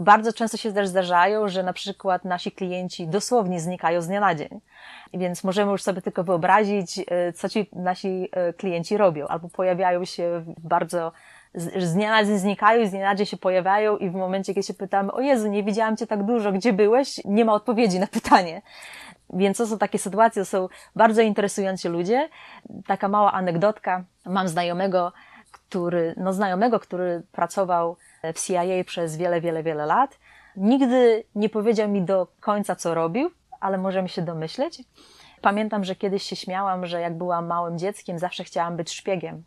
Bardzo 0.00 0.32
często 0.32 0.56
się 0.56 0.72
też 0.72 0.88
zdarzają, 0.88 1.48
że 1.48 1.62
na 1.62 1.72
przykład 1.72 2.24
nasi 2.24 2.52
klienci 2.52 3.08
dosłownie 3.08 3.60
znikają 3.60 4.00
z 4.00 4.06
dnia 4.06 4.20
na 4.20 4.34
dzień. 4.34 4.60
Więc 5.14 5.44
możemy 5.44 5.72
już 5.72 5.82
sobie 5.82 6.02
tylko 6.02 6.24
wyobrazić, 6.24 6.98
e, 6.98 7.32
co 7.32 7.48
ci 7.48 7.70
nasi 7.72 8.28
e, 8.32 8.52
klienci 8.52 8.96
robią. 8.96 9.26
Albo 9.26 9.48
pojawiają 9.48 10.04
się 10.04 10.44
bardzo 10.58 11.12
z 11.56 11.94
dnia 11.94 12.10
na 12.10 12.24
dzień 12.24 12.38
znikają 12.38 12.82
i 12.82 12.86
z 12.86 12.90
dnia 12.90 13.04
na 13.04 13.14
dzień 13.14 13.26
się 13.26 13.36
pojawiają 13.36 13.96
i 13.96 14.10
w 14.10 14.14
momencie, 14.14 14.54
kiedy 14.54 14.66
się 14.66 14.74
pytamy, 14.74 15.12
o 15.12 15.20
Jezu, 15.20 15.48
nie 15.48 15.62
widziałam 15.62 15.96
Cię 15.96 16.06
tak 16.06 16.22
dużo, 16.24 16.52
gdzie 16.52 16.72
byłeś? 16.72 17.20
Nie 17.24 17.44
ma 17.44 17.52
odpowiedzi 17.52 18.00
na 18.00 18.06
pytanie. 18.06 18.62
Więc 19.32 19.58
to 19.58 19.66
są 19.66 19.78
takie 19.78 19.98
sytuacje, 19.98 20.42
to 20.42 20.46
są 20.46 20.68
bardzo 20.96 21.22
interesujący 21.22 21.88
ludzie. 21.88 22.28
Taka 22.86 23.08
mała 23.08 23.32
anegdotka. 23.32 24.04
Mam 24.26 24.48
znajomego, 24.48 25.12
który, 25.58 26.14
no 26.16 26.32
znajomego, 26.32 26.80
który 26.80 27.22
pracował 27.32 27.96
w 28.34 28.46
CIA 28.46 28.84
przez 28.86 29.16
wiele, 29.16 29.40
wiele, 29.40 29.62
wiele 29.62 29.86
lat. 29.86 30.18
Nigdy 30.56 31.24
nie 31.34 31.48
powiedział 31.48 31.88
mi 31.88 32.02
do 32.02 32.26
końca, 32.40 32.76
co 32.76 32.94
robił, 32.94 33.30
ale 33.60 33.78
możemy 33.78 34.08
się 34.08 34.22
domyśleć. 34.22 34.82
Pamiętam, 35.40 35.84
że 35.84 35.96
kiedyś 35.96 36.22
się 36.22 36.36
śmiałam, 36.36 36.86
że 36.86 37.00
jak 37.00 37.18
byłam 37.18 37.46
małym 37.46 37.78
dzieckiem, 37.78 38.18
zawsze 38.18 38.44
chciałam 38.44 38.76
być 38.76 38.92
szpiegiem. 38.92 39.44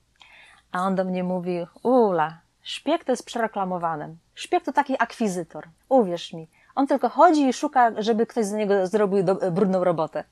A 0.72 0.82
on 0.82 0.96
do 0.96 1.06
mnie 1.06 1.24
mówi, 1.24 1.66
Ula, 1.84 2.42
szpieg 2.62 3.04
to 3.04 3.12
jest 3.12 3.26
przereklamowany. 3.26 4.16
Szpieg 4.36 4.64
to 4.64 4.74
taki 4.74 4.96
akwizytor. 5.00 5.68
Uwierz 5.90 6.34
mi, 6.34 6.50
on 6.80 6.88
tylko 6.88 7.10
chodzi 7.10 7.48
i 7.48 7.54
szuka, 7.54 7.92
żeby 7.98 8.26
ktoś 8.26 8.46
z 8.46 8.52
niego 8.52 8.88
zrobił 8.88 9.24
do, 9.24 9.36
brudną 9.52 9.84
robotę. 9.84 10.24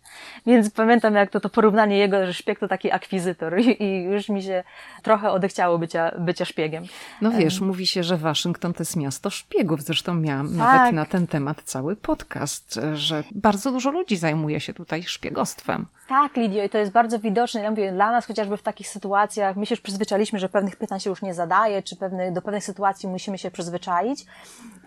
Więc 0.45 0.69
pamiętam, 0.69 1.15
jak 1.15 1.29
to, 1.29 1.39
to 1.39 1.49
porównanie 1.49 1.97
jego, 1.97 2.25
że 2.25 2.33
szpieg 2.33 2.59
to 2.59 2.67
taki 2.67 2.91
akwizytor 2.91 3.59
i, 3.59 3.83
i 3.83 4.03
już 4.03 4.29
mi 4.29 4.43
się 4.43 4.63
trochę 5.03 5.31
odechciało 5.31 5.77
bycia, 5.77 6.11
bycia 6.19 6.45
szpiegiem. 6.45 6.83
No 7.21 7.31
wiesz, 7.31 7.59
um. 7.59 7.67
mówi 7.67 7.87
się, 7.87 8.03
że 8.03 8.17
Waszyngton 8.17 8.73
to 8.73 8.81
jest 8.81 8.95
miasto 8.95 9.29
szpiegów. 9.29 9.81
Zresztą 9.81 10.13
miałam 10.13 10.47
tak. 10.47 10.57
nawet 10.57 10.93
na 10.93 11.05
ten 11.05 11.27
temat 11.27 11.61
cały 11.63 11.95
podcast, 11.95 12.79
że 12.93 13.23
bardzo 13.31 13.71
dużo 13.71 13.91
ludzi 13.91 14.17
zajmuje 14.17 14.59
się 14.59 14.73
tutaj 14.73 15.03
szpiegostwem. 15.03 15.85
Tak, 16.07 16.35
Lidio, 16.35 16.63
i 16.63 16.69
to 16.69 16.77
jest 16.77 16.91
bardzo 16.91 17.19
widoczne. 17.19 17.61
Ja 17.61 17.69
mówię, 17.69 17.91
dla 17.91 18.11
nas 18.11 18.25
chociażby 18.25 18.57
w 18.57 18.63
takich 18.63 18.87
sytuacjach, 18.87 19.55
my 19.55 19.65
się 19.65 19.73
już 19.73 19.81
przyzwyczailiśmy, 19.81 20.39
że 20.39 20.49
pewnych 20.49 20.75
pytań 20.75 20.99
się 20.99 21.09
już 21.09 21.21
nie 21.21 21.33
zadaje, 21.33 21.83
czy 21.83 21.95
pewne, 21.95 22.31
do 22.31 22.41
pewnych 22.41 22.63
sytuacji 22.63 23.09
musimy 23.09 23.37
się 23.37 23.51
przyzwyczaić, 23.51 24.25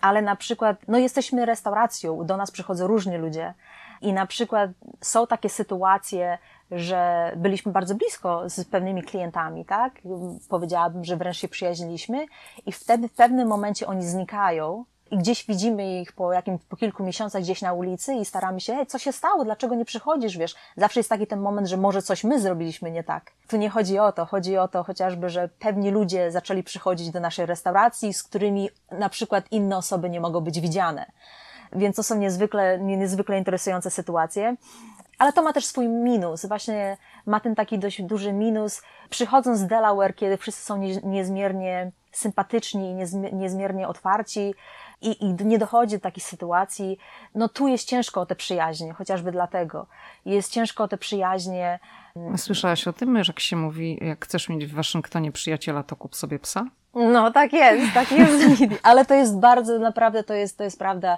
ale 0.01 0.21
na 0.21 0.35
przykład, 0.35 0.77
no 0.87 0.97
jesteśmy 0.97 1.45
restauracją, 1.51 2.25
do 2.25 2.37
nas 2.37 2.51
przychodzą 2.51 2.87
różni 2.87 3.17
ludzie 3.17 3.53
i 4.01 4.13
na 4.13 4.25
przykład 4.25 4.71
są 5.01 5.27
takie 5.27 5.49
sytuacje, 5.49 6.37
że 6.71 7.31
byliśmy 7.37 7.71
bardzo 7.71 7.95
blisko 7.95 8.49
z 8.49 8.65
pewnymi 8.65 9.03
klientami, 9.03 9.65
tak? 9.65 9.93
Powiedziałabym, 10.49 11.03
że 11.03 11.17
wręcz 11.17 11.37
się 11.37 11.47
przyjaźniliśmy 11.47 12.25
i 12.65 12.71
wtedy 12.71 13.07
w 13.07 13.13
pewnym 13.13 13.47
momencie 13.47 13.87
oni 13.87 14.03
znikają 14.07 14.85
i 15.11 15.17
gdzieś 15.17 15.45
widzimy 15.45 16.01
ich 16.01 16.11
po, 16.11 16.33
jakim, 16.33 16.59
po 16.59 16.77
kilku 16.77 17.03
miesiącach 17.03 17.41
gdzieś 17.41 17.61
na 17.61 17.73
ulicy 17.73 18.13
i 18.13 18.25
staramy 18.25 18.61
się, 18.61 18.75
hej, 18.75 18.87
co 18.87 18.97
się 18.97 19.11
stało, 19.11 19.45
dlaczego 19.45 19.75
nie 19.75 19.85
przychodzisz, 19.85 20.37
wiesz? 20.37 20.55
Zawsze 20.77 20.99
jest 20.99 21.09
taki 21.09 21.27
ten 21.27 21.39
moment, 21.39 21.67
że 21.67 21.77
może 21.77 22.01
coś 22.01 22.23
my 22.23 22.39
zrobiliśmy 22.39 22.91
nie 22.91 23.03
tak. 23.03 23.31
Tu 23.47 23.57
nie 23.57 23.69
chodzi 23.69 23.99
o 23.99 24.11
to, 24.11 24.25
chodzi 24.25 24.57
o 24.57 24.67
to 24.67 24.83
chociażby, 24.83 25.29
że 25.29 25.49
pewni 25.59 25.91
ludzie 25.91 26.31
zaczęli 26.31 26.63
przychodzić 26.63 27.11
do 27.11 27.19
naszej 27.19 27.45
restauracji, 27.45 28.13
z 28.13 28.23
którymi 28.23 28.69
na 28.91 29.09
przykład 29.09 29.45
inne 29.51 29.77
osoby 29.77 30.09
nie 30.09 30.21
mogą 30.21 30.41
być 30.41 30.61
widziane. 30.61 31.05
Więc 31.73 31.95
to 31.95 32.03
są 32.03 32.17
niezwykle, 32.17 32.79
niezwykle 32.79 33.37
interesujące 33.37 33.91
sytuacje. 33.91 34.55
Ale 35.17 35.33
to 35.33 35.43
ma 35.43 35.53
też 35.53 35.65
swój 35.65 35.87
minus. 35.87 36.45
Właśnie 36.45 36.97
ma 37.25 37.39
ten 37.39 37.55
taki 37.55 37.79
dość 37.79 38.01
duży 38.01 38.33
minus. 38.33 38.81
Przychodząc 39.09 39.59
z 39.59 39.67
Delaware, 39.67 40.15
kiedy 40.15 40.37
wszyscy 40.37 40.65
są 40.65 40.77
niezmiernie 41.03 41.91
sympatyczni 42.11 42.91
i 42.91 42.95
niezmiernie 43.33 43.87
otwarci, 43.87 44.53
i, 45.01 45.25
i 45.25 45.45
nie 45.45 45.59
dochodzi 45.59 45.95
do 45.95 46.01
takich 46.01 46.23
sytuacji, 46.23 46.97
no 47.35 47.49
tu 47.49 47.67
jest 47.67 47.87
ciężko 47.87 48.21
o 48.21 48.25
te 48.25 48.35
przyjaźnie, 48.35 48.93
chociażby 48.93 49.31
dlatego. 49.31 49.87
Jest 50.25 50.51
ciężko 50.51 50.83
o 50.83 50.87
te 50.87 50.97
przyjaźnie. 50.97 51.79
Słyszałaś 52.37 52.87
o 52.87 52.93
tym, 52.93 53.23
że 53.23 53.29
jak 53.29 53.39
się 53.39 53.55
mówi, 53.55 53.99
jak 54.01 54.25
chcesz 54.25 54.49
mieć 54.49 54.65
w 54.65 54.73
Waszyngtonie 54.73 55.31
przyjaciela, 55.31 55.83
to 55.83 55.95
kup 55.95 56.15
sobie 56.15 56.39
psa? 56.39 56.65
No, 56.93 57.31
tak 57.31 57.53
jest, 57.53 57.93
tak 57.93 58.11
jest. 58.11 58.43
Ale 58.83 59.05
to 59.05 59.13
jest 59.13 59.39
bardzo, 59.39 59.79
naprawdę 59.79 60.23
to 60.23 60.33
jest, 60.33 60.57
to 60.57 60.63
jest 60.63 60.79
prawda. 60.79 61.17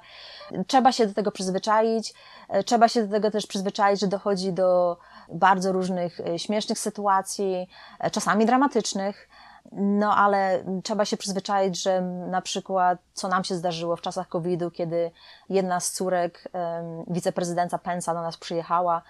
Trzeba 0.68 0.92
się 0.92 1.08
do 1.08 1.14
tego 1.14 1.32
przyzwyczaić. 1.32 2.14
E, 2.50 2.64
trzeba 2.64 2.88
się 2.88 3.08
do 3.08 3.12
tego 3.12 3.32
też 3.32 3.48
przyzwyczaić, 3.48 4.00
że 4.00 4.08
dochodzi 4.08 4.54
do 4.54 4.98
bardzo 5.34 5.72
różnych 5.72 6.20
e, 6.20 6.40
śmiesznych 6.40 6.80
sytuacji, 6.80 7.68
e, 8.00 8.12
czasami 8.12 8.46
dramatycznych. 8.46 9.30
No 9.76 10.16
ale 10.16 10.64
trzeba 10.84 11.06
się 11.06 11.18
przyzwyczaić, 11.18 11.82
że 11.82 12.02
na 12.02 12.42
przykład, 12.42 13.00
co 13.14 13.28
nam 13.28 13.44
się 13.44 13.56
zdarzyło 13.56 13.96
w 13.96 14.02
czasach 14.02 14.28
COVID-u, 14.28 14.72
kiedy 14.72 15.12
jedna 15.50 15.80
z 15.80 15.92
córek 15.92 16.50
um, 16.54 17.04
wiceprezydenta 17.08 17.78
Pensa 17.78 18.14
do 18.14 18.22
nas 18.22 18.38
przyjechała, 18.38 19.02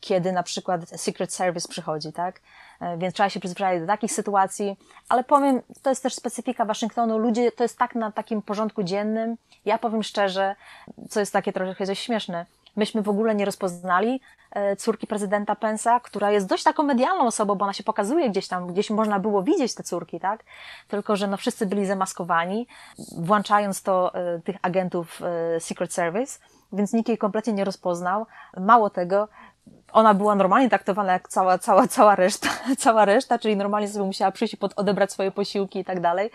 kiedy 0.00 0.32
na 0.32 0.42
przykład 0.42 0.88
Secret 0.88 1.34
Service 1.34 1.68
przychodzi, 1.68 2.12
tak? 2.12 2.40
E, 2.80 2.98
więc 2.98 3.14
trzeba 3.14 3.30
się 3.30 3.40
przyzwyczaić 3.40 3.80
do 3.80 3.86
takich 3.86 4.12
sytuacji, 4.12 4.78
ale 5.08 5.24
powiem, 5.24 5.62
to 5.82 5.90
jest 5.90 6.02
też 6.02 6.14
specyfika 6.14 6.64
Waszyngtonu. 6.64 7.18
Ludzie, 7.18 7.52
to 7.52 7.64
jest 7.64 7.78
tak 7.78 7.94
na 7.94 8.12
takim 8.12 8.42
porządku 8.42 8.82
dziennym. 8.82 9.36
Ja 9.64 9.78
powiem 9.78 10.02
szczerze, 10.02 10.56
co 11.10 11.20
jest 11.20 11.32
takie 11.32 11.52
trochę 11.52 11.96
śmieszne 11.96 12.46
myśmy 12.76 13.02
w 13.02 13.08
ogóle 13.08 13.34
nie 13.34 13.44
rozpoznali 13.44 14.20
e, 14.50 14.76
córki 14.76 15.06
prezydenta 15.06 15.56
Pensa, 15.56 16.00
która 16.00 16.30
jest 16.30 16.46
dość 16.46 16.64
taką 16.64 16.82
medialną 16.82 17.26
osobą, 17.26 17.54
bo 17.54 17.64
ona 17.64 17.72
się 17.72 17.84
pokazuje 17.84 18.30
gdzieś 18.30 18.48
tam, 18.48 18.66
gdzieś 18.66 18.90
można 18.90 19.18
było 19.18 19.42
widzieć 19.42 19.74
te 19.74 19.82
córki, 19.82 20.20
tak? 20.20 20.44
Tylko, 20.88 21.16
że 21.16 21.26
no 21.26 21.36
wszyscy 21.36 21.66
byli 21.66 21.86
zamaskowani, 21.86 22.66
włączając 23.16 23.82
to 23.82 24.14
e, 24.14 24.40
tych 24.40 24.56
agentów 24.62 25.20
e, 25.22 25.60
Secret 25.60 25.92
Service, 25.92 26.38
więc 26.72 26.92
nikt 26.92 27.08
jej 27.08 27.18
kompletnie 27.18 27.52
nie 27.52 27.64
rozpoznał. 27.64 28.26
Mało 28.56 28.90
tego, 28.90 29.28
ona 29.92 30.14
była 30.14 30.34
normalnie 30.34 30.68
traktowana 30.68 31.12
jak 31.12 31.28
cała, 31.28 31.58
cała, 31.58 31.88
cała 31.88 32.16
reszta, 32.16 32.48
cała 32.78 33.04
reszta, 33.04 33.38
czyli 33.38 33.56
normalnie 33.56 33.88
sobie 33.88 34.04
musiała 34.04 34.32
przyjść 34.32 34.56
pod, 34.56 34.72
odebrać 34.76 35.12
swoje 35.12 35.30
posiłki 35.30 35.78
i 35.78 35.84
tak 35.84 36.00
dalej. 36.00 36.30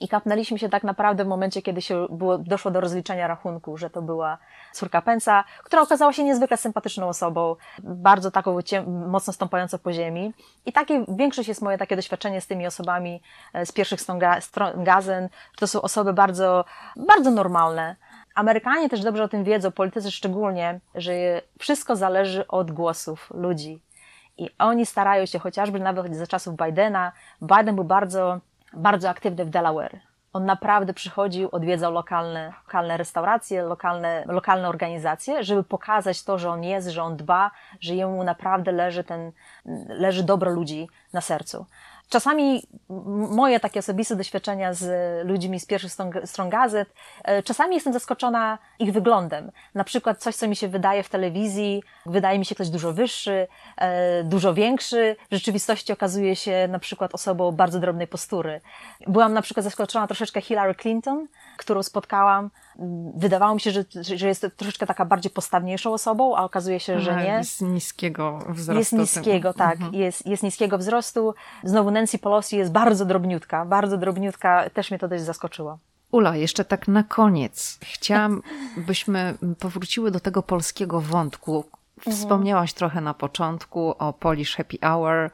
I 0.00 0.08
kapnęliśmy 0.08 0.58
się 0.58 0.68
tak 0.68 0.84
naprawdę 0.84 1.24
w 1.24 1.28
momencie, 1.28 1.62
kiedy 1.62 1.82
się 1.82 2.06
było, 2.10 2.38
doszło 2.38 2.70
do 2.70 2.80
rozliczenia 2.80 3.26
rachunku, 3.26 3.76
że 3.76 3.90
to 3.90 4.02
była 4.02 4.38
córka 4.72 5.02
Pensa, 5.02 5.44
która 5.64 5.82
okazała 5.82 6.12
się 6.12 6.24
niezwykle 6.24 6.56
sympatyczną 6.56 7.08
osobą, 7.08 7.56
bardzo 7.82 8.30
taką 8.30 8.58
mocno 8.86 9.32
stąpającą 9.32 9.78
po 9.78 9.92
ziemi. 9.92 10.32
I 10.66 10.72
takie, 10.72 11.04
większość 11.08 11.48
jest 11.48 11.62
moje 11.62 11.78
takie 11.78 11.96
doświadczenie 11.96 12.40
z 12.40 12.46
tymi 12.46 12.66
osobami 12.66 13.22
e, 13.52 13.66
z 13.66 13.72
pierwszych 13.72 14.00
stron, 14.00 14.20
stron 14.40 14.84
to 15.58 15.66
są 15.66 15.82
osoby 15.82 16.12
bardzo, 16.12 16.64
bardzo 16.96 17.30
normalne, 17.30 17.96
Amerykanie 18.38 18.88
też 18.88 19.00
dobrze 19.00 19.24
o 19.24 19.28
tym 19.28 19.44
wiedzą, 19.44 19.72
politycy 19.72 20.10
szczególnie, 20.10 20.80
że 20.94 21.12
wszystko 21.58 21.96
zależy 21.96 22.46
od 22.46 22.70
głosów 22.70 23.30
ludzi. 23.34 23.80
I 24.36 24.50
oni 24.58 24.86
starają 24.86 25.26
się 25.26 25.38
chociażby 25.38 25.80
nawet 25.80 26.16
za 26.16 26.26
czasów 26.26 26.56
Bidena. 26.56 27.12
Biden 27.42 27.74
był 27.74 27.84
bardzo, 27.84 28.40
bardzo 28.72 29.08
aktywny 29.08 29.44
w 29.44 29.50
Delaware. 29.50 30.00
On 30.32 30.44
naprawdę 30.44 30.94
przychodził, 30.94 31.48
odwiedzał 31.52 31.92
lokalne, 31.92 32.52
lokalne 32.66 32.96
restauracje, 32.96 33.62
lokalne, 33.62 34.24
lokalne 34.26 34.68
organizacje, 34.68 35.44
żeby 35.44 35.64
pokazać 35.64 36.22
to, 36.22 36.38
że 36.38 36.50
on 36.50 36.64
jest, 36.64 36.88
że 36.88 37.02
on 37.02 37.16
dba, 37.16 37.50
że 37.80 37.94
jemu 37.94 38.24
naprawdę 38.24 38.72
leży 38.72 39.04
ten, 39.04 39.32
leży 39.88 40.22
dobro 40.22 40.50
ludzi 40.50 40.88
na 41.12 41.20
sercu. 41.20 41.66
Czasami 42.08 42.62
moje 43.30 43.60
takie 43.60 43.80
osobiste 43.80 44.16
doświadczenia 44.16 44.74
z 44.74 44.86
ludźmi 45.26 45.60
z 45.60 45.66
pierwszych 45.66 45.92
stron, 46.24 46.48
gazet, 46.48 46.88
e, 47.24 47.42
czasami 47.42 47.74
jestem 47.74 47.92
zaskoczona 47.92 48.58
ich 48.78 48.92
wyglądem. 48.92 49.52
Na 49.74 49.84
przykład 49.84 50.18
coś, 50.18 50.36
co 50.36 50.48
mi 50.48 50.56
się 50.56 50.68
wydaje 50.68 51.02
w 51.02 51.08
telewizji, 51.08 51.82
wydaje 52.06 52.38
mi 52.38 52.44
się 52.44 52.54
ktoś 52.54 52.70
dużo 52.70 52.92
wyższy, 52.92 53.46
e, 53.76 54.24
dużo 54.24 54.54
większy, 54.54 55.16
w 55.30 55.34
rzeczywistości 55.34 55.92
okazuje 55.92 56.36
się 56.36 56.68
na 56.70 56.78
przykład 56.78 57.14
osobą 57.14 57.52
bardzo 57.52 57.80
drobnej 57.80 58.06
postury. 58.06 58.60
Byłam 59.06 59.32
na 59.32 59.42
przykład 59.42 59.64
zaskoczona 59.64 60.06
troszeczkę 60.06 60.40
Hillary 60.40 60.74
Clinton, 60.74 61.26
którą 61.58 61.82
spotkałam. 61.82 62.50
Wydawało 63.14 63.54
mi 63.54 63.60
się, 63.60 63.70
że, 63.70 63.84
że 64.00 64.28
jest 64.28 64.46
troszeczkę 64.56 64.86
taka 64.86 65.04
bardziej 65.04 65.30
postawniejszą 65.30 65.92
osobą, 65.92 66.36
a 66.36 66.44
okazuje 66.44 66.80
się, 66.80 67.00
że 67.00 67.16
nie. 67.16 67.24
Jest 67.24 67.62
niskiego 67.62 68.38
wzrostu. 68.48 68.78
Jest 68.78 68.92
niskiego, 68.92 69.54
tak. 69.54 69.74
Mhm. 69.74 69.94
Jest, 69.94 70.26
jest 70.26 70.42
niskiego 70.42 70.78
wzrostu. 70.78 71.34
Znowu 71.64 71.90
Nancy 71.90 72.18
Pelosi 72.18 72.56
jest 72.56 72.72
bardzo 72.72 73.04
drobniutka, 73.04 73.64
bardzo 73.64 73.98
drobniutka. 73.98 74.70
Też 74.70 74.90
mnie 74.90 74.98
to 74.98 75.08
dość 75.08 75.22
zaskoczyło. 75.22 75.78
Ula, 76.12 76.36
jeszcze 76.36 76.64
tak 76.64 76.88
na 76.88 77.02
koniec. 77.02 77.78
Chciałam, 77.82 78.42
byśmy 78.76 79.34
powróciły 79.58 80.10
do 80.10 80.20
tego 80.20 80.42
polskiego 80.42 81.00
wątku. 81.00 81.64
Wspomniałaś 82.10 82.72
trochę 82.72 83.00
na 83.00 83.14
początku 83.14 83.94
o 83.98 84.12
Polish 84.12 84.56
Happy 84.56 84.78
Hour 84.82 85.30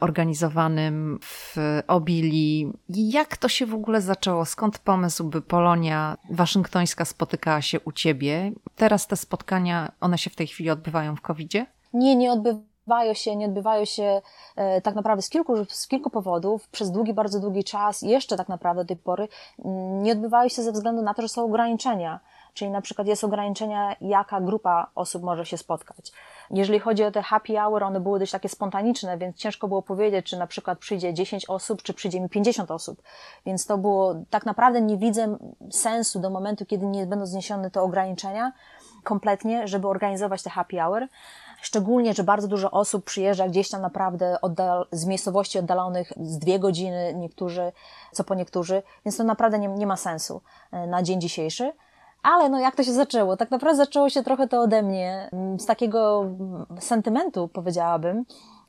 organizowanym 0.00 1.18
w 1.22 1.56
Obili. 1.88 2.72
Jak 2.88 3.36
to 3.36 3.48
się 3.48 3.66
w 3.66 3.74
ogóle 3.74 4.00
zaczęło? 4.00 4.44
Skąd 4.44 4.78
pomysł, 4.78 5.24
by 5.24 5.42
Polonia 5.42 6.16
waszyngtońska 6.30 7.04
spotykała 7.04 7.62
się 7.62 7.80
u 7.80 7.92
ciebie? 7.92 8.52
Teraz 8.76 9.06
te 9.06 9.16
spotkania, 9.16 9.92
one 10.00 10.18
się 10.18 10.30
w 10.30 10.36
tej 10.36 10.46
chwili 10.46 10.70
odbywają 10.70 11.16
w 11.16 11.20
COVID-zie? 11.20 11.66
Nie, 11.92 12.16
nie 12.16 12.32
odbywają 12.32 13.14
się, 13.14 13.36
nie 13.36 13.46
odbywają 13.46 13.84
się 13.84 14.22
e, 14.56 14.80
tak 14.80 14.94
naprawdę 14.94 15.22
z 15.22 15.30
kilku, 15.30 15.64
z 15.68 15.88
kilku 15.88 16.10
powodów, 16.10 16.68
przez 16.68 16.90
długi, 16.90 17.14
bardzo 17.14 17.40
długi 17.40 17.64
czas, 17.64 18.02
jeszcze 18.02 18.36
tak 18.36 18.48
naprawdę 18.48 18.84
do 18.84 18.88
tej 18.88 18.96
pory, 18.96 19.28
mm, 19.64 20.02
nie 20.02 20.12
odbywają 20.12 20.48
się 20.48 20.62
ze 20.62 20.72
względu 20.72 21.02
na 21.02 21.14
to, 21.14 21.22
że 21.22 21.28
są 21.28 21.44
ograniczenia. 21.44 22.20
Czyli 22.54 22.70
na 22.70 22.80
przykład 22.80 23.06
jest 23.06 23.24
ograniczenia, 23.24 23.96
jaka 24.00 24.40
grupa 24.40 24.90
osób 24.94 25.22
może 25.22 25.46
się 25.46 25.58
spotkać. 25.58 26.12
Jeżeli 26.50 26.78
chodzi 26.78 27.04
o 27.04 27.10
te 27.10 27.22
happy 27.22 27.54
hour, 27.56 27.82
one 27.82 28.00
były 28.00 28.18
dość 28.18 28.32
takie 28.32 28.48
spontaniczne, 28.48 29.18
więc 29.18 29.36
ciężko 29.36 29.68
było 29.68 29.82
powiedzieć, 29.82 30.26
czy 30.26 30.36
na 30.36 30.46
przykład 30.46 30.78
przyjdzie 30.78 31.14
10 31.14 31.48
osób, 31.48 31.82
czy 31.82 31.94
przyjdzie 31.94 32.20
mi 32.20 32.28
50 32.28 32.70
osób. 32.70 33.02
Więc 33.46 33.66
to 33.66 33.78
było, 33.78 34.14
tak 34.30 34.46
naprawdę 34.46 34.82
nie 34.82 34.96
widzę 34.96 35.36
sensu 35.70 36.20
do 36.20 36.30
momentu, 36.30 36.66
kiedy 36.66 36.86
nie 36.86 37.06
będą 37.06 37.26
zniesione 37.26 37.70
te 37.70 37.82
ograniczenia, 37.82 38.52
kompletnie, 39.04 39.68
żeby 39.68 39.88
organizować 39.88 40.42
te 40.42 40.50
happy 40.50 40.76
hour. 40.76 41.06
Szczególnie, 41.62 42.14
że 42.14 42.24
bardzo 42.24 42.48
dużo 42.48 42.70
osób 42.70 43.04
przyjeżdża 43.04 43.48
gdzieś 43.48 43.70
tam 43.70 43.82
naprawdę 43.82 44.40
oddal, 44.40 44.86
z 44.92 45.06
miejscowości 45.06 45.58
oddalonych 45.58 46.12
z 46.20 46.38
dwie 46.38 46.58
godziny, 46.58 47.14
niektórzy, 47.16 47.72
co 48.12 48.24
po 48.24 48.34
niektórzy, 48.34 48.82
więc 49.04 49.16
to 49.16 49.24
naprawdę 49.24 49.58
nie, 49.58 49.68
nie 49.68 49.86
ma 49.86 49.96
sensu 49.96 50.42
e, 50.72 50.86
na 50.86 51.02
dzień 51.02 51.20
dzisiejszy. 51.20 51.72
Ale 52.22 52.48
no 52.48 52.60
jak 52.60 52.76
to 52.76 52.84
się 52.84 52.92
zaczęło? 52.92 53.36
Tak 53.36 53.50
naprawdę 53.50 53.76
zaczęło 53.76 54.10
się 54.10 54.22
trochę 54.22 54.48
to 54.48 54.60
ode 54.60 54.82
mnie, 54.82 55.28
mm, 55.32 55.60
z 55.60 55.66
takiego 55.66 56.22
mm, 56.22 56.66
sentymentu 56.80 57.48
powiedziałabym, 57.48 58.24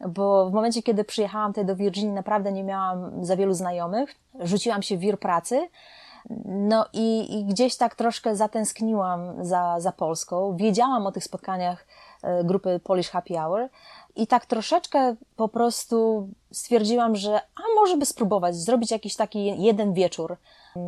bo 0.07 0.49
w 0.49 0.53
momencie, 0.53 0.83
kiedy 0.83 1.03
przyjechałam 1.03 1.51
tutaj 1.51 1.65
do 1.65 1.75
Virginii, 1.75 2.13
naprawdę 2.13 2.51
nie 2.51 2.63
miałam 2.63 3.25
za 3.25 3.35
wielu 3.35 3.53
znajomych. 3.53 4.15
Rzuciłam 4.39 4.81
się 4.81 4.97
w 4.97 4.99
wir 4.99 5.19
pracy. 5.19 5.69
No 6.45 6.85
i, 6.93 7.39
i 7.39 7.45
gdzieś 7.45 7.77
tak 7.77 7.95
troszkę 7.95 8.35
zatęskniłam 8.35 9.45
za, 9.45 9.79
za 9.79 9.91
Polską. 9.91 10.55
Wiedziałam 10.57 11.07
o 11.07 11.11
tych 11.11 11.23
spotkaniach 11.23 11.85
e, 12.23 12.43
grupy 12.43 12.79
Polish 12.83 13.09
Happy 13.09 13.33
Hour 13.33 13.69
i 14.15 14.27
tak 14.27 14.45
troszeczkę 14.45 15.15
po 15.35 15.47
prostu 15.47 16.27
stwierdziłam, 16.51 17.15
że 17.15 17.35
a 17.35 17.61
może 17.75 17.97
by 17.97 18.05
spróbować 18.05 18.55
zrobić 18.55 18.91
jakiś 18.91 19.15
taki 19.15 19.61
jeden 19.61 19.93
wieczór. 19.93 20.37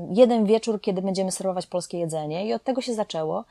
Jeden 0.09 0.45
wieczór, 0.45 0.81
kiedy 0.81 1.01
będziemy 1.01 1.31
serwować 1.31 1.67
polskie 1.67 1.99
jedzenie 1.99 2.47
i 2.47 2.53
od 2.53 2.63
tego 2.63 2.81
się 2.81 2.93
zaczęło. 2.93 3.45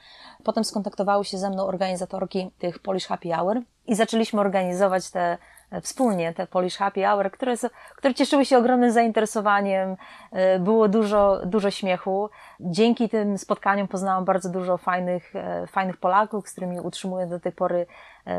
Potem 0.44 0.64
skontaktowały 0.64 1.24
się 1.24 1.38
ze 1.38 1.50
mną 1.50 1.66
organizatorki 1.66 2.50
tych 2.58 2.78
Polish 2.78 3.06
Happy 3.06 3.28
Hour 3.28 3.60
i 3.86 3.94
zaczęliśmy 3.94 4.40
organizować 4.40 5.10
te 5.10 5.38
wspólnie 5.80 6.34
te 6.34 6.46
Polish 6.46 6.76
Happy 6.76 7.02
Hour, 7.02 7.30
które, 7.30 7.54
które 7.96 8.14
cieszyły 8.14 8.44
się 8.44 8.58
ogromnym 8.58 8.92
zainteresowaniem. 8.92 9.96
E, 10.32 10.58
było 10.58 10.88
dużo, 10.88 11.40
dużo 11.46 11.70
śmiechu. 11.70 12.30
Dzięki 12.60 13.08
tym 13.08 13.38
spotkaniom 13.38 13.88
poznałam 13.88 14.24
bardzo 14.24 14.48
dużo 14.48 14.78
fajnych, 14.78 15.36
e, 15.36 15.66
fajnych 15.66 15.96
Polaków, 15.96 16.48
z 16.48 16.52
którymi 16.52 16.80
utrzymuję 16.80 17.26
do 17.26 17.40
tej 17.40 17.52
pory 17.52 17.86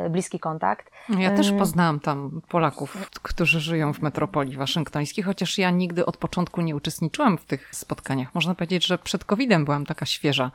bliski 0.10 0.40
kontakt. 0.40 0.92
Ja 1.20 1.32
też 1.32 1.52
poznałam 1.52 2.00
tam 2.00 2.42
Polaków, 2.50 3.10
którzy 3.22 3.60
żyją 3.60 3.94
w 3.94 4.02
metropolii 4.02 4.58
waszyngtońskiej, 4.58 5.24
chociaż 5.24 5.58
ja 5.58 5.72
nigdy 5.72 6.06
od 6.06 6.18
początku 6.18 6.62
nie 6.62 6.76
uczestniczyłam 6.76 7.38
w 7.38 7.46
tych 7.46 7.76
spotkaniach. 7.76 8.36
Można 8.36 8.56
powiedzieć, 8.56 8.86
że 8.86 8.98
przed 8.98 9.26
COVID-em 9.26 9.66
byłam 9.66 9.86
taka 9.86 10.06
świeża, 10.06 10.52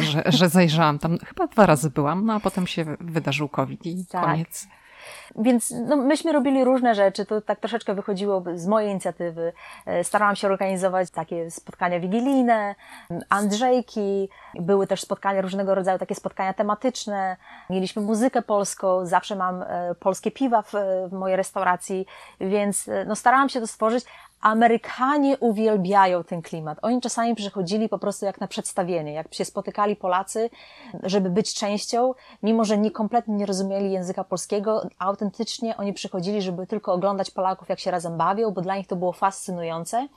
że, 0.00 0.22
że 0.26 0.48
zajrzałam 0.48 0.98
tam. 0.98 1.18
Chyba 1.18 1.46
dwa 1.46 1.66
razy 1.66 1.90
byłam, 1.90 2.26
no 2.26 2.34
a 2.34 2.40
potem 2.40 2.66
się 2.66 2.84
wydarzył 3.00 3.48
COVID 3.48 3.86
i 3.86 4.06
tak. 4.06 4.24
koniec. 4.24 4.68
Więc 5.36 5.70
no, 5.70 5.96
myśmy 5.96 6.32
robili 6.32 6.64
różne 6.64 6.94
rzeczy, 6.94 7.26
to 7.26 7.40
tak 7.40 7.60
troszeczkę 7.60 7.94
wychodziło 7.94 8.42
z 8.54 8.66
mojej 8.66 8.90
inicjatywy. 8.90 9.52
E, 9.86 10.04
starałam 10.04 10.36
się 10.36 10.48
organizować 10.48 11.10
takie 11.10 11.50
spotkania 11.50 12.00
wigilijne, 12.00 12.74
Andrzejki, 13.28 14.28
były 14.54 14.86
też 14.86 15.00
spotkania 15.00 15.40
różnego 15.40 15.74
rodzaju, 15.74 15.98
takie 15.98 16.14
spotkania 16.14 16.54
tematyczne. 16.54 17.36
Mieliśmy 17.70 18.02
muzykę 18.02 18.42
polską, 18.42 19.06
zawsze 19.06 19.36
mam 19.36 19.62
e, 19.62 19.94
polskie 20.00 20.30
piwa 20.30 20.62
w, 20.62 20.72
w 21.08 21.12
mojej 21.12 21.36
restauracji, 21.36 22.06
więc 22.40 22.88
e, 22.88 23.04
no, 23.04 23.16
starałam 23.16 23.48
się 23.48 23.60
to 23.60 23.66
stworzyć, 23.66 24.04
Amerykanie 24.40 25.38
uwielbiają 25.38 26.24
ten 26.24 26.42
klimat. 26.42 26.78
Oni 26.82 27.00
czasami 27.00 27.34
przychodzili 27.34 27.88
po 27.88 27.98
prostu 27.98 28.26
jak 28.26 28.40
na 28.40 28.48
przedstawienie, 28.48 29.12
jak 29.12 29.34
się 29.34 29.44
spotykali 29.44 29.96
Polacy, 29.96 30.50
żeby 31.02 31.30
być 31.30 31.54
częścią, 31.54 32.14
mimo 32.42 32.64
że 32.64 32.78
nie 32.78 32.90
kompletnie 32.90 33.34
nie 33.34 33.46
rozumieli 33.46 33.92
języka 33.92 34.24
polskiego, 34.24 34.88
autentycznie 34.98 35.76
oni 35.76 35.92
przychodzili, 35.92 36.42
żeby 36.42 36.66
tylko 36.66 36.92
oglądać 36.92 37.30
Polaków, 37.30 37.68
jak 37.68 37.80
się 37.80 37.90
razem 37.90 38.16
bawią, 38.16 38.50
bo 38.50 38.60
dla 38.60 38.76
nich 38.76 38.86
to 38.86 38.96
było 38.96 39.12
fascynujące. 39.12 40.08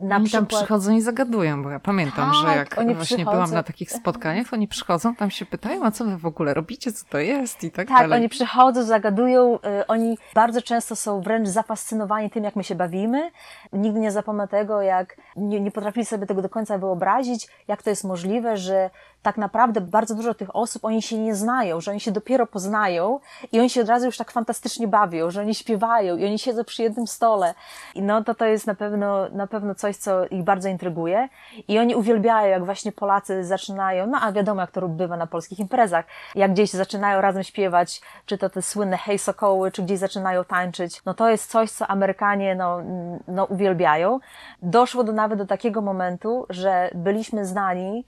Na 0.00 0.16
oni 0.16 0.24
przykład... 0.24 0.50
tam 0.50 0.58
przychodzą 0.58 0.92
i 0.92 1.00
zagadują, 1.00 1.62
bo 1.62 1.70
ja 1.70 1.80
pamiętam, 1.80 2.30
tak, 2.30 2.34
że 2.34 2.56
jak 2.56 2.74
właśnie 2.74 3.16
przychodzą... 3.16 3.30
byłam 3.30 3.50
na 3.50 3.62
takich 3.62 3.92
spotkaniach, 3.92 4.52
oni 4.52 4.68
przychodzą, 4.68 5.14
tam 5.14 5.30
się 5.30 5.46
pytają, 5.46 5.84
a 5.84 5.90
co 5.90 6.04
wy 6.04 6.18
w 6.18 6.26
ogóle 6.26 6.54
robicie, 6.54 6.92
co 6.92 7.06
to 7.08 7.18
jest 7.18 7.64
i 7.64 7.70
tak, 7.70 7.88
tak 7.88 7.96
dalej. 7.96 8.10
Tak, 8.10 8.18
oni 8.18 8.28
przychodzą, 8.28 8.82
zagadują, 8.82 9.58
y, 9.80 9.86
oni 9.86 10.18
bardzo 10.34 10.62
często 10.62 10.96
są 10.96 11.20
wręcz 11.20 11.48
zafascynowani 11.48 12.30
tym, 12.30 12.44
jak 12.44 12.56
my 12.56 12.64
się 12.64 12.74
bawimy. 12.74 13.30
Nigdy 13.72 14.00
nie 14.00 14.10
zapomnę 14.10 14.48
tego, 14.48 14.82
jak 14.82 15.16
nie, 15.36 15.60
nie 15.60 15.70
potrafili 15.70 16.06
sobie 16.06 16.26
tego 16.26 16.42
do 16.42 16.48
końca 16.48 16.78
wyobrazić, 16.78 17.48
jak 17.68 17.82
to 17.82 17.90
jest 17.90 18.04
możliwe, 18.04 18.56
że 18.56 18.90
tak 19.22 19.36
naprawdę 19.36 19.80
bardzo 19.80 20.14
dużo 20.14 20.34
tych 20.34 20.56
osób, 20.56 20.84
oni 20.84 21.02
się 21.02 21.18
nie 21.18 21.34
znają, 21.34 21.80
że 21.80 21.90
oni 21.90 22.00
się 22.00 22.12
dopiero 22.12 22.46
poznają 22.46 23.20
i 23.52 23.60
oni 23.60 23.70
się 23.70 23.80
od 23.80 23.88
razu 23.88 24.06
już 24.06 24.16
tak 24.16 24.30
fantastycznie 24.30 24.88
bawią, 24.88 25.30
że 25.30 25.40
oni 25.40 25.54
śpiewają 25.54 26.16
i 26.16 26.24
oni 26.24 26.38
siedzą 26.38 26.64
przy 26.64 26.82
jednym 26.82 27.06
stole. 27.06 27.54
I 27.94 28.02
no 28.02 28.24
to 28.24 28.34
to 28.34 28.44
jest 28.44 28.66
na 28.66 28.74
pewno, 28.74 29.28
na 29.28 29.46
pewno 29.46 29.74
coś, 29.74 29.96
co 29.96 30.26
ich 30.26 30.42
bardzo 30.44 30.68
intryguje. 30.68 31.28
I 31.68 31.78
oni 31.78 31.94
uwielbiają, 31.94 32.50
jak 32.50 32.64
właśnie 32.64 32.92
Polacy 32.92 33.44
zaczynają, 33.44 34.06
no 34.06 34.18
a 34.20 34.32
wiadomo, 34.32 34.60
jak 34.60 34.70
to 34.70 34.88
bywa 34.88 35.16
na 35.16 35.26
polskich 35.26 35.58
imprezach, 35.58 36.04
jak 36.34 36.52
gdzieś 36.52 36.70
zaczynają 36.70 37.20
razem 37.20 37.42
śpiewać, 37.42 38.00
czy 38.26 38.38
to 38.38 38.50
te 38.50 38.62
słynne 38.62 38.96
hej 38.96 39.18
sokoły, 39.18 39.70
czy 39.70 39.82
gdzieś 39.82 39.98
zaczynają 39.98 40.44
tańczyć. 40.44 41.04
No 41.04 41.14
to 41.14 41.30
jest 41.30 41.50
coś, 41.50 41.70
co 41.70 41.86
Amerykanie, 41.86 42.54
no, 42.54 42.80
no 43.28 43.44
uwielbiają. 43.44 44.20
Doszło 44.62 45.04
do 45.04 45.12
nawet 45.12 45.38
do 45.38 45.46
takiego 45.46 45.82
momentu, 45.82 46.46
że 46.50 46.90
byliśmy 46.94 47.46
znani 47.46 48.04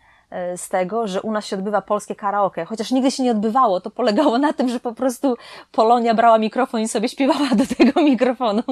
z 0.57 0.69
tego, 0.69 1.09
że 1.09 1.23
u 1.23 1.33
nas 1.33 1.47
się 1.47 1.57
odbywa 1.57 1.83
polskie 1.83 2.15
karaoke, 2.15 2.65
chociaż 2.65 2.91
nigdy 2.91 3.11
się 3.11 3.23
nie 3.23 3.31
odbywało. 3.31 3.81
To 3.81 3.91
polegało 3.91 4.39
na 4.39 4.53
tym, 4.53 4.69
że 4.69 4.81
po 4.81 4.93
prostu 4.93 5.37
Polonia 5.73 6.15
brała 6.15 6.39
mikrofon 6.39 6.81
i 6.81 6.89
sobie 6.89 7.09
śpiewała 7.09 7.49
do 7.55 7.65
tego 7.79 8.03
mikrofonu. 8.11 8.63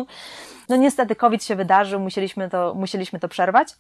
No 0.69 0.77
niestety 0.77 1.17
COVID 1.17 1.45
się 1.45 1.57
wydarzył, 1.57 2.01
musieliśmy 2.01 2.51
to, 2.51 2.75
musieliśmy 2.75 3.21
to 3.21 3.29
przerwać. 3.29 3.77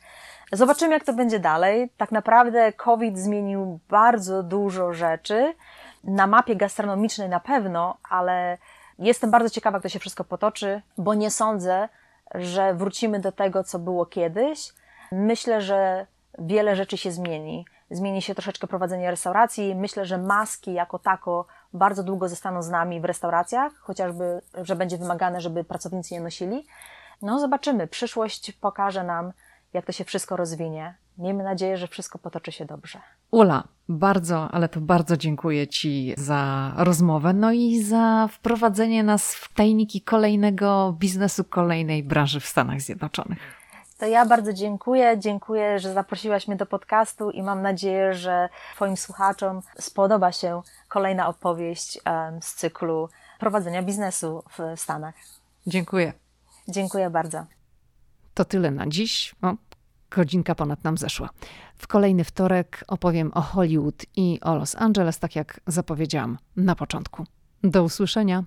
Zobaczymy, 0.52 0.94
jak 0.94 1.04
to 1.04 1.12
będzie 1.12 1.38
dalej. 1.38 1.90
Tak 1.96 2.12
naprawdę 2.12 2.72
COVID 2.72 3.18
zmienił 3.18 3.78
bardzo 3.88 4.42
dużo 4.42 4.92
rzeczy. 4.92 5.54
Na 6.04 6.26
mapie 6.26 6.56
gastronomicznej 6.56 7.28
na 7.28 7.40
pewno, 7.40 7.96
ale 8.10 8.58
jestem 8.98 9.30
bardzo 9.30 9.50
ciekawa, 9.50 9.76
jak 9.76 9.82
to 9.82 9.88
się 9.88 9.98
wszystko 9.98 10.24
potoczy, 10.24 10.82
bo 10.98 11.14
nie 11.14 11.30
sądzę, 11.30 11.88
że 12.34 12.74
wrócimy 12.74 13.20
do 13.20 13.32
tego, 13.32 13.64
co 13.64 13.78
było 13.78 14.06
kiedyś. 14.06 14.72
Myślę, 15.12 15.60
że 15.60 16.06
wiele 16.38 16.76
rzeczy 16.76 16.96
się 16.96 17.12
zmieni. 17.12 17.66
Zmieni 17.90 18.22
się 18.22 18.34
troszeczkę 18.34 18.66
prowadzenie 18.66 19.10
restauracji. 19.10 19.74
Myślę, 19.74 20.06
że 20.06 20.18
maski 20.18 20.72
jako 20.72 20.98
tako 20.98 21.46
bardzo 21.72 22.02
długo 22.02 22.28
zostaną 22.28 22.62
z 22.62 22.70
nami 22.70 23.00
w 23.00 23.04
restauracjach, 23.04 23.72
chociażby, 23.74 24.40
że 24.62 24.76
będzie 24.76 24.98
wymagane, 24.98 25.40
żeby 25.40 25.64
pracownicy 25.64 26.14
je 26.14 26.20
nosili. 26.20 26.66
No, 27.22 27.40
zobaczymy. 27.40 27.86
Przyszłość 27.86 28.52
pokaże 28.52 29.04
nam, 29.04 29.32
jak 29.72 29.86
to 29.86 29.92
się 29.92 30.04
wszystko 30.04 30.36
rozwinie. 30.36 30.94
Miejmy 31.18 31.44
nadzieję, 31.44 31.76
że 31.76 31.88
wszystko 31.88 32.18
potoczy 32.18 32.52
się 32.52 32.64
dobrze. 32.64 33.00
Ula, 33.30 33.64
bardzo, 33.88 34.50
ale 34.50 34.68
to 34.68 34.80
bardzo 34.80 35.16
dziękuję 35.16 35.68
Ci 35.68 36.14
za 36.16 36.72
rozmowę, 36.76 37.32
no 37.32 37.52
i 37.52 37.82
za 37.82 38.28
wprowadzenie 38.32 39.04
nas 39.04 39.34
w 39.34 39.54
tajniki 39.54 40.00
kolejnego 40.00 40.94
biznesu, 40.98 41.44
kolejnej 41.44 42.02
branży 42.02 42.40
w 42.40 42.46
Stanach 42.46 42.80
Zjednoczonych. 42.80 43.57
To 43.98 44.06
ja 44.06 44.26
bardzo 44.26 44.52
dziękuję. 44.52 45.18
Dziękuję, 45.18 45.78
że 45.78 45.92
zaprosiłaś 45.92 46.48
mnie 46.48 46.56
do 46.56 46.66
podcastu 46.66 47.30
i 47.30 47.42
mam 47.42 47.62
nadzieję, 47.62 48.14
że 48.14 48.48
Twoim 48.74 48.96
słuchaczom 48.96 49.62
spodoba 49.78 50.32
się 50.32 50.62
kolejna 50.88 51.28
opowieść 51.28 52.00
z 52.40 52.54
cyklu 52.54 53.08
prowadzenia 53.38 53.82
biznesu 53.82 54.42
w 54.58 54.80
Stanach. 54.80 55.14
Dziękuję. 55.66 56.12
Dziękuję 56.68 57.10
bardzo. 57.10 57.46
To 58.34 58.44
tyle 58.44 58.70
na 58.70 58.86
dziś. 58.86 59.34
O, 59.42 59.54
godzinka 60.10 60.54
ponad 60.54 60.84
nam 60.84 60.98
zeszła. 60.98 61.30
W 61.76 61.86
kolejny 61.86 62.24
wtorek 62.24 62.84
opowiem 62.88 63.32
o 63.34 63.40
Hollywood 63.40 64.04
i 64.16 64.38
o 64.42 64.54
Los 64.54 64.74
Angeles, 64.74 65.18
tak 65.18 65.36
jak 65.36 65.60
zapowiedziałam 65.66 66.38
na 66.56 66.74
początku. 66.74 67.24
Do 67.62 67.82
usłyszenia. 67.82 68.44